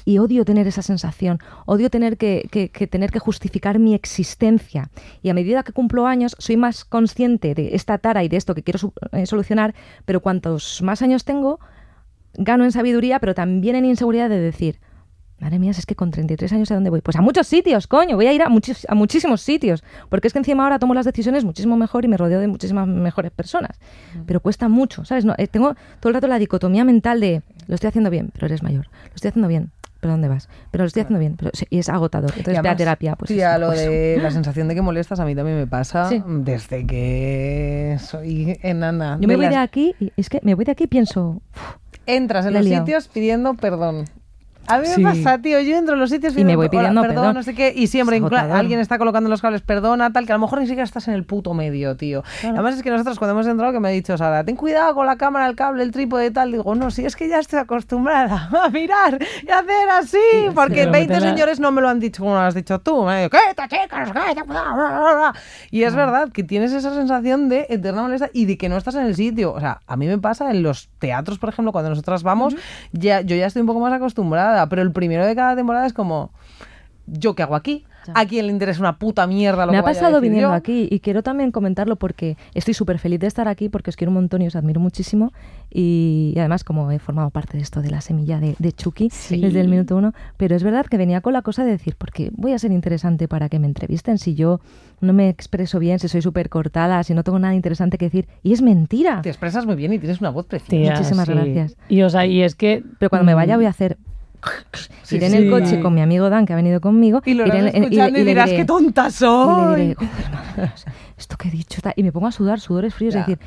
Y 0.04 0.18
odio 0.18 0.44
tener 0.44 0.68
esa 0.68 0.82
sensación, 0.82 1.40
odio 1.66 1.90
tener 1.90 2.16
que, 2.16 2.48
tener 2.90 3.10
que 3.10 3.18
justificar 3.18 3.78
mi 3.80 3.94
existencia. 3.94 4.90
Y 5.20 5.30
a 5.30 5.34
medida 5.34 5.64
que 5.64 5.72
cumplo 5.72 6.06
años, 6.06 6.36
soy 6.38 6.56
más 6.56 6.84
consciente 6.84 7.54
de 7.54 7.74
esta 7.74 7.98
tara 7.98 8.22
y 8.22 8.28
de 8.28 8.36
esto 8.36 8.54
que 8.54 8.62
quiero 8.62 8.92
eh, 9.10 9.26
solucionar, 9.26 9.74
pero 10.04 10.20
cuantos 10.20 10.80
más 10.82 11.02
años 11.02 11.24
tengo, 11.24 11.58
gano 12.34 12.64
en 12.64 12.70
sabiduría, 12.70 13.18
pero 13.18 13.34
también 13.34 13.74
en 13.74 13.84
inseguridad 13.84 14.28
de 14.28 14.38
decir, 14.38 14.78
madre 15.40 15.58
mía, 15.58 15.72
es 15.72 15.84
que 15.84 15.94
con 15.94 16.10
33 16.10 16.52
años 16.52 16.70
a 16.70 16.74
dónde 16.74 16.90
voy. 16.90 17.00
Pues 17.02 17.16
a 17.16 17.20
muchos 17.20 17.46
sitios, 17.46 17.86
coño, 17.86 18.16
voy 18.16 18.26
a 18.26 18.32
ir 18.32 18.42
a, 18.42 18.48
muchis- 18.48 18.84
a 18.88 18.94
muchísimos 18.94 19.40
sitios, 19.42 19.84
porque 20.08 20.28
es 20.28 20.32
que 20.32 20.38
encima 20.38 20.62
ahora 20.64 20.78
tomo 20.78 20.94
las 20.94 21.04
decisiones 21.04 21.44
muchísimo 21.44 21.76
mejor 21.76 22.04
y 22.04 22.08
me 22.08 22.16
rodeo 22.16 22.40
de 22.40 22.48
muchísimas 22.48 22.86
mejores 22.86 23.30
personas. 23.32 23.78
Pero 24.26 24.40
cuesta 24.40 24.68
mucho, 24.68 25.04
¿sabes? 25.04 25.24
No, 25.24 25.34
eh, 25.36 25.46
tengo 25.48 25.74
todo 26.00 26.08
el 26.10 26.14
rato 26.14 26.28
la 26.28 26.38
dicotomía 26.38 26.84
mental 26.84 27.20
de, 27.20 27.42
lo 27.66 27.74
estoy 27.74 27.88
haciendo 27.88 28.10
bien, 28.10 28.30
pero 28.32 28.46
eres 28.46 28.62
mayor, 28.62 28.86
lo 28.86 29.14
estoy 29.14 29.28
haciendo 29.28 29.48
bien. 29.48 29.70
¿Pero 30.00 30.12
dónde 30.12 30.28
vas? 30.28 30.50
Pero 30.70 30.84
lo 30.84 30.88
estoy 30.88 31.00
haciendo 31.00 31.18
bien. 31.18 31.34
Pero, 31.38 31.50
sí, 31.54 31.64
y 31.70 31.78
es 31.78 31.88
agotador. 31.88 32.30
Entonces, 32.36 32.62
ve 32.62 32.68
a 32.68 32.76
terapia. 32.76 33.16
Pues 33.16 33.28
sí, 33.28 33.38
es 33.38 33.44
a 33.46 33.56
lo 33.56 33.72
eso. 33.72 33.90
de 33.90 34.18
la 34.20 34.30
sensación 34.30 34.68
de 34.68 34.74
que 34.74 34.82
molestas 34.82 35.18
a 35.18 35.24
mí 35.24 35.34
también 35.34 35.56
me 35.56 35.66
pasa 35.66 36.10
Sí. 36.10 36.22
desde 36.26 36.86
que 36.86 37.96
soy 38.00 38.58
enana. 38.62 39.16
Yo 39.18 39.26
me 39.28 39.36
voy 39.36 39.48
de 39.48 39.56
aquí 39.56 39.94
y 39.98 40.12
es 40.18 40.28
que 40.28 40.40
me 40.42 40.54
voy 40.54 40.66
de 40.66 40.72
aquí 40.72 40.84
y 40.84 40.86
pienso, 40.88 41.40
"Uf, 41.54 41.76
Entras 42.04 42.44
en 42.44 42.52
los 42.52 42.64
liado. 42.66 42.84
sitios 42.84 43.08
pidiendo 43.08 43.54
perdón. 43.54 44.04
A 44.66 44.78
mí 44.78 44.88
me 44.88 44.94
Sí. 44.94 45.02
pasa, 45.02 45.38
tío, 45.38 45.60
yo 45.60 45.76
entro 45.76 45.94
en 45.94 46.00
los 46.00 46.10
sitios 46.10 46.36
Y 46.36 46.44
me 46.44 46.56
voy 46.56 46.64
"Hola, 46.66 46.70
pidiendo 46.70 47.00
perdón, 47.02 47.16
perdón". 47.16 47.34
no 47.34 47.42
sé 47.42 47.54
qué, 47.54 47.72
y 47.74 47.86
siempre 47.86 48.20
alguien 48.52 48.80
está 48.80 48.98
colocando 48.98 49.28
los 49.28 49.42
cables, 49.42 49.62
perdona, 49.62 50.12
tal, 50.12 50.26
que 50.26 50.32
a 50.32 50.36
lo 50.36 50.40
mejor 50.40 50.60
ni 50.60 50.66
siquiera 50.66 50.84
estás 50.84 51.06
en 51.08 51.14
el 51.14 51.24
puto 51.24 51.54
medio, 51.54 51.96
tío. 51.96 52.22
Además 52.42 52.76
es 52.76 52.82
que 52.82 52.90
nosotros 52.90 53.18
cuando 53.18 53.32
hemos 53.32 53.46
entrado, 53.46 53.72
que 53.72 53.80
me 53.80 53.88
ha 53.88 53.90
dicho 53.92 54.16
Sara, 54.16 54.44
ten 54.44 54.56
cuidado 54.56 54.94
con 54.94 55.06
la 55.06 55.16
cámara, 55.16 55.46
el 55.46 55.56
cable, 55.56 55.82
el 55.82 55.90
trípode 55.90 56.26
y 56.26 56.30
tal, 56.30 56.52
digo, 56.52 56.74
no, 56.74 56.90
si 56.90 57.04
es 57.04 57.14
que 57.16 57.28
ya 57.28 57.38
estoy 57.38 57.58
acostumbrada 57.58 58.48
a 58.64 58.68
mirar 58.70 59.18
y 59.42 59.50
hacer 59.50 59.88
así, 59.98 60.18
porque 60.54 60.74
pero 60.82 60.92
20 60.92 61.14
métela- 61.14 61.20
señores 61.30 61.60
no 61.60 61.70
me 61.72 61.80
lo 61.82 61.88
han 61.88 62.00
dicho 62.00 62.22
como 62.22 62.34
lo 62.34 62.40
has 62.40 62.54
dicho 62.54 62.78
tú. 62.80 63.04
Me 63.04 63.12
han 63.12 63.18
dicho, 63.24 63.30
¿qué, 63.30 63.50
esta 63.50 63.68
chica, 63.68 64.00
no 64.00 64.06
sé 64.06 64.12
qué, 64.12 64.34
ten 64.34 64.44
cuidado, 64.46 64.74
bla, 64.76 64.88
bla, 65.00 65.14
bla". 65.14 65.34
Y 65.70 65.82
es 65.82 65.94
verdad 65.94 66.30
que 66.32 66.42
tienes 66.42 66.72
esa 66.72 66.94
sensación 66.94 67.48
de 67.48 67.66
eterna 67.68 68.02
molestia 68.02 68.30
y 68.32 68.46
de 68.46 68.56
que 68.56 68.68
no 68.68 68.76
estás 68.76 68.94
en 68.94 69.02
el 69.06 69.14
sitio. 69.14 69.52
O 69.52 69.60
sea, 69.60 69.80
a 69.86 69.96
mí 69.96 70.06
me 70.06 70.18
pasa 70.18 70.50
en 70.50 70.62
los 70.62 70.88
teatros, 70.98 71.38
por 71.38 71.50
ejemplo, 71.50 71.72
cuando 71.72 71.90
nosotras 71.90 72.22
vamos, 72.22 72.56
ya, 72.92 73.20
yo 73.20 73.36
ya 73.36 73.46
estoy 73.46 73.60
un 73.60 73.66
poco 73.66 73.80
más 73.80 73.92
acostumbrada, 73.92 74.53
pero 74.68 74.82
el 74.82 74.92
primero 74.92 75.24
de 75.26 75.34
cada 75.34 75.54
temporada 75.56 75.86
es 75.86 75.92
como, 75.92 76.30
¿yo 77.06 77.34
qué 77.34 77.42
hago 77.42 77.54
aquí? 77.56 77.84
¿A 78.14 78.26
quién 78.26 78.46
le 78.48 78.52
interesa 78.52 78.80
una 78.80 78.98
puta 78.98 79.26
mierda 79.26 79.64
lo 79.64 79.72
Me 79.72 79.76
que 79.76 79.78
ha 79.78 79.82
vaya 79.82 79.98
a 79.98 80.02
pasado 80.02 80.16
decir 80.20 80.30
viniendo 80.30 80.50
yo? 80.50 80.54
aquí 80.54 80.88
y 80.90 81.00
quiero 81.00 81.22
también 81.22 81.50
comentarlo 81.50 81.96
porque 81.96 82.36
estoy 82.52 82.74
súper 82.74 82.98
feliz 82.98 83.18
de 83.18 83.26
estar 83.28 83.48
aquí 83.48 83.70
porque 83.70 83.88
os 83.88 83.96
quiero 83.96 84.10
un 84.10 84.16
montón 84.16 84.42
y 84.42 84.46
os 84.46 84.54
admiro 84.56 84.78
muchísimo 84.78 85.32
y, 85.70 86.34
y 86.36 86.38
además 86.38 86.64
como 86.64 86.90
he 86.90 86.98
formado 86.98 87.30
parte 87.30 87.56
de 87.56 87.62
esto 87.62 87.80
de 87.80 87.88
la 87.90 88.02
semilla 88.02 88.40
de, 88.40 88.56
de 88.58 88.72
Chucky 88.72 89.08
Sí. 89.08 89.40
desde 89.40 89.58
el 89.62 89.68
minuto 89.68 89.96
uno, 89.96 90.12
pero 90.36 90.54
es 90.54 90.62
verdad 90.62 90.84
que 90.84 90.98
venía 90.98 91.22
con 91.22 91.32
la 91.32 91.40
cosa 91.40 91.64
de 91.64 91.70
decir, 91.70 91.96
porque 91.96 92.30
voy 92.34 92.52
a 92.52 92.58
ser 92.58 92.72
interesante 92.72 93.26
para 93.26 93.48
que 93.48 93.58
me 93.58 93.66
entrevisten 93.66 94.18
si 94.18 94.34
yo 94.34 94.60
no 95.00 95.14
me 95.14 95.30
expreso 95.30 95.78
bien, 95.78 95.98
si 95.98 96.08
soy 96.08 96.20
súper 96.20 96.50
cortada, 96.50 97.02
si 97.04 97.14
no 97.14 97.24
tengo 97.24 97.38
nada 97.38 97.54
interesante 97.54 97.96
que 97.96 98.04
decir 98.04 98.28
y 98.42 98.52
es 98.52 98.60
mentira. 98.60 99.22
Te 99.22 99.30
expresas 99.30 99.64
muy 99.64 99.76
bien 99.76 99.94
y 99.94 99.98
tienes 99.98 100.20
una 100.20 100.28
voz 100.28 100.44
preciosa. 100.44 100.70
Tía, 100.70 100.92
Muchísimas 100.92 101.26
sí. 101.26 101.32
gracias. 101.32 101.76
Y, 101.88 102.02
o 102.02 102.10
sea, 102.10 102.26
y 102.26 102.42
es 102.42 102.54
que... 102.54 102.84
Pero 102.98 103.08
cuando 103.08 103.24
me 103.24 103.32
vaya 103.32 103.54
mm, 103.54 103.58
voy 103.60 103.64
a 103.64 103.70
hacer... 103.70 103.96
Sí, 105.02 105.16
iré 105.16 105.26
en 105.26 105.34
el 105.34 105.50
coche 105.50 105.80
con 105.80 105.94
mi 105.94 106.00
amigo 106.00 106.30
Dan, 106.30 106.46
que 106.46 106.52
ha 106.52 106.56
venido 106.56 106.80
conmigo. 106.80 107.20
Y 107.24 107.34
lo 107.34 107.46
iré 107.46 107.58
en- 107.58 107.66
escuchando 107.82 108.18
y, 108.18 108.24
dirás, 108.24 108.50
diré- 108.50 108.56
¡qué 108.56 108.64
tonta 108.64 109.02
Y 109.02 109.04
le 109.06 109.10
soy! 109.12 109.80
diré, 109.82 109.94
"Joder, 109.94 110.30
madre 110.32 110.52
mía, 110.56 110.74
esto 111.16 111.36
que 111.36 111.48
he 111.48 111.50
dicho. 111.50 111.80
tal", 111.82 111.92
Y 111.96 112.02
me 112.02 112.12
pongo 112.12 112.26
a 112.26 112.32
sudar, 112.32 112.60
sudores 112.60 112.94
fríos, 112.94 113.14
es 113.14 113.20
decir, 113.26 113.38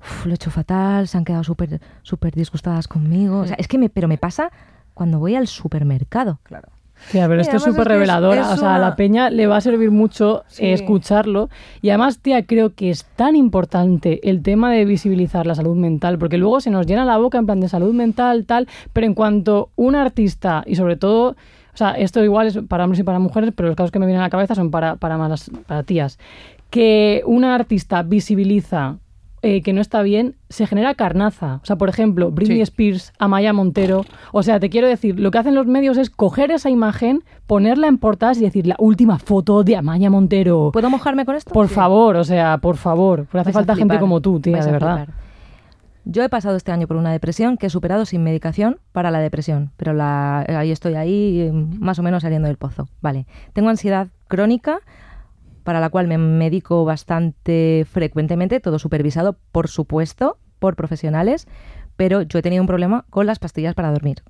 "Uf, 0.00 0.26
lo 0.26 0.32
he 0.32 0.34
hecho 0.34 0.50
fatal, 0.50 1.08
se 1.08 1.16
han 1.18 1.24
quedado 1.24 1.44
súper 1.44 1.80
súper 2.02 2.34
disgustadas 2.34 2.86
conmigo. 2.88 3.40
O 3.40 3.46
sea, 3.46 3.56
es 3.56 3.66
que 3.68 3.78
me, 3.78 3.88
pero 3.90 4.08
me 4.08 4.18
pasa 4.18 4.50
cuando 4.94 5.18
voy 5.18 5.34
al 5.36 5.46
supermercado. 5.46 6.40
Claro. 6.42 6.68
Tía, 7.10 7.26
pero 7.28 7.40
esto 7.40 7.56
es 7.56 7.62
súper 7.62 7.88
que 7.88 7.94
es- 7.94 8.00
es 8.02 8.46
o 8.46 8.56
sea, 8.56 8.74
a 8.74 8.76
una- 8.76 8.78
la 8.78 8.96
peña 8.96 9.30
le 9.30 9.46
va 9.46 9.56
a 9.56 9.60
servir 9.60 9.90
mucho 9.90 10.44
Sí. 10.48 10.64
eh, 10.66 10.72
escucharlo. 10.74 11.48
Y 11.82 11.88
además, 11.90 12.18
tía, 12.20 12.44
creo 12.46 12.74
que 12.74 12.90
es 12.90 13.04
tan 13.16 13.34
importante 13.36 14.20
el 14.28 14.42
tema 14.42 14.70
de 14.72 14.84
visibilizar 14.84 15.46
la 15.46 15.54
salud 15.54 15.76
mental, 15.76 16.18
porque 16.18 16.38
luego 16.38 16.60
se 16.60 16.70
nos 16.70 16.86
llena 16.86 17.04
la 17.04 17.16
boca 17.18 17.38
en 17.38 17.46
plan 17.46 17.60
de 17.60 17.68
salud 17.68 17.92
mental, 17.94 18.44
tal, 18.46 18.68
pero 18.92 19.06
en 19.06 19.14
cuanto 19.14 19.70
un 19.76 19.94
artista, 19.96 20.62
y 20.66 20.76
sobre 20.76 20.96
todo, 20.96 21.30
o 21.72 21.76
sea, 21.76 21.92
esto 21.92 22.22
igual 22.22 22.46
es 22.48 22.58
para 22.68 22.84
hombres 22.84 23.00
y 23.00 23.02
para 23.04 23.18
mujeres, 23.18 23.52
pero 23.56 23.68
los 23.68 23.76
casos 23.76 23.90
que 23.90 23.98
me 23.98 24.06
vienen 24.06 24.20
a 24.20 24.26
la 24.26 24.30
cabeza 24.30 24.54
son 24.54 24.70
para, 24.70 24.96
para, 24.96 25.16
más, 25.18 25.50
para 25.66 25.82
tías, 25.82 26.18
que 26.70 27.22
una 27.26 27.54
artista 27.54 28.02
visibiliza 28.02 28.98
eh, 29.42 29.62
que 29.62 29.72
no 29.72 29.80
está 29.80 30.02
bien, 30.02 30.36
se 30.48 30.66
genera 30.66 30.94
carnaza. 30.94 31.60
O 31.62 31.66
sea, 31.66 31.76
por 31.76 31.88
ejemplo, 31.88 32.30
Britney 32.30 32.56
Sí. 32.58 32.62
Spears, 32.62 33.12
Amaya 33.18 33.52
Montero. 33.52 34.04
O 34.32 34.42
sea, 34.42 34.60
te 34.60 34.68
quiero 34.70 34.86
decir, 34.86 35.18
lo 35.18 35.30
que 35.30 35.38
hacen 35.38 35.54
los 35.54 35.66
medios 35.66 35.96
es 35.96 36.10
coger 36.10 36.50
esa 36.50 36.68
imagen, 36.70 37.24
ponerla 37.46 37.86
en 37.88 37.98
portadas 37.98 38.38
y 38.38 38.42
decir 38.42 38.66
la 38.66 38.76
última 38.78 39.18
foto 39.18 39.64
de 39.64 39.76
Amaya 39.76 40.10
Montero. 40.10 40.70
¿Puedo 40.72 40.90
mojarme 40.90 41.24
con 41.24 41.36
esto? 41.36 41.52
Por 41.54 41.68
Sí. 41.68 41.74
favor, 41.74 42.16
o 42.16 42.24
sea, 42.24 42.58
por 42.58 42.76
favor. 42.76 43.26
Porque 43.26 43.38
hace 43.40 43.52
falta 43.52 43.74
gente 43.76 43.98
como 43.98 44.20
tú, 44.20 44.40
tía, 44.40 44.54
vais 44.54 44.66
de 44.66 44.72
verdad. 44.72 45.08
Yo 46.06 46.22
he 46.24 46.28
pasado 46.30 46.56
este 46.56 46.72
año 46.72 46.86
por 46.88 46.96
una 46.96 47.12
depresión 47.12 47.56
que 47.58 47.66
he 47.66 47.70
superado 47.70 48.06
sin 48.06 48.22
medicación 48.24 48.78
para 48.92 49.10
la 49.10 49.20
depresión, 49.20 49.70
pero 49.76 49.92
la, 49.92 50.40
ahí 50.48 50.70
estoy 50.70 50.94
ahí 50.94 51.50
más 51.78 51.98
o 51.98 52.02
menos 52.02 52.22
saliendo 52.22 52.48
del 52.48 52.56
pozo. 52.56 52.88
Vale, 53.02 53.26
tengo 53.52 53.68
ansiedad 53.68 54.08
crónica 54.26 54.78
para 55.64 55.80
la 55.80 55.90
cual 55.90 56.08
me 56.08 56.18
medico 56.18 56.84
bastante 56.84 57.86
frecuentemente, 57.90 58.60
todo 58.60 58.78
supervisado, 58.78 59.36
por 59.52 59.68
supuesto, 59.68 60.38
por 60.58 60.76
profesionales, 60.76 61.46
pero 61.96 62.22
yo 62.22 62.38
he 62.38 62.42
tenido 62.42 62.62
un 62.62 62.66
problema 62.66 63.04
con 63.10 63.26
las 63.26 63.38
pastillas 63.38 63.74
para 63.74 63.90
dormir. 63.90 64.22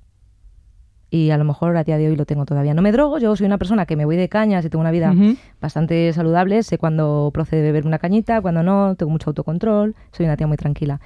Y 1.09 1.31
a 1.31 1.37
lo 1.37 1.43
mejor 1.43 1.75
a 1.75 1.83
día 1.83 1.97
de 1.97 2.07
hoy 2.07 2.15
lo 2.15 2.25
tengo 2.25 2.45
todavía. 2.45 2.73
No 2.73 2.81
me 2.81 2.93
drogo, 2.93 3.19
yo 3.19 3.35
soy 3.35 3.45
una 3.45 3.57
persona 3.57 3.85
que 3.85 3.97
me 3.97 4.05
voy 4.05 4.15
de 4.15 4.29
cañas 4.29 4.63
y 4.63 4.69
tengo 4.69 4.81
una 4.81 4.91
vida 4.91 5.13
bastante 5.59 6.13
saludable, 6.13 6.63
sé 6.63 6.77
cuándo 6.77 7.31
procede 7.33 7.61
beber 7.63 7.85
una 7.85 7.99
cañita, 7.99 8.41
cuando 8.41 8.63
no, 8.63 8.95
tengo 8.95 9.11
mucho 9.11 9.29
autocontrol, 9.29 9.93
soy 10.13 10.25
una 10.25 10.37
tía 10.37 10.47
muy 10.47 10.55
tranquila. 10.55 11.01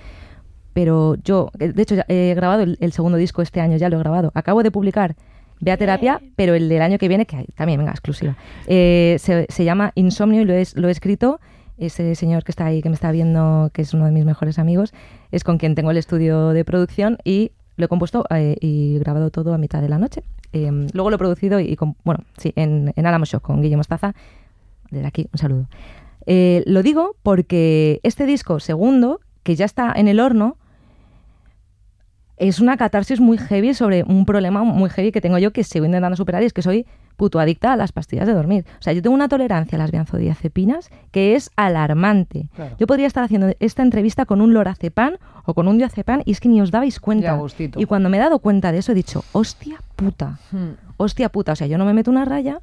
Pero 0.74 1.16
yo, 1.24 1.50
eh, 1.58 1.70
de 1.70 1.82
hecho, 1.82 1.96
he 2.08 2.34
grabado 2.36 2.62
el, 2.62 2.78
el 2.82 2.92
segundo 2.92 3.18
disco 3.18 3.42
este 3.42 3.62
año, 3.62 3.78
ya 3.78 3.90
lo 3.90 3.96
he 3.96 4.00
grabado. 4.00 4.32
Acabo 4.36 4.62
de 4.62 4.72
publicar 4.72 5.16
Ve 5.62 5.72
a 5.72 5.78
terapia, 5.78 6.22
pero 6.36 6.54
el 6.54 6.68
del 6.70 6.82
año 6.82 6.98
que 6.98 7.08
viene, 7.08 7.26
que 7.26 7.46
también, 7.56 7.80
venga, 7.80 7.92
exclusiva. 7.92 8.36
Eh, 8.68 9.16
se, 9.20 9.46
se 9.50 9.64
llama 9.64 9.92
Insomnio 9.96 10.42
y 10.42 10.46
lo 10.46 10.54
he, 10.54 10.64
lo 10.76 10.88
he 10.90 10.92
escrito. 10.92 11.40
Ese 11.78 12.16
señor 12.16 12.44
que 12.44 12.52
está 12.52 12.66
ahí, 12.68 12.82
que 12.82 12.90
me 12.90 12.96
está 12.96 13.12
viendo, 13.12 13.70
que 13.74 13.82
es 13.82 13.94
uno 13.94 14.06
de 14.06 14.12
mis 14.12 14.24
mejores 14.26 14.60
amigos, 14.60 14.94
es 15.32 15.44
con 15.44 15.58
quien 15.58 15.76
tengo 15.76 15.92
el 15.92 15.98
estudio 15.98 16.50
de 16.50 16.64
producción 16.64 17.18
y 17.26 17.52
lo 17.78 17.86
he 17.86 17.88
compuesto 17.90 18.26
eh, 18.30 18.56
y 18.62 18.98
grabado 19.00 19.30
todo 19.30 19.54
a 19.54 19.58
mitad 19.58 19.82
de 19.82 19.90
la 19.90 19.98
noche. 19.98 20.24
Eh, 20.54 20.72
luego 20.94 21.10
lo 21.10 21.16
he 21.18 21.20
producido 21.20 21.60
y, 21.60 21.76
con- 21.76 21.96
bueno, 22.06 22.24
sí, 22.38 22.54
en, 22.56 22.94
en 22.96 23.06
Álamo 23.06 23.26
Shock 23.26 23.42
con 23.44 23.62
Guillermo 23.62 23.80
Mostaza. 23.80 24.14
Desde 24.90 25.08
aquí, 25.08 25.28
un 25.34 25.38
saludo. 25.40 25.68
Eh, 26.26 26.64
lo 26.66 26.82
digo 26.82 27.16
porque 27.24 28.00
este 28.04 28.26
disco 28.26 28.60
segundo, 28.62 29.20
que 29.44 29.56
ya 29.56 29.66
está 29.66 29.92
en 29.96 30.08
el 30.08 30.20
horno, 30.22 30.58
es 32.38 32.60
una 32.60 32.78
catarsis 32.78 33.20
muy 33.20 33.38
heavy 33.38 33.74
sobre 33.74 34.04
un 34.04 34.26
problema 34.26 34.64
muy 34.64 34.90
heavy 34.90 35.12
que 35.12 35.22
tengo 35.22 35.38
yo 35.38 35.52
que 35.52 35.64
sigo 35.64 35.86
intentando 35.86 36.16
superar 36.18 36.44
y 36.44 36.46
es 36.48 36.54
que 36.54 36.62
soy 36.62 36.86
puto 37.16 37.40
adicta 37.40 37.72
a 37.72 37.78
las 37.78 37.94
pastillas 37.94 38.28
de 38.28 38.34
dormir. 38.34 38.66
O 38.78 38.82
sea, 38.82 38.92
yo 38.92 39.02
tengo 39.02 39.14
una 39.16 39.30
tolerancia 39.30 39.78
a 39.78 39.80
las 39.80 39.92
benzodiazepinas 39.92 40.90
que 41.12 41.36
es 41.36 41.50
alarmante. 41.56 42.50
Claro. 42.56 42.76
Yo 42.78 42.88
podría 42.88 43.08
estar 43.08 43.24
haciendo 43.24 43.54
esta 43.60 43.84
entrevista 43.84 44.26
con 44.26 44.42
un 44.42 44.54
lorazepam 44.54 45.14
o 45.46 45.54
con 45.54 45.68
un 45.70 45.78
diazepam 45.78 46.22
y 46.26 46.32
es 46.32 46.40
que 46.42 46.50
ni 46.50 46.62
os 46.62 46.72
dabais 46.72 47.00
cuenta. 47.00 47.38
Ya. 47.58 47.70
Y 47.78 47.86
cuando 47.86 48.10
me 48.10 48.18
he 48.18 48.20
dado 48.20 48.40
cuenta 48.40 48.72
de 48.74 48.80
eso 48.80 48.92
he 48.92 48.96
dicho, 48.96 49.24
hostia 49.32 49.78
puta, 49.96 50.38
Hmm. 50.52 50.72
hostia 50.98 51.30
puta. 51.30 51.54
O 51.54 51.56
sea, 51.56 51.68
yo 51.68 51.78
no 51.78 51.86
me 51.86 51.94
meto 51.94 52.12
una 52.12 52.26
raya, 52.26 52.60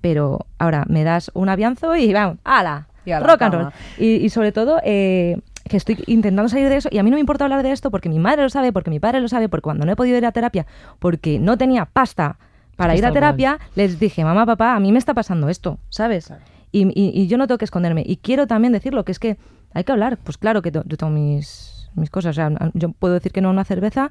pero 0.00 0.46
ahora 0.58 0.84
me 0.88 1.04
das 1.04 1.30
un 1.34 1.48
avianzo 1.48 1.94
y 1.94 2.12
vamos, 2.12 2.38
¡ala! 2.42 2.88
Y 3.04 3.12
a 3.12 3.20
la 3.20 3.26
rock 3.26 3.42
and 3.42 3.54
roll. 3.54 3.72
Y, 3.98 4.06
y 4.16 4.28
sobre 4.30 4.50
todo, 4.52 4.80
eh, 4.84 5.38
que 5.68 5.76
estoy 5.76 6.02
intentando 6.06 6.48
salir 6.48 6.68
de 6.68 6.76
eso 6.76 6.88
y 6.90 6.98
a 6.98 7.02
mí 7.02 7.10
no 7.10 7.16
me 7.16 7.20
importa 7.20 7.44
hablar 7.44 7.62
de 7.62 7.72
esto 7.72 7.90
porque 7.90 8.08
mi 8.08 8.18
madre 8.18 8.42
lo 8.42 8.48
sabe, 8.50 8.72
porque 8.72 8.90
mi 8.90 9.00
padre 9.00 9.20
lo 9.20 9.28
sabe, 9.28 9.48
porque 9.48 9.62
cuando 9.62 9.84
no 9.86 9.92
he 9.92 9.96
podido 9.96 10.16
ir 10.18 10.26
a 10.26 10.32
terapia, 10.32 10.66
porque 10.98 11.38
no 11.38 11.56
tenía 11.58 11.84
pasta 11.86 12.38
para 12.76 12.94
ir 12.96 13.04
a 13.04 13.08
terapia, 13.14 13.58
les 13.74 13.98
dije, 14.00 14.24
mamá, 14.24 14.44
papá, 14.46 14.74
a 14.74 14.80
mí 14.80 14.92
me 14.92 14.98
está 14.98 15.14
pasando 15.14 15.48
esto, 15.48 15.78
¿sabes? 15.88 16.30
Y, 16.72 16.86
y- 16.98 17.12
y 17.22 17.26
yo 17.26 17.36
no 17.38 17.46
tengo 17.46 17.58
que 17.58 17.64
esconderme. 17.66 18.02
Y 18.06 18.16
quiero 18.16 18.46
también 18.46 18.72
decirlo, 18.72 19.04
que 19.04 19.12
es 19.12 19.18
que 19.18 19.36
hay 19.74 19.84
que 19.84 19.92
hablar. 19.92 20.16
Pues 20.16 20.38
claro 20.38 20.62
que 20.62 20.70
yo 20.70 20.82
tengo 20.84 21.10
mis, 21.12 21.88
mis 21.94 22.08
cosas. 22.10 22.30
O 22.30 22.34
sea, 22.34 22.50
yo 22.74 22.90
puedo 22.92 23.14
decir 23.14 23.30
que 23.30 23.40
no 23.42 23.48
a 23.48 23.50
una 23.52 23.64
cerveza, 23.64 24.10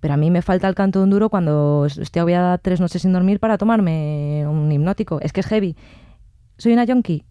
pero 0.00 0.14
a 0.14 0.16
mí 0.16 0.30
me 0.30 0.40
falta 0.42 0.66
el 0.68 0.74
canto 0.74 0.98
de 1.00 1.04
un 1.04 1.10
duro 1.10 1.28
cuando 1.28 1.84
es- 1.86 1.98
estoy 1.98 2.20
agobiada 2.20 2.56
tres 2.58 2.80
noches 2.80 3.02
sin 3.02 3.12
dormir 3.12 3.38
para 3.40 3.58
tomarme 3.58 4.44
un 4.48 4.72
hipnótico. 4.72 5.20
Es 5.20 5.32
que 5.34 5.40
es 5.40 5.46
heavy. 5.46 5.76
¿Soy 6.56 6.72
una 6.72 6.86
junkie? 6.86 7.24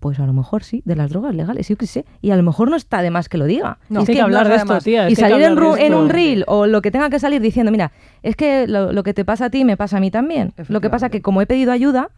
Pues 0.00 0.18
a 0.18 0.26
lo 0.26 0.32
mejor 0.32 0.64
sí, 0.64 0.82
de 0.86 0.96
las 0.96 1.10
drogas 1.10 1.34
legales, 1.34 1.68
yo 1.68 1.76
qué 1.76 1.86
sé. 1.86 2.04
Y 2.22 2.30
a 2.30 2.36
lo 2.36 2.42
mejor 2.42 2.70
no 2.70 2.76
está 2.76 3.02
de 3.02 3.10
más 3.10 3.28
que 3.28 3.36
lo 3.38 3.44
diga. 3.44 3.78
No, 3.90 4.00
Es 4.00 4.06
que 4.06 4.12
hay 4.12 4.16
que 4.16 4.20
no 4.22 4.24
hablar 4.24 4.48
de 4.48 4.54
está 4.54 4.62
esto, 4.62 4.74
más. 4.74 4.84
tía. 4.84 5.06
es 5.06 5.12
y 5.12 5.14
que 5.16 5.20
salir 5.20 5.42
en, 5.42 5.56
ru- 5.56 5.78
en 5.78 5.94
un 5.94 6.08
reel 6.08 6.44
o 6.48 6.66
lo 6.66 6.80
que 6.82 6.90
tenga 6.90 7.10
que 7.10 7.18
salir 7.18 7.40
diciendo, 7.42 7.70
mira, 7.70 7.92
es 8.22 8.34
que 8.34 8.66
lo, 8.66 8.92
lo 8.92 9.02
que 9.02 9.12
te 9.14 9.24
pasa 9.24 9.44
a 9.44 9.50
ti 9.50 9.64
me 9.64 9.76
pasa 9.76 9.98
a 9.98 10.00
mí 10.00 10.10
también. 10.10 10.52
Lo 10.68 10.80
que 10.80 10.88
pasa 10.90 11.10
que 11.10 11.20
como 11.22 11.42
he 11.42 11.46
pedido 11.46 11.70
ayuda 11.70 12.08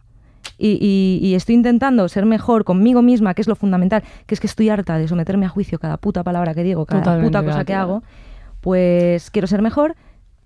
y, 0.57 0.77
y- 0.81 1.25
y 1.27 1.35
estoy 1.35 1.55
intentando 1.55 2.07
ser 2.07 2.25
mejor 2.25 2.63
conmigo 2.63 3.01
misma, 3.01 3.33
que 3.33 3.41
es 3.41 3.47
lo 3.49 3.55
fundamental, 3.55 4.01
que 4.27 4.33
es 4.35 4.39
que 4.39 4.47
estoy 4.47 4.69
harta 4.69 4.97
de 4.97 5.07
someterme 5.09 5.45
a 5.45 5.49
juicio 5.49 5.77
cada 5.77 5.97
puta 5.97 6.23
palabra 6.23 6.53
que 6.53 6.63
digo, 6.63 6.85
cada 6.85 7.01
Totalmente, 7.03 7.37
puta 7.37 7.43
cosa 7.51 7.65
que 7.65 7.73
hago, 7.73 8.03
pues 8.61 9.29
quiero 9.31 9.47
ser 9.47 9.61
mejor. 9.61 9.95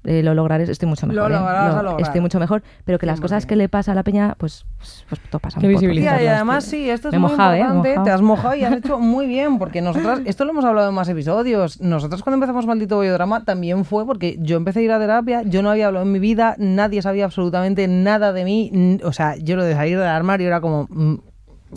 Eh, 0.07 0.23
lo 0.23 0.33
lograré, 0.33 0.63
estoy 0.63 0.87
mucho 0.89 1.05
Lo 1.05 1.13
mejor. 1.13 1.31
¿eh? 1.31 1.35
lograrás 1.35 1.73
Lo- 1.73 1.79
a 1.79 1.83
lograr. 1.83 2.01
Estoy 2.01 2.21
mucho 2.21 2.39
mejor, 2.39 2.63
pero 2.85 2.97
que 2.97 3.05
las 3.05 3.21
cosas 3.21 3.43
100%. 3.45 3.47
que 3.49 3.55
le 3.57 3.69
pasa 3.69 3.91
a 3.91 3.95
la 3.95 4.03
peña, 4.03 4.35
pues, 4.39 4.65
pues, 4.77 5.05
pues 5.09 5.21
todo 5.29 5.39
pasa. 5.39 5.59
Que 5.59 5.67
visibilizar. 5.67 6.17
Tía, 6.17 6.23
y 6.25 6.27
además 6.27 6.63
sí, 6.65 6.89
esto 6.89 7.09
es 7.09 7.11
Me 7.13 7.19
muy 7.19 7.29
mojado, 7.31 7.53
¿eh? 7.53 7.59
Importante. 7.59 7.99
Te 8.03 8.09
has 8.09 8.21
mojado 8.21 8.55
y 8.55 8.63
has 8.63 8.73
hecho 8.73 8.97
muy 8.99 9.27
bien, 9.27 9.59
porque 9.59 9.81
nosotras, 9.81 10.21
esto 10.25 10.45
lo 10.45 10.51
hemos 10.51 10.65
hablado 10.65 10.89
en 10.89 10.95
más 10.95 11.07
episodios. 11.09 11.81
Nosotros 11.81 12.23
cuando 12.23 12.35
empezamos 12.37 12.65
Maldito 12.65 12.95
Bollodrama 12.95 13.43
también 13.43 13.85
fue 13.85 14.05
porque 14.05 14.37
yo 14.39 14.57
empecé 14.57 14.79
a 14.79 14.83
ir 14.83 14.91
a 14.91 14.99
terapia, 14.99 15.43
yo 15.43 15.61
no 15.61 15.69
había 15.69 15.87
hablado 15.87 16.05
en 16.05 16.11
mi 16.11 16.19
vida, 16.19 16.55
nadie 16.57 17.01
sabía 17.01 17.25
absolutamente 17.25 17.87
nada 17.87 18.31
de 18.33 18.43
mí. 18.45 18.97
O 19.03 19.11
sea, 19.13 19.35
yo 19.35 19.55
lo 19.57 19.63
de 19.63 19.73
salir 19.75 19.97
del 19.99 20.07
armario 20.07 20.47
era 20.47 20.61
como, 20.61 20.87
mm, 20.89 21.15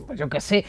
pues 0.06 0.18
yo 0.18 0.28
qué 0.28 0.40
sé. 0.40 0.64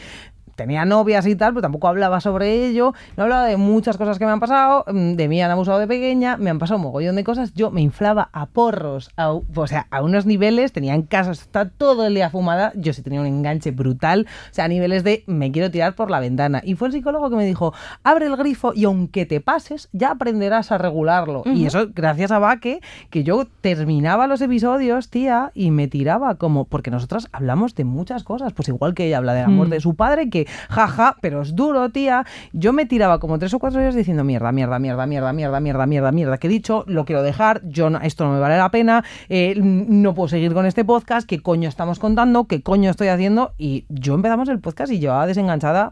Tenía 0.56 0.84
novias 0.84 1.26
y 1.26 1.36
tal, 1.36 1.52
pero 1.52 1.62
tampoco 1.62 1.88
hablaba 1.88 2.20
sobre 2.20 2.66
ello, 2.66 2.94
no 3.16 3.24
hablaba 3.24 3.46
de 3.46 3.56
muchas 3.56 3.96
cosas 3.96 4.18
que 4.18 4.26
me 4.26 4.32
han 4.32 4.40
pasado, 4.40 4.84
mm, 4.86 5.14
de 5.14 5.28
mí 5.28 5.42
han 5.42 5.50
abusado 5.50 5.78
de 5.78 5.86
pequeña, 5.86 6.36
me 6.36 6.50
han 6.50 6.58
pasado 6.58 6.78
un 6.78 6.84
mogollón 6.84 7.16
de 7.16 7.24
cosas, 7.24 7.54
yo 7.54 7.70
me 7.70 7.80
inflaba 7.80 8.30
a 8.32 8.46
porros, 8.46 9.10
a, 9.16 9.32
o 9.32 9.66
sea, 9.66 9.86
a 9.90 10.02
unos 10.02 10.26
niveles, 10.26 10.72
tenía 10.72 10.94
en 10.94 11.02
casa, 11.02 11.32
está 11.32 11.68
todo 11.68 12.06
el 12.06 12.14
día 12.14 12.30
fumada, 12.30 12.72
yo 12.74 12.92
sí 12.92 13.02
tenía 13.02 13.20
un 13.20 13.26
enganche 13.26 13.70
brutal, 13.70 14.26
o 14.50 14.54
sea, 14.54 14.66
a 14.66 14.68
niveles 14.68 15.04
de 15.04 15.24
me 15.26 15.52
quiero 15.52 15.70
tirar 15.70 15.94
por 15.94 16.10
la 16.10 16.20
ventana. 16.20 16.60
Y 16.64 16.74
fue 16.74 16.88
el 16.88 16.92
psicólogo 16.92 17.30
que 17.30 17.36
me 17.36 17.44
dijo, 17.44 17.72
abre 18.02 18.26
el 18.26 18.36
grifo 18.36 18.72
y 18.74 18.84
aunque 18.84 19.26
te 19.26 19.40
pases, 19.40 19.88
ya 19.92 20.12
aprenderás 20.12 20.72
a 20.72 20.78
regularlo. 20.78 21.42
Y 21.44 21.66
eso 21.66 21.88
gracias 21.94 22.30
a 22.30 22.38
Baque, 22.38 22.80
que 23.10 23.24
yo 23.24 23.46
terminaba 23.60 24.26
los 24.26 24.40
episodios, 24.40 25.08
tía, 25.08 25.50
y 25.54 25.70
me 25.70 25.88
tiraba 25.88 26.36
como, 26.36 26.64
porque 26.64 26.90
nosotras 26.90 27.28
hablamos 27.32 27.74
de 27.74 27.84
muchas 27.84 28.24
cosas, 28.24 28.52
pues 28.52 28.68
igual 28.68 28.94
que 28.94 29.06
ella 29.06 29.18
habla 29.18 29.34
del 29.34 29.44
amor 29.44 29.68
de 29.68 29.80
su 29.80 29.94
padre, 29.94 30.30
que 30.30 30.41
jaja, 30.68 31.16
pero 31.20 31.42
es 31.42 31.54
duro, 31.54 31.90
tía. 31.90 32.24
Yo 32.52 32.72
me 32.72 32.86
tiraba 32.86 33.18
como 33.18 33.38
tres 33.38 33.54
o 33.54 33.58
cuatro 33.58 33.80
días 33.80 33.94
diciendo 33.94 34.24
mierda, 34.24 34.52
mierda, 34.52 34.78
mierda, 34.78 35.06
mierda, 35.06 35.32
mierda, 35.32 35.60
mierda, 35.60 35.86
mierda, 35.86 36.12
mierda, 36.12 36.38
que 36.38 36.46
he 36.46 36.50
dicho, 36.50 36.84
lo 36.86 37.04
quiero 37.04 37.22
dejar, 37.22 37.60
yo 37.64 37.88
esto 38.02 38.24
no 38.24 38.32
me 38.32 38.40
vale 38.40 38.56
la 38.56 38.70
pena, 38.70 39.04
eh, 39.28 39.54
no 39.56 40.14
puedo 40.14 40.28
seguir 40.28 40.54
con 40.54 40.66
este 40.66 40.84
podcast, 40.84 41.28
qué 41.28 41.40
coño 41.42 41.68
estamos 41.68 41.98
contando, 41.98 42.46
qué 42.46 42.62
coño 42.62 42.90
estoy 42.90 43.08
haciendo. 43.08 43.54
Y 43.58 43.86
yo 43.88 44.14
empezamos 44.14 44.48
el 44.48 44.60
podcast 44.60 44.92
y 44.92 44.98
llevaba 44.98 45.26
desenganchada 45.26 45.90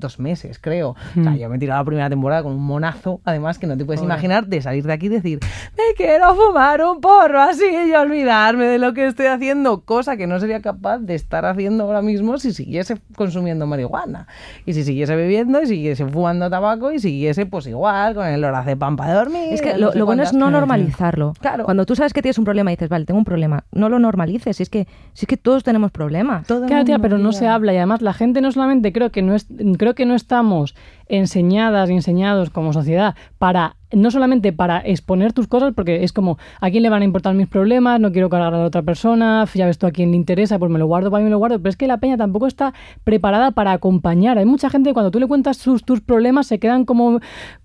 dos 0.00 0.18
meses, 0.18 0.58
creo. 0.58 0.96
O 1.18 1.22
sea, 1.22 1.36
yo 1.36 1.48
me 1.48 1.56
he 1.56 1.58
tirado 1.58 1.80
la 1.80 1.84
primera 1.84 2.10
temporada 2.10 2.42
con 2.42 2.52
un 2.52 2.62
monazo, 2.62 3.20
además, 3.24 3.58
que 3.58 3.66
no 3.66 3.76
te 3.76 3.84
puedes 3.84 4.02
imaginar, 4.02 4.46
de 4.46 4.60
salir 4.62 4.84
de 4.84 4.92
aquí 4.92 5.06
y 5.06 5.10
decir, 5.10 5.40
me 5.76 5.94
quiero 5.96 6.34
fumar 6.34 6.82
un 6.82 7.00
porro 7.00 7.40
así 7.40 7.64
y 7.64 7.92
olvidarme 7.94 8.64
de 8.64 8.78
lo 8.78 8.94
que 8.94 9.06
estoy 9.06 9.26
haciendo, 9.26 9.82
cosa 9.82 10.16
que 10.16 10.26
no 10.26 10.40
sería 10.40 10.60
capaz 10.60 10.98
de 10.98 11.14
estar 11.14 11.44
haciendo 11.44 11.84
ahora 11.84 12.02
mismo 12.02 12.38
si 12.38 12.52
siguiese 12.52 12.98
consumiendo 13.16 13.66
marihuana. 13.66 14.26
Y 14.66 14.72
si 14.72 14.84
siguiese 14.84 15.14
bebiendo 15.16 15.62
y 15.62 15.66
siguiese 15.66 16.06
fumando 16.06 16.48
tabaco 16.48 16.92
y 16.92 16.98
siguiese, 16.98 17.46
pues 17.46 17.66
igual, 17.66 18.14
con 18.14 18.26
el 18.26 18.40
lorazepam 18.40 18.96
para 18.96 19.14
dormir. 19.14 19.52
Es 19.52 19.62
que 19.62 19.72
no 19.72 19.78
lo, 19.78 19.92
sé 19.92 19.98
lo 19.98 20.06
bueno 20.06 20.22
es 20.22 20.32
no 20.32 20.50
normalizarlo. 20.50 21.34
Claro. 21.40 21.64
Cuando 21.64 21.86
tú 21.86 21.94
sabes 21.94 22.12
que 22.12 22.22
tienes 22.22 22.38
un 22.38 22.44
problema 22.44 22.72
y 22.72 22.76
dices, 22.76 22.88
vale, 22.88 23.04
tengo 23.04 23.18
un 23.18 23.24
problema, 23.24 23.64
no 23.72 23.88
lo 23.88 23.98
normalices. 23.98 24.56
Si 24.56 24.62
es 24.62 24.70
que, 24.70 24.86
si 25.12 25.24
es 25.24 25.26
que 25.26 25.36
todos 25.36 25.64
tenemos 25.64 25.90
problemas. 25.90 26.46
Todo 26.46 26.66
Claro, 26.66 26.84
tía, 26.84 26.98
pero 26.98 27.18
no 27.18 27.32
se 27.32 27.48
habla 27.48 27.72
y 27.72 27.76
además 27.76 28.02
la 28.02 28.12
gente 28.12 28.40
no 28.40 28.52
solamente 28.52 28.92
creo 28.92 29.10
que 29.10 29.22
no 29.22 29.34
es, 29.34 29.46
creo 29.78 29.89
que 29.94 30.06
no 30.06 30.14
estamos 30.14 30.74
enseñadas 31.06 31.90
y 31.90 31.94
enseñados 31.94 32.50
como 32.50 32.72
sociedad 32.72 33.14
para 33.38 33.76
no 33.92 34.10
solamente 34.10 34.52
para 34.52 34.78
exponer 34.78 35.32
tus 35.32 35.46
cosas, 35.46 35.72
porque 35.74 36.04
es 36.04 36.12
como, 36.12 36.38
¿a 36.60 36.70
quién 36.70 36.82
le 36.82 36.88
van 36.88 37.02
a 37.02 37.04
importar 37.04 37.34
mis 37.34 37.48
problemas? 37.48 38.00
No 38.00 38.12
quiero 38.12 38.28
cargar 38.28 38.54
a 38.54 38.58
la 38.58 38.64
otra 38.64 38.82
persona, 38.82 39.46
ya 39.54 39.66
ves 39.66 39.78
tú 39.78 39.86
a 39.86 39.90
quién 39.90 40.10
le 40.10 40.16
interesa, 40.16 40.58
pues 40.58 40.70
me 40.70 40.78
lo 40.78 40.86
guardo 40.86 41.10
para 41.10 41.20
mí, 41.20 41.24
me 41.24 41.30
lo 41.30 41.38
guardo. 41.38 41.58
Pero 41.58 41.70
es 41.70 41.76
que 41.76 41.86
la 41.86 41.98
peña 41.98 42.16
tampoco 42.16 42.46
está 42.46 42.72
preparada 43.04 43.50
para 43.50 43.72
acompañar. 43.72 44.38
Hay 44.38 44.44
mucha 44.44 44.70
gente 44.70 44.90
que 44.90 44.94
cuando 44.94 45.10
tú 45.10 45.18
le 45.18 45.26
cuentas 45.26 45.56
sus, 45.56 45.84
tus 45.84 46.00
problemas 46.00 46.46
se 46.46 46.58
quedan 46.58 46.84
como, 46.84 47.20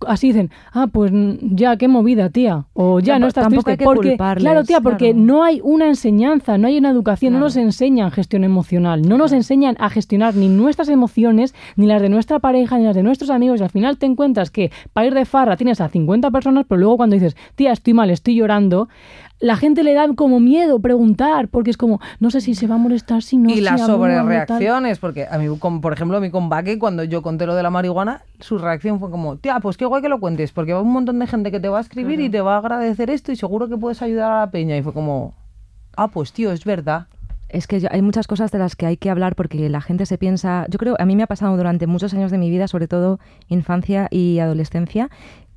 así 0.07 0.27
dicen, 0.27 0.51
ah, 0.73 0.87
pues 0.91 1.11
ya, 1.41 1.77
qué 1.77 1.87
movida, 1.87 2.29
tía. 2.29 2.65
O 2.73 2.99
ya 2.99 3.19
no 3.19 3.27
estás 3.27 3.47
triste. 3.47 3.71
hay 3.71 3.77
que 3.77 3.85
porque, 3.85 4.17
claro, 4.17 4.63
tía, 4.63 4.81
porque 4.81 5.11
claro. 5.11 5.25
no 5.25 5.43
hay 5.43 5.61
una 5.63 5.87
enseñanza, 5.87 6.57
no 6.57 6.67
hay 6.67 6.77
una 6.77 6.89
educación, 6.89 7.33
no 7.33 7.39
nos 7.39 7.55
enseñan 7.55 8.11
gestión 8.11 8.43
emocional, 8.43 9.01
no 9.07 9.17
nos 9.17 9.31
enseñan 9.31 9.75
a 9.79 9.89
gestionar 9.89 10.35
ni 10.35 10.47
nuestras 10.47 10.89
emociones, 10.89 11.53
ni 11.75 11.85
las 11.85 12.01
de 12.01 12.09
nuestra 12.09 12.39
pareja, 12.39 12.77
ni 12.77 12.85
las 12.85 12.95
de 12.95 13.03
nuestros 13.03 13.29
amigos. 13.29 13.59
Y 13.59 13.63
al 13.63 13.69
final 13.69 13.97
te 13.97 14.05
encuentras 14.05 14.51
que 14.51 14.71
para 14.93 15.07
ir 15.07 15.13
de 15.13 15.25
farra 15.25 15.57
tienes 15.57 15.81
a 15.81 15.89
50 15.89 16.14
personas, 16.21 16.65
pero 16.67 16.79
luego 16.79 16.97
cuando 16.97 17.13
dices, 17.15 17.35
tía, 17.55 17.71
estoy 17.71 17.93
mal, 17.93 18.09
estoy 18.09 18.35
llorando, 18.35 18.89
la 19.39 19.55
gente 19.57 19.83
le 19.83 19.93
da 19.93 20.07
como 20.15 20.39
miedo 20.39 20.79
preguntar, 20.79 21.49
porque 21.49 21.69
es 21.69 21.77
como, 21.77 21.99
no 22.19 22.31
sé 22.31 22.39
si 22.41 22.55
se 22.55 22.67
va 22.67 22.75
a 22.75 22.77
molestar, 22.77 23.21
si 23.21 23.37
no 23.37 23.49
y 23.49 23.55
si 23.55 23.61
las 23.61 23.81
sobrereacciones, 24.59 24.99
porque 24.99 25.27
a 25.29 25.37
mí, 25.37 25.45
con- 25.59 25.81
por 25.81 25.91
ejemplo, 25.93 26.17
a 26.17 26.19
mí 26.21 26.29
con 26.31 26.47
Baque, 26.49 26.79
cuando 26.79 27.03
yo 27.03 27.21
conté 27.21 27.45
lo 27.45 27.53
de 27.55 27.61
la 27.63 27.69
marihuana, 27.69 28.21
su 28.39 28.57
reacción 28.57 28.99
fue 28.99 29.11
como, 29.11 29.35
tía, 29.37 29.59
pues 29.59 29.75
qué 29.77 29.85
guay 29.85 30.01
que 30.01 30.09
lo 30.09 30.19
cuentes, 30.19 30.51
porque 30.51 30.73
va 30.73 30.81
un 30.81 30.91
montón 30.93 31.19
de 31.19 31.27
gente 31.27 31.51
que 31.51 31.59
te 31.59 31.67
va 31.69 31.79
a 31.79 31.81
escribir 31.81 32.19
y 32.21 32.29
te 32.29 32.41
va 32.41 32.55
a 32.55 32.59
agradecer 32.59 33.09
esto 33.09 33.31
y 33.31 33.35
seguro 33.35 33.67
que 33.67 33.77
puedes 33.77 34.01
ayudar 34.01 34.31
a 34.31 34.39
la 34.41 34.51
peña. 34.51 34.77
Y 34.77 34.81
fue 34.83 34.93
como, 34.93 35.33
ah, 35.97 36.07
pues 36.07 36.31
tío, 36.31 36.51
es 36.51 36.63
verdad. 36.63 37.07
Es 37.49 37.67
que 37.67 37.79
yo- 37.79 37.89
hay 37.91 38.01
muchas 38.01 38.27
cosas 38.27 38.51
de 38.51 38.57
las 38.59 38.75
que 38.75 38.85
hay 38.85 38.97
que 38.97 39.09
hablar 39.09 39.35
porque 39.35 39.69
la 39.69 39.79
gente 39.79 40.05
se 40.07 40.17
piensa, 40.17 40.65
yo 40.69 40.79
creo, 40.79 40.95
a 40.97 41.05
mí 41.05 41.15
me 41.15 41.23
ha 41.23 41.27
pasado 41.27 41.55
durante 41.55 41.87
muchos 41.87 42.13
años 42.13 42.31
de 42.31 42.37
mi 42.37 42.49
vida, 42.49 42.67
sobre 42.67 42.87
todo 42.87 43.19
infancia 43.49 44.07
y 44.11 44.39
adolescencia, 44.39 45.09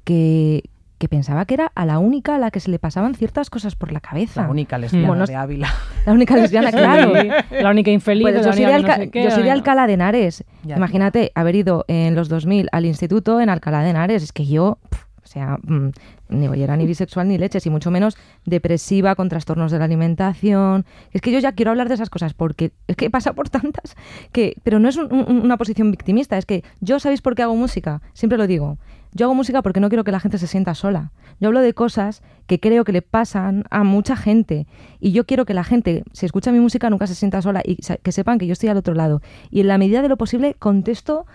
que, 0.08 0.62
que 0.96 1.06
pensaba 1.08 1.44
que 1.44 1.52
era 1.52 1.70
a 1.74 1.84
la 1.84 1.98
única 1.98 2.36
a 2.36 2.38
la 2.38 2.50
que 2.50 2.60
se 2.60 2.70
le 2.70 2.78
pasaban 2.78 3.14
ciertas 3.14 3.50
cosas 3.50 3.76
por 3.76 3.92
la 3.92 4.00
cabeza. 4.00 4.42
La 4.44 4.48
única 4.48 4.78
lesbiana 4.78 5.06
Bueno, 5.06 5.26
de 5.26 5.36
Ávila. 5.36 5.68
La 6.06 6.12
única 6.14 6.34
lesbiana, 6.34 6.72
claro. 6.72 7.12
La 7.50 7.70
única 7.70 7.90
infeliz, 7.90 8.22
Pues 8.22 8.34
la 8.36 8.40
yo 8.40 8.52
soy, 8.54 8.64
de 8.64 8.72
no 8.82 8.94
sé 8.94 9.10
qué, 9.10 9.22
yo 9.24 9.30
soy 9.30 9.42
de 9.42 9.50
Alcalá 9.50 9.86
de 9.86 9.92
Henares. 9.92 10.44
Ya, 10.64 10.76
Imagínate 10.76 11.30
haber 11.34 11.56
ido 11.56 11.84
en 11.88 12.14
los 12.14 12.30
2000 12.30 12.68
al 12.72 12.86
instituto 12.86 13.38
en 13.42 13.50
Alcalá 13.50 13.82
de 13.82 13.90
Henares. 13.90 14.22
Es 14.22 14.32
que 14.32 14.46
yo, 14.46 14.78
o 15.22 15.26
sea, 15.26 15.58
mm, 15.62 15.88
ni 16.30 16.48
bollera 16.48 16.74
ni 16.76 16.86
bisexual 16.86 17.28
ni 17.28 17.36
leches, 17.36 17.66
y 17.66 17.70
mucho 17.70 17.90
menos 17.90 18.16
depresiva, 18.46 19.14
con 19.14 19.28
trastornos 19.28 19.70
de 19.70 19.78
la 19.78 19.84
alimentación. 19.84 20.84
Es 21.12 21.20
que 21.20 21.30
yo 21.32 21.38
ya 21.38 21.52
quiero 21.52 21.70
hablar 21.70 21.88
de 21.88 21.94
esas 21.94 22.08
cosas 22.10 22.32
porque 22.34 22.72
es 22.86 22.96
que 22.96 23.10
pasa 23.10 23.34
por 23.34 23.50
tantas. 23.50 23.94
que 24.32 24.54
Pero 24.64 24.78
no 24.80 24.88
es 24.88 24.96
un- 24.96 25.12
un- 25.12 25.42
una 25.44 25.58
posición 25.58 25.90
victimista, 25.90 26.38
es 26.38 26.46
que 26.46 26.64
yo, 26.80 26.98
¿sabéis 26.98 27.20
por 27.22 27.34
qué 27.34 27.42
hago 27.42 27.54
música? 27.54 28.00
Siempre 28.14 28.38
lo 28.38 28.46
digo. 28.46 28.78
Yo 29.12 29.26
hago 29.26 29.34
música 29.34 29.62
porque 29.62 29.80
no 29.80 29.88
quiero 29.88 30.04
que 30.04 30.12
la 30.12 30.20
gente 30.20 30.38
se 30.38 30.46
sienta 30.46 30.74
sola. 30.74 31.12
Yo 31.40 31.48
hablo 31.48 31.60
de 31.60 31.72
cosas 31.74 32.22
que 32.46 32.60
creo 32.60 32.84
que 32.84 32.92
le 32.92 33.02
pasan 33.02 33.64
a 33.70 33.84
mucha 33.84 34.16
gente. 34.16 34.66
Y 35.00 35.12
yo 35.12 35.26
quiero 35.26 35.44
que 35.44 35.54
la 35.54 35.64
gente, 35.64 36.04
si 36.12 36.26
escucha 36.26 36.52
mi 36.52 36.60
música, 36.60 36.90
nunca 36.90 37.06
se 37.06 37.14
sienta 37.14 37.42
sola 37.42 37.62
y 37.64 37.76
que 37.76 38.12
sepan 38.12 38.38
que 38.38 38.46
yo 38.46 38.52
estoy 38.52 38.68
al 38.68 38.76
otro 38.76 38.94
lado. 38.94 39.22
Y 39.50 39.60
en 39.60 39.68
la 39.68 39.78
medida 39.78 40.02
de 40.02 40.08
lo 40.08 40.16
posible 40.16 40.54
contesto 40.54 41.26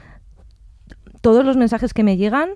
todos 1.22 1.46
los 1.46 1.56
mensajes 1.56 1.94
que 1.94 2.04
me 2.04 2.18
llegan, 2.18 2.50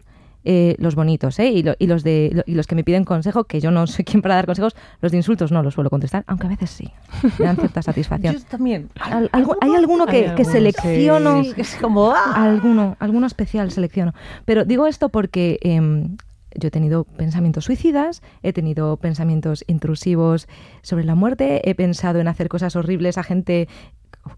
eh, 0.49 0.75
los 0.79 0.95
bonitos, 0.95 1.37
¿eh? 1.39 1.49
Y, 1.49 1.61
lo- 1.61 1.75
y 1.77 1.87
los 1.87 2.03
de, 2.03 2.31
lo- 2.33 2.43
y 2.45 2.55
los 2.55 2.65
que 2.67 2.75
me 2.75 2.85
piden 2.85 3.03
consejo, 3.03 3.43
que 3.43 3.59
yo 3.59 3.69
no 3.69 3.85
soy 3.85 4.05
quien 4.05 4.21
para 4.21 4.35
dar 4.35 4.45
consejos, 4.45 4.75
los 5.01 5.11
de 5.11 5.17
insultos 5.17 5.51
no 5.51 5.61
los 5.61 5.73
suelo 5.73 5.89
contestar, 5.89 6.23
aunque 6.25 6.47
a 6.47 6.49
veces 6.49 6.69
sí. 6.69 6.89
Me 7.37 7.45
dan 7.45 7.57
cierta 7.57 7.81
satisfacción. 7.83 8.35
Yo 8.35 8.41
también. 8.45 8.89
Al- 8.99 9.29
hay 9.33 9.75
alguno 9.75 10.05
que, 10.05 10.29
Hay 10.29 10.35
que 10.35 10.45
selecciono. 10.45 11.43
Sí, 11.43 11.53
es 11.57 11.75
como, 11.75 12.11
ah. 12.11 12.33
Alguno, 12.35 12.95
alguno 12.99 13.27
especial 13.27 13.71
selecciono. 13.71 14.13
Pero 14.45 14.63
digo 14.63 14.87
esto 14.87 15.09
porque 15.09 15.59
em, 15.61 16.15
yo 16.55 16.69
he 16.69 16.71
tenido 16.71 17.03
pensamientos 17.03 17.65
suicidas, 17.65 18.21
he 18.41 18.53
tenido 18.53 18.95
pensamientos 18.97 19.63
intrusivos 19.67 20.47
sobre 20.81 21.03
la 21.03 21.15
muerte, 21.15 21.69
he 21.69 21.75
pensado 21.75 22.19
en 22.19 22.27
hacer 22.29 22.47
cosas 22.47 22.75
horribles 22.77 23.17
a 23.17 23.23
gente. 23.23 23.67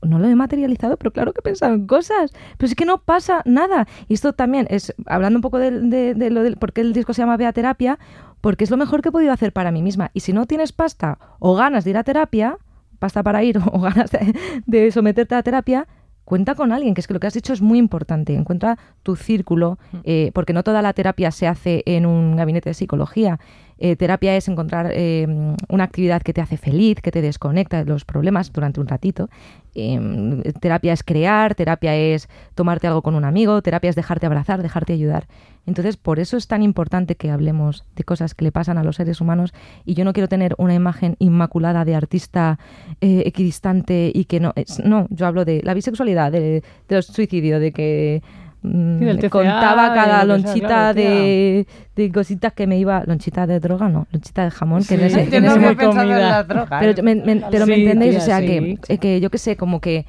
No 0.01 0.19
lo 0.19 0.27
he 0.27 0.35
materializado, 0.35 0.97
pero 0.97 1.11
claro 1.11 1.33
que 1.33 1.39
he 1.39 1.43
pensado 1.43 1.73
en 1.73 1.87
cosas. 1.87 2.31
Pero 2.57 2.67
es 2.67 2.75
que 2.75 2.85
no 2.85 2.99
pasa 2.99 3.41
nada. 3.45 3.87
Y 4.07 4.13
esto 4.13 4.33
también 4.33 4.67
es, 4.69 4.93
hablando 5.05 5.37
un 5.37 5.41
poco 5.41 5.57
de, 5.59 5.71
de- 5.71 6.13
de 6.13 6.29
lo 6.29 6.43
del 6.43 6.57
por 6.57 6.73
qué 6.73 6.81
el 6.81 6.93
disco 6.93 7.13
se 7.13 7.21
llama 7.21 7.37
Vea 7.37 7.53
Terapia, 7.53 7.99
porque 8.41 8.63
es 8.63 8.71
lo 8.71 8.77
mejor 8.77 9.01
que 9.01 9.09
he 9.09 9.11
podido 9.11 9.33
hacer 9.33 9.51
para 9.53 9.71
mí 9.71 9.81
misma. 9.81 10.11
Y 10.13 10.21
si 10.21 10.33
no 10.33 10.45
tienes 10.45 10.71
pasta 10.71 11.19
o 11.39 11.55
ganas 11.55 11.83
de 11.83 11.89
ir 11.91 11.97
a 11.97 12.03
terapia, 12.03 12.57
pasta 12.99 13.23
para 13.23 13.43
ir 13.43 13.57
o 13.71 13.79
ganas 13.79 14.11
de, 14.11 14.33
de 14.65 14.91
someterte 14.91 15.35
a 15.35 15.43
terapia, 15.43 15.87
cuenta 16.25 16.53
con 16.53 16.71
alguien, 16.71 16.93
que 16.93 17.01
es 17.01 17.07
que 17.07 17.13
lo 17.15 17.19
que 17.19 17.25
has 17.27 17.33
dicho 17.33 17.53
es 17.53 17.61
muy 17.61 17.79
importante. 17.79 18.35
Encuentra 18.35 18.77
tu 19.03 19.15
círculo, 19.15 19.79
eh, 20.03 20.29
porque 20.35 20.53
no 20.53 20.63
toda 20.63 20.81
la 20.83 20.93
terapia 20.93 21.31
se 21.31 21.47
hace 21.47 21.81
en 21.87 22.05
un 22.05 22.35
gabinete 22.35 22.69
de 22.69 22.75
psicología. 22.75 23.39
Eh, 23.79 23.95
terapia 23.95 24.35
es 24.35 24.47
encontrar 24.47 24.91
eh, 24.93 25.25
una 25.69 25.83
actividad 25.85 26.21
que 26.21 26.33
te 26.33 26.41
hace 26.41 26.57
feliz, 26.57 26.99
que 27.01 27.11
te 27.11 27.21
desconecta 27.21 27.77
de 27.77 27.85
los 27.85 28.03
problemas 28.05 28.51
durante 28.51 28.79
un 28.81 28.87
ratito. 28.87 29.29
Eh, 29.75 30.43
terapia 30.59 30.91
es 30.93 31.03
crear, 31.03 31.55
terapia 31.55 31.95
es 31.95 32.27
tomarte 32.55 32.87
algo 32.87 33.01
con 33.01 33.15
un 33.15 33.23
amigo, 33.23 33.61
terapia 33.61 33.89
es 33.89 33.95
dejarte 33.95 34.25
abrazar, 34.25 34.61
dejarte 34.61 34.93
ayudar. 34.93 35.27
Entonces, 35.65 35.97
por 35.97 36.19
eso 36.19 36.35
es 36.35 36.47
tan 36.47 36.63
importante 36.63 37.15
que 37.15 37.29
hablemos 37.29 37.85
de 37.95 38.03
cosas 38.03 38.33
que 38.33 38.43
le 38.43 38.51
pasan 38.51 38.77
a 38.77 38.83
los 38.83 38.95
seres 38.95 39.21
humanos 39.21 39.53
y 39.85 39.93
yo 39.93 40.03
no 40.03 40.13
quiero 40.13 40.27
tener 40.27 40.55
una 40.57 40.73
imagen 40.73 41.15
inmaculada 41.19 41.85
de 41.85 41.95
artista 41.95 42.57
eh, 43.01 43.23
equidistante 43.25 44.11
y 44.13 44.25
que 44.25 44.39
no... 44.39 44.51
es- 44.55 44.79
no, 44.83 45.07
yo 45.09 45.27
hablo 45.27 45.45
de 45.45 45.61
la 45.63 45.73
bisexualidad, 45.73 46.31
de, 46.31 46.63
de 46.87 46.95
los 46.95 47.07
de 47.15 47.71
que... 47.73 48.23
mm, 48.61 48.99
Sí, 48.99 49.05
del 49.05 49.19
TCA, 49.19 49.29
contaba 49.29 49.93
cada 49.93 50.25
lonchita 50.25 50.67
claro, 50.67 50.93
de, 50.95 51.67
de 51.95 52.11
cositas 52.11 52.53
que 52.53 52.67
me 52.67 52.77
iba 52.77 53.03
lonchita 53.05 53.47
de 53.47 53.59
droga 53.59 53.87
no 53.89 54.07
lonchita 54.11 54.43
de 54.43 54.51
jamón 54.51 54.83
que 54.83 54.95
en 54.95 55.01
ese- 55.01 55.29
Yo 55.29 55.37
en 55.37 55.43
no 55.45 55.51
ese 55.51 55.59
mo- 55.59 55.67
pensado 55.69 55.91
en 55.91 55.97
comida. 56.09 56.29
las 56.29 56.47
drogas. 56.47 56.79
pero 56.81 57.03
me, 57.03 57.15
me- 57.15 57.43
pero 57.51 57.65
me 57.67 57.75
entendéis, 57.75 58.11
tía, 58.15 58.19
o 58.21 58.25
sea, 58.25 58.39
que, 58.41 58.77
eh, 58.89 58.97
que 58.97 59.19
yo 59.21 59.29
que 59.29 59.37
sé, 59.37 59.55
como 59.55 59.79
que. 59.81 60.05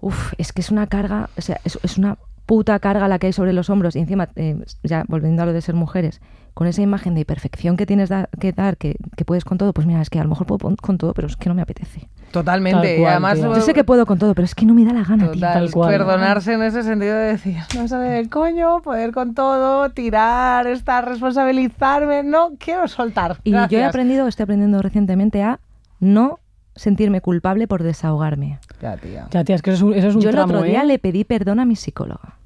Uf, 0.00 0.34
es 0.38 0.52
que 0.52 0.60
es 0.60 0.70
una 0.70 0.86
carga, 0.86 1.30
o 1.36 1.40
sea, 1.40 1.58
es, 1.64 1.78
es 1.82 1.98
una 1.98 2.18
puta 2.44 2.78
carga 2.78 3.08
la 3.08 3.18
que 3.18 3.28
hay 3.28 3.32
sobre 3.32 3.52
los 3.52 3.70
hombros. 3.70 3.96
Y 3.96 4.00
encima, 4.00 4.28
eh, 4.36 4.56
ya 4.82 5.04
volviendo 5.08 5.42
a 5.42 5.46
lo 5.46 5.52
de 5.52 5.60
ser 5.62 5.74
mujeres, 5.74 6.20
con 6.56 6.66
esa 6.66 6.80
imagen 6.80 7.14
de 7.14 7.26
perfección 7.26 7.76
que 7.76 7.84
tienes 7.84 8.08
da- 8.08 8.30
que 8.40 8.50
dar, 8.50 8.78
que, 8.78 8.96
que 9.14 9.26
puedes 9.26 9.44
con 9.44 9.58
todo, 9.58 9.74
pues 9.74 9.86
mira, 9.86 10.00
es 10.00 10.08
que 10.08 10.18
a 10.18 10.22
lo 10.22 10.30
mejor 10.30 10.46
puedo 10.46 10.74
con 10.76 10.96
todo, 10.96 11.12
pero 11.12 11.26
es 11.28 11.36
que 11.36 11.50
no 11.50 11.54
me 11.54 11.60
apetece. 11.60 12.08
Totalmente. 12.30 12.94
Tal 12.94 12.98
y 12.98 13.04
además. 13.04 13.38
Yo 13.38 13.60
sé 13.60 13.74
que 13.74 13.84
puedo 13.84 14.06
con 14.06 14.18
todo, 14.18 14.34
pero 14.34 14.46
es 14.46 14.54
que 14.54 14.64
no 14.64 14.72
me 14.72 14.82
da 14.86 14.94
la 14.94 15.04
gana, 15.04 15.24
tío. 15.24 15.34
Total, 15.34 15.52
tal 15.52 15.70
cual. 15.70 15.90
perdonarse 15.90 16.54
en 16.54 16.62
ese 16.62 16.82
sentido 16.82 17.14
de 17.14 17.26
decir, 17.26 17.58
no 17.74 17.86
sale 17.88 18.08
del 18.08 18.30
coño, 18.30 18.80
poder 18.80 19.12
con 19.12 19.34
todo, 19.34 19.90
tirar, 19.90 20.66
estar, 20.66 21.06
responsabilizarme, 21.06 22.22
no 22.22 22.52
quiero 22.58 22.88
soltar. 22.88 23.36
Y 23.44 23.50
yo 23.50 23.66
he 23.78 23.84
aprendido, 23.84 24.26
estoy 24.26 24.44
aprendiendo 24.44 24.80
recientemente 24.80 25.42
a 25.42 25.60
no 26.00 26.38
sentirme 26.74 27.20
culpable 27.20 27.68
por 27.68 27.82
desahogarme. 27.82 28.60
Ya, 28.80 28.96
tía. 28.96 29.26
Ya, 29.30 29.44
tía, 29.44 29.56
es 29.56 29.60
que 29.62 29.70
eso 29.72 29.76
es 29.76 29.82
un, 29.82 29.94
eso 29.94 30.08
es 30.08 30.14
un 30.14 30.22
Yo 30.22 30.30
el 30.30 30.38
otro 30.38 30.62
día 30.62 30.82
¿eh? 30.82 30.86
le 30.86 30.98
pedí 30.98 31.24
perdón 31.24 31.60
a 31.60 31.66
mi 31.66 31.76
psicóloga. 31.76 32.36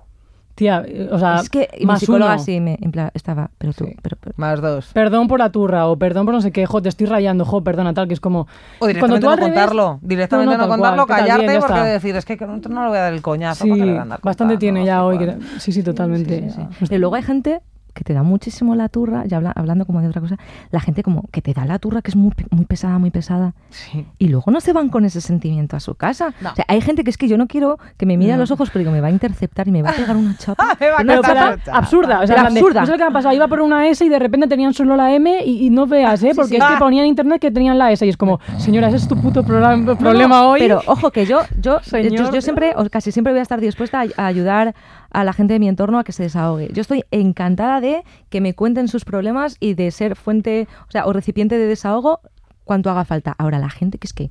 Tía, 0.61 0.85
o 1.11 1.19
sea, 1.19 1.37
es 1.41 1.49
que 1.49 1.71
mi 1.79 1.87
más 1.87 2.01
psicóloga 2.01 2.35
uno. 2.35 2.39
sí 2.45 2.61
me 2.61 2.77
en 2.83 2.91
plan, 2.93 3.11
estaba, 3.15 3.51
pero 3.57 3.73
tú, 3.73 3.87
Sí. 3.87 3.97
pero, 4.03 4.19
pero- 4.21 4.35
Más 4.37 4.61
dos. 4.61 4.91
Perdón 4.93 5.27
por 5.27 5.39
la 5.39 5.49
turra 5.51 5.87
o 5.87 5.97
perdón 5.99 6.27
por 6.27 6.35
no 6.35 6.43
sé 6.43 6.53
qué, 6.53 6.67
jo, 6.67 6.83
te 6.83 6.91
estoy 6.91 7.07
rayando, 7.07 7.47
jo, 7.47 7.65
perdona, 7.65 7.95
tal, 7.95 8.09
que 8.09 8.13
es 8.13 8.21
como... 8.21 8.47
O 8.79 8.87
directamente 8.87 9.27
al 9.27 9.31
no 9.31 9.37
revés- 9.39 9.47
contarlo. 9.55 9.99
Directamente 10.03 10.59
no, 10.59 10.69
contarlo, 10.69 11.07
cual, 11.07 11.21
callarte 11.21 11.47
Bien, 11.49 11.61
porque 11.61 11.75
está. 11.75 11.85
decir, 11.87 12.15
es 12.15 12.27
que 12.27 12.37
no, 12.37 12.59
no 12.59 12.83
le 12.83 12.89
voy 12.91 12.99
a 12.99 13.01
dar 13.01 13.15
el 13.15 13.23
coñazo. 13.23 13.65
Sí, 13.65 13.71
¿para 13.71 13.79
qué 13.81 13.87
le 13.87 13.93
voy 13.93 13.99
a 14.01 14.03
andar 14.03 14.21
bastante 14.23 14.55
contando? 14.55 14.59
tiene 14.59 14.85
ya 14.85 15.03
hoy. 15.03 15.17
que- 15.19 15.37
Sí, 15.61 15.73
sí, 15.73 15.83
totalmente. 15.83 16.51
Sí, 16.51 16.61
sí. 16.87 16.95
Y 16.95 16.99
luego 16.99 17.15
hay 17.15 17.23
gente 17.23 17.63
que 17.95 18.05
te 18.05 18.13
da 18.15 18.23
muchísimo 18.23 18.75
la 18.75 18.89
turra, 18.89 19.25
ya 19.27 19.37
habla- 19.39 19.53
hablando 19.55 19.85
como 19.87 20.01
de 20.01 20.09
otra 20.09 20.21
cosa, 20.21 20.37
la 20.71 20.81
gente 20.81 21.03
como 21.03 21.25
que 21.33 21.43
te 21.43 21.53
da 21.55 21.65
la 21.65 21.79
turra 21.79 22.03
que 22.03 22.11
es 22.11 22.17
muy, 22.17 22.33
muy 22.51 22.65
pesada, 22.65 22.99
muy 22.99 23.11
pesada, 23.11 23.55
Sí. 23.71 24.07
y 24.19 24.29
luego 24.29 24.51
no 24.51 24.61
se 24.61 24.73
van 24.73 24.89
con 24.89 25.05
ese 25.05 25.21
sentimiento 25.21 25.77
a 25.77 25.81
su 25.81 25.95
casa. 25.95 26.33
No. 26.41 26.51
O 26.51 26.55
sea, 26.55 26.65
hay 26.69 26.81
gente 26.81 27.05
que 27.05 27.11
es 27.11 27.17
que 27.19 27.29
yo 27.29 27.37
no 27.39 27.47
quiero 27.47 27.79
que 27.97 28.07
me 28.07 28.17
mire 28.17 28.33
a 28.33 28.37
los 28.37 28.51
ojos, 28.51 28.71
pero 28.71 28.81
digo, 28.81 28.93
me 28.93 29.01
va 29.01 29.09
a 29.09 29.11
interceptar 29.11 29.69
y 29.69 29.71
me 29.73 29.83
va 29.83 29.91
a 29.91 29.93
pegar 29.95 30.17
una 30.17 30.37
chapa. 30.37 30.65
Me 30.81 30.89
va 30.89 30.95
a 30.95 30.99
Pero 30.99 31.07
Pero 31.07 31.21
Esa 31.21 31.35
pasa- 31.35 31.65
chapa. 31.65 31.79
absurda, 31.79 32.21
o 32.21 32.27
sea, 32.27 32.41
absurda. 32.43 32.81
no 32.81 32.87
sé 32.87 32.93
lo 32.93 32.99
que 32.99 33.05
me 33.05 33.11
ha 33.11 33.13
pasado, 33.13 33.35
iba 33.35 33.49
por 33.49 33.61
una 33.61 33.87
S 33.89 34.05
y 34.05 34.09
de 34.09 34.19
repente 34.19 34.47
tenían 34.49 34.73
solo 34.75 34.97
la 34.97 35.13
M 35.15 35.43
y, 35.45 35.67
y 35.67 35.71
no 35.71 35.87
veas, 35.87 36.23
¿eh? 36.23 36.33
Porque 36.35 36.51
sí. 36.51 36.57
es 36.57 36.65
que 36.65 36.75
Ah. 36.75 36.79
ponía 36.79 37.03
en 37.03 37.09
internet 37.09 37.41
que 37.41 37.51
tenían 37.51 37.79
la 37.79 37.91
S 37.93 38.05
y 38.07 38.09
es 38.09 38.17
como, 38.17 38.41
señora, 38.59 38.89
ese 38.89 38.97
es 38.99 39.09
tu 39.09 39.17
puto 39.21 39.43
problema 39.45 40.47
hoy. 40.47 40.61
Pero 40.61 40.81
ojo 40.87 41.11
que 41.11 41.27
yo, 41.27 41.41
yo, 41.61 41.81
Señor. 41.83 42.13
yo, 42.13 42.33
yo 42.33 42.41
siempre, 42.41 42.73
o 42.77 42.89
casi 42.89 43.13
siempre 43.13 43.33
voy 43.33 43.41
a 43.41 43.43
estar 43.43 43.61
dispuesta 43.61 44.01
a, 44.03 44.23
a 44.23 44.27
ayudar 44.27 44.75
a 45.11 45.25
la 45.25 45.33
gente 45.33 45.55
de 45.55 45.61
mi 45.61 45.69
entorno 45.69 45.99
a 45.99 46.05
que 46.05 46.13
se 46.13 46.23
desahogue. 46.23 46.71
Yo 46.73 46.81
estoy 46.81 47.05
encantada 47.11 47.81
de 47.81 48.03
que 48.29 48.41
me 48.41 48.55
cuenten 48.55 48.89
sus 48.89 49.05
problemas 49.05 49.57
y 49.61 49.75
de 49.75 49.91
ser 49.91 50.17
fuente, 50.17 50.69
o 50.89 50.91
sea, 50.91 51.07
o 51.07 51.13
recipiente 51.13 51.59
de 51.59 51.67
desahogo 51.67 52.21
cuanto 52.65 52.91
haga 52.91 53.05
falta. 53.05 53.35
Ahora, 53.39 53.59
la 53.59 53.71
gente 53.71 53.99
que 53.99 54.07
es 54.07 54.13
que 54.13 54.31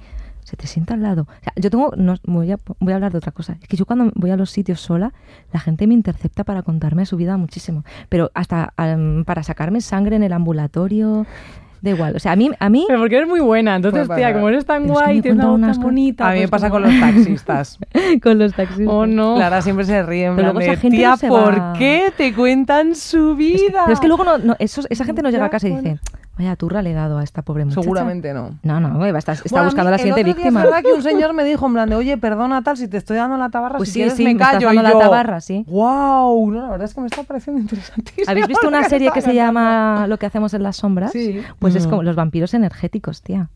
se 0.50 0.58
te 0.58 0.66
sienta 0.66 0.96
al 0.96 1.04
lado. 1.04 1.28
O 1.30 1.44
sea, 1.44 1.54
yo 1.56 1.70
tengo, 1.70 1.94
no, 1.96 2.16
voy, 2.24 2.52
a, 2.52 2.58
voy 2.80 2.94
a 2.94 2.96
hablar 2.96 3.12
de 3.12 3.20
otra 3.20 3.32
cosa. 3.32 3.58
Es 3.62 3.68
que 3.68 3.78
yo 3.78 3.86
cuando 3.86 4.12
voy 4.16 4.32
a 4.32 4.36
los 4.36 4.50
sitios 4.50 4.82
sola, 4.82 5.14
la 5.54 5.60
gente 5.60 5.86
me 5.86 5.94
intercepta 5.94 6.44
para 6.44 6.64
contarme 6.64 7.06
su 7.06 7.18
vida 7.18 7.38
muchísimo. 7.38 7.84
Pero 8.10 8.32
hasta 8.34 8.74
para 9.26 9.44
sacarme 9.44 9.82
sangre 9.82 10.16
en 10.16 10.24
el 10.24 10.34
ambulatorio, 10.34 11.28
da 11.82 11.90
igual. 11.92 12.16
O 12.16 12.20
sea, 12.20 12.34
a 12.34 12.36
mí, 12.36 12.50
a 12.60 12.70
mí 12.70 12.86
Pero 12.88 13.00
porque 13.00 13.16
eres 13.18 13.28
muy 13.28 13.40
buena, 13.40 13.76
entonces, 13.76 14.08
Puede 14.08 14.20
tía, 14.20 14.34
como 14.34 14.50
eres 14.50 14.66
tan 14.66 14.88
guay, 14.88 15.22
tienes 15.22 15.44
una 15.44 15.52
voz 15.52 15.62
tan 15.62 15.82
bonita. 15.84 16.30
A 16.30 16.34
mí 16.34 16.40
me 16.42 16.48
pues 16.48 16.52
pasa 16.62 16.70
como- 16.70 16.86
con 16.86 16.92
los 16.92 17.00
taxistas. 17.02 17.80
con 18.24 18.40
los 18.40 18.54
taxistas. 18.54 18.88
Oh, 18.88 19.06
no. 19.06 19.36
Clara 19.36 19.62
siempre 19.62 19.86
se 19.86 20.04
ríe 20.04 20.26
en 20.26 20.36
Pero 20.36 20.52
plan 20.52 20.56
luego 20.56 20.60
de, 20.60 20.66
esa 20.74 20.82
gente 20.82 20.98
tía, 20.98 21.10
no 21.12 21.18
se 21.18 21.28
¿por 21.28 21.60
va". 21.60 21.74
qué 21.78 22.12
te 22.16 22.34
cuentan 22.34 22.96
su 22.96 23.32
Es 23.32 23.38
que- 23.38 23.68
vida? 23.68 23.82
pero 23.86 23.94
es 23.94 24.00
que 24.00 24.08
luego 24.08 24.24
no, 24.24 24.38
no, 24.38 24.56
esos- 24.60 24.88
esa 24.90 25.06
gente 25.06 25.22
no 25.22 25.30
llega 25.30 25.46
a 25.46 25.50
casa 25.50 25.68
y 25.68 25.76
dice, 25.76 26.00
vaya 26.40 26.56
turra 26.56 26.82
le 26.82 26.92
he 26.92 26.94
dado 26.94 27.18
a 27.20 27.24
esta 27.24 27.42
pobre 27.44 27.66
muchacha. 27.66 27.82
Seguramente 27.84 28.34
no. 28.34 28.52
No, 28.64 28.80
no, 28.80 29.06
está, 29.18 29.34
está 29.34 29.44
Bueno, 29.50 29.64
a 29.64 29.66
buscando 29.66 29.84
mí 29.84 29.88
a 29.90 29.92
la 29.92 29.98
siguiente 29.98 30.22
el 30.22 30.28
otro 30.30 30.36
día 30.42 30.44
víctima. 30.46 30.60
Es 30.62 30.66
verdad 30.66 30.82
que 30.90 30.94
un 30.98 31.04
señor 31.04 31.34
me 31.34 31.44
dijo 31.44 31.68
en 31.68 31.74
plan 31.74 31.90
de, 31.90 31.96
oye, 31.96 32.18
perdona 32.18 32.64
tal, 32.64 32.78
si 32.78 32.88
te 32.88 32.98
estoy 32.98 33.18
dando 33.18 33.38
la 33.38 33.50
tabarra, 33.50 33.78
Pues 33.78 33.90
si 33.90 33.94
sí, 33.94 34.00
quieres 34.00 34.14
sí, 34.16 34.24
me 34.24 34.30
me 34.34 34.42
estás 34.42 34.52
callo. 34.54 34.68
dando 34.68 34.82
y 34.82 34.84
la 34.86 34.98
tabarra, 34.98 35.42
sí. 35.42 35.66
Wow, 35.68 36.50
no, 36.52 36.62
la 36.62 36.70
verdad 36.70 36.86
es 36.86 36.94
que 36.94 37.02
me 37.02 37.08
está 37.08 37.24
pareciendo 37.24 37.62
interesantísimo. 37.62 38.26
¿Habéis 38.28 38.48
visto 38.48 38.68
una 38.68 38.84
serie 38.90 39.12
que 39.14 39.22
se 39.22 39.36
llama 39.36 40.06
Lo 40.08 40.18
que 40.18 40.26
hacemos 40.26 40.54
en 40.54 40.64
las 40.64 40.78
sombras? 40.78 41.12
Sí. 41.12 41.42
Pues 41.60 41.76
es 41.76 41.86
Mm. 41.86 41.90
como 41.90 42.04
los 42.04 42.16
vampiros 42.16 42.54
energéticos, 42.54 43.22
tía. 43.22 43.50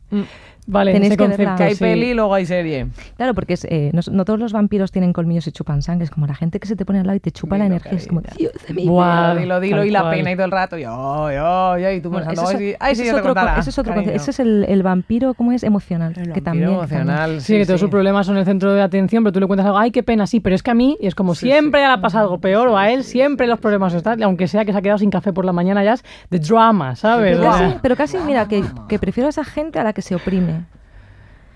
Vale, 0.65 0.93
Tenéis 0.93 1.11
ese 1.11 1.17
que 1.17 1.27
verla. 1.27 1.55
Que 1.55 1.63
hay 1.63 1.75
sí. 1.75 1.79
peli 1.83 2.11
y 2.11 2.13
luego 2.13 2.33
hay 2.33 2.45
serie. 2.45 2.87
Claro, 3.17 3.33
porque 3.33 3.53
es, 3.53 3.65
eh, 3.65 3.91
no, 3.93 4.01
no 4.11 4.25
todos 4.25 4.39
los 4.39 4.53
vampiros 4.53 4.91
tienen 4.91 5.11
colmillos 5.13 5.45
y 5.47 5.51
chupan 5.51 5.81
sangre. 5.81 6.05
Es 6.05 6.11
como 6.11 6.25
la 6.27 6.35
gente 6.35 6.59
que 6.59 6.67
se 6.67 6.75
te 6.75 6.85
pone 6.85 6.99
al 6.99 7.07
lado 7.07 7.17
y 7.17 7.19
te 7.19 7.31
chupa 7.31 7.57
la 7.57 7.65
Dilo, 7.65 7.75
energía. 7.77 7.97
Es 7.97 8.07
como, 8.07 8.21
cariño. 8.21 8.49
Dios 8.51 8.67
de 8.67 8.73
mi 8.73 8.87
Buah, 8.87 9.35
dilo, 9.35 9.59
dilo, 9.59 9.77
tal 9.77 9.87
y 9.87 9.91
la 9.91 10.01
cual. 10.01 10.15
pena 10.15 10.31
y 10.31 10.35
todo 10.35 10.45
el 10.45 10.51
rato. 10.51 10.77
Yo, 10.77 11.31
yo, 11.31 11.77
yo, 11.77 11.91
y 11.91 12.01
tú 12.01 12.09
Bueno, 12.09 12.27
pensando, 12.27 12.51
ese 12.51 12.57
ay, 12.57 12.63
es, 12.65 12.71
sí, 12.71 12.77
ay, 12.79 12.91
ese 12.93 13.01
sí, 13.03 13.07
es 13.09 13.13
te 13.15 13.19
otro, 13.29 13.41
ese 13.59 13.69
es 13.69 13.79
otro 13.79 13.93
cariño. 13.93 14.05
concepto. 14.11 14.21
Ese 14.21 14.31
es 14.31 14.39
el, 14.39 14.65
el 14.69 14.83
vampiro, 14.83 15.33
¿cómo 15.33 15.51
es? 15.51 15.63
Emocional. 15.63 16.13
El 16.15 16.23
que 16.33 16.41
vampiro 16.41 16.43
también, 16.43 16.69
emocional, 16.69 17.41
Sí, 17.41 17.57
que 17.57 17.65
todos 17.65 17.79
sus 17.79 17.89
problemas 17.89 18.25
son 18.25 18.37
el 18.37 18.45
centro 18.45 18.73
de 18.73 18.81
atención, 18.81 19.23
pero 19.23 19.33
tú 19.33 19.39
le 19.39 19.47
cuentas 19.47 19.65
algo, 19.65 19.77
ay, 19.77 19.91
qué 19.91 20.03
pena, 20.03 20.27
sí, 20.27 20.39
pero 20.39 20.55
es 20.55 20.63
que 20.63 20.71
a 20.71 20.75
mí, 20.75 20.97
y 21.01 21.07
es 21.07 21.15
como 21.15 21.35
siempre 21.35 21.81
le 21.81 21.87
ha 21.87 22.01
pasado 22.01 22.23
algo 22.23 22.39
peor, 22.39 22.67
o 22.69 22.77
a 22.77 22.89
él 22.89 23.03
siempre 23.03 23.47
los 23.47 23.59
problemas 23.59 23.93
están, 23.93 24.21
aunque 24.23 24.47
sea 24.47 24.65
que 24.65 24.71
se 24.71 24.77
ha 24.77 24.81
quedado 24.81 24.97
sin 24.99 25.09
café 25.09 25.33
por 25.33 25.45
la 25.45 25.51
mañana, 25.53 25.83
ya 25.83 25.93
es 25.93 26.03
de 26.29 26.39
drama, 26.39 26.95
¿sabes? 26.95 27.37
Pero 27.37 27.49
casi, 27.51 27.75
pero 27.81 27.95
casi, 27.95 28.17
mira, 28.19 28.47
que, 28.47 28.63
que 28.87 28.99
prefiero 28.99 29.27
a 29.27 29.29
esa 29.29 29.43
gente 29.43 29.79
a 29.79 29.83
la 29.83 29.93
que 29.93 30.01
se 30.01 30.15
oprime. 30.15 30.62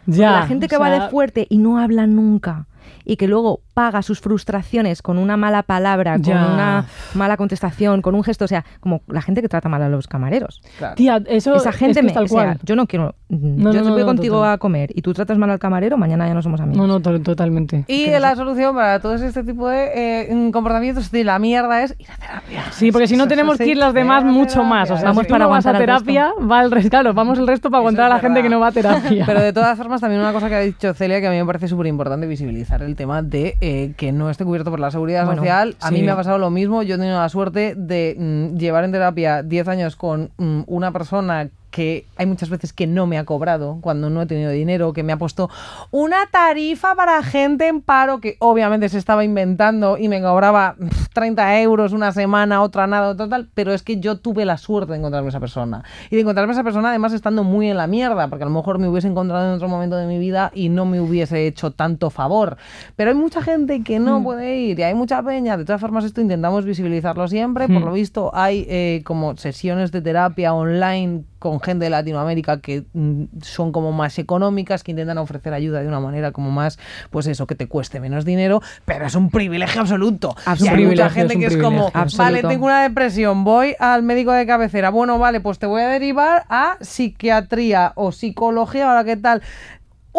Ya, 0.07 0.31
la 0.31 0.47
gente 0.47 0.67
que 0.67 0.77
o 0.77 0.79
va 0.79 0.89
de 0.89 1.09
fuerte 1.09 1.45
y 1.49 1.57
no 1.59 1.79
habla 1.79 2.07
nunca 2.07 2.67
y 3.05 3.17
que 3.17 3.27
luego 3.27 3.61
paga 3.77 4.01
sus 4.01 4.19
frustraciones 4.21 5.03
con 5.03 5.19
una 5.19 5.37
mala 5.37 5.61
palabra, 5.61 6.13
con 6.13 6.23
Ya. 6.23 6.47
una 6.51 6.85
mala 7.13 7.37
contestación, 7.37 8.01
con 8.01 8.15
un 8.15 8.23
gesto, 8.23 8.45
o 8.45 8.47
sea, 8.47 8.65
como 8.79 9.01
la 9.05 9.21
gente 9.21 9.43
que 9.43 9.49
trata 9.49 9.69
mal 9.69 9.83
a 9.83 9.87
los 9.87 10.07
camareros. 10.07 10.63
Claro. 10.79 10.95
Tía, 10.95 11.21
eso 11.27 11.53
Esa 11.53 11.71
gente 11.71 11.91
es 11.91 11.97
que 11.97 12.07
me, 12.07 12.11
tal 12.11 12.23
o 12.23 12.27
sea, 12.27 12.43
cual. 12.43 12.59
yo 12.63 12.75
no 12.75 12.87
quiero, 12.87 13.13
mm, 13.29 13.61
No, 13.63 13.71
yo 13.73 13.83
no, 13.83 13.91
voy 13.91 13.99
no, 14.01 14.07
contigo 14.07 14.37
total. 14.37 14.53
a 14.53 14.57
comer 14.57 14.89
y 14.95 15.03
tú 15.03 15.13
tratas 15.13 15.37
mal 15.37 15.51
al 15.51 15.59
camarero, 15.59 15.95
mañana 15.95 16.27
ya 16.27 16.33
no 16.33 16.41
somos 16.41 16.59
amigos. 16.59 16.77
No, 16.77 16.87
no, 16.87 16.99
to- 16.99 17.21
totalmente. 17.21 17.85
Y 17.87 18.07
la 18.09 18.35
solución 18.35 18.73
para 18.73 18.99
todo 18.99 19.13
este 19.13 19.43
tipo 19.43 19.69
de 19.69 19.91
eh, 20.31 20.49
comportamientos 20.51 21.11
de 21.11 21.23
la 21.23 21.37
mierda 21.37 21.83
es 21.83 21.93
ir 21.99 22.07
a 22.09 22.17
terapia. 22.17 22.63
Sí, 22.71 22.91
porque 22.91 23.05
si 23.07 23.15
no 23.15 23.25
Eso 23.25 23.29
tenemos 23.29 23.59
que 23.59 23.67
ir 23.67 23.77
las 23.77 23.93
demás 23.93 24.23
a 24.23 24.25
mucho 24.25 24.63
más. 24.63 24.89
O 24.89 24.97
sea, 24.97 25.05
Vamos 25.09 25.27
para 25.27 25.43
a 25.43 25.45
aguantar 25.45 25.75
al 25.75 25.81
terapia, 25.81 26.31
va 26.51 26.63
el 26.63 26.71
resto. 26.71 26.89
Claro, 26.89 27.13
vamos 27.13 27.37
el 27.37 27.45
resto 27.45 27.69
para 27.69 27.77
aguantar 27.81 28.05
a 28.05 28.09
la 28.09 28.19
gente 28.19 28.41
que 28.41 28.49
no 28.49 28.59
va 28.59 28.69
a 28.69 28.71
terapia. 28.71 29.23
Pero 29.27 29.39
de 29.39 29.53
todas 29.53 29.77
formas, 29.77 30.01
también 30.01 30.19
una 30.21 30.33
cosa 30.33 30.49
que 30.49 30.55
ha 30.55 30.61
dicho 30.61 30.95
Celia 30.95 31.21
que 31.21 31.27
a 31.27 31.31
mí 31.31 31.37
me 31.37 31.45
parece 31.45 31.67
súper 31.67 31.85
importante 31.85 32.25
visibilizar 32.25 32.81
el 32.81 32.95
tema 32.95 33.21
de 33.21 33.55
eh, 33.67 33.93
que 33.97 34.11
no 34.13 34.29
esté 34.29 34.45
cubierto 34.45 34.71
por 34.71 34.79
la 34.79 34.91
seguridad 34.91 35.25
Bueno, 35.25 35.41
social. 35.41 35.75
A 35.81 35.91
mí 35.91 35.99
sí. 35.99 36.03
me 36.03 36.11
ha 36.11 36.15
pasado 36.15 36.37
lo 36.37 36.49
mismo. 36.49 36.83
Yo 36.83 36.95
he 36.95 36.97
tenido 36.97 37.19
la 37.19 37.27
suerte 37.27 37.73
de 37.75 38.15
mm, 38.17 38.57
llevar 38.57 38.85
en 38.85 38.93
terapia 38.93 39.43
10 39.43 39.67
años 39.67 39.95
con 39.97 40.31
mm, 40.37 40.61
una 40.67 40.91
persona 40.91 41.49
que 41.71 42.05
hay 42.15 42.25
muchas 42.25 42.49
veces 42.49 42.73
que 42.73 42.87
no 42.87 43.07
me 43.07 43.17
ha 43.17 43.25
cobrado 43.25 43.77
cuando 43.81 44.09
no 44.09 44.21
he 44.21 44.25
tenido 44.25 44.51
dinero, 44.51 44.93
que 44.93 45.03
me 45.03 45.13
ha 45.13 45.17
puesto 45.17 45.49
una 45.91 46.25
tarifa 46.31 46.95
para 46.95 47.21
gente 47.23 47.67
en 47.67 47.81
paro 47.81 48.19
que 48.19 48.37
obviamente 48.39 48.89
se 48.89 48.97
estaba 48.97 49.23
inventando 49.23 49.97
y 49.97 50.07
me 50.07 50.21
cobraba 50.21 50.75
pf, 50.79 51.09
30 51.13 51.61
euros 51.61 51.93
una 51.93 52.11
semana, 52.11 52.61
otra 52.61 52.87
nada, 52.87 53.09
otra 53.09 53.27
tal, 53.27 53.49
pero 53.53 53.73
es 53.73 53.83
que 53.83 53.99
yo 53.99 54.17
tuve 54.17 54.45
la 54.45 54.57
suerte 54.57 54.93
de 54.93 54.99
encontrarme 54.99 55.29
esa 55.29 55.39
persona. 55.39 55.83
Y 56.09 56.15
de 56.15 56.21
encontrarme 56.21 56.53
esa 56.53 56.63
persona 56.63 56.89
además 56.89 57.13
estando 57.13 57.43
muy 57.43 57.69
en 57.69 57.77
la 57.77 57.87
mierda, 57.87 58.27
porque 58.27 58.43
a 58.43 58.47
lo 58.47 58.53
mejor 58.53 58.79
me 58.79 58.87
hubiese 58.87 59.07
encontrado 59.07 59.47
en 59.47 59.55
otro 59.55 59.67
momento 59.67 59.95
de 59.95 60.07
mi 60.07 60.19
vida 60.19 60.51
y 60.53 60.69
no 60.69 60.85
me 60.85 61.01
hubiese 61.01 61.47
hecho 61.47 61.71
tanto 61.71 62.09
favor. 62.09 62.57
Pero 62.95 63.11
hay 63.11 63.15
mucha 63.15 63.41
gente 63.41 63.83
que 63.83 63.99
no 63.99 64.23
puede 64.23 64.57
ir 64.57 64.79
y 64.79 64.83
hay 64.83 64.93
mucha 64.93 65.21
peña. 65.23 65.57
De 65.57 65.65
todas 65.65 65.81
formas, 65.81 66.03
esto 66.05 66.21
intentamos 66.21 66.65
visibilizarlo 66.65 67.27
siempre. 67.27 67.67
Por 67.67 67.81
lo 67.81 67.91
visto, 67.91 68.31
hay 68.33 68.65
eh, 68.69 69.01
como 69.03 69.35
sesiones 69.37 69.91
de 69.91 70.01
terapia 70.01 70.53
online 70.53 71.23
con 71.39 71.59
gente 71.61 71.85
de 71.85 71.89
Latinoamérica 71.89 72.61
que 72.61 72.85
mm, 72.93 73.23
son 73.41 73.71
como 73.71 73.91
más 73.91 74.17
económicas, 74.19 74.83
que 74.83 74.91
intentan 74.91 75.17
ofrecer 75.17 75.53
ayuda 75.53 75.81
de 75.81 75.87
una 75.87 75.99
manera 75.99 76.31
como 76.31 76.51
más, 76.51 76.79
pues 77.09 77.27
eso, 77.27 77.47
que 77.47 77.55
te 77.55 77.67
cueste 77.67 77.99
menos 77.99 78.25
dinero, 78.25 78.61
pero 78.85 79.05
es 79.05 79.15
un 79.15 79.29
privilegio 79.29 79.81
absoluto. 79.81 80.35
Absoluto. 80.45 80.75
Y 80.77 80.83
hay 80.83 80.85
mucha 80.85 81.09
gente 81.09 81.33
es 81.33 81.39
que 81.39 81.45
es 81.45 81.57
como, 81.57 81.91
vale, 82.17 82.41
tengo 82.43 82.65
una 82.65 82.83
depresión, 82.83 83.43
voy 83.43 83.75
al 83.79 84.03
médico 84.03 84.31
de 84.31 84.45
cabecera, 84.45 84.89
bueno, 84.89 85.19
vale, 85.19 85.39
pues 85.39 85.59
te 85.59 85.65
voy 85.65 85.81
a 85.81 85.87
derivar 85.87 86.45
a 86.49 86.77
psiquiatría 86.81 87.93
o 87.95 88.11
psicología, 88.11 88.89
ahora 88.89 89.03
qué 89.03 89.17
tal. 89.17 89.41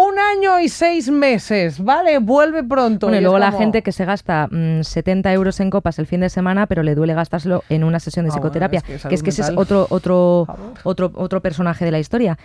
Un 0.00 0.18
año 0.18 0.60
y 0.60 0.68
seis 0.68 1.10
meses, 1.10 1.82
¿vale? 1.82 2.18
Vuelve 2.18 2.62
pronto. 2.62 3.06
Bueno, 3.06 3.18
y 3.18 3.22
luego 3.22 3.38
la 3.38 3.50
gente 3.52 3.82
que 3.82 3.90
se 3.90 4.04
gasta 4.04 4.46
mm, 4.50 4.82
70 4.82 5.32
euros 5.32 5.58
en 5.58 5.70
copas 5.70 5.98
el 5.98 6.06
fin 6.06 6.20
de 6.20 6.28
semana, 6.28 6.66
pero 6.66 6.82
le 6.84 6.94
duele 6.94 7.14
gastárselo 7.14 7.64
en 7.68 7.82
una 7.82 7.98
sesión 7.98 8.24
de 8.24 8.30
Ah, 8.30 8.34
bueno, 8.34 8.42
psicoterapia. 8.44 8.78
es 8.78 8.84
que 9.06 9.14
es 9.14 9.22
que 9.24 9.30
ese 9.30 9.42
es 9.42 9.50
otro, 9.56 9.86
otro, 9.90 10.46
otro, 10.84 11.10
otro 11.14 11.40
personaje 11.42 11.84
de 11.84 11.90
la 11.90 11.98
historia. 11.98 12.38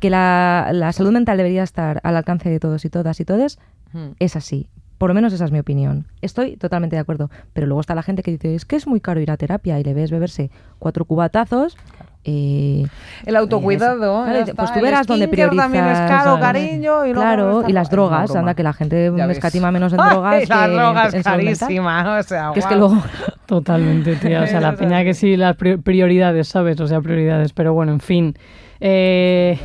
Que 0.00 0.10
la, 0.10 0.68
la 0.72 0.92
salud 0.92 1.12
mental 1.12 1.36
debería 1.38 1.62
estar 1.62 2.00
al 2.02 2.16
alcance 2.16 2.50
de 2.50 2.58
todos 2.60 2.84
y 2.84 2.90
todas 2.90 3.18
y 3.20 3.24
todes, 3.24 3.58
Hmm. 3.94 4.12
es 4.18 4.36
así. 4.36 4.68
Por 4.98 5.08
lo 5.10 5.14
menos 5.14 5.32
esa 5.34 5.44
es 5.44 5.50
mi 5.52 5.58
opinión. 5.58 6.06
Estoy 6.22 6.56
totalmente 6.56 6.96
de 6.96 7.00
acuerdo. 7.00 7.30
Pero 7.52 7.66
luego 7.66 7.80
está 7.82 7.94
la 7.94 8.02
gente 8.02 8.22
que 8.22 8.30
dice, 8.30 8.54
es 8.54 8.64
que 8.64 8.76
es 8.76 8.86
muy 8.86 9.00
caro 9.00 9.20
ir 9.20 9.30
a 9.30 9.36
terapia 9.36 9.78
y 9.78 9.84
le 9.84 9.92
ves 9.94 10.10
beberse 10.10 10.50
cuatro 10.78 11.04
cubatazos. 11.04 11.76
Eh, 12.24 12.84
El 13.26 13.36
autocuidado. 13.36 14.24
Claro, 14.24 14.38
y 14.38 14.42
está. 14.42 14.54
pues 14.54 14.72
tú 14.72 14.80
verás 14.80 15.06
dónde 15.06 15.28
priorizas. 15.28 15.64
también 15.64 15.86
es 15.86 15.98
caro, 15.98 16.38
cariño. 16.40 17.04
Y 17.06 17.12
claro, 17.12 17.64
y 17.68 17.72
las 17.72 17.90
drogas. 17.90 18.24
broma. 18.26 18.40
Anda, 18.40 18.54
que 18.54 18.62
la 18.62 18.72
gente 18.72 19.10
ves. 19.10 19.30
escatima 19.30 19.70
menos 19.72 19.92
en 19.92 20.00
Ay, 20.02 20.10
drogas. 20.10 20.48
las 20.48 20.68
que 20.68 20.74
drogas 20.74 21.14
en 21.14 21.22
carísimas. 21.22 22.24
O 22.24 22.28
sea, 22.28 22.50
Que 22.54 22.60
es 22.60 22.66
que 22.66 22.76
luego 22.76 22.96
Totalmente, 23.46 24.16
tía. 24.16 24.42
O 24.42 24.46
sea, 24.46 24.60
la 24.60 24.72
peña 24.76 25.02
que 25.04 25.14
sí, 25.14 25.36
las 25.36 25.56
pri- 25.56 25.76
prioridades, 25.78 26.48
¿sabes? 26.48 26.80
O 26.80 26.86
sea, 26.86 27.00
prioridades. 27.00 27.52
Pero 27.52 27.74
bueno, 27.74 27.92
en 27.92 28.00
fin. 28.00 28.36
Eh, 28.84 29.60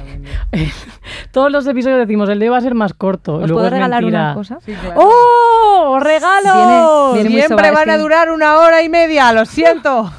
todos 1.31 1.51
los 1.51 1.65
episodios 1.65 1.99
decimos, 1.99 2.29
el 2.29 2.37
de 2.39 2.49
va 2.49 2.57
a 2.57 2.61
ser 2.61 2.75
más 2.75 2.93
corto. 2.93 3.35
¿Os 3.35 3.39
luego 3.41 3.55
puedo 3.55 3.67
es 3.67 3.73
regalar 3.73 4.01
mentira. 4.03 4.23
una 4.25 4.33
cosa? 4.35 4.57
Sí, 4.63 4.73
claro. 4.73 4.95
¡Oh! 4.99 5.99
Muy 5.99 7.27
Siempre 7.31 7.71
van 7.71 7.89
a 7.89 7.97
durar 7.97 8.31
una 8.31 8.57
hora 8.59 8.83
y 8.83 8.89
media, 8.89 9.31
lo 9.33 9.45
siento. 9.45 10.11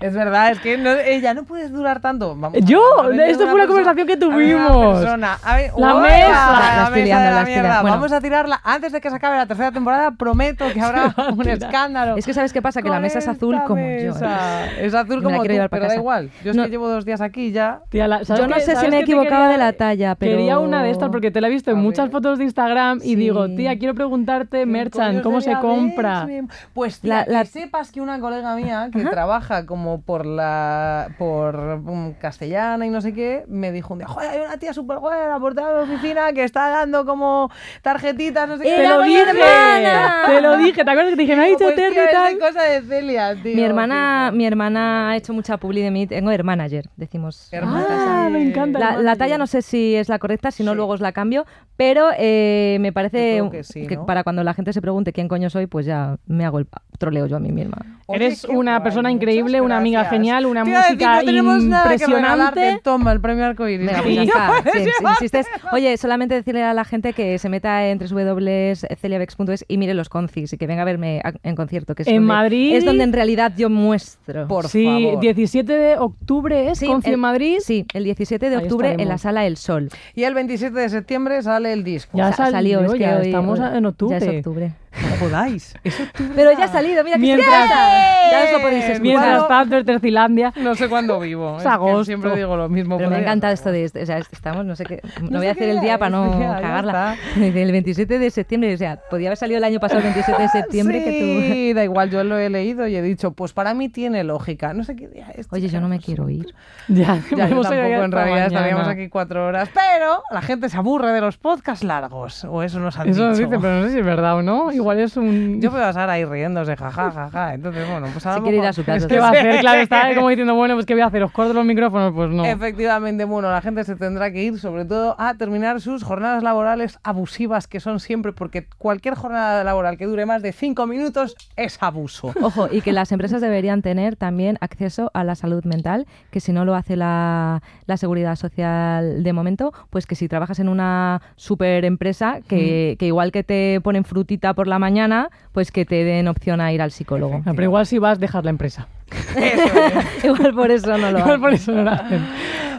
Es 0.00 0.12
verdad, 0.14 0.50
es 0.50 0.60
que 0.60 0.76
no, 0.76 0.90
eh, 0.90 1.20
ya 1.20 1.32
no 1.34 1.44
puedes 1.44 1.72
durar 1.72 2.00
tanto. 2.00 2.36
Vamos, 2.36 2.58
Yo, 2.64 2.80
esto 3.24 3.44
fue 3.46 3.54
una 3.54 3.66
conversación 3.66 4.06
que 4.06 4.16
tuvimos. 4.16 4.98
persona. 5.00 5.38
A 5.42 5.56
ver, 5.56 5.70
La 5.76 5.94
mesa. 5.94 6.28
La, 6.30 6.90
mesa 6.90 7.20
de 7.20 7.30
la 7.34 7.44
mierda. 7.44 7.80
Bueno. 7.80 7.96
Vamos 7.96 8.12
a 8.12 8.20
tirarla 8.20 8.60
antes 8.62 8.92
de 8.92 9.00
que 9.00 9.08
se 9.08 9.16
acabe 9.16 9.36
la 9.36 9.46
tercera 9.46 9.72
temporada. 9.72 10.10
Prometo 10.10 10.66
que 10.72 10.80
habrá 10.80 11.14
un 11.32 11.48
escándalo. 11.48 12.16
Es 12.16 12.26
que 12.26 12.34
sabes 12.34 12.52
qué 12.52 12.60
pasa, 12.60 12.82
que 12.82 12.88
la 12.90 13.00
mesa 13.00 13.18
es 13.20 13.28
azul 13.28 13.56
como 13.66 13.80
yo. 13.80 14.12
¿eh? 14.20 14.76
Es 14.80 14.92
azul 14.94 15.22
como 15.22 15.38
tú, 15.38 15.44
pero 15.46 15.62
da 15.62 15.68
casa. 15.68 15.94
igual. 15.96 16.30
Yo 16.44 16.50
es 16.50 16.56
No. 16.56 16.64
que 16.64 16.70
llevo 16.70 16.88
dos 16.88 17.04
días 17.04 17.20
aquí 17.20 17.52
ya. 17.52 17.80
Tía, 17.88 18.06
la- 18.08 18.24
¿sabes 18.24 18.42
Yo 18.42 18.48
no 18.48 18.60
sé 18.60 18.76
si 18.76 18.88
me 18.88 19.00
equivocaba 19.00 19.48
quería- 19.48 19.52
de 19.52 19.58
la 19.58 19.72
talla, 19.72 20.14
pero- 20.14 20.36
Quería 20.36 20.58
una 20.58 20.82
de 20.82 20.90
estas 20.90 21.08
porque 21.10 21.30
te 21.30 21.40
la 21.40 21.48
he 21.48 21.50
visto 21.50 21.70
en 21.70 21.78
muchas 21.78 22.10
fotos 22.10 22.38
de 22.38 22.44
Instagram 22.44 23.00
y 23.02 23.14
digo, 23.14 23.48
tía, 23.54 23.78
quiero 23.78 23.94
preguntarte, 23.94 24.66
Merchan, 24.66 25.20
¿cómo 25.22 25.40
se 25.40 25.54
compra? 25.58 26.26
Pues 26.74 27.00
tía, 27.00 27.24
La- 27.26 27.32
la- 27.32 27.40
que 27.44 27.46
sepas 27.46 27.90
que 27.92 28.00
una 28.00 28.20
colega 28.20 28.54
mía 28.56 28.90
que 28.92 29.04
trabaja 29.06 29.64
como 29.64 29.85
por 30.04 30.26
la 30.26 31.08
por 31.18 31.54
um, 31.56 32.12
castellana 32.14 32.84
y 32.86 32.90
no 32.90 33.00
sé 33.00 33.12
qué, 33.14 33.44
me 33.48 33.72
dijo 33.72 33.92
un 33.94 34.00
día, 34.00 34.08
joder, 34.08 34.30
hay 34.30 34.40
una 34.40 34.56
tía 34.58 34.72
súper 34.74 34.98
buena 34.98 35.38
por 35.40 35.54
toda 35.54 35.72
la 35.72 35.80
oficina 35.82 36.32
que 36.32 36.44
está 36.44 36.68
dando 36.68 37.04
como 37.06 37.50
tarjetitas, 37.82 38.48
no 38.48 38.56
sé 38.58 38.64
qué. 38.64 38.70
Te 38.70 38.80
¡Era 38.84 38.96
lo 38.96 39.02
dije, 39.02 39.20
hermana! 39.22 40.22
te 40.26 40.40
lo 40.40 40.56
dije, 40.56 40.84
¿te 40.84 40.90
acuerdas 40.90 41.10
que 41.10 41.16
te 41.16 41.22
dije, 41.22 41.36
me 41.36 41.42
ha 41.42 41.46
dicho 41.46 41.58
Pues, 41.60 41.74
Terry 41.76 41.94
tío, 41.94 42.02
y 42.02 42.06
es 42.06 42.12
tal? 42.12 42.34
de 42.34 42.40
cosa 42.40 42.62
de 42.62 42.82
Celia, 42.82 43.34
tío. 43.42 43.54
Mi 43.56 43.62
hermana, 43.62 44.30
mi 44.34 44.46
hermana 44.46 45.10
ha 45.10 45.16
hecho 45.16 45.32
mucha 45.32 45.56
publi 45.56 45.82
de 45.82 45.90
mí. 45.90 46.06
Tengo 46.06 46.30
hermanager, 46.30 46.88
decimos. 46.96 47.48
en 47.52 47.58
Hermana. 47.60 47.86
casa. 47.86 48.26
Ah, 48.26 48.28
me 48.30 48.42
encanta. 48.42 48.96
La, 49.00 49.16
talla 49.16 49.38
no 49.38 49.46
sé 49.46 49.62
si 49.62 49.94
es 49.94 50.08
la 50.08 50.18
correcta, 50.18 50.50
si 50.50 50.62
no 50.62 50.72
Sí. 50.72 50.76
luego 50.76 50.92
os 50.92 51.00
la 51.00 51.12
cambio, 51.12 51.46
pero 51.76 52.08
eh, 52.18 52.78
me 52.80 52.92
parece 52.92 53.40
que 53.88 53.98
para 54.06 54.22
cuando 54.24 54.42
la 54.44 54.54
gente 54.54 54.72
se 54.72 54.80
pregunte 54.82 55.12
quién 55.12 55.28
coño 55.28 55.50
soy, 55.50 55.66
pues 55.66 55.86
ya 55.86 56.16
me 56.26 56.44
hago 56.44 56.58
el 56.58 56.66
troleo 56.98 57.26
yo 57.26 57.36
a 57.36 57.40
mí 57.40 57.52
misma. 57.52 57.78
Oye, 58.08 58.24
Eres 58.26 58.44
una 58.44 58.76
guay, 58.78 58.82
persona 58.84 59.10
increíble, 59.10 59.60
una 59.60 59.78
amiga 59.78 60.04
genial, 60.04 60.46
una 60.46 60.62
Te 60.62 60.70
iba 60.70 60.78
a 60.78 60.82
decir, 60.82 60.94
música 60.96 61.16
no 61.16 61.24
tenemos 61.24 61.62
nada 61.64 61.88
que 61.88 61.92
impresionante. 62.04 62.80
Toma, 62.84 63.12
el 63.12 63.20
premio 63.20 63.44
arcoíris. 63.44 63.84
Venga, 63.86 64.02
pues 64.02 64.14
ya 64.14 64.22
está. 64.22 64.50
Sí, 64.72 64.78
sí, 64.84 64.90
insistes. 65.10 65.46
Oye, 65.72 65.96
solamente 65.96 66.34
decirle 66.36 66.62
a 66.62 66.72
la 66.72 66.84
gente 66.84 67.12
que 67.14 67.38
se 67.38 67.48
meta 67.48 67.86
en 67.88 67.98
www.celiabex.es 67.98 69.64
y 69.68 69.78
mire 69.78 69.94
los 69.94 70.08
concis 70.08 70.52
y 70.52 70.56
que 70.56 70.66
venga 70.66 70.82
a 70.82 70.84
verme 70.84 71.20
a- 71.24 71.32
en 71.42 71.56
concierto. 71.56 71.94
Que 71.94 72.02
es 72.02 72.08
En 72.08 72.16
donde- 72.16 72.26
Madrid. 72.28 72.74
Es 72.76 72.84
donde 72.84 73.04
en 73.04 73.12
realidad 73.12 73.52
yo 73.56 73.70
muestro. 73.70 74.46
Por 74.46 74.68
sí, 74.68 74.84
favor. 74.84 75.20
17 75.20 75.72
de 75.72 75.98
octubre 75.98 76.70
es 76.70 76.78
Sí, 76.78 76.86
Conci 76.86 77.10
en 77.12 77.20
Madrid. 77.20 77.56
Sí, 77.60 77.86
el 77.92 78.04
17 78.04 78.50
de 78.50 78.56
octubre 78.58 78.94
en 78.98 79.08
la. 79.08 79.18
Sala 79.18 79.46
El 79.46 79.56
Sol. 79.56 79.88
Y 80.14 80.24
el 80.24 80.34
27 80.34 80.78
de 80.78 80.88
septiembre 80.90 81.42
sale 81.42 81.72
el 81.72 81.82
disco. 81.82 82.16
Ya 82.18 82.32
Sa- 82.32 82.50
salió, 82.50 82.84
es 82.84 82.92
que 82.92 82.98
ya 82.98 83.16
hoy- 83.18 83.26
estamos 83.26 83.58
hoy- 83.58 83.76
en 83.78 83.86
octubre. 83.86 84.20
Ya 84.20 84.26
es 84.26 84.36
octubre. 84.36 84.72
No 85.02 85.16
jodáis. 85.18 85.74
Es. 85.84 86.02
Pero 86.34 86.52
ya 86.52 86.64
ha 86.64 86.68
salido, 86.68 87.02
mira 87.04 87.16
que 87.16 87.22
Mientras-. 87.22 87.68
Ya 87.68 88.44
os 88.44 88.52
lo 88.52 88.60
podéis 88.60 88.84
escuchar. 88.84 89.02
Mientras 89.02 89.48
tanto, 89.48 89.76
en 89.76 89.86
Tercilandia. 89.86 90.52
No 90.56 90.74
sé 90.74 90.88
cuándo 90.88 91.20
vivo. 91.20 91.56
Es 91.58 91.62
que 91.62 91.68
agosto. 91.68 92.04
siempre 92.04 92.34
digo 92.36 92.56
lo 92.56 92.68
mismo. 92.68 92.96
Pero 92.98 93.10
me 93.10 93.20
encanta 93.20 93.50
esto 93.52 93.70
de, 93.70 93.84
esto, 93.84 94.00
o 94.00 94.06
sea, 94.06 94.18
estamos, 94.18 94.64
no 94.64 94.76
sé 94.76 94.84
qué, 94.84 95.00
no, 95.20 95.30
No 95.30 95.38
voy 95.38 95.48
a 95.48 95.52
hacer 95.52 95.68
el 95.68 95.80
día 95.80 95.86
día 95.86 95.98
para 95.98 96.16
es, 96.24 96.30
no 96.30 96.40
ya, 96.40 96.56
ya 96.56 96.60
cagarla. 96.60 97.16
El 97.36 97.72
27 97.72 98.18
de 98.18 98.30
septiembre, 98.30 98.74
o 98.74 98.78
sea, 98.78 99.00
podía 99.10 99.28
haber 99.28 99.38
salido 99.38 99.58
el 99.58 99.64
año 99.64 99.80
pasado 99.80 99.98
el 100.00 100.04
27 100.04 100.42
de 100.42 100.48
septiembre 100.48 101.04
que 101.04 101.10
tú... 101.10 101.52
Sí, 101.52 101.72
da 101.74 101.84
igual, 101.84 102.10
yo 102.10 102.24
lo 102.24 102.38
he 102.38 102.50
leído 102.50 102.86
y 102.86 102.96
he 102.96 103.02
dicho, 103.02 103.32
pues 103.32 103.52
para 103.52 103.74
mí 103.74 103.88
tiene 103.88 104.24
lógica. 104.24 104.72
No 104.74 104.84
sé 104.84 104.96
qué 104.96 105.08
día 105.08 105.28
es. 105.34 105.46
Oye, 105.50 105.68
yo 105.68 105.80
no 105.80 105.88
me 105.88 106.00
quiero 106.00 106.28
ir. 106.28 106.54
Ya, 106.88 107.20
Ya, 107.36 107.48
yo 107.48 107.62
tampoco, 107.62 107.74
en 107.74 108.12
realidad 108.12 108.12
mañana. 108.12 108.46
estaríamos 108.46 108.88
aquí 108.88 109.08
cuatro 109.08 109.46
horas. 109.46 109.68
Pero 109.72 110.22
la 110.30 110.42
gente 110.42 110.68
se 110.68 110.76
aburre 110.76 111.12
de 111.12 111.20
los 111.20 111.36
podcasts 111.36 111.84
largos. 111.84 112.44
O 112.44 112.62
eso 112.62 112.80
nos 112.80 112.98
han 112.98 113.08
Eso 113.08 113.26
nos 113.28 113.38
dicho. 113.38 113.48
dice, 113.50 113.60
pero 113.60 113.80
no 113.80 113.86
sé 113.86 113.92
si 113.92 113.98
es 113.98 114.04
verdad 114.04 114.36
o 114.36 114.42
no. 114.42 114.72
Igual 114.72 114.85
es 114.92 115.16
un... 115.16 115.60
Yo 115.60 115.70
veo 115.70 115.84
a 115.84 115.92
Sara 115.92 116.14
ahí 116.14 116.24
riéndose, 116.24 116.76
jaja, 116.76 117.10
jaja. 117.10 117.54
Entonces, 117.54 117.88
bueno, 117.88 118.08
pues 118.12 118.24
a 118.26 118.34
Se 118.34 118.38
lo 118.38 118.42
quiere 118.44 118.58
ir 118.58 118.64
a 118.64 118.72
su 118.72 118.84
casa. 118.84 119.06
¿Qué 119.06 119.18
va 119.18 119.28
a 119.28 119.30
hacer? 119.30 119.60
Claro, 119.66 119.80
está 119.80 120.14
como 120.14 120.28
diciendo, 120.28 120.54
bueno, 120.54 120.74
pues 120.74 120.86
¿qué 120.86 120.94
voy 120.94 121.02
a 121.02 121.06
hacer? 121.06 121.22
¿Os 121.22 121.32
corto 121.32 121.52
los 121.52 121.64
micrófonos? 121.64 122.12
Pues 122.12 122.30
no. 122.30 122.44
Efectivamente, 122.44 123.24
bueno, 123.24 123.50
la 123.50 123.60
gente 123.60 123.84
se 123.84 123.96
tendrá 123.96 124.30
que 124.30 124.42
ir 124.42 124.58
sobre 124.58 124.84
todo 124.84 125.16
a 125.18 125.34
terminar 125.34 125.80
sus 125.80 126.04
jornadas 126.04 126.42
laborales 126.42 126.98
abusivas 127.02 127.66
que 127.66 127.80
son 127.80 128.00
siempre, 128.00 128.32
porque 128.32 128.66
cualquier 128.78 129.14
jornada 129.14 129.64
laboral 129.64 129.96
que 129.96 130.06
dure 130.06 130.26
más 130.26 130.42
de 130.42 130.52
cinco 130.52 130.86
minutos 130.86 131.36
es 131.56 131.78
abuso. 131.82 132.32
Ojo, 132.40 132.68
y 132.70 132.80
que 132.80 132.92
las 132.92 133.12
empresas 133.12 133.40
deberían 133.40 133.82
tener 133.82 134.16
también 134.16 134.58
acceso 134.60 135.10
a 135.14 135.24
la 135.24 135.34
salud 135.34 135.64
mental, 135.64 136.06
que 136.30 136.40
si 136.40 136.52
no 136.52 136.64
lo 136.64 136.74
hace 136.74 136.96
la, 136.96 137.62
la 137.86 137.96
seguridad 137.96 138.36
social 138.36 139.22
de 139.22 139.32
momento, 139.32 139.72
pues 139.90 140.06
que 140.06 140.14
si 140.14 140.28
trabajas 140.28 140.58
en 140.58 140.68
una 140.68 141.22
super 141.36 141.84
empresa, 141.84 142.40
que, 142.46 142.96
que 142.98 143.06
igual 143.06 143.32
que 143.32 143.42
te 143.42 143.80
ponen 143.82 144.04
frutita 144.04 144.54
por 144.54 144.66
la 144.66 144.75
mañana, 144.78 145.30
pues 145.52 145.70
que 145.70 145.84
te 145.84 146.04
den 146.04 146.28
opción 146.28 146.60
a 146.60 146.72
ir 146.72 146.82
al 146.82 146.90
psicólogo. 146.90 147.42
Pero 147.44 147.62
igual 147.62 147.86
si 147.86 147.98
vas, 147.98 148.18
dejas 148.18 148.44
la 148.44 148.50
empresa. 148.50 148.88
igual 150.24 150.54
por 150.54 150.70
eso 150.70 150.98
no 150.98 151.12
lo 151.12 151.20
Igual 151.20 151.40
por 151.40 151.52
eso 151.52 151.72
no 151.72 151.82
lo 151.82 151.90
hacen. 151.90 152.26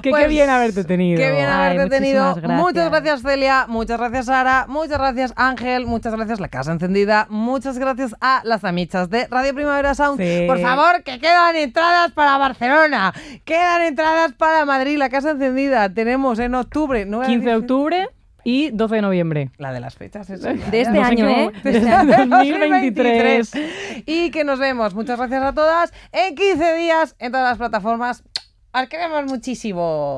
Que 0.02 0.10
Pues, 0.12 0.24
qué 0.24 0.30
bien 0.30 0.50
haberte 0.50 0.84
tenido. 0.84 1.18
Qué 1.18 1.32
bien 1.32 1.46
Ay, 1.46 1.78
haberte 1.78 1.98
tenido. 1.98 2.24
muchísimas 2.24 2.42
gracias. 2.42 2.60
Muchas 2.62 2.90
gracias, 2.90 3.22
Celia. 3.22 3.66
Muchas 3.68 4.00
gracias, 4.00 4.26
Sara. 4.26 4.66
Muchas 4.68 4.98
gracias, 5.00 5.34
Ángel. 5.36 5.86
Muchas 5.86 6.14
gracias, 6.14 6.40
La 6.40 6.50
Casa 6.50 6.72
Encendida. 6.72 7.28
Muchas 7.30 7.80
gracias 7.80 8.16
a 8.22 8.42
las 8.44 8.64
amichas 8.64 9.10
de 9.10 9.28
Radio 9.28 9.56
Primavera 9.56 9.96
Sound. 9.96 10.20
Sí. 10.20 10.46
Por 10.48 10.60
favor, 10.60 11.04
que 11.04 11.20
quedan 11.20 11.56
entradas 11.56 12.12
para 12.12 12.38
Barcelona. 12.38 13.14
Quedan 13.44 13.82
entradas 13.82 14.34
para 14.34 14.66
Madrid, 14.66 14.98
La 14.98 15.10
Casa 15.10 15.32
Encendida. 15.32 15.92
Tenemos 15.92 16.40
en 16.40 16.56
octubre. 16.56 17.06
no 17.06 17.18
voy 17.18 17.26
a 17.26 17.30
15 17.30 17.50
de 17.50 17.56
octubre 17.56 18.10
y 18.50 18.70
12 18.72 18.96
de 18.96 19.02
noviembre. 19.02 19.52
La 19.58 19.74
de 19.74 19.82
las 19.82 19.96
fechas, 19.96 20.30
eso. 20.30 20.48
De 20.48 20.80
este 20.80 20.94
no 20.94 21.04
año, 21.04 21.28
¿eh? 21.28 21.52
De 21.66 21.78
este 21.80 21.90
año 21.90 22.16
2023. 22.30 23.52
2023. 23.52 24.04
Y 24.06 24.32
que 24.32 24.46
nos 24.46 24.58
vemos. 24.58 24.96
Muchas 24.96 25.18
gracias 25.18 25.44
a 25.44 25.54
todas. 25.54 25.92
En 26.14 26.34
15 26.34 26.76
días, 26.76 27.18
en 27.20 27.34
todas 27.34 27.50
las 27.50 27.58
plataformas. 27.58 28.24
Os 28.72 28.88
queremos 28.88 29.26
muchísimo. 29.26 30.18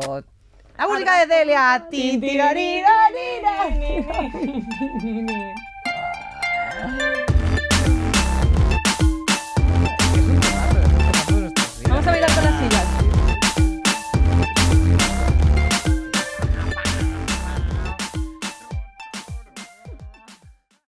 La 0.77 0.87
música 0.87 1.25
de 1.25 1.33
Celia. 1.33 1.87
Vamos 11.89 12.05
a 12.05 12.11
bailar 12.11 12.31
con 12.35 12.43
las 12.43 12.59
sillas. 12.59 12.88